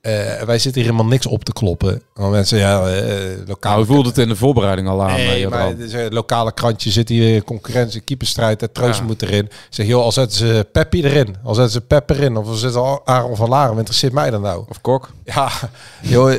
Eh, 0.00 0.42
wij 0.42 0.58
zitten 0.58 0.82
hier 0.82 0.90
helemaal 0.90 1.10
niks 1.12 1.26
op 1.26 1.44
te 1.44 1.52
kloppen. 1.52 2.02
Want 2.14 2.30
mensen, 2.32 2.58
ja, 2.58 2.86
eh 2.88 3.36
lokaal. 3.46 3.74
Nou, 3.74 3.86
voelde 3.86 4.08
het 4.08 4.18
in 4.18 4.28
de 4.28 4.36
voorbereiding 4.36 4.88
al 4.88 5.02
aan. 5.02 5.12
Nee, 5.12 5.44
eh, 5.44 5.50
maar 5.50 5.58
Jadran. 5.58 5.68
het 5.68 5.80
is 5.80 5.92
een 5.92 6.12
lokale 6.12 6.52
krantje 6.52 6.90
zit 6.90 7.08
hier 7.08 7.44
concurrentie, 7.44 8.00
keeperstrijd. 8.00 8.60
Het 8.60 8.74
Troost 8.74 8.98
Ja. 8.98 9.04
moet 9.04 9.22
erin. 9.22 9.50
Zeg 9.70 9.86
joh, 9.86 10.02
al 10.02 10.12
zetten 10.12 10.38
ze 10.38 10.66
Peppi 10.72 11.02
erin, 11.04 11.36
al 11.44 11.54
zetten 11.54 11.72
ze 11.72 11.80
Pep 11.80 12.10
erin, 12.10 12.36
of 12.36 12.46
al 12.46 12.54
zetten 12.54 12.82
ze 12.82 13.00
Aaron 13.04 13.36
van 13.36 13.48
Laren, 13.48 13.68
wat 13.70 13.78
interesseert 13.78 14.12
mij 14.12 14.30
dan 14.30 14.40
nou? 14.42 14.64
Of 14.68 14.80
Kok. 14.80 15.10
Ja, 15.24 15.50
joh, 16.02 16.32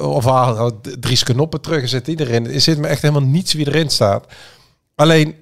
of 0.00 0.24
haal 0.24 0.80
Dries 1.00 1.22
Knoppen 1.22 1.60
terug 1.60 1.82
en 1.82 1.88
zet 1.88 2.08
iedereen. 2.08 2.52
Er 2.52 2.60
zit 2.60 2.78
me 2.78 2.86
echt 2.86 3.02
helemaal 3.02 3.28
niets 3.28 3.52
wie 3.52 3.66
erin 3.68 3.90
staat. 3.90 4.26
Alleen 4.94 5.34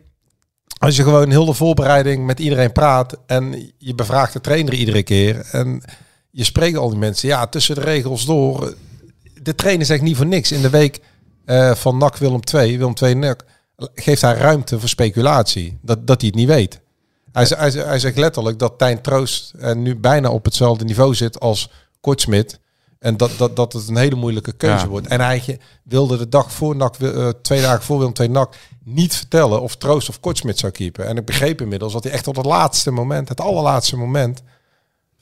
als 0.78 0.96
je 0.96 1.02
gewoon 1.02 1.30
heel 1.30 1.44
de 1.44 1.52
voorbereiding 1.52 2.26
met 2.26 2.40
iedereen 2.40 2.72
praat 2.72 3.16
en 3.26 3.72
je 3.78 3.94
bevraagt 3.94 4.32
de 4.32 4.40
trainer 4.40 4.74
iedere 4.74 5.02
keer 5.02 5.48
en 5.52 5.82
je 6.36 6.44
spreekt 6.44 6.76
al 6.76 6.88
die 6.88 6.98
mensen, 6.98 7.28
ja, 7.28 7.46
tussen 7.46 7.74
de 7.74 7.80
regels 7.80 8.24
door. 8.24 8.74
De 9.42 9.54
trainer 9.54 9.86
zegt 9.86 10.02
niet 10.02 10.16
voor 10.16 10.26
niks. 10.26 10.52
In 10.52 10.62
de 10.62 10.70
week 10.70 11.00
eh, 11.44 11.74
van 11.74 11.98
NAC 11.98 12.16
Willem 12.16 12.44
2, 12.44 12.78
Willem 12.78 12.94
2 12.94 13.14
NAC, 13.14 13.44
geeft 13.94 14.22
hij 14.22 14.34
ruimte 14.34 14.80
voor 14.80 14.88
speculatie. 14.88 15.78
Dat, 15.82 16.06
dat 16.06 16.20
hij 16.20 16.28
het 16.30 16.38
niet 16.38 16.48
weet. 16.48 16.80
Hij, 17.32 17.46
hij, 17.48 17.70
hij 17.70 17.98
zegt 17.98 18.16
letterlijk 18.16 18.58
dat 18.58 18.78
Tijn 18.78 19.00
Troost 19.00 19.52
eh, 19.58 19.74
nu 19.74 19.96
bijna 19.96 20.30
op 20.30 20.44
hetzelfde 20.44 20.84
niveau 20.84 21.14
zit 21.14 21.40
als 21.40 21.70
Kortsmit. 22.00 22.60
En 22.98 23.16
dat, 23.16 23.30
dat, 23.36 23.56
dat 23.56 23.72
het 23.72 23.88
een 23.88 23.96
hele 23.96 24.16
moeilijke 24.16 24.52
keuze 24.52 24.84
Ja. 24.84 24.88
wordt. 24.90 25.06
En 25.06 25.20
hij 25.20 25.58
wilde 25.82 26.16
de 26.16 26.28
dag 26.28 26.52
voor 26.52 26.76
NAC, 26.76 26.96
eh, 26.96 27.28
twee 27.42 27.60
dagen 27.60 27.82
voor 27.82 27.98
Willem 27.98 28.12
2 28.12 28.28
NAC, 28.28 28.56
niet 28.84 29.16
vertellen 29.16 29.62
of 29.62 29.76
Troost 29.76 30.08
of 30.08 30.20
Kortsmit 30.20 30.58
zou 30.58 30.72
keepen. 30.72 31.06
En 31.06 31.16
ik 31.16 31.24
begreep 31.24 31.60
inmiddels 31.60 31.92
dat 31.92 32.04
hij 32.04 32.12
echt 32.12 32.24
tot 32.24 32.36
het 32.36 32.46
laatste 32.46 32.90
moment, 32.90 33.28
het 33.28 33.40
allerlaatste 33.40 33.96
moment, 33.96 34.42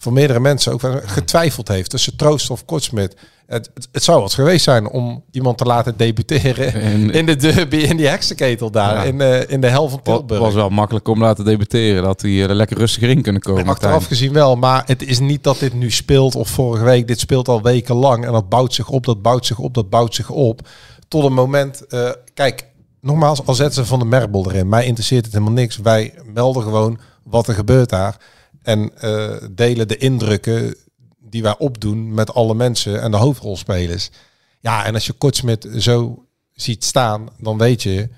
voor 0.05 0.13
meerdere 0.13 0.41
mensen 0.41 0.73
ook 0.73 0.81
getwijfeld 1.05 1.69
heeft 1.69 1.91
tussen 1.91 2.17
Troost 2.17 2.51
of 2.51 2.65
Kortsmit. 2.65 3.17
Het, 3.47 3.71
het, 3.75 3.89
het 3.93 4.03
zou 4.03 4.21
wat 4.21 4.35
geweest 4.35 4.65
zijn 4.65 4.89
om 4.89 5.25
iemand 5.31 5.59
te 5.59 5.65
laten 5.65 5.97
debuteren 5.97 6.73
En- 6.83 7.11
in 7.11 7.27
de 7.27 7.37
derby, 7.37 7.77
in 7.77 7.97
die 7.97 8.07
heksenketel 8.07 8.71
daar, 8.71 8.95
Ja. 8.95 9.03
in, 9.03 9.19
de, 9.19 9.45
in 9.49 9.61
de 9.61 9.69
hel 9.69 9.89
van 9.89 9.97
Het 9.97 10.05
Tilburg. 10.05 10.41
was 10.41 10.55
wel 10.55 10.69
makkelijk 10.69 11.09
om 11.09 11.21
laten 11.21 11.45
debuteren. 11.45 12.03
Dat 12.03 12.21
die 12.21 12.43
er 12.47 12.55
lekker 12.55 12.77
rustiger 12.79 13.09
in 13.11 13.23
kunnen 13.23 13.43
komen. 13.43 13.67
Achteraf 13.69 14.07
gezien 14.07 14.33
wel, 14.33 14.57
maar 14.57 14.83
het 14.87 15.03
is 15.03 15.19
niet 15.19 15.43
dat 15.45 15.59
dit 15.59 15.75
nu 15.75 15.91
speelt 15.91 16.35
of 16.35 16.49
vorige 16.49 16.85
week. 16.85 17.07
Dit 17.07 17.21
speelt 17.21 17.49
al 17.49 17.63
weken 17.63 17.95
lang 17.95 18.27
en 18.27 18.33
dat 18.33 18.49
bouwt 18.49 18.75
zich 18.75 18.89
op, 18.89 19.05
dat 19.05 19.23
bouwt 19.23 19.47
zich 19.47 19.59
op, 19.59 19.75
dat 19.75 19.91
bouwt 19.91 20.15
zich 20.15 20.31
op. 20.31 20.69
Tot 21.09 21.25
een 21.25 21.33
moment, 21.35 21.87
eh, 21.87 22.11
kijk, 22.35 22.67
nogmaals, 23.01 23.47
al 23.47 23.55
zetten 23.55 23.75
ze 23.75 23.89
Van 23.89 23.99
de 23.99 24.05
Merbel 24.05 24.51
erin. 24.51 24.69
Mij 24.69 24.85
interesseert 24.87 25.25
het 25.25 25.33
helemaal 25.35 25.55
niks. 25.55 25.77
Wij 25.77 26.15
melden 26.35 26.63
gewoon 26.63 26.99
wat 27.23 27.49
er 27.49 27.55
gebeurt 27.55 27.89
daar. 27.91 28.17
En 28.65 28.91
eh, 28.99 29.37
delen 29.51 29.89
de 29.89 29.97
indrukken 29.97 30.75
die 31.19 31.43
wij 31.43 31.59
opdoen 31.59 32.15
met 32.15 32.35
alle 32.35 32.55
mensen 32.55 33.03
en 33.03 33.11
de 33.11 33.17
hoofdrolspelers. 33.17 34.11
Ja, 34.61 34.85
en 34.85 34.95
als 34.95 35.07
je 35.07 35.13
Kortsmit 35.13 35.69
zo 35.79 36.25
ziet 36.53 36.85
staan, 36.85 37.29
dan 37.39 37.59
weet 37.59 37.83
je 37.83 38.09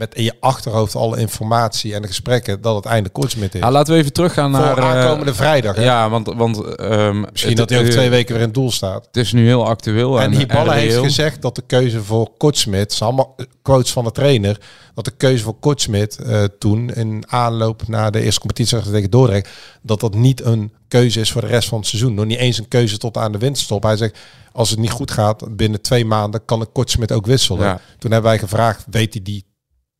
met 0.00 0.14
in 0.14 0.22
je 0.22 0.34
achterhoofd 0.40 0.94
alle 0.94 1.18
informatie 1.18 1.94
en 1.94 2.02
de 2.02 2.08
gesprekken 2.08 2.60
dat 2.60 2.74
het 2.74 2.84
einde 2.84 3.08
Kortsmit 3.08 3.54
is. 3.54 3.60
Ja, 3.60 3.70
laten 3.70 3.94
we 3.94 3.98
even 3.98 4.12
teruggaan 4.12 4.50
Voor 4.50 4.60
naar... 4.60 4.78
eh, 4.78 4.84
aankomende 4.84 5.34
vrijdag. 5.34 5.76
Hè? 5.76 5.82
Ja, 5.82 6.10
want... 6.10 6.26
want 6.26 6.74
ehm, 6.74 7.20
Misschien 7.20 7.56
dat 7.56 7.68
hij 7.68 7.78
over 7.78 7.90
eh, 7.90 7.96
twee 7.96 8.10
weken 8.10 8.32
weer 8.32 8.40
in 8.40 8.48
het 8.48 8.54
doel 8.54 8.70
staat. 8.70 9.06
Het 9.06 9.16
is 9.16 9.32
nu 9.32 9.46
heel 9.46 9.66
actueel. 9.66 10.20
En 10.20 10.32
Hiballa 10.32 10.72
heeft 10.72 10.96
gezegd 10.96 11.42
dat 11.42 11.54
de 11.54 11.62
keuze 11.66 12.02
voor 12.02 12.30
Kortsmit, 12.36 12.98
allemaal 13.00 13.36
quotes 13.62 13.92
van 13.92 14.04
de 14.04 14.12
trainer, 14.12 14.60
dat 14.94 15.04
de 15.04 15.10
keuze 15.10 15.42
voor 15.42 15.58
Kortsmit 15.60 16.18
eh, 16.18 16.44
toen 16.58 16.90
in 16.90 17.24
aanloop 17.26 17.88
naar 17.88 18.10
de 18.10 18.20
eerste 18.20 18.40
competitie 18.40 18.80
tegen 18.80 19.10
Dordrecht, 19.10 19.48
dat 19.82 20.00
dat 20.00 20.14
niet 20.14 20.44
een 20.44 20.72
keuze 20.88 21.20
is 21.20 21.32
voor 21.32 21.40
de 21.40 21.46
rest 21.46 21.68
van 21.68 21.78
het 21.78 21.86
seizoen. 21.86 22.14
Nog 22.14 22.24
niet 22.24 22.38
eens 22.38 22.58
een 22.58 22.68
keuze 22.68 22.98
tot 22.98 23.16
aan 23.16 23.32
de 23.32 23.38
winterstop. 23.38 23.82
Hij 23.82 23.96
zegt, 23.96 24.18
als 24.52 24.70
het 24.70 24.78
niet 24.78 24.90
goed 24.90 25.10
gaat, 25.10 25.56
binnen 25.56 25.80
twee 25.80 26.04
maanden 26.04 26.44
kan 26.44 26.62
ik 26.62 26.68
Kortsmit 26.72 27.12
ook 27.12 27.26
wisselen. 27.26 27.62
Ja. 27.62 27.80
Toen 27.98 28.10
hebben 28.10 28.30
wij 28.30 28.38
gevraagd, 28.38 28.84
weet 28.90 29.12
hij 29.12 29.22
die 29.22 29.44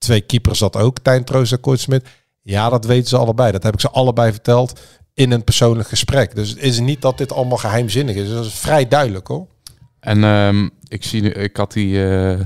twee 0.00 0.20
keepers 0.20 0.58
dat 0.58 0.76
ook, 0.76 0.98
Tijn 0.98 1.24
Troost 1.24 1.52
en 1.52 1.60
Kortsmit? 1.60 2.06
Ja, 2.42 2.68
dat 2.68 2.84
weten 2.84 3.08
ze 3.08 3.16
allebei. 3.16 3.52
Dat 3.52 3.62
heb 3.62 3.74
ik 3.74 3.80
ze 3.80 3.90
allebei 3.90 4.30
verteld 4.32 4.80
in 5.14 5.30
een 5.30 5.44
persoonlijk 5.44 5.88
gesprek. 5.88 6.34
Dus 6.34 6.48
het 6.48 6.58
is 6.58 6.78
niet 6.80 7.02
dat 7.02 7.18
dit 7.18 7.32
allemaal 7.32 7.58
geheimzinnig 7.58 8.16
is. 8.16 8.28
Dat 8.28 8.44
is 8.44 8.54
vrij 8.54 8.88
duidelijk 8.88 9.26
hoor. 9.26 9.46
En 10.00 10.24
ehm, 10.24 10.68
ik, 10.88 11.04
zie, 11.04 11.32
ik 11.32 11.56
had 11.56 11.72
die 11.72 12.08
eh, 12.08 12.40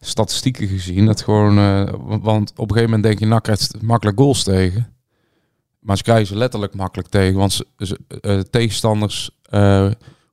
statistieken 0.00 0.68
gezien. 0.68 1.06
Dat 1.06 1.22
gewoon, 1.22 1.58
eh, 1.58 1.94
want 2.20 2.50
op 2.50 2.58
een 2.58 2.74
gegeven 2.76 2.82
moment 2.84 3.02
denk 3.02 3.18
je, 3.18 3.26
nou 3.26 3.40
krijgt 3.40 3.82
makkelijk 3.82 4.18
goals 4.18 4.42
tegen. 4.42 4.94
Maar 5.80 5.96
ze 5.96 6.02
krijgen 6.02 6.26
ze 6.26 6.36
letterlijk 6.36 6.74
makkelijk 6.74 7.08
tegen. 7.08 7.38
Want 7.38 7.52
ze, 7.52 7.66
ze- 7.76 7.98
eh, 8.20 8.38
tegenstanders, 8.38 9.30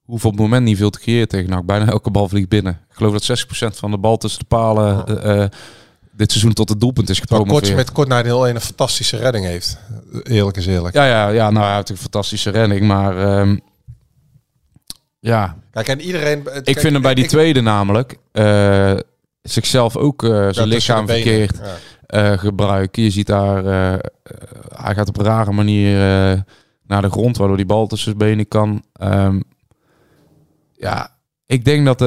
hoeven 0.04 0.30
op 0.30 0.36
het 0.36 0.40
moment 0.42 0.66
niet 0.66 0.78
veel 0.78 0.90
te 0.90 1.00
creëren 1.00 1.28
tegen 1.28 1.50
NAC. 1.50 1.66
Bijna 1.66 1.86
elke 1.88 2.12
bal 2.12 2.30
vliegt 2.30 2.50
binnen. 2.50 2.74
Ik 2.90 2.96
geloof 2.96 3.12
dat 3.12 3.24
60% 3.24 3.78
van 3.78 3.92
de 3.92 3.98
bal 3.98 4.18
tussen 4.18 4.40
de 4.40 4.46
palen 4.46 5.06
dit 6.20 6.32
seizoen 6.32 6.54
tot 6.54 6.70
het 6.70 6.80
doelpunt 6.80 7.10
is 7.10 7.20
gepromoveerd. 7.20 7.64
Kort 7.64 7.76
met 7.76 7.92
kort 7.92 8.08
naar 8.08 8.24
heel 8.24 8.48
een 8.48 8.62
fantastische 8.62 9.18
redding 9.18 9.46
heeft. 9.46 9.80
Eerlijk 10.24 10.58
is 10.58 10.66
eerlijk. 10.66 10.96
Ja, 10.96 11.06
ja, 11.06 11.28
ja, 11.28 11.50
nou 11.50 11.66
hij 11.66 11.76
heeft 11.76 11.90
een 11.90 11.98
fantastische 11.98 12.50
redding, 12.50 12.82
maar 12.82 13.18
ehm, 13.18 13.58
ja, 15.20 15.58
Kijk, 15.72 15.88
en 15.88 16.02
iedereen... 16.02 16.48
ik 16.64 16.80
vind 16.80 16.94
hem 16.94 17.02
bij 17.02 17.14
die 17.14 17.28
tweede 17.28 17.62
namelijk 17.62 18.18
eh, 18.32 18.94
zichzelf 19.42 19.98
ook 19.98 20.24
eh, 20.24 20.48
zijn 20.52 20.68
lichaam 20.68 21.08
verkeerd 21.08 21.58
Ja. 21.58 21.76
eh, 22.32 22.38
gebruiken. 22.38 23.04
Je 23.04 23.10
ziet 23.10 23.28
daar, 23.28 23.64
hij 24.76 24.96
gaat 24.96 25.08
op 25.08 25.18
een 25.18 25.26
rare 25.26 25.52
manier 25.52 25.98
naar 26.88 27.02
de 27.02 27.10
grond, 27.10 27.38
waardoor 27.38 27.58
die 27.58 27.66
bal 27.66 27.88
tussen 27.88 28.08
zijn 28.18 28.30
benen 28.30 28.48
kan. 28.48 28.84
Ehm, 28.94 29.40
ja, 30.74 31.16
ik 31.46 31.66
denk 31.66 31.86
dat, 31.86 32.00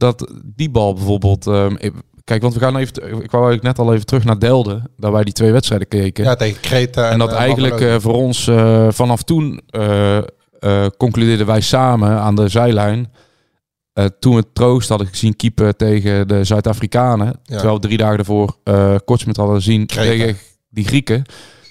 dat 0.00 0.32
die 0.54 0.70
bal 0.70 0.94
bijvoorbeeld. 0.94 1.46
ehm, 1.46 1.76
kijk, 2.24 2.42
want 2.42 2.54
we 2.54 2.60
gaan 2.60 2.76
even. 2.76 2.94
Ik 3.02 3.30
wou 3.30 3.44
eigenlijk 3.44 3.62
net 3.62 3.78
al 3.78 3.92
even 3.94 4.06
terug 4.06 4.24
naar 4.24 4.38
Delden, 4.38 4.90
daar 4.96 5.12
wij 5.12 5.24
die 5.24 5.32
twee 5.32 5.52
wedstrijden 5.52 5.88
keken. 5.88 6.24
Ja, 6.24 6.34
tegen 6.34 6.60
Kreta. 6.60 7.06
En, 7.06 7.12
En 7.12 7.18
dat 7.18 7.30
eh, 7.30 7.38
eigenlijk 7.38 7.80
eh, 7.80 7.96
voor 7.98 8.14
ons 8.14 8.46
eh, 8.46 8.86
vanaf 8.90 9.22
toen 9.22 9.60
concludeerden 10.96 11.46
wij 11.46 11.60
samen 11.60 12.10
aan 12.10 12.34
de 12.34 12.48
zijlijn. 12.48 13.12
Toen 14.18 14.34
we 14.34 14.44
troost 14.52 14.88
hadden 14.88 15.06
gezien 15.06 15.36
keeper 15.36 15.76
tegen 15.76 16.28
de 16.28 16.44
Zuid-Afrikanen. 16.44 17.40
Terwijl 17.44 17.74
we 17.74 17.80
drie 17.80 17.96
dagen 17.96 18.18
ervoor 18.18 18.56
eh 18.64 18.94
Kortsmit 19.04 19.36
hadden 19.36 19.54
gezien 19.54 19.86
Kreta. 19.86 20.08
tegen 20.08 20.36
die 20.68 20.84
Grieken. 20.84 21.24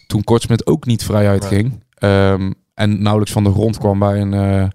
Toen 0.07 0.23
Kortsmit 0.23 0.67
ook 0.67 0.85
niet 0.85 1.03
vrij 1.03 1.27
uitging. 1.27 1.83
Ehm, 1.93 2.51
en 2.73 3.01
nauwelijks 3.01 3.33
van 3.33 3.43
de 3.43 3.51
grond 3.51 3.77
kwam 3.77 3.99
bij 3.99 4.21
een 4.21 4.71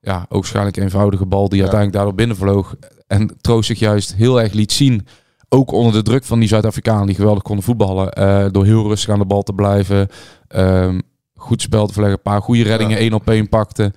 ja, 0.00 0.26
waarschijnlijk 0.28 0.76
eenvoudige 0.76 1.26
bal 1.26 1.48
die 1.48 1.60
uiteindelijk 1.60 1.96
daardoor 1.96 2.14
binnenvloog. 2.14 2.74
En 3.12 3.30
Troost 3.40 3.66
zich 3.66 3.78
juist 3.78 4.14
heel 4.14 4.40
erg 4.40 4.52
liet 4.52 4.72
zien. 4.72 5.06
Ook 5.48 5.72
onder 5.72 5.92
de 5.92 6.02
druk 6.02 6.24
van 6.24 6.38
die 6.38 6.48
Zuid-Afrikanen 6.48 7.06
die 7.06 7.14
geweldig 7.14 7.42
konden 7.42 7.64
voetballen. 7.64 8.12
eh, 8.12 8.46
door 8.50 8.64
heel 8.64 8.88
rustig 8.88 9.10
aan 9.10 9.18
de 9.18 9.24
bal 9.24 9.42
te 9.42 9.52
blijven. 9.52 10.08
ehm, 10.48 11.00
goed 11.34 11.62
spel 11.62 11.86
te 11.86 11.92
verleggen. 11.92 12.18
Een 12.18 12.30
paar 12.32 12.42
goede 12.42 12.62
reddingen 12.62 12.98
één 12.98 13.12
op 13.12 13.28
één 13.28 13.48
pakte. 13.48 13.92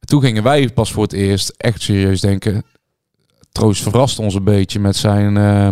Toen 0.00 0.20
gingen 0.20 0.42
wij 0.42 0.68
pas 0.68 0.92
voor 0.92 1.02
het 1.02 1.12
eerst 1.12 1.54
echt 1.56 1.82
serieus 1.82 2.20
denken. 2.20 2.62
Troost 3.52 3.82
verrast 3.82 4.18
ons 4.18 4.34
een 4.34 4.44
beetje 4.44 4.80
met 4.80 4.96
zijn, 4.96 5.36
eh, 5.36 5.68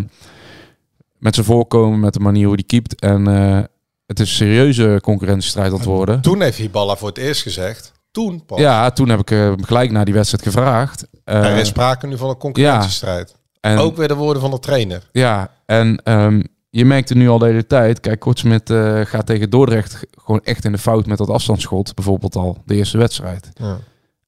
met 1.19 1.35
zijn 1.35 1.47
voorkomen, 1.47 2.01
met 2.01 2.13
de 2.13 2.21
manier 2.21 2.47
hoe 2.47 2.55
hij 2.55 2.65
keept. 2.65 3.01
En 3.01 3.27
eh, 3.27 3.61
het 4.07 4.21
is 4.21 4.29
een 4.29 4.37
serieuze 4.37 4.99
concurrentiestrijd 5.03 5.71
aan 5.71 5.77
het 5.77 5.85
worden. 5.87 6.21
Toen 6.21 6.43
heeft 6.43 6.59
Hiballa 6.59 6.97
voor 6.97 7.09
het 7.09 7.19
eerst 7.19 7.43
gezegd. 7.43 7.93
Toen 8.11 8.45
pas. 8.45 8.59
Ja, 8.59 8.91
toen 8.91 9.09
heb 9.09 9.21
ik 9.21 9.31
eh, 9.31 9.53
gelijk 9.57 9.91
naar 9.91 10.05
die 10.05 10.15
wedstrijd 10.15 10.43
gevraagd. 10.45 11.07
Eh, 11.25 11.45
er 11.45 11.57
is 11.57 11.69
sprake 11.69 12.07
nu 12.07 12.17
van 12.17 12.29
een 12.29 12.37
concurrentiestrijd. 12.37 13.37
en, 13.61 13.79
Ook 13.79 13.97
weer 13.97 14.09
de 14.09 14.15
woorden 14.15 14.43
van 14.43 14.51
de 14.51 14.59
trainer. 14.59 15.09
Ja, 15.13 15.51
en 15.67 16.01
ehm, 16.05 16.43
je 16.71 16.85
merkt 16.85 17.09
het 17.09 17.19
nu 17.19 17.29
al 17.29 17.39
de 17.39 17.47
hele 17.47 17.67
tijd. 17.67 18.01
Kijk, 18.01 18.21
Kortsmit 18.21 18.71
eh 18.71 19.01
gaat 19.05 19.27
tegen 19.27 19.51
Dordrecht 19.51 20.01
gewoon 20.11 20.41
echt 20.45 20.65
in 20.65 20.73
de 20.73 20.79
fout 20.79 21.07
met 21.07 21.19
dat 21.19 21.29
afstandsschot. 21.29 21.95
Bijvoorbeeld 21.95 22.37
al 22.37 22.63
de 22.65 22.75
eerste 22.75 22.99
wedstrijd. 22.99 23.51
Ja. 23.55 23.79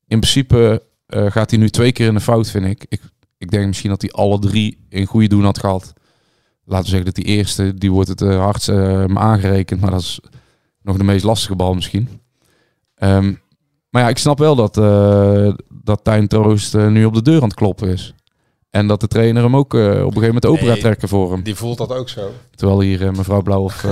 In 0.06 0.20
principe 0.20 0.82
gaat 1.06 1.50
hij 1.50 1.58
nu 1.58 1.68
twee 1.68 1.92
keer 1.92 2.06
in 2.06 2.14
de 2.14 2.20
fout, 2.20 2.50
vind 2.50 2.64
ik. 2.64 2.86
ik. 2.88 3.00
Ik 3.38 3.50
denk 3.50 3.66
misschien 3.66 3.90
dat 3.90 4.02
hij 4.02 4.10
alle 4.10 4.38
drie 4.38 4.86
in 4.88 5.06
goede 5.06 5.28
doen 5.28 5.44
had 5.44 5.58
gehad. 5.58 5.92
Laten 6.64 6.84
we 6.84 6.90
zeggen 6.90 7.04
dat 7.04 7.24
die 7.24 7.36
eerste, 7.36 7.74
die 7.74 7.92
wordt 7.92 8.08
het 8.08 8.20
uh, 8.20 8.38
hardst 8.38 8.68
aangerekend. 9.14 9.80
Maar 9.80 9.90
dat 9.90 10.00
is 10.00 10.20
nog 10.82 10.96
de 10.96 11.04
meest 11.04 11.24
lastige 11.24 11.56
bal 11.56 11.74
misschien. 11.74 12.08
Ehm, 12.94 13.32
maar 13.90 14.02
ja, 14.02 14.08
ik 14.08 14.18
snap 14.18 14.38
wel 14.38 14.54
dat, 14.54 14.76
eh 14.76 15.52
dat 15.90 16.04
Tijn 16.04 16.28
Troost 16.28 16.74
eh, 16.74 16.86
nu 16.86 17.04
op 17.04 17.14
de 17.14 17.22
deur 17.22 17.42
aan 17.42 17.48
het 17.48 17.54
kloppen 17.54 17.88
is. 17.88 18.14
En 18.70 18.86
dat 18.86 19.00
de 19.00 19.08
trainer 19.08 19.42
hem 19.42 19.56
ook 19.56 19.74
eh, 19.74 19.80
op 19.80 19.86
een 19.90 19.96
gegeven 19.98 20.20
moment 20.20 20.46
open 20.46 20.66
gaat 20.66 20.80
trekken 20.80 21.08
voor 21.08 21.32
hem. 21.32 21.42
Die 21.42 21.54
voelt 21.54 21.78
dat 21.78 21.92
ook 21.92 22.08
zo. 22.08 22.32
Terwijl 22.54 22.80
hier 22.80 23.12
mevrouw 23.12 23.42
Blauwhof 23.42 23.86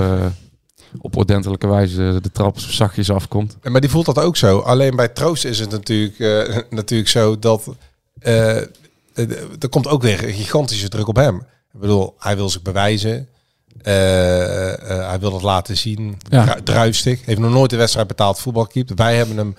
op 1.01 1.17
ordentelijke 1.17 1.67
wijze 1.67 2.19
de 2.21 2.31
trap 2.31 2.59
zachtjes 2.59 3.11
afkomt. 3.11 3.57
Maar 3.63 3.81
die 3.81 3.89
voelt 3.89 4.05
dat 4.05 4.19
ook 4.19 4.37
zo. 4.37 4.59
Alleen 4.59 4.95
bij 4.95 5.07
Troost 5.07 5.45
is 5.45 5.59
het 5.59 5.69
natuurlijk, 5.71 6.17
natuurlijk 6.69 7.09
zo 7.09 7.39
dat 7.39 7.75
er 9.59 9.69
komt 9.69 9.87
ook 9.87 10.01
weer 10.01 10.23
een 10.23 10.33
gigantische 10.33 10.89
druk 10.89 11.07
op 11.07 11.15
hem. 11.15 11.35
Ik 11.73 11.79
bedoel, 11.79 12.15
hij 12.17 12.35
wil 12.35 12.49
zich 12.49 12.61
bewijzen. 12.61 13.27
Hij 13.81 15.17
wil 15.19 15.33
het 15.33 15.41
laten 15.41 15.77
zien. 15.77 16.17
Ja. 16.29 16.57
Druistig. 16.63 17.25
Heeft 17.25 17.39
nog 17.39 17.51
nooit 17.51 17.69
de 17.69 17.77
wedstrijd 17.77 18.07
betaald 18.07 18.39
voetbal 18.39 18.63
gekiept. 18.63 18.91
Wij 18.95 19.15
hebben 19.15 19.37
hem 19.37 19.55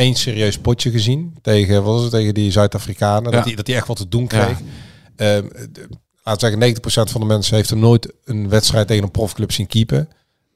één 0.00 0.14
serieus 0.14 0.58
potje 0.58 0.90
gezien 0.90 1.36
tegen, 1.42 1.74
wat 1.82 1.94
was 1.94 2.02
het, 2.02 2.10
tegen 2.10 2.34
die 2.34 2.50
Zuid-Afrikanen. 2.50 3.30
Ja. 3.30 3.36
Dat, 3.36 3.44
hij, 3.44 3.54
dat 3.54 3.66
hij 3.66 3.76
echt 3.76 3.86
wat 3.86 3.96
te 3.96 4.08
doen 4.08 4.26
kreeg. 4.26 4.58
Ehm, 5.16 5.44
laten 6.22 6.50
we 6.50 6.56
zeggen, 6.58 7.08
90% 7.08 7.10
van 7.12 7.20
de 7.20 7.26
mensen 7.26 7.56
heeft 7.56 7.70
hem 7.70 7.78
nooit 7.78 8.12
een 8.24 8.48
wedstrijd 8.48 8.86
tegen 8.86 9.02
een 9.02 9.10
profclub 9.10 9.52
zien 9.52 9.66
keepen. 9.66 10.08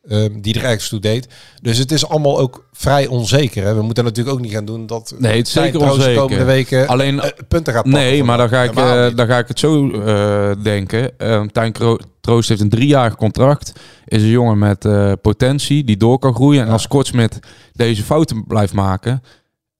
Ehm, 0.09 0.41
die 0.41 0.55
er 0.55 0.65
ergens 0.65 0.89
toe 0.89 1.01
deed. 1.01 1.29
Dus 1.63 1.79
het 1.79 1.93
is 1.93 2.07
allemaal 2.09 2.39
ook 2.39 2.67
vrij 2.73 3.07
onzeker. 3.07 3.65
Hè? 3.65 3.75
We 3.75 3.83
moeten 3.83 4.05
natuurlijk 4.05 4.37
ook 4.37 4.43
niet 4.43 4.53
gaan 4.53 4.65
doen 4.65 4.87
dat 4.87 5.15
Nee, 5.19 5.37
het 5.37 5.47
is 5.47 5.53
zeker 5.53 5.81
onzeker. 5.81 6.13
de 6.15 6.19
komende 6.21 6.45
weken 6.45 6.87
Alleen- 6.87 7.21
eh, 7.21 7.31
punten 7.49 7.73
gaat 7.73 7.83
pakken. 7.83 8.01
Nee, 8.03 8.25
maar 8.25 8.37
dan 8.39 8.49
ga 8.49 8.63
ik, 8.63 8.75
eh, 8.75 9.07
dan 9.17 9.27
ga 9.27 9.39
ik 9.39 9.49
het 9.49 9.59
zo 9.59 9.91
eh, 9.91 10.51
denken. 10.63 11.19
Eh 11.19 11.43
Tijn 11.43 11.73
Kro- 11.73 11.99
Troost 12.21 12.49
heeft 12.49 12.61
een 12.61 12.69
driejarig 12.69 13.17
contract. 13.17 13.73
Is 14.05 14.23
een 14.23 14.29
jongen 14.29 14.59
met 14.59 14.87
potentie 15.23 15.85
die 15.85 15.97
door 15.97 16.19
kan 16.19 16.35
groeien. 16.35 16.63
En 16.67 16.73
als 16.73 16.89
Kortsmit 16.89 17.39
deze 17.73 18.03
fouten 18.03 18.47
blijft 18.47 18.73
maken. 18.73 19.23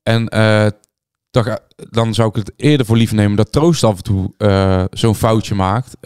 En 0.03 0.25
dan, 1.31 1.59
dan 1.77 2.15
zou 2.15 2.29
ik 2.29 2.35
het 2.35 2.53
eerder 2.57 2.87
voor 2.87 2.97
lief 2.97 3.13
nemen 3.13 3.37
dat 3.37 3.53
Troost 3.53 3.85
af 3.85 3.97
en 3.97 4.03
toe 4.03 4.33
zo'n 4.91 5.15
foutje 5.15 5.55
maakt. 5.55 5.97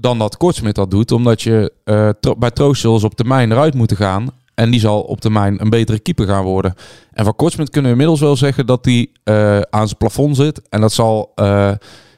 Dan 0.00 0.18
dat 0.18 0.36
Kortsmit 0.36 0.74
dat 0.74 0.90
doet. 0.90 1.12
Omdat 1.12 1.42
je 1.42 1.72
tro- 2.20 2.36
bij 2.36 2.50
Troost 2.50 2.80
zullen 2.80 3.00
ze 3.00 3.06
op 3.06 3.14
termijn 3.14 3.52
eruit 3.52 3.74
moeten 3.74 3.96
gaan. 3.96 4.30
En 4.54 4.70
die 4.70 4.80
zal 4.80 5.00
op 5.02 5.20
termijn 5.20 5.60
een 5.60 5.70
betere 5.70 5.98
keeper 5.98 6.26
gaan 6.26 6.44
worden. 6.44 6.74
En 7.12 7.24
van 7.24 7.36
Kortsmit 7.36 7.70
kunnen 7.70 7.90
we 7.90 7.96
inmiddels 7.96 8.20
wel 8.20 8.36
zeggen 8.36 8.66
dat 8.66 8.84
hij 8.84 9.10
eh, 9.24 9.60
aan 9.60 9.86
zijn 9.86 9.98
plafond 9.98 10.36
zit. 10.36 10.68
En 10.68 10.80
dat 10.80 10.92
zal... 10.92 11.32
eh, 11.34 11.72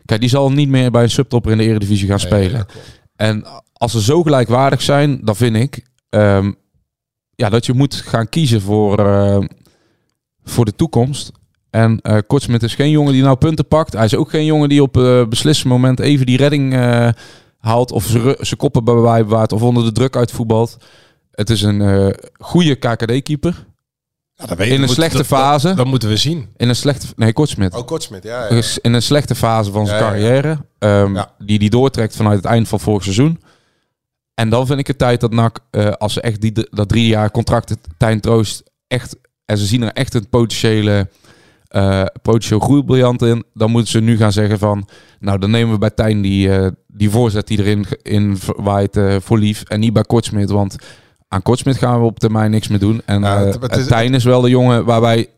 kijk, 0.05 0.21
die 0.21 0.29
zal 0.29 0.53
niet 0.53 0.69
meer 0.69 0.91
bij 0.91 1.03
een 1.03 1.11
subtopper 1.11 1.51
in 1.53 1.59
de 1.59 1.65
Eredivisie 1.65 2.09
gaan 2.09 2.21
spelen. 2.21 2.67
En 3.17 3.45
als 3.73 3.93
ze 3.93 4.03
zo 4.03 4.23
gelijkwaardig 4.23 4.83
zijn, 4.83 5.21
dan 5.23 5.37
vind 5.37 5.57
ik 5.57 5.83
ehm, 6.11 6.53
ja, 7.35 7.49
dat 7.49 7.67
je 7.67 7.73
moet 7.73 7.95
gaan 7.95 8.29
kiezen 8.29 8.61
voor, 8.61 8.99
voor 10.45 10.65
de 10.65 10.75
toekomst. 10.77 11.33
En 11.71 12.01
eh 12.01 12.19
Kortsmit 12.27 12.63
is 12.63 12.75
geen 12.75 12.91
jongen 12.91 13.13
die 13.13 13.23
nou 13.23 13.37
punten 13.37 13.69
pakt. 13.69 13.93
Hij 13.93 14.05
is 14.05 14.15
ook 14.15 14.31
geen 14.31 14.45
jongen 14.45 14.69
die 14.69 14.83
op 14.83 14.97
eh 14.97 15.27
beslissend 15.29 15.69
moment 15.69 16.01
even 16.01 16.27
die 16.27 16.37
redding 16.37 16.75
haalt. 17.59 17.93
Of 17.93 18.05
zijn 18.41 18.57
koppen 18.57 18.85
bij 18.85 19.25
bewaart. 19.25 19.53
Of 19.53 19.63
onder 19.63 19.85
de 19.85 19.93
druk 19.93 20.17
uitvoetbalt. 20.17 20.77
Het 21.31 21.51
is 21.51 21.63
een 21.63 21.81
eh, 21.81 22.09
goede 22.39 22.75
KKD-keeper. 22.75 23.67
Ja. 24.35 24.57
In 24.59 24.83
een 24.83 24.89
slechte 24.89 25.17
dat- 25.17 25.27
fase. 25.27 25.67
Dat, 25.67 25.77
dat 25.77 25.87
moeten 25.87 26.09
we 26.09 26.17
zien. 26.17 26.49
In 26.57 26.69
een 26.69 26.77
slechte... 26.77 27.07
Nee, 27.17 27.33
Kortsmit. 27.33 27.75
Oh, 27.75 27.87
Kortsmit, 27.87 28.23
ja. 28.23 28.43
ja. 28.43 28.49
Dus 28.49 28.79
in 28.79 28.93
een 28.93 29.03
slechte 29.03 29.35
fase 29.35 29.71
van 29.71 29.87
zijn 29.87 30.01
carrière. 30.01 30.65
ehm. 30.79 31.23
Die 31.39 31.59
die 31.59 31.71
doortrekt 31.71 32.17
vanuit 32.17 32.37
het 32.37 32.45
eind 32.45 32.69
van 32.69 32.81
vorig 32.81 33.03
seizoen. 33.03 33.43
En 34.35 34.49
dan 34.49 34.67
vind 34.67 34.79
ik 34.79 34.87
het 34.87 34.99
tijd 34.99 35.21
dat 35.21 35.33
NAC, 35.33 35.59
eh, 35.71 35.91
als 35.91 36.13
ze 36.13 36.21
echt 36.21 36.41
die, 36.41 36.53
dat 36.71 36.89
drie 36.89 37.07
jaar 37.07 37.31
contract 37.31 37.75
Tijn 37.97 38.21
Troost 38.21 38.63
echt... 38.87 39.17
En 39.45 39.59
ze 39.59 39.67
zien 39.67 39.83
er 39.83 39.93
echt 39.93 40.15
een 40.15 40.29
potentiële, 40.29 41.09
eh 41.69 42.05
potentieel 42.23 42.61
groeibriljant 42.61 43.23
in. 43.23 43.45
Dan 43.55 43.71
moeten 43.71 43.91
ze 43.91 44.01
nu 44.01 44.17
gaan 44.17 44.33
zeggen 44.33 44.59
van... 44.59 44.89
Nou, 45.21 45.39
dan 45.39 45.51
nemen 45.51 45.73
we 45.73 45.79
bij 45.79 45.91
Tijn 45.91 46.21
die, 46.23 46.53
eh, 46.57 46.67
die 46.87 47.11
voorzet 47.11 47.47
die 47.47 47.59
erin 47.59 47.87
in 48.03 48.39
waait 48.57 48.97
eh, 48.97 49.17
voor 49.21 49.39
lief. 49.39 49.63
En 49.63 49.81
niet 49.81 49.93
bij 49.93 50.03
Kortsmit, 50.03 50.51
want 50.51 50.77
aan 51.29 51.43
Kortsmit 51.43 51.77
gaan 51.77 52.01
we 52.01 52.07
op 52.07 52.19
termijn 52.19 52.51
niks 52.51 52.69
meer 52.69 52.79
doen. 52.79 53.03
En 53.05 53.23
het- 53.23 53.61
het 53.63 53.77
is- 53.77 53.87
Tijn 53.87 54.15
is 54.15 54.25
wel 54.25 54.41
de 54.41 54.49
jongen 54.51 54.85
waar 54.85 55.01
wij 55.01 55.29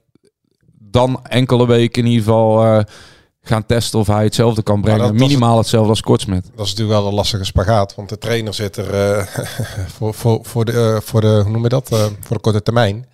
dan 0.79 1.21
enkele 1.23 1.67
weken 1.67 2.03
in 2.03 2.09
ieder 2.09 2.25
geval 2.25 2.83
gaan 3.43 3.67
testen 3.67 3.99
of 3.99 4.07
hij 4.07 4.25
hetzelfde 4.25 4.63
kan 4.63 4.81
brengen. 4.81 4.99
dat- 5.01 5.09
dat 5.13 5.21
is 5.21 5.27
Minimaal 5.27 5.59
hetzelfde 5.59 5.89
als 5.91 6.01
Kortsmit. 6.01 6.51
Dat 6.57 6.67
is 6.67 6.71
natuurlijk 6.73 6.99
wel 7.01 7.09
een 7.09 7.15
lastige 7.15 7.45
spagaat. 7.45 7.95
Want 7.95 8.09
de 8.09 8.19
trainer 8.19 8.55
zit 8.55 8.77
er 8.77 8.87
voor, 9.97 10.15
voor, 10.15 10.39
voor, 10.43 10.65
de, 10.65 11.01
voor 11.05 11.21
de, 11.21 11.41
hoe 11.43 11.53
noem 11.53 11.63
je 11.63 11.69
dat? 11.69 11.89
Voor 12.21 12.37
de 12.37 12.41
korte 12.43 12.63
termijn. 12.63 13.07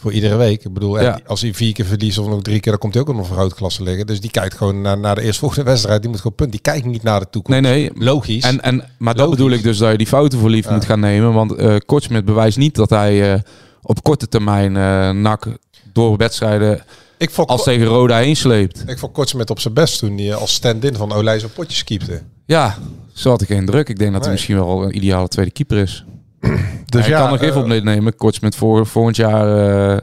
Voor 0.00 0.12
iedere 0.12 0.36
week. 0.36 0.64
Ik 0.64 0.72
bedoel, 0.72 1.00
Ja. 1.00 1.20
als 1.26 1.40
hij 1.40 1.54
vier 1.54 1.72
keer 1.72 1.84
verliest 1.84 2.18
of 2.18 2.26
nog 2.28 2.42
drie 2.42 2.60
keer, 2.60 2.70
dan 2.72 2.80
komt 2.80 2.94
hij 2.94 3.02
ook 3.02 3.14
nog 3.14 3.26
voor 3.26 3.36
grootklasse 3.36 3.82
liggen. 3.82 4.06
Dus 4.06 4.20
die 4.20 4.30
kijkt 4.30 4.54
gewoon 4.56 4.80
naar, 4.80 4.98
naar 4.98 5.14
de 5.14 5.22
eerstvolgende 5.22 5.64
wedstrijd. 5.70 6.00
Die 6.00 6.10
moet 6.10 6.20
gewoon 6.20 6.36
punt. 6.36 6.50
Die 6.52 6.60
kijkt 6.60 6.84
niet 6.86 7.02
naar 7.02 7.20
de 7.20 7.26
toekomst. 7.30 7.60
Nee, 7.60 7.72
nee. 7.72 7.90
Logisch. 8.04 8.42
En, 8.44 8.60
en, 8.62 8.84
maar 8.98 9.14
dat 9.14 9.30
bedoel 9.30 9.50
ik 9.50 9.62
dus 9.62 9.78
dat 9.78 9.90
je 9.90 9.98
die 9.98 10.06
fouten 10.06 10.38
voor 10.38 10.50
lief 10.50 10.64
Ja. 10.64 10.72
moet 10.72 10.84
gaan 10.84 11.00
nemen. 11.00 11.32
Want 11.32 11.52
eh 11.54 11.76
Kortsmit 11.86 12.24
bewijst 12.24 12.58
niet 12.58 12.74
dat 12.74 12.90
hij 12.90 13.32
eh, 13.34 13.40
op 13.82 14.02
korte 14.02 14.28
termijn 14.28 14.76
eh 14.76 15.10
NAC 15.10 15.46
door 15.92 16.16
wedstrijden 16.16 16.82
ik 17.18 17.30
vond, 17.30 17.48
als 17.48 17.62
tegen 17.62 17.86
Roda 17.86 18.16
heen 18.18 18.36
sleept. 18.36 18.82
ik 18.86 18.98
vond 18.98 19.12
Kortsmit 19.12 19.50
op 19.50 19.60
zijn 19.60 19.74
best 19.74 19.98
toen 19.98 20.18
hij 20.18 20.34
als 20.34 20.52
stand-in 20.54 20.94
van 20.96 21.12
Olij 21.12 21.38
zo'n 21.40 21.52
potjes 21.52 21.84
keepte. 21.84 22.22
Ja, 22.46 22.76
zo 23.12 23.30
had 23.30 23.42
ik 23.42 23.46
geen 23.48 23.66
druk. 23.66 23.88
Ik 23.88 23.98
denk 23.98 24.12
dat 24.12 24.22
hij 24.22 24.32
misschien 24.32 24.56
wel 24.56 24.82
een 24.84 24.96
ideale 24.96 25.28
tweede 25.28 25.50
keeper 25.52 25.76
is. 25.78 26.04
Dus 26.86 27.06
hij 27.06 27.18
kan 27.18 27.30
nog 27.30 27.40
even 27.40 27.70
eh, 27.70 27.76
op 27.78 27.84
nemen. 27.84 28.16
Kortsmit 28.16 28.56
voor 28.56 28.86
volgend 28.86 29.16
jaar... 29.16 29.46
eh, 29.92 29.96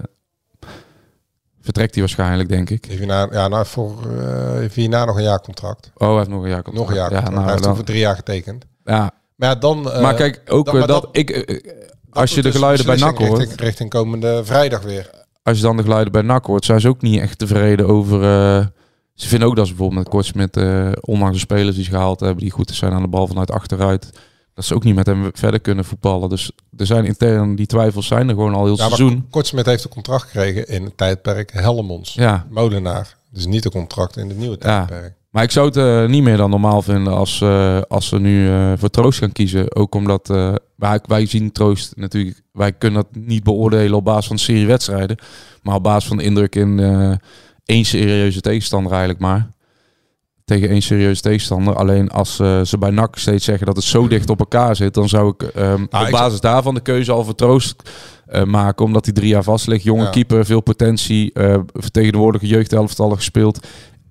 vertrekt 1.61 1.91
hij 1.93 1.99
waarschijnlijk, 2.03 2.49
denk 2.49 2.69
ik. 2.69 2.85
Heeft 2.85 2.97
hierna, 2.99 3.27
ja, 3.31 3.47
nou, 3.47 3.65
voor, 3.65 3.93
uh, 4.11 4.51
heeft 4.53 4.75
hierna 4.75 5.05
nog 5.05 5.15
een 5.17 5.23
jaar 5.23 5.41
contract. 5.41 5.91
Oh, 5.95 6.07
hij 6.07 6.17
heeft 6.17 6.29
nog 6.29 6.43
een 6.43 6.49
jaar 6.49 6.61
contract. 6.63 6.87
Nog 6.87 6.89
een 6.89 6.95
jaar 7.01 7.09
contract. 7.09 7.27
Ja, 7.27 7.33
nou, 7.33 7.43
hij 7.43 7.51
heeft 7.51 7.63
dan, 7.63 7.71
toen 7.71 7.75
voor 7.75 7.85
drie 7.93 7.99
jaar 7.99 8.15
getekend. 8.15 8.65
ja. 8.85 9.11
Maar 9.35 9.49
ja, 9.49 9.55
dan... 9.55 9.91
eh, 9.91 10.01
maar 10.01 10.13
kijk, 10.13 10.41
ook 10.47 10.65
dan- 10.65 10.73
eh, 10.73 10.79
maar 10.79 10.87
dat, 10.89 11.01
dat- 11.03 11.17
ik, 11.17 11.29
eh, 11.29 11.71
als 12.09 12.29
je 12.29 12.35
de 12.35 12.41
dus 12.41 12.53
geluiden 12.55 12.85
bij 12.85 12.95
NAC 12.97 13.17
hoort, 13.17 13.37
Richting, 13.37 13.59
richting 13.59 13.89
komende 13.89 14.41
vrijdag 14.45 14.81
weer. 14.81 15.09
als 15.43 15.57
je 15.57 15.63
dan 15.63 15.77
de 15.77 15.83
geluiden 15.83 16.11
bij 16.11 16.21
NAC 16.21 16.45
hoort, 16.45 16.65
zijn 16.65 16.79
ze 16.79 16.87
ook 16.87 17.01
niet 17.01 17.19
echt 17.21 17.37
tevreden 17.37 17.87
over. 17.87 18.21
eh, 18.23 18.65
ze 19.13 19.27
vinden 19.27 19.47
ook 19.47 19.55
dat 19.55 19.65
ze 19.67 19.71
bijvoorbeeld 19.73 20.03
met 20.03 20.09
Kortsmit, 20.13 20.57
eh 20.57 20.91
ondanks 21.01 21.33
de 21.33 21.39
spelers 21.39 21.75
die 21.75 21.83
ze 21.85 21.89
gehaald 21.91 22.19
hebben, 22.19 22.37
die 22.43 22.51
goed 22.51 22.71
zijn 22.71 22.91
aan 22.93 23.01
de 23.01 23.07
bal 23.07 23.27
vanuit 23.27 23.51
achteruit, 23.51 24.09
dat 24.55 24.65
ze 24.65 24.75
ook 24.75 24.83
niet 24.83 24.95
met 24.95 25.05
hem 25.05 25.29
verder 25.33 25.59
kunnen 25.59 25.85
voetballen. 25.85 26.29
Dus 26.29 26.51
er 26.77 26.85
zijn 26.85 27.05
intern 27.05 27.55
die 27.55 27.65
twijfels 27.65 28.07
zijn 28.07 28.27
er 28.29 28.35
gewoon 28.35 28.53
al 28.53 28.65
heel 28.65 28.77
Ja, 28.77 28.85
seizoen. 28.85 29.27
Kortsmit 29.29 29.65
heeft 29.65 29.83
een 29.83 29.89
contract 29.89 30.23
gekregen 30.23 30.67
in 30.67 30.83
het 30.83 30.97
tijdperk 30.97 31.51
Hellemons. 31.53 32.13
Ja, 32.13 32.45
Molenaar. 32.49 33.15
Dus 33.29 33.45
niet 33.45 33.65
een 33.65 33.71
contract 33.71 34.17
in 34.17 34.27
het 34.29 34.37
nieuwe 34.37 34.55
Ja. 34.59 34.85
tijdperk. 34.85 35.13
maar 35.29 35.43
ik 35.43 35.51
zou 35.51 35.65
het 35.67 35.77
eh, 35.77 36.05
niet 36.05 36.23
meer 36.23 36.37
dan 36.37 36.49
normaal 36.49 36.81
vinden 36.81 37.13
als, 37.13 37.41
eh, 37.41 37.81
als 37.87 38.07
ze 38.07 38.19
nu 38.19 38.49
eh, 38.49 38.73
voor 38.77 38.89
Troost 38.89 39.19
gaan 39.19 39.31
kiezen. 39.31 39.75
Ook 39.75 39.95
omdat 39.95 40.27
wij, 40.75 40.99
wij 41.07 41.25
zien 41.25 41.51
Troost 41.51 41.95
natuurlijk, 41.95 42.41
wij 42.51 42.71
kunnen 42.73 43.03
dat 43.11 43.21
niet 43.23 43.43
beoordelen 43.43 43.97
op 43.97 44.05
basis 44.05 44.27
van 44.27 44.37
serie 44.37 44.67
wedstrijden. 44.67 45.17
Maar 45.61 45.75
op 45.75 45.83
basis 45.83 46.07
van 46.07 46.17
de 46.17 46.23
indruk 46.23 46.55
in 46.55 46.79
één 47.65 47.85
serieuze 47.85 48.41
tegenstander 48.41 48.91
eigenlijk 48.91 49.21
maar. 49.21 49.47
Tegen 50.45 50.69
één 50.69 50.81
serieuze 50.81 51.21
tegenstander. 51.21 51.75
Alleen 51.75 52.09
als 52.09 52.39
eh, 52.39 52.61
ze 52.61 52.77
bij 52.77 52.89
NAC 52.89 53.17
steeds 53.17 53.45
zeggen 53.45 53.65
dat 53.65 53.75
het 53.75 53.85
zo 53.85 54.07
dicht 54.07 54.29
op 54.29 54.39
elkaar 54.39 54.75
zit, 54.75 54.93
dan 54.93 55.09
zou 55.09 55.29
ik 55.37 55.41
ehm, 55.43 55.83
op 55.83 55.93
ik- 56.05 56.11
basis 56.11 56.39
daarvan 56.39 56.73
de 56.73 56.79
keuze 56.81 57.11
al 57.11 57.23
voor 57.23 57.35
Troost 57.35 57.89
eh, 58.25 58.43
maken. 58.43 58.85
Omdat 58.85 59.05
hij 59.05 59.13
drie 59.13 59.27
jaar 59.27 59.43
vast 59.43 59.67
ligt. 59.67 59.83
Jonge 59.83 60.03
Ja. 60.03 60.09
keeper, 60.09 60.45
veel 60.45 60.61
potentie. 60.61 61.33
eh 61.33 61.59
vertegenwoordige 61.73 62.47
jeugdelftallen 62.47 63.15
gespeeld. 63.15 63.67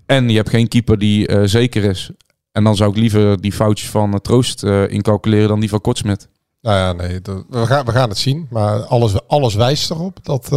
En 0.07 0.29
je 0.29 0.37
hebt 0.37 0.49
geen 0.49 0.69
keeper 0.69 0.99
die 0.99 1.47
zeker 1.49 1.85
is. 1.85 2.11
En 2.53 2.65
dan 2.65 2.77
zou 2.77 2.91
ik 2.91 2.97
liever 2.97 3.41
die 3.41 3.53
foutjes 3.53 3.89
van 3.91 4.21
Troost 4.21 4.63
incalculeren 4.89 5.49
dan 5.49 5.61
die 5.61 5.69
van 5.69 5.81
Kortsmit. 5.81 6.29
Nou 6.61 6.77
ja, 6.77 6.93
nee. 7.07 7.21
dat- 7.21 7.45
we, 7.49 7.67
gaan, 7.67 7.85
we 7.85 7.93
gaan 7.93 8.09
het 8.09 8.19
zien. 8.19 8.47
Maar 8.51 8.81
alles, 8.85 9.27
alles 9.29 9.55
wijst 9.55 9.91
erop 9.91 10.19
dat 10.25 10.49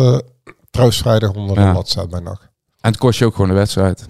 Troost 0.69 0.99
vrijdag 1.01 1.31
onder 1.33 1.55
de 1.55 1.61
Ja. 1.61 1.73
lat 1.73 1.89
staat 1.89 2.09
bij 2.09 2.19
NAC. 2.19 2.41
En 2.81 2.89
het 2.91 2.97
kost 2.97 3.19
je 3.19 3.25
ook 3.25 3.33
gewoon 3.35 3.49
de 3.49 3.55
wedstrijd. 3.55 4.07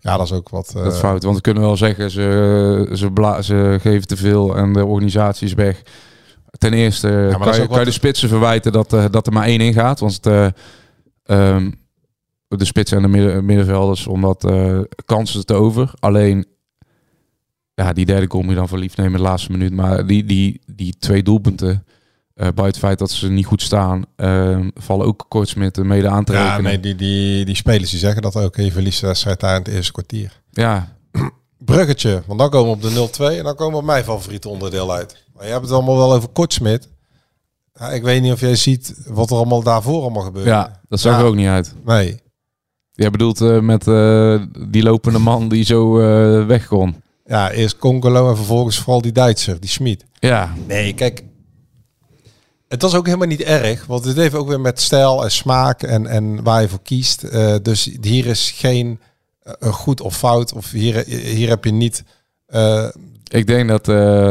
Ja, 0.00 0.16
dat 0.16 0.26
is 0.26 0.32
ook 0.32 0.48
wat... 0.48 0.72
eh, 0.76 0.82
dat 0.82 0.92
is 0.92 0.98
fout. 0.98 1.22
Want 1.22 1.36
we 1.36 1.42
kunnen 1.42 1.62
wel 1.62 1.76
zeggen, 1.76 2.10
ze, 2.10 2.90
ze, 2.92 3.10
bla, 3.10 3.42
ze 3.42 3.78
geven 3.80 4.06
te 4.06 4.16
veel 4.16 4.56
en 4.56 4.72
de 4.72 4.84
organisatie 4.84 5.46
is 5.46 5.54
weg. 5.54 5.82
Ten 6.58 6.72
eerste 6.72 7.28
dat 7.30 7.40
kan, 7.40 7.60
je, 7.60 7.66
kan 7.66 7.84
de 7.84 7.90
spitsen 7.90 8.28
verwijten 8.28 8.72
dat, 8.72 8.92
eh, 8.92 9.04
dat 9.10 9.26
er 9.26 9.32
maar 9.32 9.46
één 9.46 9.60
in 9.60 9.72
gaat. 9.72 10.00
Want 10.00 10.26
eh, 10.26 10.46
ehm, 11.24 11.70
de 12.48 12.64
spitsen 12.64 12.96
en 12.96 13.02
de 13.02 13.08
midden, 13.08 13.44
middenvelders, 13.44 14.06
omdat 14.06 14.44
eh, 14.44 14.80
kansen 15.04 15.46
te 15.46 15.54
over. 15.54 15.90
Alleen, 15.98 16.46
ja, 17.74 17.92
die 17.92 18.06
derde 18.06 18.26
moet 18.36 18.48
je 18.48 18.54
dan 18.54 18.68
voor 18.68 18.78
lief 18.78 18.96
nemen 18.96 19.12
in 19.12 19.18
de 19.18 19.24
laatste 19.24 19.52
minuut. 19.52 19.72
Maar 19.72 20.06
die, 20.06 20.24
die, 20.24 20.60
die 20.66 20.94
twee 20.98 21.22
doelpunten, 21.22 21.84
eh 22.38 22.44
buiten 22.44 22.64
het 22.66 22.78
feit 22.78 22.98
dat 22.98 23.10
ze 23.10 23.28
niet 23.30 23.46
goed 23.46 23.62
staan, 23.62 24.04
eh, 24.16 24.58
vallen 24.74 25.06
ook 25.06 25.24
Kortsmit 25.28 25.76
mede 25.76 26.08
aan 26.08 26.24
te 26.24 26.32
Ja, 26.32 26.42
rekenen. 26.42 26.62
nee, 26.70 26.80
die, 26.80 26.94
die, 26.94 27.44
die 27.44 27.54
spelers 27.56 27.90
die 27.90 27.98
zeggen 27.98 28.22
dat 28.22 28.36
ook. 28.36 28.56
Je 28.56 28.72
verliest 28.72 29.00
de 29.00 29.06
wedstrijd 29.06 29.40
daar 29.40 29.56
in 29.56 29.62
het 29.62 29.72
eerste 29.72 29.92
kwartier. 29.92 30.40
Ja, 30.50 30.96
Bruggetje, 31.58 32.22
want 32.26 32.38
dan 32.38 32.50
komen 32.50 32.78
we 32.80 33.00
op 33.02 33.12
de 33.18 33.32
0-2 33.34 33.38
en 33.38 33.44
dan 33.44 33.54
komen 33.54 33.78
we 33.80 33.84
mijn 33.84 34.04
favoriete 34.04 34.48
onderdeel 34.48 34.92
uit. 34.92 35.16
Maar 35.34 35.44
je 35.44 35.50
hebt 35.50 35.64
het 35.64 35.72
allemaal 35.72 35.96
wel 35.96 36.12
over 36.14 36.28
Kortsmit. 36.28 36.88
Ja, 37.74 37.90
ik 37.90 38.02
weet 38.02 38.22
niet 38.22 38.32
of 38.32 38.40
jij 38.40 38.56
ziet 38.56 38.94
wat 39.06 39.30
er 39.30 39.36
allemaal 39.36 39.62
daarvoor 39.62 40.00
allemaal 40.02 40.22
gebeurt. 40.22 40.46
ja 40.46 40.80
dat 40.88 41.00
zag 41.00 41.12
Ja. 41.12 41.18
er 41.18 41.24
ook 41.24 41.34
niet 41.34 41.46
uit. 41.48 41.74
Nee. 41.84 42.20
Jij 42.92 43.10
bedoelt 43.10 43.40
eh, 43.40 43.60
met 43.60 43.86
eh, 43.86 44.42
die 44.68 44.82
lopende 44.82 45.18
man 45.18 45.48
die 45.48 45.64
zo 45.64 45.92
weg 46.46 46.66
kon. 46.66 47.02
Ja, 47.24 47.50
eerst 47.50 47.78
Congolo 47.78 48.28
en 48.30 48.36
vervolgens 48.36 48.78
vooral 48.78 49.02
die 49.02 49.12
Duitser, 49.12 49.60
die 49.60 49.70
Schmid. 49.70 50.04
Ja, 50.18 50.54
Nee, 50.66 50.94
kijk. 50.94 51.22
Het 52.68 52.82
was 52.82 52.94
ook 52.94 53.06
helemaal 53.06 53.26
niet 53.26 53.42
erg, 53.42 53.86
want 53.86 54.04
dit 54.04 54.16
heeft 54.16 54.34
ook 54.34 54.48
weer 54.48 54.60
met 54.60 54.80
stijl 54.80 55.24
en 55.24 55.30
smaak 55.30 55.82
en, 55.82 56.06
en 56.06 56.42
waar 56.42 56.62
je 56.62 56.68
voor 56.68 56.82
kiest. 56.82 57.22
Eh, 57.22 57.54
dus 57.62 57.90
hier 58.00 58.26
is 58.26 58.50
geen 58.56 59.00
eh, 59.42 59.72
goed 59.72 60.00
of 60.00 60.16
fout, 60.16 60.52
of 60.52 60.70
hier, 60.70 61.04
hier 61.06 61.48
heb 61.48 61.64
je 61.64 61.72
niet... 61.72 62.04
eh, 62.46 62.86
ik 63.30 63.46
denk 63.46 63.68
dat, 63.68 63.84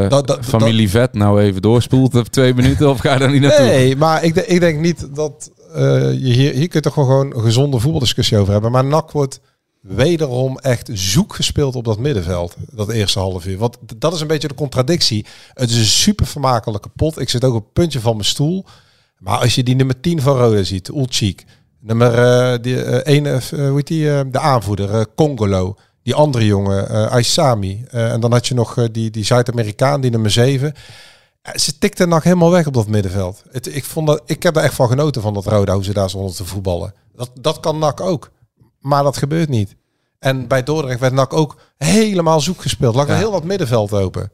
Dat- 0.10 0.28
dat- 0.28 0.46
familie 0.46 0.90
Vet 0.90 1.14
nou 1.14 1.42
even 1.42 1.62
doorspoelt 1.62 2.16
op 2.16 2.28
twee 2.28 2.54
minuten 2.54 2.90
of 2.90 3.00
ga 3.00 3.14
je 3.14 3.20
daar 3.20 3.32
niet 3.32 3.42
naartoe? 3.42 3.66
Nee, 3.66 3.96
maar 3.96 4.24
ik, 4.24 4.36
ik 4.36 4.60
denk 4.60 4.80
niet 4.80 5.16
dat 5.16 5.52
je 5.76 6.18
hier, 6.20 6.54
hier 6.54 6.68
kun 6.68 6.70
je 6.70 6.80
toch 6.82 6.94
gewoon 6.94 7.36
een 7.36 7.42
gezonde 7.42 7.80
voetbaldiscussie 7.80 8.38
over 8.38 8.54
hebben. 8.54 8.72
Maar 8.72 8.86
NAC 8.86 9.12
wordt 9.12 9.40
wederom 9.88 10.58
echt 10.58 10.90
zoek 10.94 11.36
gespeeld 11.36 11.76
op 11.76 11.86
dat 11.86 12.00
middenveld. 12.00 12.56
Dat 12.72 12.90
eerste 12.90 13.20
half 13.20 13.46
uur. 13.46 13.58
Want 13.58 13.78
dat 13.96 14.14
is 14.14 14.22
een 14.22 14.28
beetje 14.28 14.48
de 14.48 14.54
contradictie. 14.54 15.26
Het 15.54 15.70
is 15.70 15.78
een 15.78 15.86
super 15.86 16.26
vermakelijke 16.26 16.90
pot. 16.96 17.20
Ik 17.20 17.30
zit 17.30 17.44
ook 17.44 17.54
op 17.54 17.64
het 17.64 17.74
puntje 17.74 18.00
van 18.00 18.14
mijn 18.14 18.28
stoel. 18.28 18.66
Maar 19.18 19.40
als 19.40 19.56
je 19.56 19.64
die 19.64 19.76
nummer 19.76 20.00
10 20.00 20.22
van 20.22 20.38
Roda 20.38 20.64
ziet, 20.64 20.88
Ulchik. 20.88 21.46
Nummer 21.80 22.14
eh 22.14 22.58
die, 22.62 22.84
eh, 22.84 23.42
hoe 23.50 23.76
heet 23.76 23.88
die, 23.88 24.30
de 24.30 24.40
aanvoerder, 24.40 25.08
Congolo. 25.16 25.76
Die 26.04 26.16
andere 26.16 26.46
jongen, 26.46 27.10
Aysami. 27.10 27.84
En 27.90 28.20
dan 28.20 28.32
had 28.32 28.48
je 28.48 28.54
nog 28.54 28.88
die, 28.92 29.10
die 29.10 29.26
Zuid-Amerikaan, 29.26 30.02
die 30.02 30.12
nummer 30.12 30.32
7. 30.32 30.74
Ja, 31.44 31.58
Ze 31.58 31.78
tikte 31.78 32.06
nog 32.06 32.24
helemaal 32.24 32.52
weg 32.52 32.68
op 32.68 32.74
dat 32.74 32.88
middenveld. 32.88 33.44
Het, 33.52 33.76
ik, 33.76 33.84
vond 33.84 34.08
dat, 34.08 34.22
ik 34.26 34.44
heb 34.44 34.56
er 34.56 34.64
echt 34.64 34.74
van 34.74 34.88
genoten 34.88 35.22
van 35.22 35.34
dat 35.34 35.46
Roda, 35.46 35.74
hoe 35.74 35.84
ze 35.84 35.94
daar 35.94 36.10
stonden 36.10 36.36
te 36.36 36.46
voetballen. 36.46 36.94
Dat, 37.16 37.32
dat 37.42 37.60
kan 37.60 37.80
NAC 37.80 38.02
ook. 38.02 38.32
Maar 38.88 39.04
dat 39.04 39.18
gebeurt 39.18 39.50
niet. 39.50 39.76
En 40.20 40.48
bij 40.48 40.64
Dordrecht 40.64 41.00
werd 41.00 41.14
NAC 41.14 41.34
ook 41.34 41.58
helemaal 41.78 42.40
zoek 42.42 42.62
gespeeld. 42.62 42.96
Lag 42.96 43.06
er 43.08 43.12
Ja. 43.14 43.18
heel 43.18 43.32
wat 43.32 43.44
middenveld 43.44 43.94
open. 43.94 44.32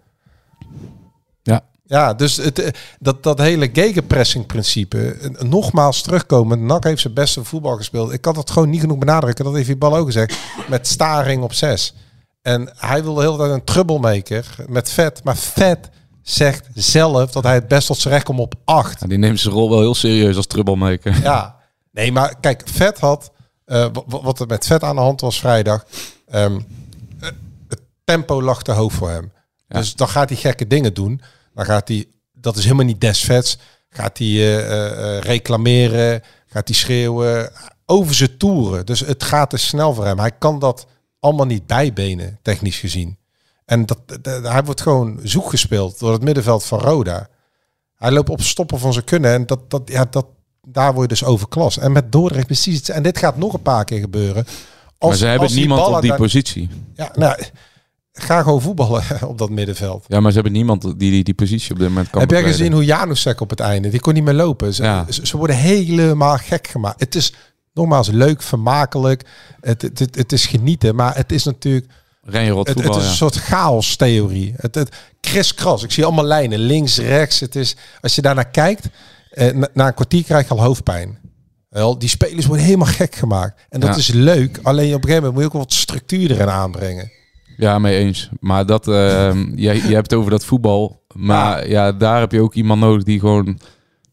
Ja. 1.41 1.61
Ja, 1.85 2.13
dus 2.13 2.37
het, 2.37 2.59
eh, 2.59 2.71
dat, 2.99 3.23
dat 3.23 3.37
hele 3.39 3.69
gegenpressing 3.73 4.45
principe, 4.45 5.11
eh, 5.11 5.29
nogmaals 5.41 6.01
terugkomen. 6.01 6.65
NAC 6.65 6.83
heeft 6.83 7.01
zijn 7.01 7.13
beste 7.13 7.43
voetbal 7.43 7.75
gespeeld. 7.77 8.11
Ik 8.13 8.21
kan 8.21 8.33
dat 8.33 8.51
gewoon 8.51 8.69
niet 8.69 8.79
genoeg 8.79 8.97
benadrukken. 8.97 9.45
Dat 9.45 9.53
heeft 9.53 9.67
die 9.67 9.77
bal 9.77 9.95
ook 9.97 10.05
gezegd. 10.05 10.37
Met 10.69 10.87
staring 10.87 11.43
op 11.43 11.53
zes. 11.53 11.93
En 12.41 12.69
hij 12.77 13.03
wilde 13.03 13.21
de 13.21 13.25
hele 13.27 13.37
tijd 13.37 13.51
een 13.51 13.63
troublemaker 13.63 14.55
met 14.67 14.89
vet. 14.89 15.23
Maar 15.23 15.37
vet 15.37 15.89
zegt 16.21 16.67
zelf 16.73 17.31
dat 17.31 17.43
hij 17.43 17.53
het 17.53 17.67
best 17.67 17.87
tot 17.87 17.97
zijn 17.97 18.13
recht 18.13 18.25
komt 18.25 18.39
op 18.39 18.53
acht. 18.65 18.99
Ja, 18.99 19.07
die 19.07 19.17
neemt 19.17 19.39
zijn 19.39 19.53
rol 19.53 19.69
wel 19.69 19.79
heel 19.79 19.95
serieus 19.95 20.35
als 20.35 20.47
troublemaker. 20.47 21.21
Ja, 21.21 21.55
nee, 21.91 22.11
maar 22.11 22.35
kijk, 22.39 22.61
Vet 22.65 22.99
had, 22.99 23.31
eh, 23.65 23.87
wa- 23.93 24.03
wa- 24.07 24.21
wat 24.21 24.39
er 24.39 24.47
met 24.47 24.65
Vet 24.65 24.83
aan 24.83 24.95
de 24.95 25.01
hand 25.01 25.21
was 25.21 25.39
vrijdag, 25.39 25.85
ehm, 26.27 26.59
eh, 27.19 27.29
het 27.67 27.81
tempo 28.03 28.41
lag 28.41 28.63
te 28.63 28.71
hoog 28.71 28.93
voor 28.93 29.09
hem. 29.09 29.31
Ja. 29.67 29.79
Dus 29.79 29.95
dan 29.95 30.07
gaat 30.07 30.29
hij 30.29 30.37
gekke 30.37 30.67
dingen 30.67 30.93
doen. 30.93 31.21
Dan 31.55 31.65
gaat 31.65 31.87
hij, 31.87 32.05
dat 32.33 32.55
is 32.57 32.63
helemaal 32.63 32.85
niet 32.85 33.01
des 33.01 33.23
vets, 33.23 33.57
gaat 33.89 34.17
hij 34.17 34.27
eh, 34.27 35.15
eh, 35.17 35.21
reclameren, 35.21 36.21
gaat 36.47 36.67
hij 36.67 36.77
schreeuwen, 36.77 37.51
over 37.85 38.15
zijn 38.15 38.37
toeren. 38.37 38.85
Dus 38.85 38.99
het 38.99 39.23
gaat 39.23 39.49
te 39.49 39.57
snel 39.57 39.93
voor 39.93 40.05
hem. 40.05 40.19
Hij 40.19 40.31
kan 40.31 40.59
dat 40.59 40.87
allemaal 41.19 41.45
niet 41.45 41.67
bijbenen, 41.67 42.39
technisch 42.41 42.79
gezien. 42.79 43.17
En 43.65 43.85
dat, 43.85 43.99
dat- 44.21 44.43
hij 44.47 44.63
wordt 44.63 44.81
gewoon 44.81 45.19
zoek 45.23 45.49
gespeeld 45.49 45.99
door 45.99 46.11
het 46.11 46.23
middenveld 46.23 46.65
van 46.65 46.79
Roda. 46.79 47.27
Hij 47.95 48.11
loopt 48.11 48.29
op 48.29 48.41
stoppen 48.41 48.79
van 48.79 48.93
zijn 48.93 49.05
kunnen. 49.05 49.31
En 49.33 49.45
dat, 49.45 49.69
dat, 49.69 49.81
ja, 49.85 50.05
dat, 50.09 50.25
daar 50.67 50.93
word 50.93 51.09
je 51.09 51.17
dus 51.17 51.23
overklast. 51.23 51.77
En 51.77 51.91
met 51.91 52.11
Dordrecht 52.11 52.45
precies 52.45 52.77
het. 52.77 52.89
En 52.89 53.03
dit 53.03 53.17
gaat 53.17 53.37
nog 53.37 53.53
een 53.53 53.61
paar 53.61 53.85
keer 53.85 53.99
gebeuren. 53.99 54.45
Als, 54.97 55.09
maar 55.09 55.15
ze 55.19 55.25
hebben 55.25 55.43
als 55.43 55.51
die 55.51 55.67
niemand 55.67 55.95
op 55.95 56.01
die 56.01 56.15
positie. 56.15 56.69
Ja, 56.93 57.11
nou, 57.15 57.43
ga 58.13 58.41
gewoon 58.41 58.61
voetballen 58.61 59.03
op 59.31 59.37
dat 59.37 59.49
middenveld. 59.49 60.05
Ja, 60.07 60.19
maar 60.19 60.31
ze 60.31 60.35
hebben 60.35 60.53
niemand 60.53 60.81
die 60.81 61.11
die, 61.11 61.23
die 61.23 61.33
positie 61.33 61.71
op 61.71 61.79
dit 61.79 61.87
moment 61.87 62.09
kan 62.09 62.19
Heb 62.21 62.31
jij 62.31 62.43
gezien 62.43 62.73
hoe 62.73 62.85
Janusek 62.85 63.41
op 63.41 63.49
het 63.49 63.59
einde? 63.59 63.89
Die 63.89 63.99
kon 63.99 64.13
niet 64.13 64.23
meer 64.23 64.33
lopen. 64.33 64.73
Ze, 64.73 64.83
Ja. 64.83 65.05
ze, 65.09 65.37
worden 65.37 65.55
helemaal 65.55 66.37
gek 66.37 66.67
gemaakt. 66.67 66.99
Het 66.99 67.15
is 67.15 67.33
nogmaals 67.73 68.07
leuk, 68.07 68.41
vermakelijk. 68.41 69.25
Het, 69.59 69.81
het, 69.81 69.99
het, 69.99 70.15
het 70.15 70.31
is 70.31 70.45
genieten. 70.45 70.95
Maar 70.95 71.15
het 71.15 71.31
is 71.31 71.43
natuurlijk... 71.43 71.85
Renjerot 72.21 72.67
Het, 72.67 72.75
voetbal, 72.75 72.93
het 72.93 73.01
is 73.01 73.05
ja. 73.05 73.11
een 73.11 73.31
soort 73.31 73.45
chaos-theorie. 73.45 74.53
Het, 74.57 74.75
het 74.75 74.95
kriskras. 75.19 75.83
Ik 75.83 75.91
zie 75.91 76.05
allemaal 76.05 76.25
lijnen. 76.25 76.59
Links, 76.59 76.97
rechts. 76.97 77.39
Het 77.39 77.55
is, 77.55 77.75
als 78.01 78.15
je 78.15 78.21
daarnaar 78.21 78.49
kijkt, 78.49 78.87
na, 79.35 79.67
na 79.73 79.87
een 79.87 79.93
kwartier 79.93 80.23
krijg 80.23 80.47
je 80.47 80.53
al 80.53 80.61
hoofdpijn. 80.63 81.17
Wel, 81.69 81.99
die 81.99 82.09
spelers 82.09 82.45
worden 82.45 82.65
helemaal 82.65 82.87
gek 82.87 83.15
gemaakt. 83.15 83.61
En 83.69 83.79
dat 83.79 83.89
Ja. 83.89 83.95
is 83.95 84.07
leuk. 84.11 84.59
Alleen 84.63 84.87
op 84.93 85.03
een 85.03 85.09
gegeven 85.09 85.15
moment 85.15 85.33
moet 85.33 85.41
je 85.41 85.47
ook 85.47 85.63
wat 85.65 85.73
structuur 85.73 86.31
erin 86.31 86.49
aanbrengen. 86.49 87.11
Ja, 87.57 87.79
mee 87.79 87.97
eens. 87.97 88.29
Maar 88.39 88.65
dat, 88.65 88.87
ehm 88.87 89.55
jij, 89.55 89.75
je 89.75 89.93
hebt 89.93 90.09
het 90.11 90.19
over 90.19 90.31
dat 90.31 90.45
voetbal. 90.45 91.03
Maar 91.15 91.69
ja. 91.69 91.91
daar 91.91 92.19
heb 92.19 92.31
je 92.31 92.41
ook 92.41 92.53
iemand 92.53 92.81
nodig 92.81 93.03
die 93.03 93.19
gewoon 93.19 93.59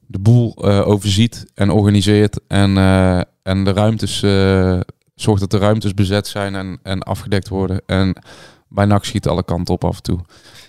de 0.07 0.19
boel 0.19 0.55
eh, 0.55 0.89
overziet 0.89 1.45
en 1.55 1.71
organiseert. 1.71 2.41
En, 2.47 2.77
eh, 2.77 3.21
en 3.43 3.65
de 3.65 3.73
ruimtes, 3.73 4.23
eh, 4.23 4.81
zorgt 5.15 5.41
dat 5.41 5.51
de 5.51 5.59
ruimtes 5.59 5.95
bezet 5.95 6.27
zijn 6.27 6.55
en, 6.55 6.79
en 6.83 7.03
afgedekt 7.03 7.49
worden. 7.49 7.83
En 7.87 8.23
bij 8.69 8.85
NAC 8.85 9.05
schiet 9.05 9.29
alle 9.29 9.45
kanten 9.45 9.75
op 9.75 9.85
af 9.85 9.97
en 9.97 10.03
toe. 10.03 10.19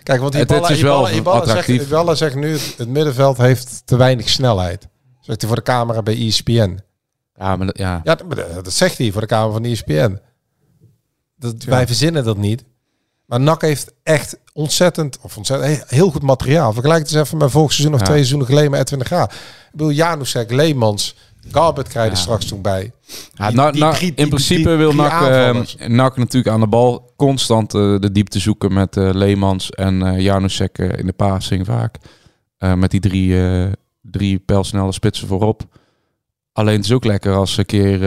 Kijk, 0.04 0.20
want 0.20 0.34
die 0.34 0.45
ballen, 0.45 0.70
is 0.70 0.82
wel 0.82 0.95
ballen, 0.95 1.12
die 1.12 1.22
ballen 1.22 1.41
attractief. 1.41 1.78
Zegt, 1.78 1.89
ballen 1.89 2.18
zegt 2.18 2.36
nu, 2.36 2.58
het, 2.78 2.88
middenveld 2.88 3.38
heeft 3.38 3.82
te 3.86 3.95
weinig 3.97 4.30
snelheid. 4.30 4.88
Zegt 5.20 5.39
hij 5.41 5.47
voor 5.49 5.58
de 5.60 5.64
camera 5.66 6.02
bij 6.02 6.28
ESPN. 6.28 6.80
Ja, 7.36 7.56
maar 7.56 7.66
dat- 7.66 7.78
ja. 7.78 8.02
Ja, 8.04 8.16
dat, 8.62 8.74
zegt 8.74 8.97
hij 8.97 9.12
voor 9.12 9.22
de 9.22 9.28
Kamer 9.28 9.52
van 9.52 9.64
ESPN. 9.64 10.20
Dat, 11.36 11.64
Wij 11.64 11.86
verzinnen 11.88 12.24
dat 12.24 12.38
niet. 12.38 12.64
Maar 13.26 13.39
NAC 13.39 13.62
heeft 13.62 13.91
echt 14.04 14.38
ontzettend, 14.54 15.18
of 15.22 15.38
ontzettend, 15.38 15.84
heel 15.89 16.10
goed 16.12 16.22
materiaal. 16.22 16.74
Vergelijk 16.74 16.99
het 17.04 17.14
eens 17.14 17.26
even 17.26 17.38
met 17.38 17.52
vorig 17.52 17.72
seizoen 17.72 17.93
of 17.93 17.99
Ja. 17.99 18.06
twee 18.06 18.18
seizoenen 18.18 18.47
geleden 18.47 18.72
met 18.72 18.80
Edwin 18.80 18.99
de 18.99 19.06
Graaf. 19.06 19.34
Ik 19.34 19.72
bedoel, 19.72 19.91
Janusek, 19.91 20.52
Leemans, 20.52 21.16
Garbert 21.50 21.88
krijg 21.88 22.06
je 22.06 22.12
er 22.12 22.18
straks 22.18 22.46
toen 22.46 22.62
bij. 22.62 22.92
Ja, 23.34 23.52
Die- 23.72 23.82
in 24.16 24.28
principe 24.28 24.76
wil 24.76 24.89
drie 24.89 25.02
NAC, 25.88 26.18
natuurlijk 26.18 26.54
aan 26.54 26.60
de 26.60 26.68
bal 26.68 27.14
constant 27.16 27.74
eh, 27.74 28.00
de 28.00 28.12
diepte 28.12 28.39
zoeken 28.39 28.74
met 28.74 28.98
eh, 28.98 29.10
Leemans 29.14 29.70
en 29.70 30.02
eh 30.02 30.20
Janusek 30.20 30.78
in 30.78 31.06
de 31.06 31.14
passing 31.14 31.66
vaak. 31.66 31.98
Met 32.76 32.92
die 32.92 33.00
drie, 33.00 33.36
drie 34.02 34.39
pijlsnelle 34.39 34.92
spitsen 34.92 35.28
voorop. 35.28 35.64
Alleen 36.54 36.76
het 36.76 36.86
is 36.86 36.92
ook 36.92 37.06
lekker 37.06 37.36
als 37.36 37.54
ze 37.54 37.60
een 37.60 37.66
keer 37.66 38.00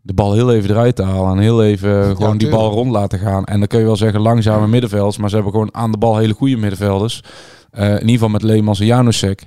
de 0.00 0.12
bal 0.14 0.32
heel 0.32 0.52
even 0.52 0.70
eruit 0.70 0.96
te 0.96 1.02
halen 1.02 1.32
en 1.36 1.38
heel 1.42 1.64
even 1.64 2.16
gewoon 2.16 2.38
die 2.38 2.48
bal 2.48 2.70
rond 2.70 2.90
laten 2.90 3.18
gaan. 3.18 3.44
En 3.44 3.58
dan 3.58 3.68
kun 3.68 3.78
je 3.78 3.84
wel 3.84 3.96
zeggen 3.96 4.20
langzame 4.20 4.66
middenvelders, 4.66 5.16
maar 5.16 5.28
ze 5.28 5.34
hebben 5.34 5.52
gewoon 5.52 5.74
aan 5.74 5.90
de 5.92 5.98
bal 5.98 6.16
hele 6.16 6.34
goede 6.34 6.56
middenvelders. 6.56 7.22
In 7.72 7.92
ieder 7.92 8.08
geval 8.08 8.28
met 8.28 8.42
Leemans 8.42 8.80
en 8.80 8.86
Janusek. 8.86 9.46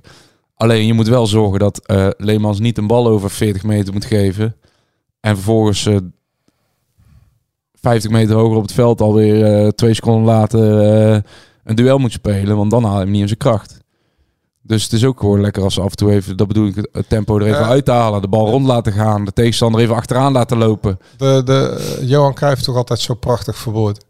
Alleen 0.57 0.85
je 0.85 0.93
moet 0.93 1.07
wel 1.07 1.27
zorgen 1.27 1.59
dat 1.59 1.85
eh 1.85 2.07
Leemans 2.17 2.59
niet 2.59 2.77
een 2.77 2.87
bal 2.87 3.07
over 3.07 3.29
40 3.29 3.63
meter 3.63 3.93
moet 3.93 4.05
geven. 4.05 4.55
En 5.19 5.35
vervolgens 5.35 5.85
eh 5.85 5.97
50 7.81 8.11
meter 8.11 8.35
hoger 8.35 8.55
op 8.57 8.61
het 8.61 8.71
veld 8.73 9.01
alweer 9.01 9.43
eh 9.45 9.67
twee 9.67 9.93
seconden 9.93 10.23
later 10.25 10.61
een 11.63 11.75
duel 11.75 11.97
moet 11.97 12.11
spelen. 12.11 12.57
Want 12.57 12.71
dan 12.71 12.83
haal 12.83 12.93
je 12.97 12.99
hem 13.01 13.11
niet 13.11 13.21
in 13.21 13.27
zijn 13.27 13.39
kracht. 13.39 13.77
Dus 14.61 14.83
het 14.83 14.93
is 14.93 15.05
ook 15.05 15.19
gewoon 15.19 15.41
lekker 15.41 15.63
als 15.63 15.73
ze 15.73 15.81
af 15.81 15.89
en 15.89 15.95
toe 15.95 16.11
even, 16.11 16.37
dat 16.37 16.47
bedoel 16.47 16.67
ik, 16.67 16.87
het 16.91 17.09
tempo 17.09 17.39
er 17.39 17.45
even 17.45 17.65
uit 17.65 17.85
te 17.85 17.91
halen. 17.91 18.21
De 18.21 18.27
bal 18.27 18.49
rond 18.49 18.65
laten 18.65 18.93
gaan. 18.93 19.25
De 19.25 19.33
tegenstander 19.33 19.81
even 19.81 19.95
achteraan 19.95 20.31
laten 20.31 20.57
lopen. 20.57 20.99
De, 21.17 21.41
de, 21.45 21.97
Johan 22.05 22.33
Cruijff 22.33 22.61
toch 22.61 22.75
altijd 22.75 22.99
zo 22.99 23.13
prachtig 23.13 23.57
verwoord. 23.57 24.05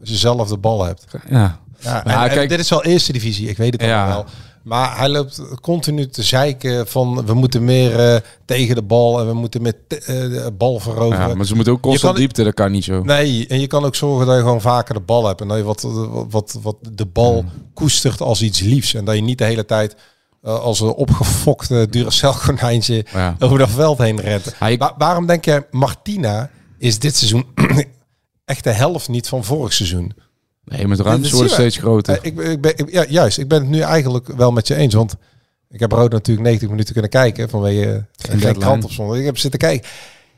Als 0.00 0.08
je 0.10 0.16
zelf 0.16 0.48
de 0.48 0.56
bal 0.58 0.84
hebt. 0.84 1.04
Ja, 1.28 1.60
Ja, 1.80 2.02
Nou, 2.04 2.22
en- 2.28 2.34
kijk- 2.34 2.48
dit 2.48 2.58
is 2.58 2.70
wel 2.70 2.84
eerste 2.84 3.12
divisie, 3.12 3.48
ik 3.48 3.56
weet 3.56 3.72
het 3.72 3.82
Ja. 3.82 4.00
allemaal 4.02 4.22
wel. 4.24 4.32
Maar 4.62 4.98
hij 4.98 5.08
loopt 5.08 5.42
continu 5.60 6.06
te 6.08 6.22
zeiken 6.22 6.86
van 6.88 7.26
we 7.26 7.34
moeten 7.34 7.64
meer 7.64 7.98
eh, 8.14 8.20
tegen 8.44 8.74
de 8.74 8.82
bal 8.82 9.20
en 9.20 9.26
we 9.26 9.32
moeten 9.34 9.62
meer 9.62 9.74
te- 9.88 9.96
eh, 9.98 10.04
de 10.44 10.52
bal 10.58 10.80
veroveren. 10.80 11.28
ja, 11.28 11.34
maar 11.34 11.46
ze 11.46 11.54
moeten 11.54 11.72
ook 11.72 11.80
constant 11.80 12.12
kan- 12.12 12.20
diepte, 12.22 12.44
dat 12.44 12.54
kan 12.54 12.70
niet 12.72 12.84
zo. 12.84 13.02
Nee, 13.02 13.46
en 13.46 13.60
je 13.60 13.66
kan 13.66 13.84
ook 13.84 13.94
zorgen 13.94 14.26
dat 14.26 14.36
je 14.36 14.42
gewoon 14.42 14.60
vaker 14.60 14.94
de 14.94 15.00
bal 15.00 15.26
hebt. 15.26 15.40
En 15.40 15.48
dat 15.48 15.56
je 15.56 15.62
wat, 15.64 15.86
wat, 16.30 16.58
wat 16.62 16.76
de 16.92 17.06
bal 17.06 17.44
koestert 17.74 18.20
als 18.20 18.42
iets 18.42 18.60
liefs. 18.60 18.94
En 18.94 19.04
dat 19.04 19.14
je 19.14 19.20
niet 19.22 19.38
de 19.38 19.44
hele 19.44 19.64
tijd 19.64 19.96
eh, 20.42 20.60
als 20.60 20.80
een 20.80 20.88
opgefokte 20.94 21.86
Duracell 21.90 22.32
konijntje 22.46 23.04
Ja. 23.12 23.36
over 23.38 23.58
dat 23.58 23.70
veld 23.70 23.98
heen 23.98 24.20
rent. 24.20 24.54
Hij- 24.58 24.76
Wa- 24.78 24.94
waarom 24.98 25.26
denk 25.26 25.44
jij, 25.44 25.66
Martina 25.70 26.50
is 26.78 26.98
dit 26.98 27.16
seizoen 27.16 27.46
echt 28.44 28.64
de 28.64 28.70
helft 28.72 29.08
niet 29.08 29.28
van 29.28 29.44
vorig 29.44 29.72
seizoen? 29.72 30.12
Nee, 30.64 30.88
met 30.88 31.00
ruimtes 31.00 31.30
worden 31.30 31.48
je. 31.48 31.54
steeds 31.54 31.76
groter. 31.76 32.14
Eh, 32.14 32.20
ik, 32.22 32.36
ben- 32.36 32.50
ik 32.50 32.60
ben, 32.60 32.74
ja, 32.90 33.04
juist, 33.08 33.38
ik 33.38 33.48
ben 33.48 33.60
het 33.60 33.68
nu 33.68 33.80
eigenlijk 33.80 34.26
wel 34.36 34.50
met 34.52 34.66
je 34.68 34.74
eens. 34.74 34.94
Want 34.94 35.14
ik 35.70 35.80
heb 35.80 35.92
Rood 35.92 36.12
natuurlijk 36.12 36.46
90 36.46 36.68
minuten 36.68 36.92
kunnen 36.92 37.10
kijken 37.10 37.48
vanwege 37.48 38.06
uh, 38.30 38.40
geen 38.40 38.58
krant 38.58 38.84
of 38.84 38.92
zo. 38.92 39.12
Ik 39.14 39.24
heb 39.24 39.38
zitten 39.38 39.60
kijken. 39.60 39.88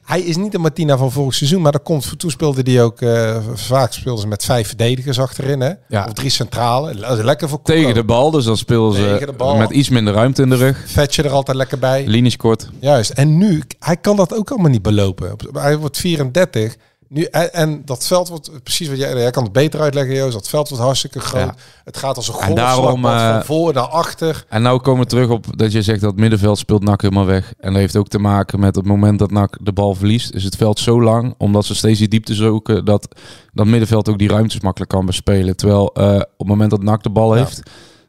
Hij 0.05 0.21
is 0.21 0.37
niet 0.37 0.53
de 0.53 0.59
Martina 0.59 0.97
van 0.97 1.13
vorig 1.13 1.35
seizoen, 1.35 1.63
maar 1.63 1.73
dat 1.73 1.83
komt. 1.83 2.19
Toen 2.19 2.31
speelde 2.31 2.73
hij 2.73 2.83
ook 2.83 3.01
eh, 3.01 3.37
vaak 3.55 3.93
speelden 3.93 4.23
ze 4.23 4.29
met 4.29 4.45
vijf 4.45 4.67
verdedigers 4.69 5.21
achterin, 5.21 5.61
hè? 5.61 5.73
Ja. 5.89 6.05
Of 6.05 6.13
drie 6.13 6.31
centrale. 6.31 6.95
Lekker 7.25 7.49
voor. 7.49 7.63
Tegen 7.63 7.95
de 7.95 8.05
bal, 8.05 8.31
dus 8.31 8.45
dan 8.45 8.57
spelen 8.57 8.93
Tegen 8.93 9.35
ze 9.39 9.57
met 9.59 9.71
iets 9.71 9.89
minder 9.89 10.15
ruimte 10.15 10.43
in 10.43 10.49
de 10.49 10.57
rug. 10.57 10.85
Vetje 10.87 11.23
er 11.23 11.31
altijd 11.31 11.57
lekker 11.57 11.79
bij. 11.79 12.07
Linies 12.07 12.37
kort. 12.37 12.69
Juist. 12.81 13.11
En 13.11 13.39
nu, 13.39 13.63
hij 13.79 13.97
kan 13.97 14.17
dat 14.17 14.35
ook 14.35 14.51
allemaal 14.51 14.71
niet 14.71 14.83
belopen. 14.83 15.37
Hij 15.53 15.79
wordt 15.79 15.99
34. 15.99 16.77
Nu, 17.15 17.23
en, 17.23 17.53
en 17.53 17.83
dat 17.85 18.07
veld 18.07 18.29
wordt, 18.29 18.63
precies 18.63 18.89
wat 18.89 18.99
jij, 18.99 19.17
jij 19.17 19.31
kan 19.31 19.43
het 19.43 19.53
beter 19.53 19.81
uitleggen, 19.81 20.15
Joost. 20.15 20.33
Dat 20.33 20.49
veld 20.49 20.69
wordt 20.69 20.85
hartstikke 20.85 21.21
groot. 21.21 21.43
Ja. 21.43 21.55
Het 21.85 21.97
gaat 21.97 22.17
als 22.17 22.29
een 22.29 22.35
En 22.41 22.55
daarom, 22.55 22.85
golfslagpad 22.85 23.21
eh, 23.21 23.35
van 23.35 23.45
voor 23.45 23.73
naar 23.73 23.89
achter. 23.89 24.45
En 24.49 24.63
nou 24.63 24.81
komen 24.81 25.03
we 25.03 25.09
terug 25.09 25.29
op 25.29 25.59
dat 25.59 25.73
je 25.73 25.83
zegt 25.83 26.01
dat 26.01 26.11
het 26.11 26.21
middenveld 26.21 26.59
speelt 26.59 26.83
NAC 26.83 27.03
helemaal 27.03 27.25
weg. 27.25 27.53
En 27.59 27.71
dat 27.71 27.81
heeft 27.81 27.97
ook 27.97 28.09
te 28.09 28.19
maken 28.19 28.61
met 28.61 28.75
het 28.75 28.85
moment 28.87 29.19
dat 29.19 29.31
NAC 29.31 29.57
de 29.61 29.73
bal 29.73 29.95
verliest. 29.95 30.35
Is 30.35 30.45
het 30.45 30.57
veld 30.57 30.79
zo 30.79 31.03
lang, 31.03 31.35
omdat 31.39 31.65
ze 31.65 31.75
steeds 31.75 31.99
die 31.99 32.09
diepte 32.09 32.35
zoeken, 32.35 32.85
dat 32.85 33.09
dat 33.53 33.67
middenveld 33.67 34.09
ook 34.09 34.19
die 34.19 34.29
ruimtes 34.29 34.61
makkelijk 34.61 34.91
kan 34.91 35.07
bespelen. 35.07 35.57
Terwijl 35.57 35.93
eh, 35.93 36.15
op 36.15 36.39
het 36.39 36.49
moment 36.49 36.71
dat 36.71 36.83
NAC 36.83 37.03
de 37.03 37.11
bal 37.11 37.37
Ja. 37.37 37.45
heeft, 37.45 37.63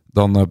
dan 0.05 0.35
eh, 0.35 0.43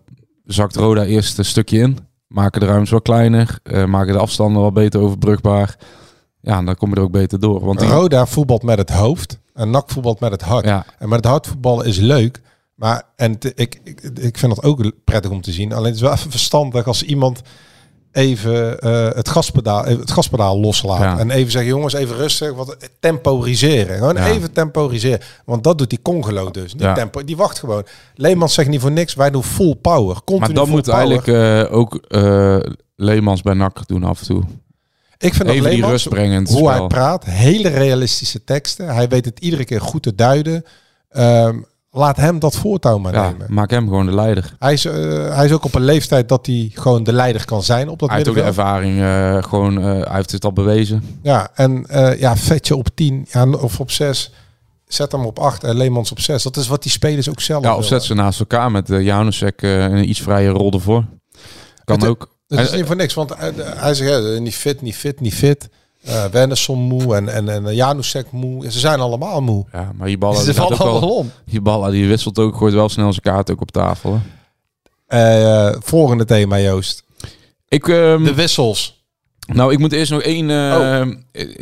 zakt 0.45 0.77
Roda 0.77 1.05
eerst 1.05 1.39
een 1.39 1.45
stukje 1.45 1.79
in. 1.79 1.99
Maken 2.27 2.61
de 2.61 2.67
ruimtes 2.67 2.91
wat 2.91 3.03
kleiner, 3.03 3.59
maken 3.87 4.13
de 4.13 4.19
afstanden 4.19 4.63
wat 4.63 4.75
beter 4.75 5.01
overbrugbaar. 5.01 5.77
Ja, 6.45 6.59
en 6.59 6.65
dan 6.65 6.77
kom 6.77 6.91
je 6.91 6.97
er 6.97 7.03
ook 7.03 7.11
beter 7.11 7.41
door. 7.41 7.65
Want 7.65 7.79
die, 7.79 7.89
Roda 7.89 8.27
voetbalt 8.27 8.63
met 8.63 8.79
het 8.79 8.91
hoofd 8.91 9.39
en 9.55 9.71
NAC 9.71 9.91
voetbalt 9.91 10.21
met 10.21 10.31
het 10.31 10.43
hart. 10.43 10.65
ja, 10.65 10.85
En 10.99 11.09
met 11.09 11.17
het 11.17 11.27
hart 11.27 11.47
voetballen 11.47 11.87
is 11.87 11.97
leuk. 11.99 12.41
Maar 12.75 13.03
en 13.17 13.39
te- 13.39 13.53
ik, 13.55 13.81
ik, 13.85 14.01
ik 14.21 14.39
vind 14.39 14.55
dat 14.55 14.65
ook 14.65 14.91
prettig 15.05 15.31
om 15.31 15.41
te 15.41 15.53
zien. 15.53 15.73
Alleen 15.73 15.87
het 15.87 15.95
is 15.95 16.01
wel 16.01 16.13
even 16.13 16.31
verstandig 16.31 16.87
als 16.87 17.03
iemand 17.03 17.41
even 18.13 18.81
eh, 18.81 19.09
het, 19.15 19.29
gaspedaal, 19.29 19.85
het 19.85 20.11
gaspedaal 20.11 20.61
loslaat. 20.61 20.99
Ja. 21.01 21.19
En 21.19 21.31
even 21.31 21.51
zeggen, 21.53 21.71
jongens, 21.71 21.95
even 21.95 22.17
rustig. 22.17 22.55
Wat, 22.55 22.77
temporiseren. 23.01 23.97
Gewoon 23.97 24.15
Ja. 24.15 24.27
even 24.27 24.53
temporiseren. 24.53 25.21
Want 25.45 25.65
dat 25.65 25.79
doet 25.79 25.91
die 25.91 26.03
Congolo 26.03 26.51
dus. 26.51 26.75
Ja. 26.77 26.95
tempo, 26.95 27.25
die 27.25 27.37
wacht 27.37 27.59
gewoon. 27.59 27.83
Leemans 28.15 28.55
zegt 28.55 28.69
niet 28.69 28.81
voor 28.81 28.93
niks. 28.93 29.15
Wij 29.15 29.31
doen 29.31 29.43
full 29.43 29.75
power. 29.75 30.15
Continu 30.25 30.39
maar 30.39 30.55
dan 30.65 30.69
moet 30.69 30.83
power. 30.85 30.99
eigenlijk 30.99 31.27
eh, 31.69 31.77
ook 31.77 31.95
eh 31.95 32.57
Leemans 32.97 33.43
bij 33.43 33.55
NAC 33.55 33.87
doen 33.87 34.05
af 34.05 34.21
en 34.21 34.27
toe. 34.27 34.43
Ik 35.25 35.35
vind 35.35 35.45
dat 35.45 35.55
Even 35.57 35.63
die 35.63 35.73
Leemans, 35.73 35.93
rust 35.93 36.09
brengen 36.09 36.33
in 36.33 36.41
het 36.43 36.49
hoe 36.49 36.59
spel. 36.59 36.71
hij 36.71 36.87
praat, 36.87 37.25
hele 37.25 37.69
realistische 37.69 38.45
teksten. 38.45 38.95
Hij 38.95 39.09
weet 39.09 39.25
het 39.25 39.39
iedere 39.41 39.65
keer 39.65 39.81
goed 39.81 40.03
te 40.03 40.15
duiden. 40.15 40.65
Ehm, 41.11 41.59
laat 41.91 42.17
hem 42.17 42.39
dat 42.39 42.57
voortouw 42.57 42.99
maar 42.99 43.15
Ja, 43.15 43.31
nemen. 43.31 43.47
maak 43.55 43.71
hem 43.71 43.89
gewoon 43.89 44.07
de 44.07 44.15
leider. 44.15 44.55
Hij 44.59 44.73
is, 44.73 44.85
eh, 44.85 44.93
hij 45.37 45.45
is 45.45 45.53
ook 45.53 45.65
op 45.65 45.75
een 45.75 45.85
leeftijd 45.85 46.29
dat 46.29 46.47
hij 46.47 46.71
gewoon 46.75 47.05
de 47.05 47.13
leider 47.13 47.45
kan 47.45 47.63
zijn 47.63 47.89
op 47.89 47.99
dat 47.99 48.09
Hij 48.09 48.19
heeft 48.19 48.31
ook 48.31 48.35
de 48.37 48.43
ervaring, 48.43 49.01
eh, 49.01 49.43
gewoon, 49.43 49.79
eh, 49.79 49.85
hij 49.85 50.15
heeft 50.15 50.31
het 50.33 50.45
al 50.45 50.53
bewezen. 50.53 51.19
Ja, 51.23 51.49
en 51.55 51.87
ja, 52.19 52.37
Vetje 52.37 52.77
op 52.77 52.89
10 52.95 53.27
ja, 53.31 53.49
of 53.51 53.81
op 53.81 53.91
6. 53.91 54.33
Zet 54.87 55.13
hem 55.13 55.25
op 55.25 55.39
8 55.39 55.65
en 55.65 55.77
Leemans 55.77 56.11
op 56.11 56.21
6. 56.21 56.43
Dat 56.43 56.57
is 56.57 56.69
wat 56.69 56.83
die 56.83 56.93
spelers 56.93 57.29
ook 57.29 57.41
zelf 57.41 57.65
Ja, 57.65 57.77
of 57.77 57.85
zet 57.85 58.03
ze 58.03 58.15
naast 58.15 58.41
elkaar 58.41 58.71
met 58.71 58.91
uh, 58.91 59.01
Janusek 59.05 59.63
een 59.63 60.09
iets 60.09 60.21
vrije 60.21 60.49
rol 60.49 60.73
ervoor. 60.73 61.05
Kan 61.85 61.99
Het- 62.01 62.09
ook. 62.09 62.33
Dat 62.57 62.65
is 62.65 62.73
niet 62.73 62.87
voor 62.87 62.97
niks, 62.97 63.15
want 63.15 63.37
hij, 63.39 63.53
hij 63.57 63.95
zegt 63.95 64.11
ja, 64.11 64.39
niet 64.39 64.55
fit, 64.55 64.83
niet 64.83 64.97
fit, 64.97 65.21
niet 65.21 65.35
fit. 65.35 65.69
Eh 66.05 66.25
Wennerson 66.25 66.79
moe 66.79 67.17
en, 67.17 67.29
en, 67.29 67.49
en 67.49 67.75
Janusek 67.75 68.31
moe. 68.31 68.71
Ze 68.71 68.79
zijn 68.79 69.01
allemaal 69.01 69.41
moe. 69.43 69.65
Ja, 69.73 69.93
maar 69.97 70.07
die 70.07 70.19
ballen, 70.19 70.39
Ze 70.39 70.45
die, 70.45 70.55
vallen 70.55 70.79
allemaal 70.79 71.17
om. 71.17 71.31
die 71.47 71.61
ballen 71.61 71.91
die 71.93 72.09
wisselt 72.09 72.39
ook, 72.39 72.57
gooit 72.57 72.75
wel 72.75 72.89
snel 72.89 73.13
zijn 73.13 73.23
kaart 73.35 73.51
ook 73.51 73.61
op 73.61 73.71
tafel. 73.71 74.13
Hè. 74.13 74.21
Eh, 75.71 75.77
volgende 75.81 76.25
thema, 76.25 76.59
Joost. 76.61 77.03
Ik, 77.69 77.89
ehm, 77.89 78.25
De 78.25 78.35
wissels. 78.35 79.05
nou, 79.47 79.73
ik 79.73 79.79
moet 79.79 79.93
eerst 79.93 80.11
nog 80.11 80.23
één... 80.23 80.51
eh, 80.51 81.03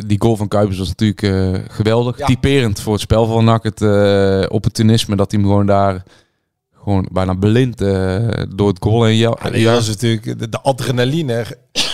Die 0.07 0.21
goal 0.21 0.37
van 0.37 0.49
Kuipers 0.49 0.79
was 0.79 0.89
natuurlijk 0.89 1.23
eh, 1.23 1.61
geweldig. 1.69 2.19
Ja. 2.19 2.27
Typerend 2.27 2.81
voor 2.81 2.93
het 2.93 3.03
spel 3.03 3.27
van 3.27 3.45
NAC. 3.45 3.63
Het 3.63 3.83
eh, 3.83 4.43
opportunisme 4.49 5.17
dat 5.17 5.31
hij 5.31 5.41
hem 5.41 5.49
gewoon 5.51 5.67
daar... 5.67 6.03
Gewoon 6.83 7.09
bijna 7.13 7.35
blind 7.35 7.81
eh, 7.81 8.29
door 8.55 8.69
het 8.69 8.77
goal 8.83 9.09
jou- 9.11 9.37
Ja, 9.43 9.49
nee, 9.49 9.65
dat 9.65 9.81
is 9.81 9.89
natuurlijk 9.89 10.39
de, 10.39 10.49
de 10.49 10.61
adrenaline 10.61 11.45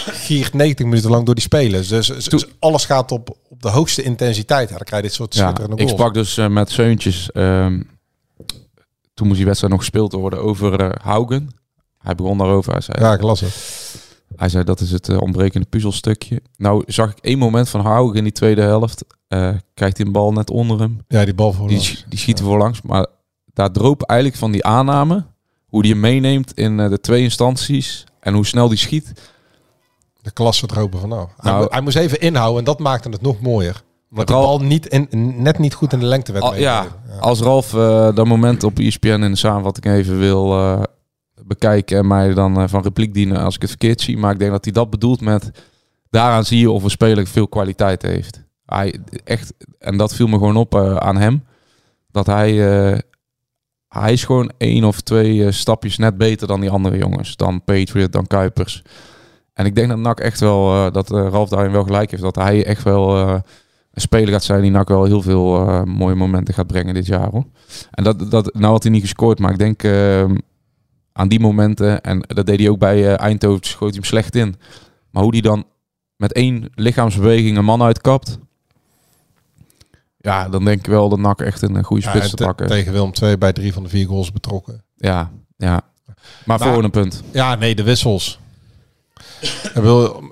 giert 0.09 0.53
90 0.55 0.87
minuten 0.87 1.11
lang 1.11 1.27
door 1.27 1.35
die 1.35 1.45
spelers. 1.45 1.89
Dus, 1.89 2.07
dus 2.07 2.25
Toen- 2.25 2.43
alles 2.59 2.85
gaat 2.85 3.13
op, 3.13 3.37
op 3.49 3.63
de 3.63 3.69
hoogste 3.69 4.03
intensiteit. 4.03 4.69
Ja, 4.69 4.75
dan 4.77 4.85
krijg 4.85 5.03
je 5.03 5.09
dit 5.09 5.17
soort 5.17 5.35
Ja, 5.35 5.55
ik 5.75 5.89
sprak 5.89 6.15
dus 6.15 6.37
eh, 6.37 6.49
met 6.49 6.71
Seuntjes. 6.71 7.31
ehm, 7.33 7.83
toen 9.15 9.27
moest 9.27 9.37
die 9.39 9.47
wedstrijd 9.47 9.73
nog 9.73 9.83
gespeeld 9.83 10.13
worden 10.13 10.43
over 10.43 10.81
eh 10.81 10.91
Haugen. 11.05 11.49
Hij 11.99 12.15
begon 12.15 12.39
daarover. 12.39 12.73
Hij 12.73 12.81
zei, 12.81 13.05
Ja, 13.05 13.13
ik 13.13 13.23
las 13.23 13.41
het. 13.41 13.55
hij 14.37 14.49
zei 14.49 14.65
dat 14.65 14.81
is 14.81 14.91
het 14.91 15.09
ontbrekende 15.19 15.67
puzzelstukje. 15.67 16.41
Nou 16.57 16.83
zag 16.87 17.11
ik 17.11 17.19
één 17.21 17.39
moment 17.39 17.69
van 17.69 17.81
Haugen 17.81 18.17
in 18.17 18.25
die 18.25 18.33
tweede 18.33 18.63
helft. 18.63 19.05
Krijgt 19.75 19.97
hij 19.97 20.07
een 20.07 20.13
bal 20.13 20.33
net 20.33 20.51
onder 20.51 20.79
hem. 20.81 20.99
Ja, 21.09 21.25
die 21.25 21.35
bal 21.35 21.53
voor 21.53 21.69
Die, 21.69 21.99
die 22.09 22.19
schiet 22.19 22.39
er 22.39 22.45
voorlangs. 22.45 22.83
Maar 22.83 23.07
daar 23.59 23.71
droop 23.73 24.03
eigenlijk 24.03 24.41
van 24.41 24.51
die 24.51 24.65
aanname. 24.65 25.25
Hoe 25.67 25.83
die 25.83 25.91
hem 25.93 26.01
meeneemt 26.01 26.53
in 26.55 26.81
eh, 26.81 26.89
de 26.91 27.01
twee 27.01 27.23
instanties. 27.23 28.05
En 28.21 28.35
hoe 28.35 28.47
snel 28.47 28.69
die 28.69 28.79
schiet. 28.79 29.13
De 30.21 30.31
klasse 30.31 30.67
dropen 30.67 31.01
vanaf. 31.01 31.31
Hij, 31.37 31.51
Nou- 31.53 31.63
mo- 31.65 31.71
hij 31.71 31.81
moest 31.81 31.97
even 31.97 32.21
inhouden 32.21 32.59
en 32.59 32.65
dat 32.65 32.79
maakte 32.79 33.09
het 33.09 33.23
nog 33.23 33.41
mooier. 33.41 33.83
Omdat 34.11 34.27
de 34.27 34.33
Ralf- 34.33 34.45
bal 34.45 34.59
niet 34.67 34.87
in, 34.87 35.09
net 35.43 35.59
niet 35.59 35.75
goed 35.75 35.93
in 35.93 35.99
de 35.99 36.07
lengte 36.07 36.33
werd 36.33 36.45
Al- 36.45 36.57
ja, 36.57 36.87
als 37.21 37.41
Ralf 37.41 37.75
eh, 37.75 38.15
dat 38.15 38.27
moment 38.27 38.65
op 38.65 38.79
ESPN 38.79 39.09
in 39.09 39.21
de 39.31 39.37
samenvatting 39.37 39.87
even 39.95 40.19
wil 40.19 40.53
eh, 40.59 40.83
bekijken 41.45 41.99
en 41.99 42.07
mij 42.07 42.35
dan 42.35 42.69
van 42.69 42.83
repliek 42.83 43.15
dienen 43.15 43.43
als 43.43 43.55
ik 43.55 43.61
het 43.61 43.71
verkeerd 43.71 44.01
zie. 44.01 44.17
Maar 44.19 44.33
ik 44.33 44.39
denk 44.39 44.51
dat 44.51 44.65
hij 44.65 44.73
dat 44.73 44.91
bedoelt 44.91 45.21
met 45.21 45.51
daaraan 46.11 46.45
zie 46.45 46.59
je 46.61 46.71
of 46.71 46.83
een 46.83 46.91
speler 46.91 47.27
veel 47.27 47.49
kwaliteit 47.49 48.03
heeft. 48.03 48.43
Hij 48.67 48.99
echt, 49.25 49.53
en 49.79 49.97
dat 49.97 50.15
viel 50.15 50.27
me 50.27 50.39
gewoon 50.39 50.57
op 50.57 50.75
aan 50.99 51.17
hem. 51.17 51.45
Dat 52.11 52.27
hij, 52.27 52.53
hij 54.01 54.13
is 54.13 54.25
gewoon 54.25 54.51
één 54.59 54.85
of 54.85 55.01
twee 55.01 55.45
eh, 55.45 55.53
stapjes 55.53 55.99
net 55.99 56.17
beter 56.17 56.47
dan 56.47 56.61
die 56.61 56.71
andere 56.71 56.97
jongens. 56.97 57.37
Dan 57.37 57.65
Patriot, 57.65 58.13
dan 58.13 58.27
Kuipers. 58.27 58.83
En 59.55 59.67
ik 59.67 59.75
denk 59.75 59.89
dat 59.89 59.99
NAC 59.99 60.21
echt 60.21 60.41
wel, 60.41 60.75
eh, 60.75 60.93
dat 60.93 61.13
eh, 61.13 61.29
Ralf 61.31 61.49
daarin 61.49 61.73
wel 61.73 61.85
gelijk 61.85 62.11
heeft. 62.11 62.23
Dat 62.23 62.37
hij 62.37 62.65
echt 62.65 62.83
wel 62.83 63.19
een 63.19 63.43
speler 64.01 64.33
gaat 64.33 64.45
zijn 64.45 64.63
die 64.63 64.71
NAC 64.71 64.89
wel 64.89 65.05
heel 65.05 65.23
veel 65.23 65.85
mooie 65.85 66.15
momenten 66.15 66.55
gaat 66.55 66.67
brengen 66.67 66.95
dit 66.95 67.07
jaar. 67.07 67.31
Hoor. 67.31 67.45
En 67.91 68.05
dat, 68.05 68.31
dat, 68.31 68.55
nou 68.55 68.73
had 68.73 68.83
hij 68.83 68.93
niet 68.93 69.03
gescoord, 69.03 69.39
maar 69.39 69.51
ik 69.51 69.59
denk 69.59 69.83
eh, 69.83 70.25
aan 71.13 71.29
die 71.29 71.41
momenten, 71.41 72.01
en 72.01 72.21
dat 72.21 72.47
deed 72.47 72.59
hij 72.59 72.69
ook 72.69 72.79
bij 72.79 73.15
Eindhoven, 73.15 73.67
schoot 73.67 73.89
hij 73.89 73.99
hem 73.99 74.05
slecht 74.05 74.35
in. 74.35 74.55
Maar 75.11 75.23
hoe 75.23 75.33
die 75.33 75.43
dan 75.43 75.65
met 76.17 76.33
één 76.33 76.71
lichaamsbeweging 76.75 77.57
een 77.57 77.65
man 77.65 77.83
uitkapt. 77.83 78.39
Ja, 80.29 80.49
dan 80.49 80.65
denk 80.65 80.79
ik 80.79 80.87
wel 80.87 81.09
dat 81.09 81.19
NAC 81.19 81.41
echt 81.41 81.63
een 81.63 81.77
eh, 81.77 81.85
goede 81.85 82.03
spits 82.03 82.31
te 82.31 82.45
pakken. 82.45 82.67
tegen 82.67 82.93
Willem 82.93 83.13
II 83.23 83.37
bij 83.39 83.53
drie 83.53 83.73
van 83.73 83.83
de 83.83 83.89
vier 83.89 84.07
goals 84.07 84.33
betrokken. 84.33 84.85
Ja, 84.97 85.31
ja. 85.57 85.81
Maar, 86.45 86.59
Maar- 86.59 86.73
voor 86.75 86.85
een 86.85 86.91
punt. 86.91 87.23
Ja, 87.33 87.55
nee, 87.55 87.75
de 87.75 87.83
wissels. 87.83 88.39
Wil, 89.75 90.23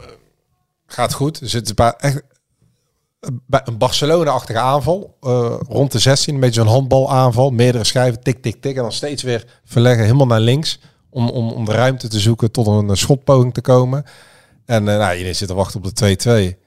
gaat 0.86 1.12
goed. 1.12 1.40
Er 1.40 1.48
zit 1.48 1.74
bij 1.74 1.94
echt 1.98 2.22
bij 3.46 3.60
een 3.64 3.78
Barcelona-achtige 3.78 4.58
aanval. 4.58 5.16
eh, 5.20 5.54
rond 5.68 5.92
de 5.92 5.98
16, 5.98 6.34
een 6.34 6.40
beetje 6.40 6.60
zo'n 6.60 6.70
handbalaanval. 6.72 7.50
Meerdere 7.50 7.84
schijven, 7.84 8.22
tik, 8.22 8.42
tik, 8.42 8.60
tik. 8.62 8.76
En 8.76 8.82
dan 8.82 8.92
steeds 8.92 9.22
weer 9.22 9.44
verleggen 9.64 10.04
helemaal 10.04 10.26
naar 10.26 10.40
links. 10.40 10.78
Om, 11.10 11.28
om, 11.28 11.50
om 11.50 11.64
de 11.64 11.72
ruimte 11.72 12.08
te 12.08 12.20
zoeken 12.20 12.50
tot 12.50 12.66
een, 12.66 12.88
een 12.88 12.96
schotpoging 12.96 13.54
te 13.54 13.60
komen. 13.60 14.04
En 14.64 14.88
eh 14.88 14.96
nou, 14.98 15.12
iedereen 15.12 15.34
zit 15.36 15.48
te 15.48 15.54
wachten 15.54 15.84
op 15.84 15.94
de 15.94 16.54
2-2. 16.56 16.65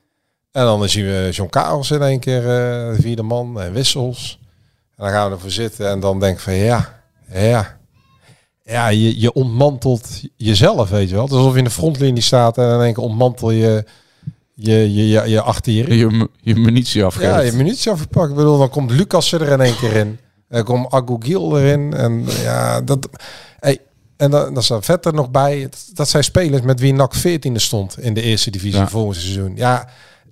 En 0.52 0.64
dan 0.64 0.90
zien 0.90 1.06
we 1.06 1.30
John 1.32 1.50
Karels 1.50 1.92
in 1.92 2.02
één 2.02 2.20
keer 2.20 2.40
eh, 2.42 2.96
de 2.96 2.98
vierde 3.02 3.24
man 3.24 3.62
en 3.62 3.74
wissels. 3.74 4.40
En 4.96 5.06
dan 5.06 5.14
gaan 5.14 5.28
we 5.30 5.36
ervoor 5.36 5.52
zitten 5.52 5.90
en 5.90 6.00
dan 6.00 6.20
denk 6.20 6.36
ik 6.36 6.42
van 6.44 6.54
ja, 6.54 7.02
ja. 7.34 7.78
Ja, 8.64 8.88
je, 8.88 9.20
je 9.20 9.34
ontmantelt 9.34 10.08
jezelf, 10.36 10.90
weet 10.90 11.10
je 11.10 11.16
wel. 11.16 11.24
Het 11.24 11.32
is 11.32 11.38
alsof 11.38 11.52
je 11.54 11.58
in 11.58 11.64
de 11.64 11.70
frontlinie 11.70 12.24
staat 12.24 12.58
en 12.58 12.74
in 12.74 12.82
één 12.82 12.94
keer 12.94 13.04
ontmantel 13.04 13.52
je 13.52 13.86
je, 14.62 14.94
je, 14.94 15.08
je, 15.08 15.30
je. 15.64 15.98
Je, 15.98 16.28
je 16.42 16.56
munitie 16.56 17.04
afgeeft. 17.04 17.30
Ja, 17.34 17.40
je 17.40 17.52
munitie 17.52 17.92
afgepakt. 17.92 18.30
Ik 18.30 18.36
bedoel, 18.36 18.58
dan 18.58 18.70
komt 18.70 18.92
Lucas 18.92 19.32
er 19.32 19.42
in 19.52 19.62
één 19.62 19.78
keer 19.78 19.96
in. 19.96 20.20
Dan 20.50 20.64
komt 20.64 20.92
Agugil 20.92 21.60
erin. 21.60 21.94
En 21.94 22.26
ja, 22.42 22.82
dat... 22.82 23.10
Hey, 23.60 23.80
en 24.18 24.32
dan, 24.32 24.54
dan 24.54 24.64
staat 24.64 24.86
Vet 24.86 25.06
er 25.06 25.14
nog 25.14 25.32
bij. 25.32 25.62
Dat, 25.62 25.90
dat 25.94 26.10
zijn 26.10 26.24
spelers 26.24 26.62
met 26.62 26.80
wie 26.80 26.94
NAC 26.94 27.14
14e 27.18 27.52
stond 27.54 28.00
in 28.00 28.14
de 28.14 28.22
eerste 28.22 28.52
divisie 28.52 28.80
Ja. 28.80 28.88
volgend 28.88 29.16
seizoen. 29.16 29.56
Ja, 29.56 29.90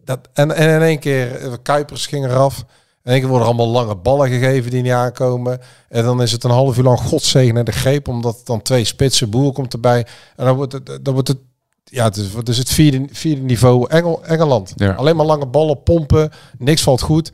dat, 0.08 0.20
en, 0.34 0.56
en 0.56 0.70
in 0.70 0.82
één 0.82 1.00
keer, 1.00 1.36
eh, 1.36 1.54
Kuipers 1.64 2.06
ging 2.06 2.26
eraf. 2.26 2.58
In 3.04 3.12
één 3.12 3.20
keer 3.20 3.30
worden 3.30 3.48
er 3.48 3.54
allemaal 3.54 3.74
lange 3.74 3.96
ballen 3.96 4.30
gegeven 4.30 4.72
die 4.72 4.82
niet 4.82 4.92
aankomen. 4.92 5.60
En 5.90 6.04
dan 6.04 6.22
is 6.22 6.32
het 6.32 6.44
een 6.44 6.50
half 6.52 6.78
uur 6.78 6.84
lang 6.84 7.00
godzegen 7.00 7.58
en 7.58 7.66
de 7.66 7.72
greep. 7.72 8.08
Omdat 8.08 8.42
dan 8.44 8.62
twee 8.62 8.84
spitsen, 8.84 9.30
boer 9.30 9.54
komt 9.54 9.74
erbij. 9.74 10.06
En 10.36 10.46
dan 10.46 10.56
wordt 10.56 10.74
het, 10.74 11.00
dan 11.02 11.14
wordt 11.14 11.28
het 11.28 11.38
ja, 11.84 12.04
het 12.04 12.16
is, 12.18 12.34
het 12.34 12.50
is 12.50 12.58
het 12.58 12.70
vierde, 12.70 13.06
vierde 13.12 13.42
niveau 13.42 13.90
Engel, 13.90 14.26
Engeland. 14.26 14.74
Ja. 14.76 14.94
Alleen 14.94 15.16
maar 15.16 15.26
lange 15.26 15.46
ballen, 15.48 15.84
pompen, 15.84 16.32
niks 16.58 16.82
valt 16.82 17.02
goed. 17.02 17.32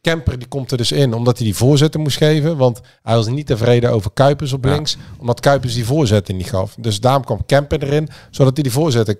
Kemper 0.00 0.38
die 0.38 0.48
komt 0.48 0.70
er 0.70 0.76
dus 0.76 0.92
in 0.92 1.14
omdat 1.14 1.36
hij 1.36 1.46
die 1.46 1.56
voorzetten 1.56 2.00
moest 2.00 2.16
geven. 2.16 2.56
Want 2.56 2.80
hij 3.02 3.14
was 3.14 3.26
niet 3.26 3.46
tevreden 3.46 3.90
over 3.90 4.10
Kuipers 4.14 4.52
op 4.52 4.64
Ja. 4.64 4.70
links. 4.70 4.96
Omdat 5.18 5.40
Kuipers 5.40 5.74
die 5.74 5.84
voorzetten 5.84 6.36
niet 6.36 6.48
gaf. 6.48 6.74
Dus 6.78 7.00
daarom 7.00 7.24
kwam 7.24 7.46
Kemper 7.46 7.82
erin, 7.82 8.08
zodat 8.30 8.54
hij 8.54 8.62
die 8.62 8.72
voorzetten 8.72 9.16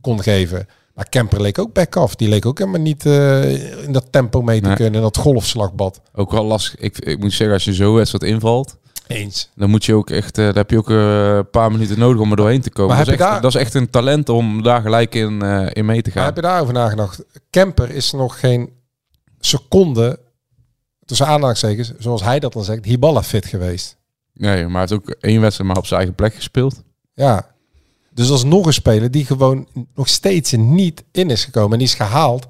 kon 0.00 0.22
geven. 0.22 0.66
Maar 0.94 1.08
Kemper 1.08 1.40
leek 1.40 1.58
ook 1.58 1.72
back 1.72 1.96
af. 1.96 2.14
Die 2.14 2.28
leek 2.28 2.46
ook 2.46 2.58
helemaal 2.58 2.80
niet 2.80 3.06
eh, 3.06 3.84
in 3.84 3.92
dat 3.92 4.06
tempo 4.12 4.42
mee 4.42 4.60
te 4.60 4.66
Nee. 4.66 4.76
kunnen. 4.76 4.94
In 4.94 5.00
dat 5.00 5.16
golfslagbad. 5.16 6.00
Ook 6.14 6.30
wel 6.30 6.44
lastig. 6.44 6.76
Ik, 6.80 6.98
ik 6.98 7.18
moet 7.18 7.32
zeggen, 7.32 7.54
als 7.54 7.64
je 7.64 7.74
zo 7.74 7.94
wedstrijd 7.94 8.32
invalt, 8.32 8.76
Eens. 9.06 9.50
dan 9.54 9.70
moet 9.70 9.84
je 9.84 9.94
ook 9.94 10.10
echt, 10.10 10.38
eh, 10.38 10.44
daar 10.44 10.54
heb 10.54 10.70
je 10.70 10.78
ook 10.78 10.90
eh, 10.90 11.34
een 11.36 11.50
paar 11.50 11.72
minuten 11.72 11.98
nodig 11.98 12.20
om 12.20 12.30
er 12.30 12.36
doorheen 12.36 12.60
te 12.60 12.70
komen. 12.70 12.96
Maar 12.96 13.04
dat, 13.04 13.14
is 13.14 13.20
echt, 13.20 13.30
daar- 13.30 13.40
dat 13.40 13.54
is 13.54 13.60
echt 13.60 13.74
een 13.74 13.90
talent 13.90 14.28
om 14.28 14.62
daar 14.62 14.80
gelijk 14.82 15.14
in, 15.14 15.42
in 15.72 15.84
mee 15.86 16.02
te 16.02 16.10
Maar 16.14 16.16
gaan. 16.18 16.24
heb 16.24 16.36
je 16.36 16.42
daarover 16.42 16.74
nagedacht? 16.74 17.24
Kemper 17.50 17.90
is 17.90 18.12
nog 18.12 18.40
geen 18.40 18.70
seconde, 19.40 20.18
tussen 21.04 21.26
aanhalingstekens, 21.26 21.92
zoals 21.98 22.22
hij 22.22 22.38
dat 22.40 22.52
dan 22.52 22.64
zegt, 22.64 22.84
Hiballa 22.84 23.22
fit 23.22 23.46
geweest. 23.46 23.96
Nee, 24.34 24.62
maar 24.66 24.70
hij 24.70 24.80
heeft 24.80 24.92
ook 24.92 25.10
één 25.20 25.40
wedstrijd 25.40 25.68
maar 25.68 25.78
op 25.78 25.86
zijn 25.86 25.98
eigen 25.98 26.16
plek 26.16 26.34
gespeeld. 26.34 26.82
Ja. 27.14 27.50
Dus 28.14 28.30
als 28.30 28.44
nog 28.44 28.66
een 28.66 28.72
speler 28.72 29.10
die 29.10 29.24
gewoon 29.26 29.66
nog 29.94 30.08
steeds 30.08 30.52
er 30.52 30.58
niet 30.58 31.04
in 31.12 31.30
is 31.30 31.44
gekomen 31.44 31.72
en 31.72 31.78
die 31.78 31.86
is 31.86 31.94
gehaald 31.94 32.46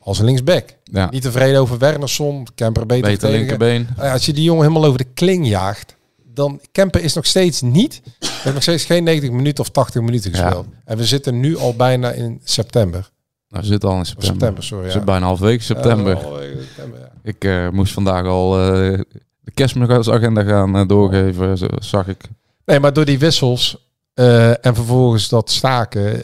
als 0.00 0.18
een 0.18 0.24
linksback. 0.24 0.76
Ja, 0.84 1.08
Niet 1.10 1.22
tevreden 1.22 1.60
over 1.60 1.78
Wernersson, 1.78 2.46
Kemper 2.54 2.86
beter, 2.86 3.02
beter 3.10 3.18
tegen. 3.20 3.38
linkerbeen. 3.38 3.88
Ja, 3.96 4.12
Als 4.12 4.26
je 4.26 4.32
die 4.32 4.44
jongen 4.44 4.62
helemaal 4.62 4.84
over 4.84 4.98
de 4.98 5.06
kling 5.14 5.46
jaagt, 5.48 5.96
dan 6.34 6.60
Kemper 6.72 7.02
is 7.02 7.14
nog 7.14 7.26
steeds 7.26 7.60
niet, 7.60 8.02
heeft 8.20 8.54
nog 8.54 8.62
steeds 8.62 8.84
geen 8.84 9.04
90 9.04 9.30
minuten 9.30 9.64
of 9.64 9.70
80 9.70 10.02
minuten 10.02 10.30
Ja. 10.32 10.42
gespeeld. 10.42 10.66
En 10.84 10.96
we 10.96 11.04
zitten 11.04 11.40
nu 11.40 11.56
al 11.56 11.74
bijna 11.74 12.10
in 12.10 12.40
september. 12.44 13.10
Nou, 13.48 13.62
we 13.62 13.68
zitten 13.68 13.88
al 13.88 13.96
in 13.98 14.04
september. 14.06 14.32
september, 14.38 14.62
sorry. 14.64 14.80
We 14.82 14.86
Ja. 14.86 14.92
zitten 14.92 15.10
bijna 15.12 15.26
half 15.26 15.38
week 15.40 15.62
september. 15.62 16.14
Ja, 16.16 16.20
september. 16.64 17.10
Ik 17.22 17.44
eh, 17.44 17.68
moest 17.68 17.92
vandaag 17.92 18.24
al 18.26 18.58
eh, 18.58 18.98
de 19.40 19.50
kerstmisagenda 19.54 20.42
gaan 20.42 20.76
eh, 20.76 20.86
doorgeven, 20.86 21.58
zag 21.78 22.08
ik. 22.08 22.20
Nee, 22.64 22.80
maar 22.80 22.92
door 22.92 23.04
die 23.04 23.18
wissels 23.18 23.89
eh, 24.14 24.66
en 24.66 24.74
vervolgens 24.74 25.28
dat 25.28 25.50
staken, 25.50 26.20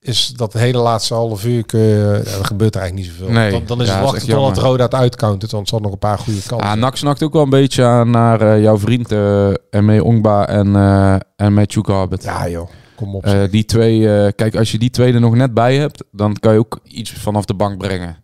is 0.00 0.26
dat 0.36 0.52
hele 0.52 0.78
laatste 0.78 1.14
half 1.14 1.44
uur, 1.44 1.64
kun 1.66 1.80
je, 1.80 2.22
ja, 2.24 2.30
er 2.38 2.44
gebeurt 2.44 2.74
er 2.74 2.80
eigenlijk 2.80 3.10
niet 3.10 3.18
zoveel. 3.18 3.34
Nee, 3.34 3.50
dan, 3.50 3.62
dan 3.66 3.80
is 3.80 3.86
ja, 3.88 3.94
het 3.94 4.02
wachten 4.02 4.20
totdat 4.20 4.44
jammer. 4.44 4.62
Roda 4.64 4.84
het 4.84 4.94
uitcountert, 4.94 5.50
want 5.52 5.62
het 5.62 5.70
zal 5.74 5.80
nog 5.80 5.92
een 5.92 5.98
paar 5.98 6.18
goede 6.18 6.40
kansen. 6.46 6.68
Ah, 6.68 6.76
Nak 6.76 6.96
snakt 6.96 7.22
ook 7.22 7.32
wel 7.32 7.42
een 7.42 7.50
beetje 7.50 7.84
aan 7.84 8.10
naar 8.10 8.40
eh, 8.40 8.62
jouw 8.62 8.78
vriend 8.78 9.12
eh 9.12 9.50
Eme 9.70 10.04
Ongba 10.04 10.48
en, 10.48 10.76
eh 10.76 11.16
en 11.36 11.52
Matthew 11.52 11.86
Garbett. 11.86 12.22
ja 12.22 12.48
joh, 12.48 12.68
kom 12.96 13.14
op. 13.14 13.36
Die 13.50 13.64
twee, 13.64 14.32
kijk, 14.32 14.56
als 14.56 14.72
je 14.72 14.78
die 14.78 14.90
twee 14.90 15.12
er 15.12 15.20
nog 15.20 15.34
net 15.34 15.54
bij 15.54 15.76
hebt, 15.76 16.04
dan 16.12 16.34
kan 16.34 16.52
je 16.52 16.58
ook 16.58 16.80
iets 16.84 17.12
vanaf 17.12 17.44
de 17.44 17.54
bank 17.54 17.78
brengen. 17.78 18.16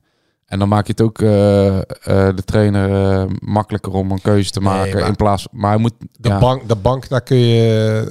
En 0.47 0.59
dan 0.59 0.69
maak 0.69 0.87
je 0.87 0.93
het 0.93 1.01
ook 1.01 1.19
de 1.19 2.43
trainer 2.45 3.27
makkelijker 3.39 3.93
om 3.93 4.11
een 4.11 4.21
keuze 4.21 4.51
te 4.51 4.61
maken. 4.61 5.07
in 5.07 5.17
plaats, 5.17 5.47
maar 5.51 5.71
hij 5.71 5.81
moet. 5.81 5.93
de, 5.99 6.29
ja, 6.29 6.39
bank, 6.39 6.69
de 6.69 6.77
bank, 6.77 7.09
daar 7.09 7.23
kun 7.23 7.37
je, 7.37 8.09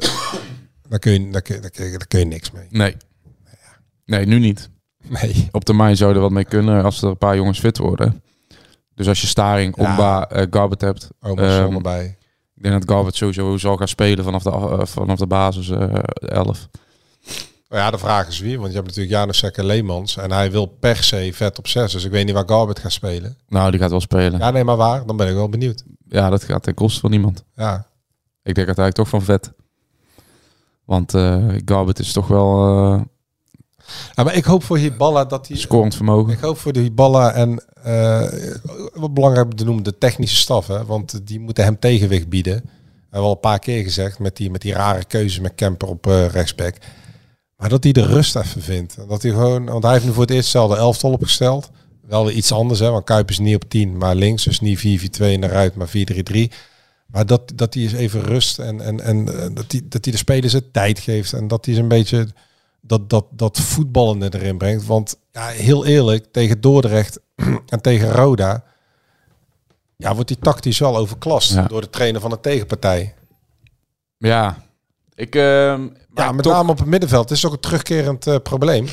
daar 0.93 1.01
kun 1.01 1.11
je, 1.11 1.29
daar 1.29 1.41
kun 1.41 1.55
je, 1.55 1.61
daar 1.61 1.69
kun 1.69 1.85
je, 1.85 1.97
daar 1.97 2.07
kun 2.07 2.19
je 2.19 2.25
niks 2.25 2.51
mee. 2.51 2.67
Nee. 2.69 2.95
Nee, 4.05 4.25
nu 4.25 4.39
niet. 4.39 4.69
Nee. 5.07 5.47
Op 5.51 5.63
termijn 5.63 5.97
zou 5.97 6.13
er 6.13 6.19
wat 6.19 6.31
mee 6.31 6.45
kunnen 6.45 6.83
als 6.83 7.01
er 7.01 7.09
een 7.09 7.17
paar 7.17 7.35
jongens 7.35 7.59
fit 7.59 7.77
worden. 7.77 8.23
Dus 8.95 9.07
als 9.07 9.21
je 9.21 9.27
Staring, 9.27 9.77
Ja. 9.77 9.83
Ongba, 9.83 10.29
eh 10.29 10.47
Garbett 10.49 10.81
hebt. 10.81 11.09
Ehm, 11.21 11.39
um, 11.39 11.75
erbij. 11.75 12.17
Ik 12.55 12.63
denk 12.63 12.73
dat 12.81 12.95
Garbett 12.95 13.15
sowieso 13.15 13.57
zal 13.57 13.77
gaan 13.77 13.87
spelen 13.87 14.23
vanaf 14.23 14.43
de, 14.43 14.49
eh, 14.49 14.85
vanaf 14.85 15.19
de 15.19 15.27
basis 15.27 15.69
eh 15.69 15.93
11. 16.13 16.67
Nou 17.69 17.81
ja, 17.81 17.91
de 17.91 17.97
vraag 17.97 18.27
is 18.27 18.39
wie, 18.39 18.57
want 18.59 18.69
je 18.69 18.75
hebt 18.75 18.87
natuurlijk 18.87 19.15
Janus 19.15 19.43
en 19.43 19.65
Leemans 19.65 20.17
en 20.17 20.31
hij 20.31 20.51
wil 20.51 20.65
per 20.65 21.03
se 21.03 21.31
vet 21.33 21.57
op 21.57 21.67
6, 21.67 21.91
dus 21.91 22.03
ik 22.03 22.11
weet 22.11 22.25
niet 22.25 22.33
waar 22.33 22.47
Garbett 22.47 22.79
gaat 22.79 22.91
spelen. 22.91 23.37
Nou, 23.47 23.71
die 23.71 23.79
gaat 23.79 23.89
wel 23.89 24.01
spelen. 24.01 24.39
Ja, 24.39 24.45
Ja, 24.45 24.51
nee, 24.51 24.63
maar 24.63 24.77
waar? 24.77 25.05
Dan 25.05 25.17
ben 25.17 25.27
ik 25.27 25.33
wel 25.33 25.49
benieuwd. 25.49 25.83
dat 26.07 26.43
gaat 26.43 26.63
ten 26.63 26.73
koste 26.73 26.99
van 26.99 27.11
niemand. 27.11 27.43
Ja, 27.55 27.87
Ik 28.43 28.55
denk 28.55 28.67
uiteindelijk 28.67 28.95
toch 28.95 29.09
van 29.09 29.21
vet. 29.21 29.53
Want 30.85 31.13
eh 31.13 31.47
Garbett 31.65 31.99
is 31.99 32.11
toch 32.11 32.27
wel 32.27 32.67
Ja, 34.15 34.23
maar 34.23 34.35
ik 34.35 34.43
hoop 34.43 34.63
voor 34.63 34.77
Hiballa 34.77 35.25
dat 35.25 35.47
hij... 35.47 35.57
scorend 35.57 35.95
vermogen. 35.95 36.33
Ik 36.33 36.39
hoop 36.39 36.57
voor 36.57 36.73
de 36.73 36.79
Hiballa 36.79 37.31
en 37.31 37.63
eh, 37.83 38.27
wat 38.93 39.13
belangrijk 39.13 39.45
om 39.45 39.55
te 39.55 39.65
noemen, 39.65 39.83
de 39.83 39.97
technische 39.97 40.35
staf. 40.37 40.67
Hè? 40.67 40.85
Want 40.85 41.27
die 41.27 41.39
moeten 41.39 41.63
hem 41.63 41.79
tegenwicht 41.79 42.29
bieden. 42.29 42.61
We 42.63 43.19
hebben 43.19 43.29
al 43.29 43.31
een 43.31 43.39
paar 43.39 43.59
keer 43.59 43.83
gezegd 43.83 44.19
met 44.19 44.37
die, 44.37 44.51
met 44.51 44.61
die 44.61 44.73
rare 44.73 45.05
keuzes 45.05 45.39
met 45.39 45.55
Kemper 45.55 45.87
op 45.87 46.07
eh 46.07 46.25
rechtsback. 46.25 46.75
Maar 47.57 47.69
dat 47.69 47.83
hij 47.83 47.93
de 47.93 48.05
rust 48.05 48.35
even 48.35 48.61
vindt. 48.61 48.95
Dat 49.07 49.21
hij 49.21 49.31
gewoon, 49.31 49.65
want 49.65 49.83
hij 49.83 49.93
heeft 49.93 50.05
nu 50.05 50.11
voor 50.11 50.21
het 50.21 50.31
eerst 50.31 50.53
hetzelfde 50.53 50.77
elftal 50.77 51.11
opgesteld. 51.11 51.69
Wel 52.07 52.25
weer 52.25 52.33
iets 52.33 52.51
anders, 52.51 52.79
hè? 52.79 52.89
want 52.89 53.05
Kuip 53.05 53.29
is 53.29 53.39
niet 53.39 53.55
op 53.55 53.69
10, 53.69 53.97
maar 53.97 54.15
links. 54.15 54.43
Dus 54.43 54.59
niet 54.59 54.79
4-4-2 54.79 54.81
in 55.25 55.41
de 55.41 55.47
ruit, 55.47 55.75
maar 55.75 55.87
4-3-3. 55.87 55.91
Maar 57.05 57.25
dat, 57.25 57.51
dat 57.55 57.73
hij 57.73 57.83
eens 57.83 57.93
even 57.93 58.21
rust 58.21 58.59
en, 58.59 58.81
en, 58.81 58.99
en 59.01 59.27
eh, 59.39 59.47
dat, 59.53 59.71
hij, 59.71 59.81
dat 59.83 60.03
hij 60.03 60.13
de 60.13 60.17
spelers 60.19 60.53
het 60.53 60.73
tijd 60.73 60.99
geeft. 60.99 61.33
En 61.33 61.47
dat 61.47 61.65
hij 61.65 61.75
een 61.77 61.87
beetje 61.87 62.27
dat, 62.81 63.09
dat, 63.09 63.25
dat 63.29 63.59
voetballende 63.59 64.29
erin 64.33 64.57
brengt. 64.57 64.85
Want 64.85 65.15
ja, 65.31 65.47
heel 65.47 65.85
eerlijk, 65.85 66.25
tegen 66.31 66.61
Dordrecht 66.61 67.19
en 67.67 67.81
tegen 67.81 68.11
Roda... 68.11 68.63
Ja, 69.97 70.13
wordt 70.13 70.27
die 70.27 70.39
tactisch 70.39 70.79
wel 70.79 70.97
overklast 70.97 71.53
Ja. 71.53 71.63
door 71.67 71.81
de 71.81 71.89
trainer 71.89 72.21
van 72.21 72.29
de 72.29 72.39
tegenpartij. 72.39 73.13
Ja. 74.17 74.57
Ik, 75.15 75.35
ehm, 75.35 75.87
Ja, 76.13 76.31
met 76.31 76.43
toch- 76.43 76.53
name 76.53 76.71
op 76.71 76.77
het 76.77 76.87
middenveld. 76.87 77.29
Het 77.29 77.37
is 77.37 77.45
ook 77.45 77.53
een 77.53 77.59
terugkerend 77.59 78.27
eh, 78.27 78.35
probleem. 78.43 78.87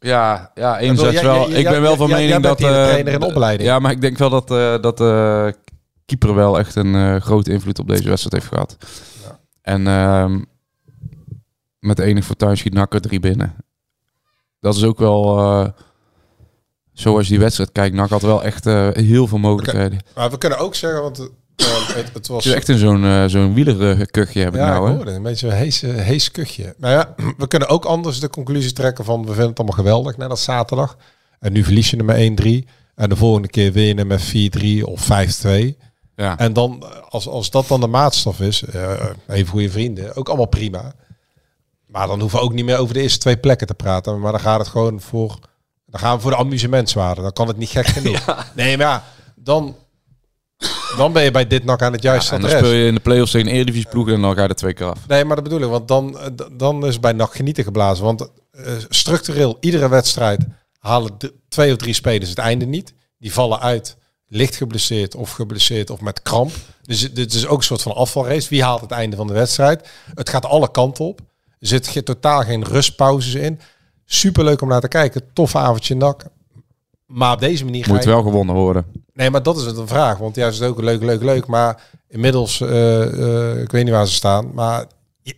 Ja, 0.00 0.50
ja 0.54 0.78
enerzijds 0.78 1.22
wel. 1.22 1.50
ik 1.50 1.64
ben 1.68 1.80
wel 1.80 1.96
van 1.96 2.10
mening 2.10 2.42
dat... 2.42 2.60
eh, 2.60 2.66
trainer 2.84 3.12
in 3.12 3.22
opleiding. 3.22 3.68
Ja, 3.68 3.78
maar 3.78 3.90
ik 3.90 4.00
denk 4.00 4.18
wel 4.18 4.30
dat, 4.30 4.48
dat 4.82 5.00
keeper 6.10 6.34
wel 6.34 6.58
echt 6.58 6.74
een 6.74 6.94
eh, 6.94 7.20
grote 7.20 7.52
invloed 7.52 7.78
op 7.78 7.88
deze 7.88 8.08
wedstrijd 8.08 8.42
heeft 8.42 8.54
gehad. 8.54 8.76
Ja. 9.22 9.38
En 9.62 9.86
ehm, 9.86 10.40
met 11.78 11.98
enig 11.98 12.24
fortuin 12.24 12.56
schiet 12.56 12.72
Nakker 12.72 13.00
drie 13.00 13.20
binnen. 13.20 13.54
Dat 14.60 14.74
is 14.74 14.84
ook 14.84 14.98
wel... 14.98 15.38
eh 15.38 15.68
zoals 16.92 17.24
je 17.24 17.30
die 17.30 17.40
wedstrijd 17.40 17.72
kijkt, 17.72 17.94
Nak 17.94 18.10
had 18.10 18.22
wel 18.22 18.42
echt 18.44 18.66
eh, 18.66 18.88
heel 18.92 19.26
veel 19.26 19.38
mogelijkheden. 19.38 19.98
Maar 20.14 20.30
we 20.30 20.38
kunnen 20.38 20.58
ook 20.58 20.74
zeggen, 20.74 21.02
want 21.02 21.16
het, 21.16 22.12
het 22.12 22.26
was 22.28 22.44
Het 22.44 22.52
is 22.52 22.58
echt 22.58 22.68
in 22.68 22.78
zo'n 22.78 23.28
zo'n 23.28 23.54
wielerkuchje 23.54 24.40
heb 24.40 24.54
ik 24.54 24.60
ja, 24.60 24.78
nou. 24.78 24.90
hoorde 24.90 25.10
een 25.10 25.22
beetje 25.22 25.46
een 25.46 25.54
hees, 25.54 25.80
hees 25.80 26.30
kuchje. 26.30 26.74
Maar 26.78 26.90
ja, 26.90 27.14
we 27.38 27.48
kunnen 27.48 27.68
ook 27.68 27.84
anders 27.84 28.20
de 28.20 28.30
conclusie 28.30 28.72
trekken 28.72 29.04
van 29.04 29.20
we 29.20 29.26
vinden 29.26 29.48
het 29.48 29.58
allemaal 29.58 29.76
geweldig 29.76 30.16
net 30.16 30.30
als 30.30 30.44
zaterdag. 30.44 30.96
En 31.38 31.52
nu 31.52 31.64
verlies 31.64 31.90
je 31.90 31.96
hem 31.96 32.34
met 32.34 32.40
1-3. 32.64 32.68
En 32.94 33.08
de 33.08 33.16
volgende 33.16 33.48
keer 33.48 33.72
win 33.72 33.86
je 33.86 33.94
hem 33.94 34.06
met 34.06 34.82
4-3 34.82 34.84
of 34.84 35.08
5-2. 35.46 35.89
Ja. 36.20 36.38
En 36.38 36.52
dan, 36.52 36.84
als, 37.08 37.28
als 37.28 37.50
dat 37.50 37.68
dan 37.68 37.80
de 37.80 37.86
maatstaf 37.86 38.40
is, 38.40 38.62
eh, 38.64 38.92
even 39.28 39.48
goede 39.48 39.70
vrienden, 39.70 40.16
ook 40.16 40.28
allemaal 40.28 40.46
prima. 40.46 40.92
Maar 41.86 42.06
dan 42.06 42.20
hoeven 42.20 42.38
we 42.38 42.44
ook 42.44 42.52
niet 42.52 42.64
meer 42.64 42.78
over 42.78 42.94
de 42.94 43.00
eerste 43.00 43.18
twee 43.18 43.36
plekken 43.36 43.66
te 43.66 43.74
praten. 43.74 44.20
Maar 44.20 44.32
dan 44.32 44.40
gaat 44.40 44.58
het 44.58 44.68
gewoon 44.68 45.00
voor, 45.00 45.38
dan 45.86 46.00
gaan 46.00 46.16
we 46.16 46.22
voor 46.22 46.30
de 46.30 46.36
amusementswaarde. 46.36 47.22
Dan 47.22 47.32
kan 47.32 47.48
het 47.48 47.56
niet 47.56 47.68
gek 47.68 47.86
genoeg. 47.96 48.52
Nee, 48.54 48.76
maar 48.76 48.86
ja, 48.86 49.04
dan, 49.34 49.76
dan 50.96 51.12
ben 51.12 51.22
je 51.22 51.30
bij 51.30 51.46
dit 51.46 51.64
nog 51.64 51.80
aan 51.80 51.92
het 51.92 52.02
juiste 52.02 52.34
en 52.34 52.40
dan 52.40 52.50
adres. 52.50 52.66
speel 52.66 52.78
je 52.78 52.86
in 52.86 52.94
de 52.94 53.00
play-offs 53.00 53.32
tegen 53.32 53.52
Eredivisie 53.52 53.88
ploeg 53.88 54.08
en 54.08 54.20
dan 54.20 54.34
ga 54.34 54.42
je 54.42 54.48
er 54.48 54.54
twee 54.54 54.74
keer 54.74 54.86
af. 54.86 55.06
Nee, 55.06 55.24
maar 55.24 55.36
dat 55.36 55.44
bedoel 55.44 55.60
ik, 55.60 55.68
want 55.68 55.88
dan, 55.88 56.18
dan 56.52 56.86
is 56.86 57.00
bij 57.00 57.12
nacht 57.12 57.36
genieten 57.36 57.64
geblazen. 57.64 58.04
Want 58.04 58.30
eh, 58.50 58.72
structureel, 58.88 59.56
iedere 59.60 59.88
wedstrijd 59.88 60.46
halen 60.78 61.16
twee 61.48 61.72
of 61.72 61.78
drie 61.78 61.94
spelers 61.94 62.30
het 62.30 62.38
einde 62.38 62.66
niet. 62.66 62.94
Die 63.18 63.32
vallen 63.32 63.60
uit, 63.60 63.96
licht 64.32 64.56
geblesseerd 64.56 65.14
of 65.14 65.30
geblesseerd 65.30 65.90
of 65.90 66.00
met 66.00 66.22
kramp. 66.22 66.52
Dus 66.82 67.12
dit 67.12 67.32
is 67.34 67.46
ook 67.46 67.58
een 67.58 67.64
soort 67.64 67.82
van 67.82 67.94
afvalrace. 67.94 68.48
Wie 68.48 68.62
haalt 68.62 68.80
het 68.80 68.90
einde 68.90 69.16
van 69.16 69.26
de 69.26 69.32
wedstrijd? 69.32 69.88
Het 70.14 70.28
gaat 70.28 70.44
alle 70.46 70.70
kanten 70.70 71.04
op. 71.04 71.20
Er 71.58 71.66
zit 71.66 72.04
totaal 72.04 72.42
geen 72.42 72.64
rustpauzes 72.64 73.34
in. 73.34 73.60
Superleuk 74.04 74.60
om 74.60 74.68
naar 74.68 74.80
te 74.80 74.88
kijken. 74.88 75.22
Tof 75.32 75.56
avondje 75.56 75.96
nak. 75.96 76.24
Maar 77.06 77.32
op 77.32 77.40
deze 77.40 77.64
manier 77.64 77.88
Moet 77.88 78.02
je... 78.02 78.10
wel 78.10 78.22
gewonnen 78.22 78.54
worden. 78.54 78.84
Nee, 79.12 79.30
maar 79.30 79.42
dat 79.42 79.56
is 79.58 79.64
het 79.64 79.76
een 79.76 79.88
vraag. 79.88 80.18
Want 80.18 80.36
juist 80.36 80.54
is 80.54 80.60
het 80.60 80.70
ook 80.70 80.82
leuk, 80.82 81.02
leuk, 81.02 81.22
leuk. 81.22 81.46
Maar 81.46 81.82
inmiddels, 82.08 82.60
eh, 82.60 83.02
eh, 83.02 83.60
ik 83.60 83.70
weet 83.70 83.84
niet 83.84 83.92
waar 83.92 84.06
ze 84.06 84.14
staan. 84.14 84.50
Maar 84.54 84.84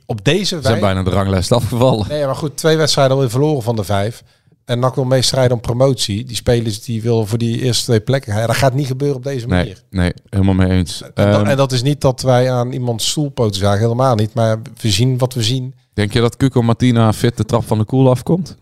op 0.07 0.25
deze 0.25 0.57
Ze 0.57 0.63
zijn 0.63 0.81
bijna 0.81 1.03
de 1.03 1.11
ranglijst 1.11 1.53
afgevallen. 1.53 2.09
Nee, 2.09 2.25
maar 2.25 2.35
goed, 2.35 2.57
twee 2.57 2.77
wedstrijden 2.77 3.15
alweer 3.15 3.31
verloren 3.31 3.63
van 3.63 3.77
de 3.77 3.85
vijf. 3.85 4.23
En 4.65 4.79
NAC 4.79 4.95
wil 4.95 5.05
meestrijden 5.05 5.53
om 5.53 5.61
promotie. 5.61 6.25
Die 6.25 6.37
spelers 6.37 6.83
die 6.83 7.03
willen 7.03 7.27
voor 7.27 7.39
die 7.39 7.63
eerste 7.63 7.85
twee 7.85 8.01
plekken 8.01 8.33
gaan. 8.33 8.47
Dat 8.47 8.57
gaat 8.57 8.75
niet 8.75 8.87
gebeuren 8.87 9.17
op 9.17 9.25
deze 9.25 9.47
manier. 9.47 9.83
nee, 9.91 10.13
helemaal 10.29 10.55
mee 10.55 10.69
eens. 10.71 11.03
En, 11.03 11.11
dat, 11.15 11.27
Ehm, 11.41 11.47
en 11.47 11.57
dat 11.57 11.73
is 11.73 11.83
niet 11.83 12.01
dat 12.01 12.21
wij 12.23 12.51
aan 12.53 12.73
iemands 12.73 13.09
stoelpoten 13.09 13.61
zagen. 13.61 13.81
Helemaal 13.81 14.15
niet. 14.15 14.35
Maar 14.35 14.61
we 14.81 14.91
zien 14.91 15.19
wat 15.19 15.35
we 15.35 15.43
zien. 15.43 15.75
Denk 15.95 16.13
je 16.13 16.21
dat 16.21 16.37
Cuco 16.37 16.63
Martina 16.63 17.13
fit 17.13 17.37
de 17.37 17.45
trap 17.45 17.67
van 17.67 17.79
de 17.79 17.85
koel 17.85 18.11
afkomt? 18.11 18.57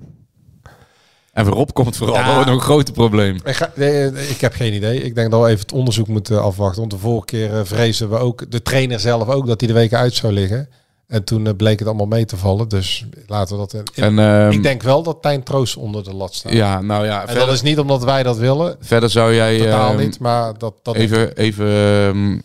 En 1.32 1.44
Rob 1.44 1.68
komt 1.72 1.96
vooral 1.96 2.14
Ja. 2.16 2.36
nog 2.36 2.46
een 2.46 2.60
grote 2.60 2.92
probleem. 2.92 3.36
Ik, 3.44 3.54
ga, 3.56 3.72
nee, 3.76 4.06
ik 4.28 4.40
heb 4.40 4.52
geen 4.52 4.74
idee. 4.74 5.02
Ik 5.02 5.14
denk 5.14 5.30
dat 5.30 5.40
we 5.42 5.46
even 5.48 5.60
het 5.60 5.72
onderzoek 5.72 6.08
moeten 6.08 6.42
afwachten. 6.42 6.78
Want 6.80 6.90
de 6.92 6.98
vorige 6.98 7.24
keer 7.26 7.54
eh, 7.58 7.60
vrezen 7.64 8.10
we 8.10 8.16
ook, 8.16 8.50
de 8.50 8.62
trainer 8.62 9.00
zelf 9.00 9.28
ook, 9.28 9.46
dat 9.46 9.60
hij 9.60 9.68
de 9.68 9.74
weken 9.74 9.98
uit 9.98 10.14
zou 10.14 10.32
liggen. 10.32 10.68
En 11.10 11.24
toen 11.24 11.46
eh, 11.46 11.54
bleek 11.56 11.78
het 11.78 11.88
allemaal 11.88 12.06
mee 12.06 12.24
te 12.24 12.36
vallen. 12.36 12.68
Dus 12.68 13.06
laten 13.26 13.58
we 13.58 13.66
dat... 13.66 13.94
En, 13.94 14.18
ehm, 14.18 14.50
ik 14.50 14.62
denk 14.62 14.82
wel 14.82 15.02
dat 15.02 15.22
Tijn 15.22 15.42
Troost 15.42 15.76
onder 15.76 16.04
de 16.04 16.14
lat 16.14 16.34
staat. 16.34 16.52
Ja, 16.52 16.80
nou 16.80 17.04
ja, 17.04 17.20
en 17.20 17.26
verder, 17.26 17.46
dat 17.46 17.54
is 17.54 17.62
niet 17.62 17.78
omdat 17.78 18.04
wij 18.04 18.22
dat 18.22 18.36
willen. 18.36 18.76
verder 18.80 19.10
zou 19.10 19.34
jij 19.34 19.58
Totaal 19.58 19.90
ehm, 19.90 20.00
niet. 20.00 20.18
Maar 20.18 20.58
dat, 20.58 20.74
dat 20.82 20.94
even, 20.94 21.36
even 21.36 21.66
ehm, 21.66 22.38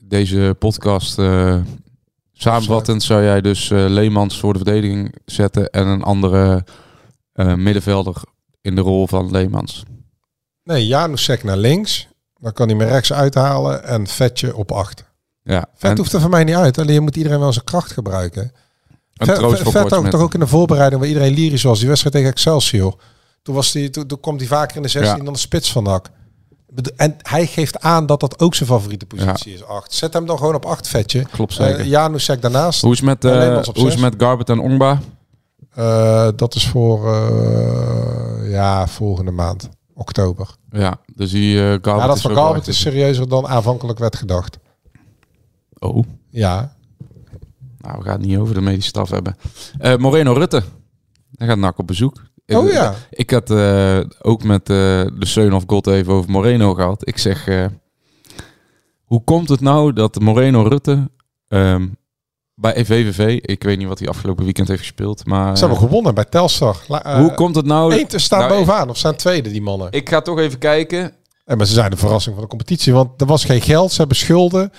deze 0.00 0.56
podcast 0.58 1.18
eh, 1.18 1.56
samenvattend 2.32 3.02
zou 3.02 3.22
jij 3.22 3.40
dus 3.40 3.70
eh, 3.70 3.84
Leemans 3.88 4.38
voor 4.38 4.52
de 4.52 4.58
verdediging 4.58 5.14
zetten 5.24 5.70
en 5.70 5.86
een 5.86 6.02
andere 6.02 6.64
middenvelder 7.56 8.16
in 8.60 8.74
de 8.74 8.80
rol 8.80 9.06
van 9.06 9.30
Leemans. 9.30 9.82
Nee, 10.64 10.86
Janusek 10.86 11.44
naar 11.44 11.56
links. 11.56 12.08
Dan 12.38 12.52
kan 12.52 12.68
hij 12.68 12.76
me 12.76 12.84
rechts 12.84 13.12
uithalen 13.12 13.84
en 13.84 14.06
Vetje 14.06 14.56
op 14.56 14.72
acht. 14.72 15.04
Ja, 15.44 15.66
Vet 15.74 15.90
en 15.90 15.96
hoeft 15.96 16.12
er 16.12 16.20
voor 16.20 16.30
mij 16.30 16.44
niet 16.44 16.54
uit. 16.54 16.78
Alleen 16.78 16.94
je 16.94 17.00
moet 17.00 17.16
iedereen 17.16 17.38
wel 17.40 17.52
zijn 17.52 17.64
kracht 17.64 17.92
gebruiken. 17.92 18.52
Vet, 19.14 19.38
voor 19.38 19.56
vet 19.72 19.92
ook, 19.94 20.06
toch 20.06 20.20
ook 20.20 20.34
in 20.34 20.40
de 20.40 20.46
voorbereiding 20.46 21.00
waar 21.00 21.10
iedereen 21.10 21.34
lyrisch 21.34 21.62
was. 21.62 21.78
Die 21.78 21.88
wedstrijd 21.88 22.14
tegen 22.14 22.30
Excelsior. 22.30 22.96
Toen, 23.42 23.54
was 23.54 23.72
die, 23.72 23.90
toen, 23.90 24.06
toen 24.06 24.20
komt 24.20 24.40
hij 24.40 24.48
vaker 24.48 24.76
in 24.76 24.82
de 24.82 24.88
16 24.88 25.16
Ja. 25.18 25.24
dan 25.24 25.32
de 25.32 25.38
spits 25.38 25.72
van. 25.72 26.02
Bedo- 26.74 26.90
En 26.96 27.16
hij 27.22 27.46
geeft 27.46 27.80
aan 27.80 28.06
dat 28.06 28.20
dat 28.20 28.38
ook 28.40 28.54
zijn 28.54 28.68
favoriete 28.68 29.06
positie 29.06 29.54
is. 29.54 29.64
Acht. 29.64 29.92
Zet 29.92 30.12
hem 30.12 30.26
dan 30.26 30.38
gewoon 30.38 30.54
op 30.54 30.64
acht, 30.64 30.88
Vetje. 30.88 31.22
Klopt 31.30 31.52
zeker. 31.52 31.80
Uh, 31.80 31.86
Janusek 31.86 32.42
daarnaast. 32.42 32.80
hoe 32.80 32.92
is 32.92 33.00
met, 33.00 33.24
op 33.68 33.76
hoe 33.76 33.88
is 33.88 33.96
met 33.96 34.14
Garbert 34.18 34.48
en 34.48 34.58
Ongba? 34.58 34.98
Eh, 35.74 36.28
dat 36.36 36.54
is 36.54 36.66
voor 36.68 37.08
ja, 38.48 38.86
volgende 38.86 39.30
maand. 39.30 39.68
Oktober. 39.94 40.48
Ja, 40.70 40.98
dus 41.14 41.30
die 41.30 41.56
Garbert 41.58 41.84
Ja, 41.84 42.06
dat 42.06 42.16
is 42.16 42.22
van 42.22 42.34
Garbert 42.34 42.58
echt- 42.58 42.68
is 42.68 42.80
serieuzer 42.80 43.28
dan 43.28 43.46
aanvankelijk 43.48 43.98
werd 43.98 44.16
gedacht. 44.16 44.58
Oh, 45.82 46.04
Ja, 46.30 46.76
nou 47.78 47.98
we 47.98 48.04
gaan 48.04 48.18
het 48.18 48.26
niet 48.26 48.36
over 48.38 48.54
de 48.54 48.60
medische 48.60 48.88
staf 48.88 49.10
hebben. 49.10 49.36
Eh, 49.78 49.96
Moreno 49.96 50.32
Rutte. 50.32 50.62
Hij 51.34 51.46
gaat 51.46 51.58
NAC 51.58 51.78
op 51.78 51.86
bezoek. 51.86 52.22
Oh 52.46 52.66
Ik- 52.66 52.72
ja. 52.72 52.94
Ik 53.10 53.30
had 53.30 53.50
eh, 53.50 54.00
ook 54.20 54.42
met 54.44 54.60
eh, 54.60 54.76
de 55.18 55.26
Seun 55.26 55.52
of 55.54 55.64
God 55.66 55.86
even 55.86 56.12
over 56.12 56.30
Moreno 56.30 56.74
gehad. 56.74 57.08
Ik 57.08 57.18
zeg, 57.18 57.48
hoe 59.04 59.24
komt 59.24 59.48
het 59.48 59.60
nou 59.60 59.92
dat 59.92 60.20
Moreno 60.20 60.62
Rutte 60.62 61.10
ehm, 61.48 61.88
bij 62.54 62.84
VVV, 62.84 63.38
ik 63.42 63.62
weet 63.62 63.78
niet 63.78 63.88
wat 63.88 63.98
hij 63.98 64.08
afgelopen 64.08 64.44
weekend 64.44 64.68
heeft 64.68 64.80
gespeeld, 64.80 65.26
maar 65.26 65.56
ze 65.56 65.64
hebben 65.66 65.82
gewonnen 65.82 66.14
bij 66.14 66.24
Telstar. 66.24 66.76
Hoe 67.02 67.34
komt 67.34 67.54
het 67.56 67.66
nou? 67.66 67.94
Eén 67.94 68.06
te 68.06 68.18
staan 68.18 68.40
Nou, 68.40 68.52
bovenaan, 68.52 68.88
of 68.90 68.96
zijn 68.98 69.16
tweede 69.16 69.50
die 69.50 69.62
mannen. 69.62 69.88
Ik 69.92 70.08
ga 70.08 70.20
toch 70.20 70.38
even 70.38 70.58
kijken. 70.58 71.12
En 71.44 71.56
maar 71.56 71.66
ze 71.66 71.72
zijn 71.72 71.90
de 71.90 71.96
verrassing 71.96 72.34
van 72.34 72.44
de 72.44 72.50
competitie, 72.50 72.92
want 72.92 73.20
er 73.20 73.26
was 73.26 73.44
geen 73.44 73.60
geld. 73.60 73.90
Ze 73.92 73.98
hebben 73.98 74.16
schulden. 74.16 74.72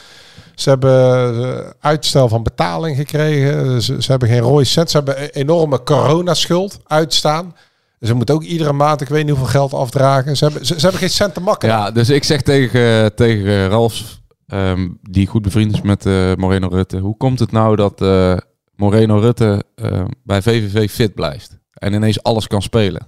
Ze 0.55 0.69
hebben 0.69 1.55
eh, 1.55 1.69
uitstel 1.79 2.29
van 2.29 2.43
betaling 2.43 2.97
gekregen. 2.97 3.81
Ze, 3.81 4.01
ze 4.01 4.11
hebben 4.11 4.29
geen 4.29 4.39
rode 4.39 4.63
cent. 4.63 4.89
Ze 4.89 4.97
hebben 4.97 5.23
een 5.23 5.29
enorme 5.29 5.83
coronaschuld 5.83 6.79
uitstaan. 6.87 7.55
Ze 8.03 8.13
moeten 8.13 8.35
ook 8.35 8.43
iedere 8.43 8.73
maand, 8.73 9.01
ik 9.01 9.07
weet 9.07 9.25
niet 9.25 9.35
hoeveel 9.35 9.51
geld 9.51 9.73
afdragen. 9.73 10.37
Ze 10.37 10.43
hebben, 10.43 10.65
ze, 10.65 10.73
ze 10.73 10.81
hebben 10.81 10.99
geen 10.99 11.09
cent 11.09 11.33
te 11.33 11.39
makken. 11.39 11.69
Ja, 11.69 11.91
dus 11.91 12.09
ik 12.09 12.23
zeg 12.23 12.41
tegen, 12.41 13.15
tegen 13.15 13.67
Ralf, 13.67 14.19
ehm, 14.47 14.89
die 15.01 15.27
goed 15.27 15.41
bevriend 15.41 15.73
is 15.73 15.81
met 15.81 16.05
eh, 16.05 16.33
Moreno 16.35 16.67
Rutte. 16.67 16.97
Hoe 16.97 17.17
komt 17.17 17.39
het 17.39 17.51
nou 17.51 17.75
dat 17.75 18.01
eh, 18.01 18.37
Moreno 18.75 19.19
Rutte 19.19 19.63
eh, 19.75 20.05
bij 20.23 20.41
VVV 20.41 20.91
fit 20.91 21.13
blijft? 21.13 21.59
En 21.73 21.93
ineens 21.93 22.23
alles 22.23 22.47
kan 22.47 22.61
spelen? 22.61 23.07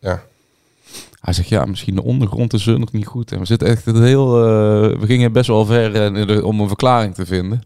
Ja. 0.00 0.22
Hij 1.20 1.32
zegt, 1.32 1.48
ja, 1.48 1.64
misschien 1.64 1.94
de 1.94 2.02
ondergrond 2.02 2.52
is 2.52 2.66
er 2.66 2.78
nog 2.78 2.92
niet 2.92 3.06
goed. 3.06 3.32
En 3.32 3.38
we 3.38 3.44
zitten 3.44 3.68
echt 3.68 3.84
het 3.84 3.98
heel... 3.98 4.36
eh, 4.36 4.98
we 5.00 5.06
gingen 5.06 5.32
best 5.32 5.46
wel 5.46 5.66
ver 5.66 5.94
eh, 5.94 6.44
om 6.44 6.60
een 6.60 6.66
verklaring 6.66 7.14
te 7.14 7.26
vinden. 7.26 7.62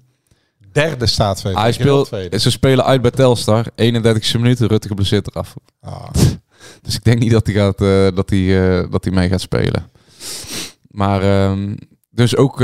Derde 0.73 1.07
staat. 1.07 1.43
Hij 1.43 1.73
speelt, 1.73 2.09
ze 2.31 2.51
spelen 2.51 2.85
uit 2.85 3.03
bij 3.03 3.11
Telstar. 3.11 3.67
31e 3.71 4.33
minuut, 4.33 4.61
Rutte 4.61 4.89
geblesseerd 4.89 5.29
eraf. 5.31 5.55
Ah. 5.81 6.09
Dus 6.83 6.95
ik 6.95 7.05
denk 7.05 7.19
niet 7.19 7.31
dat 7.31 7.47
hij, 7.47 7.55
gaat, 7.55 7.81
eh, 7.81 8.07
dat 8.15 8.31
hij, 8.31 8.89
dat 8.91 9.05
hij 9.05 9.13
mee 9.13 9.29
gaat 9.29 9.41
spelen. 9.41 9.91
Maar 10.91 11.23
ehm, 11.23 11.77
dus 12.11 12.37
ook, 12.37 12.61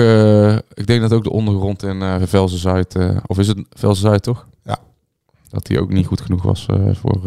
ik 0.75 0.87
denk 0.87 1.01
dat 1.01 1.13
ook 1.13 1.25
de 1.25 1.31
ondergrond 1.31 1.83
in 1.83 2.03
eh 2.03 2.17
Velzen 2.25 2.59
Zuid, 2.59 2.97
of 3.27 3.39
is 3.39 3.49
het 3.49 3.59
Velzen 3.71 4.03
Zuid 4.03 4.23
toch? 4.23 4.47
Ja. 4.65 4.79
Dat 5.49 5.69
hij 5.69 5.79
ook 5.79 5.93
niet 5.93 6.07
goed 6.07 6.21
genoeg 6.21 6.43
was 6.43 6.67
voor 6.93 7.21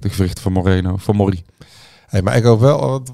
de 0.00 0.08
gewrichten 0.08 0.42
van 0.42 0.52
Moreno, 0.52 0.96
van 0.96 1.16
Morri. 1.16 1.44
Hey, 2.06 2.22
maar 2.22 2.36
ik 2.36 2.44
hoop 2.44 2.60
wel, 2.60 2.80
want 2.80 3.12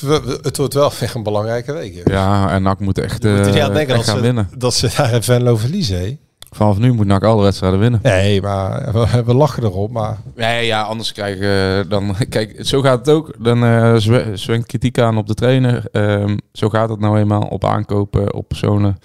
het, 0.00 0.44
het 0.44 0.56
wordt 0.56 0.74
wel 0.74 0.92
echt 1.00 1.14
een 1.14 1.22
belangrijke 1.22 1.72
week. 1.72 2.08
Ja, 2.08 2.50
en 2.50 2.62
NAC 2.62 2.80
moet 2.80 2.98
echt, 2.98 3.22
Je 3.22 3.28
moet 3.28 3.38
eh, 3.38 3.52
denken 3.52 3.78
echt 3.78 3.88
dat 3.88 4.04
gaan 4.04 4.16
ze, 4.16 4.22
winnen. 4.22 4.48
dat 4.56 4.74
ze 4.74 4.92
daar 4.96 5.12
in 5.12 5.22
Venlo 5.22 5.56
verliezen. 5.56 5.98
hè? 5.98 6.18
Vanaf 6.50 6.78
nu 6.78 6.92
moet 6.92 7.06
NAC 7.06 7.24
alle 7.24 7.42
wedstrijden 7.42 7.78
winnen. 7.80 8.00
Nee, 8.02 8.42
maar 8.42 8.92
we, 8.92 9.22
we 9.24 9.34
lachen 9.34 9.62
erop. 9.62 9.90
Maar 9.90 10.18
Nee, 10.36 10.66
ja, 10.66 10.82
anders 10.82 11.12
krijgen 11.12 11.40
we 11.40 11.84
dan... 11.88 12.14
Kijk, 12.28 12.56
zo 12.66 12.80
gaat 12.80 12.98
het 12.98 13.08
ook. 13.08 13.34
Dan 13.44 13.64
eh 13.64 13.94
zwe- 13.96 14.30
zwengt 14.36 14.66
kritiek 14.66 14.98
aan 14.98 15.16
op 15.16 15.26
de 15.26 15.34
trainer. 15.34 15.84
Ehm, 15.92 16.36
zo 16.52 16.68
gaat 16.68 16.88
het 16.88 17.00
nou 17.00 17.18
eenmaal 17.18 17.42
op 17.42 17.64
aankopen, 17.64 18.34
op 18.34 18.48
personen. 18.48 18.98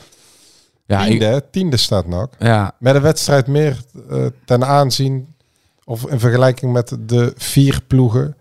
Ja, 0.86 1.01
ik- 1.03 1.09
tiende, 1.09 1.26
hè? 1.26 1.41
tiende 1.41 1.78
staat 1.78 2.07
NAC. 2.07 2.34
ja, 2.39 2.72
Met 2.80 2.95
een 2.95 3.01
wedstrijd 3.01 3.47
meer 3.47 3.78
eh, 4.09 4.26
ten 4.45 4.65
aanzien, 4.65 5.36
of 5.84 6.05
in 6.09 6.20
vergelijking 6.20 6.74
met 6.74 6.97
de 6.99 7.34
vier 7.38 7.82
ploegen 7.88 8.36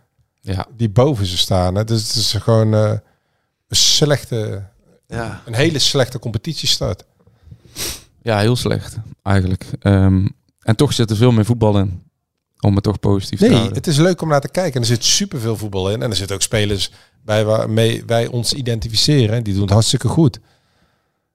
ja, 0.55 0.67
die 0.77 0.89
boven 0.89 1.27
ze 1.27 1.39
staan. 1.39 1.75
Hè? 1.75 1.85
Dus 1.85 2.07
het 2.07 2.15
is 2.17 2.33
gewoon 2.33 2.75
eh, 2.75 2.91
een 3.69 3.77
slechte, 3.77 4.63
ja. 5.07 5.43
een 5.47 5.55
hele 5.55 5.79
slechte 5.79 6.19
competitiestart. 6.19 7.05
ja, 8.23 8.39
heel 8.39 8.57
slecht 8.57 8.97
eigenlijk. 9.23 9.67
Ehm, 9.81 10.27
en 10.61 10.77
toch 10.77 10.93
zit 10.93 11.11
er 11.11 11.17
veel 11.17 11.33
meer 11.33 11.45
voetbal 11.45 11.79
in. 11.79 12.05
Om 12.61 12.75
het 12.75 12.85
toch 12.85 13.01
positief 13.01 13.39
te 13.39 13.45
Nee, 13.45 13.55
houden. 13.55 13.77
het 13.77 13.87
is 13.87 13.97
leuk 13.97 14.21
om 14.23 14.29
naar 14.29 14.41
te 14.41 14.49
kijken. 14.51 14.75
En 14.75 14.81
er 14.81 14.87
zit 14.87 15.05
superveel 15.05 15.57
voetbal 15.57 15.91
in. 15.91 16.03
En 16.03 16.11
er 16.11 16.17
zitten 16.17 16.37
ook 16.37 16.43
spelers 16.43 16.91
bij 17.25 17.45
waarmee 17.45 18.03
wij 18.07 18.27
ons 18.27 18.53
identificeren. 18.53 19.37
En 19.37 19.43
die 19.43 19.53
doen 19.53 19.63
het 19.63 19.71
hartstikke 19.71 20.09
goed. 20.09 20.39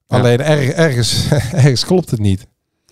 Ja. 0.08 0.18
Alleen 0.18 0.42
erg, 0.42 0.70
ergens, 0.70 1.28
ergens 1.52 1.86
klopt 1.86 2.12
het 2.12 2.20
niet. 2.20 2.48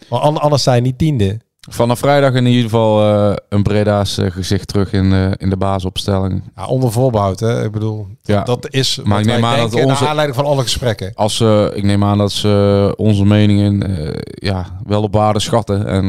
Maar 0.10 0.20
an- 0.20 0.38
anders 0.42 0.64
zijn 0.64 0.84
niet 0.84 0.98
tiende. 0.98 1.40
Vanaf 1.60 2.00
vrijdag 2.00 2.34
in 2.34 2.46
ieder 2.46 2.64
geval 2.64 3.02
eh, 3.30 3.36
een 3.50 3.64
Breda's 3.64 4.18
eh, 4.18 4.32
gezicht 4.32 4.68
terug 4.68 4.92
in, 4.94 5.14
eh, 5.14 5.32
in 5.38 5.50
de 5.50 5.58
basisopstelling. 5.58 6.44
Ja, 6.56 6.66
onder 6.68 6.92
voorbehoud, 6.92 7.40
hè? 7.40 7.64
Ik 7.66 7.72
bedoel, 7.72 8.08
Ja. 8.22 8.44
dat 8.44 8.68
is 8.74 9.00
Maar 9.04 9.20
ik 9.20 9.26
neem 9.26 9.46
aan 9.46 9.58
dat 9.58 9.74
onze- 9.74 9.86
naar 9.88 10.08
aanleiding 10.08 10.36
van 10.38 10.46
alle 10.46 10.62
gesprekken. 10.62 11.12
Als 11.16 11.36
ze, 11.36 11.72
ik 11.76 11.84
neem 11.84 12.04
aan 12.04 12.18
dat 12.18 12.32
ze 12.32 12.94
onze 12.98 13.26
meningen 13.26 13.84
ja, 14.24 14.66
wel 14.86 15.02
op 15.04 15.14
waarde 15.14 15.40
schatten. 15.40 15.88
En 15.88 16.08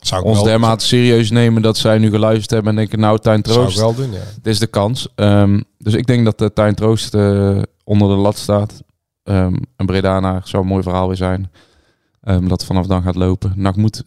Zou 0.00 0.20
ik 0.20 0.26
ons 0.26 0.42
dermate 0.42 0.84
serieus 0.86 1.30
nemen 1.30 1.62
dat 1.62 1.76
zij 1.76 1.98
nu 1.98 2.10
geluisterd 2.10 2.50
hebben 2.50 2.70
en 2.70 2.76
denken, 2.76 2.98
nou, 3.00 3.18
Tuin 3.18 3.40
zou 3.44 3.56
ik 3.58 3.62
Troost, 3.62 3.78
wel 3.80 3.94
doen, 3.94 4.12
ja. 4.12 4.18
dit 4.42 4.52
is 4.52 4.58
de 4.58 4.66
kans. 4.66 5.08
Ehm, 5.14 5.60
dus 5.78 5.94
ik 5.94 6.06
denk 6.06 6.24
dat 6.24 6.38
de 6.38 6.52
Tuin 6.52 6.74
Troost 6.74 7.14
onder 7.84 8.08
de 8.08 8.14
lat 8.14 8.36
staat. 8.36 8.82
Ehm 9.22 9.54
een 9.76 9.86
Bredana 9.86 10.40
zou 10.44 10.62
een 10.62 10.68
mooi 10.68 10.82
verhaal 10.82 11.06
weer 11.08 11.16
zijn. 11.16 11.50
Ehm, 12.20 12.48
dat 12.48 12.64
vanaf 12.64 12.86
dan 12.86 13.02
gaat 13.02 13.14
lopen. 13.16 13.52
NAC 13.56 13.76
moet 13.76 14.02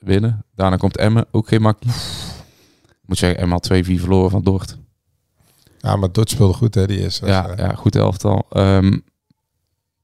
winnen. 0.00 0.44
Daarna 0.54 0.76
komt 0.76 0.96
Emmen, 0.96 1.26
ook 1.30 1.48
geen 1.48 1.62
makkie. 1.62 1.90
Ik 1.90 3.06
moet 3.06 3.18
zeggen, 3.18 3.38
Emmen 3.40 3.58
had 3.62 3.70
2-4 3.72 4.00
verloren 4.00 4.30
van 4.30 4.42
Dort. 4.42 4.78
Ja, 5.78 5.96
maar 5.96 6.12
Dort 6.12 6.30
speelde 6.30 6.52
goed, 6.54 6.74
hè? 6.74 6.86
Die 6.86 6.98
is. 6.98 7.20
Ja, 7.24 7.52
ja, 7.56 7.74
goed 7.74 7.96
elftal. 7.96 8.46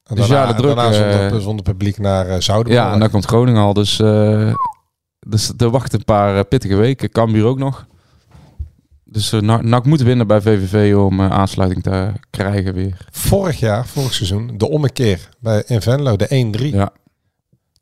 En 0.06 0.16
dus 0.16 0.28
daarna, 0.28 0.46
ja, 0.46 0.52
de 0.52 0.62
druk, 0.62 0.76
Daarna 0.76 0.92
zonder, 0.92 1.32
eh, 1.32 1.44
zonder 1.44 1.64
publiek 1.64 1.98
naar 1.98 2.28
uh, 2.28 2.34
Zouden. 2.38 2.72
ja, 2.72 2.92
en 2.92 2.98
dan 2.98 3.10
komt 3.10 3.24
Groningen 3.24 3.62
al. 3.62 3.72
Dus, 3.72 4.00
eh, 4.00 4.54
dus 5.18 5.52
er 5.56 5.70
wachten 5.70 5.98
een 5.98 6.04
paar 6.04 6.44
pittige 6.44 6.76
weken. 6.76 7.10
Cambuur 7.10 7.44
ook 7.44 7.58
nog. 7.58 7.86
Dus 9.04 9.32
eh, 9.32 9.40
NAC 9.40 9.84
moet 9.84 10.02
winnen 10.02 10.26
bij 10.26 10.40
VVV 10.40 10.96
om 10.96 11.20
aansluiting 11.20 11.82
te 11.82 12.12
krijgen 12.30 12.74
weer. 12.74 13.06
Vorig 13.10 13.60
jaar, 13.60 13.86
vorig 13.86 14.14
seizoen, 14.14 14.58
de 14.58 14.68
ommekeer 14.68 15.28
bij 15.38 15.62
in 15.66 15.82
Venlo, 15.82 16.16
de 16.16 16.54
1-3. 16.58 16.74
Ja. 16.74 16.92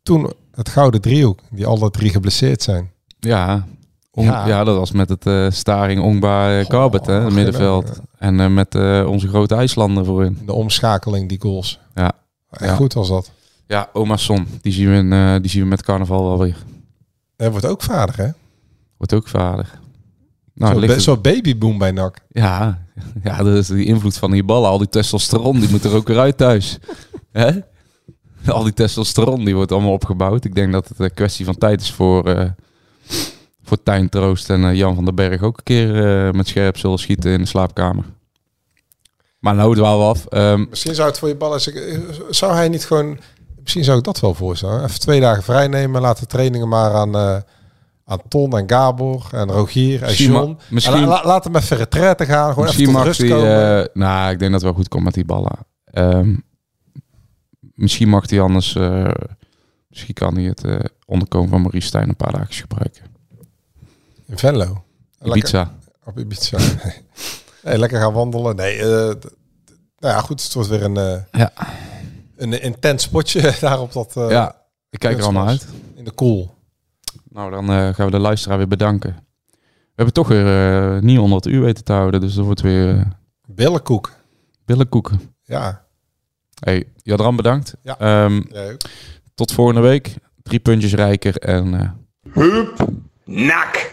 Toen 0.04 0.32
het 0.54 0.68
gouden 0.68 1.00
driehoek, 1.00 1.40
die 1.50 1.66
alle 1.66 1.90
drie 1.90 2.10
geblesseerd 2.10 2.62
zijn. 2.62 2.90
Ja, 3.20 3.66
Ja. 4.12 4.46
ja. 4.46 4.64
dat 4.64 4.76
was 4.76 4.92
met 4.92 5.08
het 5.08 5.26
eh, 5.26 5.46
Staring, 5.50 6.00
Ongba, 6.00 6.58
uh, 6.58 6.64
Garbet, 6.64 7.06
hè, 7.06 7.12
het 7.12 7.32
middenveld. 7.32 7.86
ja. 7.94 8.02
En 8.18 8.40
eh, 8.40 8.48
met 8.48 8.74
eh, 8.74 9.06
onze 9.08 9.28
grote 9.28 9.54
IJslander 9.54 10.04
voorin. 10.04 10.38
De 10.46 10.52
omschakeling, 10.52 11.28
die 11.28 11.40
goals. 11.40 11.80
Ja. 11.94 12.12
Echt 12.50 12.64
Ja. 12.70 12.74
goed 12.74 12.92
was 12.92 13.08
dat. 13.08 13.30
Ja, 13.66 13.88
Oma 13.92 14.16
Son, 14.16 14.46
die 14.60 14.72
zien 14.72 14.90
we, 14.90 14.96
in, 14.96 15.12
eh, 15.12 15.34
die 15.40 15.50
zien 15.50 15.62
we 15.62 15.68
met 15.68 15.82
carnaval 15.82 16.24
wel 16.24 16.38
weer. 16.38 16.56
Hij 17.36 17.50
wordt 17.50 17.66
ook 17.66 17.82
vader, 17.82 18.16
hè? 18.16 18.28
Wordt 18.96 19.14
ook 19.14 19.28
vader. 19.28 19.80
Nou, 20.54 20.86
Zo'n 20.88 21.00
zo'n 21.00 21.20
babyboom 21.20 21.78
bij 21.78 21.90
NAC. 21.90 22.18
Ja, 22.28 22.86
ja, 23.24 23.36
dat 23.42 23.54
is 23.56 23.66
die 23.66 23.84
invloed 23.84 24.16
van 24.16 24.30
die 24.30 24.44
ballen. 24.44 24.68
Al 24.70 24.78
die 24.78 24.88
testosteron, 24.88 25.60
die 25.60 25.70
moet 25.70 25.84
er 25.84 25.94
ook 25.94 26.08
weer 26.08 26.18
uit 26.18 26.36
thuis. 26.36 26.78
Hè? 27.32 27.50
Al 28.52 28.62
die 28.62 28.72
testosteron, 28.72 29.44
die 29.44 29.54
wordt 29.54 29.72
allemaal 29.72 29.92
opgebouwd. 29.92 30.44
Ik 30.44 30.54
denk 30.54 30.72
dat 30.72 30.88
het 30.88 30.98
een 30.98 31.14
kwestie 31.14 31.44
van 31.44 31.58
tijd 31.58 31.80
is 31.80 31.92
voor, 31.92 32.24
eh 32.28 32.50
voor 33.62 33.82
Tijn 33.82 34.08
Troost 34.08 34.50
en 34.50 34.64
eh, 34.64 34.74
Jan 34.74 34.94
van 34.94 35.04
den 35.04 35.14
Berg 35.14 35.42
ook 35.42 35.56
een 35.56 35.64
keer 35.64 36.26
eh, 36.26 36.32
met 36.32 36.48
scherp 36.48 36.76
zullen 36.78 36.98
schieten 36.98 37.30
in 37.32 37.38
de 37.40 37.46
slaapkamer. 37.46 38.04
Maar 39.38 39.54
nou 39.54 39.74
dwalen 39.74 39.98
we 39.98 40.04
af. 40.12 40.26
Ehm, 40.26 40.64
Misschien 40.70 40.94
zou 40.94 41.08
het 41.08 41.18
voor 41.18 41.28
je 41.28 41.36
ballen... 41.36 41.60
Zou 42.30 42.52
hij 42.54 42.68
niet 42.68 42.84
gewoon... 42.84 43.18
Misschien 43.62 43.84
zou 43.84 43.98
ik 43.98 44.04
dat 44.04 44.20
wel 44.20 44.34
voorstellen. 44.34 44.84
Even 44.84 45.00
twee 45.00 45.20
dagen 45.20 45.42
vrij 45.42 45.68
nemen. 45.68 46.00
Laat 46.00 46.18
de 46.18 46.26
trainingen 46.26 46.68
maar 46.68 46.92
aan, 46.94 47.16
aan 48.04 48.20
Ton 48.28 48.58
en 48.58 48.64
Gabor 48.70 49.26
en 49.32 49.50
Rogier 49.50 50.00
en 50.02 50.06
Misschien 50.08 50.32
John. 50.32 50.58
misschien- 50.68 50.94
En 50.94 51.00
la- 51.00 51.06
la- 51.08 51.26
laat 51.26 51.44
hem 51.44 51.56
even 51.56 51.76
retraite 51.76 52.24
gaan. 52.26 52.48
Gewoon 52.48 52.64
misschien 52.64 52.88
even 52.88 53.02
rust 53.02 53.20
hij... 53.20 53.28
komen. 53.28 53.88
nou, 53.92 54.30
ik 54.32 54.38
denk 54.38 54.52
dat 54.52 54.60
het 54.60 54.70
wel 54.70 54.72
goed 54.78 54.88
komt 54.88 55.04
met 55.04 55.14
die 55.14 55.24
ballen. 55.24 55.56
Ehm, 55.84 56.34
misschien 57.74 58.08
mag 58.08 58.30
hij 58.30 58.40
anders... 58.40 58.74
eh, 58.74 59.10
misschien 59.88 60.14
kan 60.14 60.34
hij 60.34 60.44
het 60.44 60.64
eh, 60.64 60.78
onderkomen 61.06 61.48
van 61.48 61.60
Maurice 61.60 61.86
Stijn 61.86 62.08
een 62.08 62.16
paar 62.16 62.32
dagen 62.32 62.54
gebruiken. 62.54 63.02
in 64.26 64.38
Venlo. 64.38 64.84
Lekker- 65.18 65.36
Ibiza. 65.38 65.74
Op 66.04 66.18
Ibiza. 66.18 66.58
nee, 67.64 67.78
lekker 67.78 68.00
gaan 68.00 68.12
wandelen. 68.12 68.56
Nee, 68.56 68.78
eh, 68.78 68.86
nou 69.98 70.14
ja, 70.14 70.20
goed. 70.20 70.42
Het 70.42 70.54
wordt 70.54 70.68
weer 70.68 70.82
een, 70.82 71.24
Ja. 71.32 71.52
een 72.36 72.62
intens 72.62 73.02
spotje 73.02 73.54
daar 73.60 73.80
op 73.80 73.92
dat... 73.92 74.12
ja, 74.14 74.56
ik 74.90 74.98
kijk 74.98 75.18
er 75.18 75.24
al 75.24 75.32
naar 75.32 75.46
uit. 75.46 75.66
In 75.94 76.04
de 76.04 76.10
koel. 76.10 76.54
Nou, 77.28 77.50
dan 77.50 77.94
gaan 77.94 78.04
we 78.06 78.10
de 78.12 78.18
luisteraar 78.18 78.56
weer 78.58 78.68
bedanken. 78.68 79.16
We 79.60 80.02
hebben 80.02 80.14
toch 80.14 80.28
weer 80.28 81.02
niet 81.02 81.18
onder 81.18 81.36
het 81.36 81.46
uur 81.46 81.60
weten 81.60 81.84
te 81.84 81.92
houden, 81.92 82.20
dus 82.20 82.34
dat 82.34 82.44
wordt 82.44 82.60
weer 82.60 83.08
Billenkoek. 83.46 84.12
billenkoeken. 84.64 85.20
Ja. 85.42 85.84
Hey, 86.60 86.86
Jadran 87.04 87.36
bedankt. 87.36 87.74
Ja. 87.82 87.98
Ehm, 87.98 88.42
tot 89.34 89.52
volgende 89.52 89.80
week. 89.80 90.14
Drie 90.42 90.60
puntjes 90.60 90.92
rijker 90.94 91.36
en... 91.38 91.74
eh, 91.74 91.90
Nak. 93.24 93.92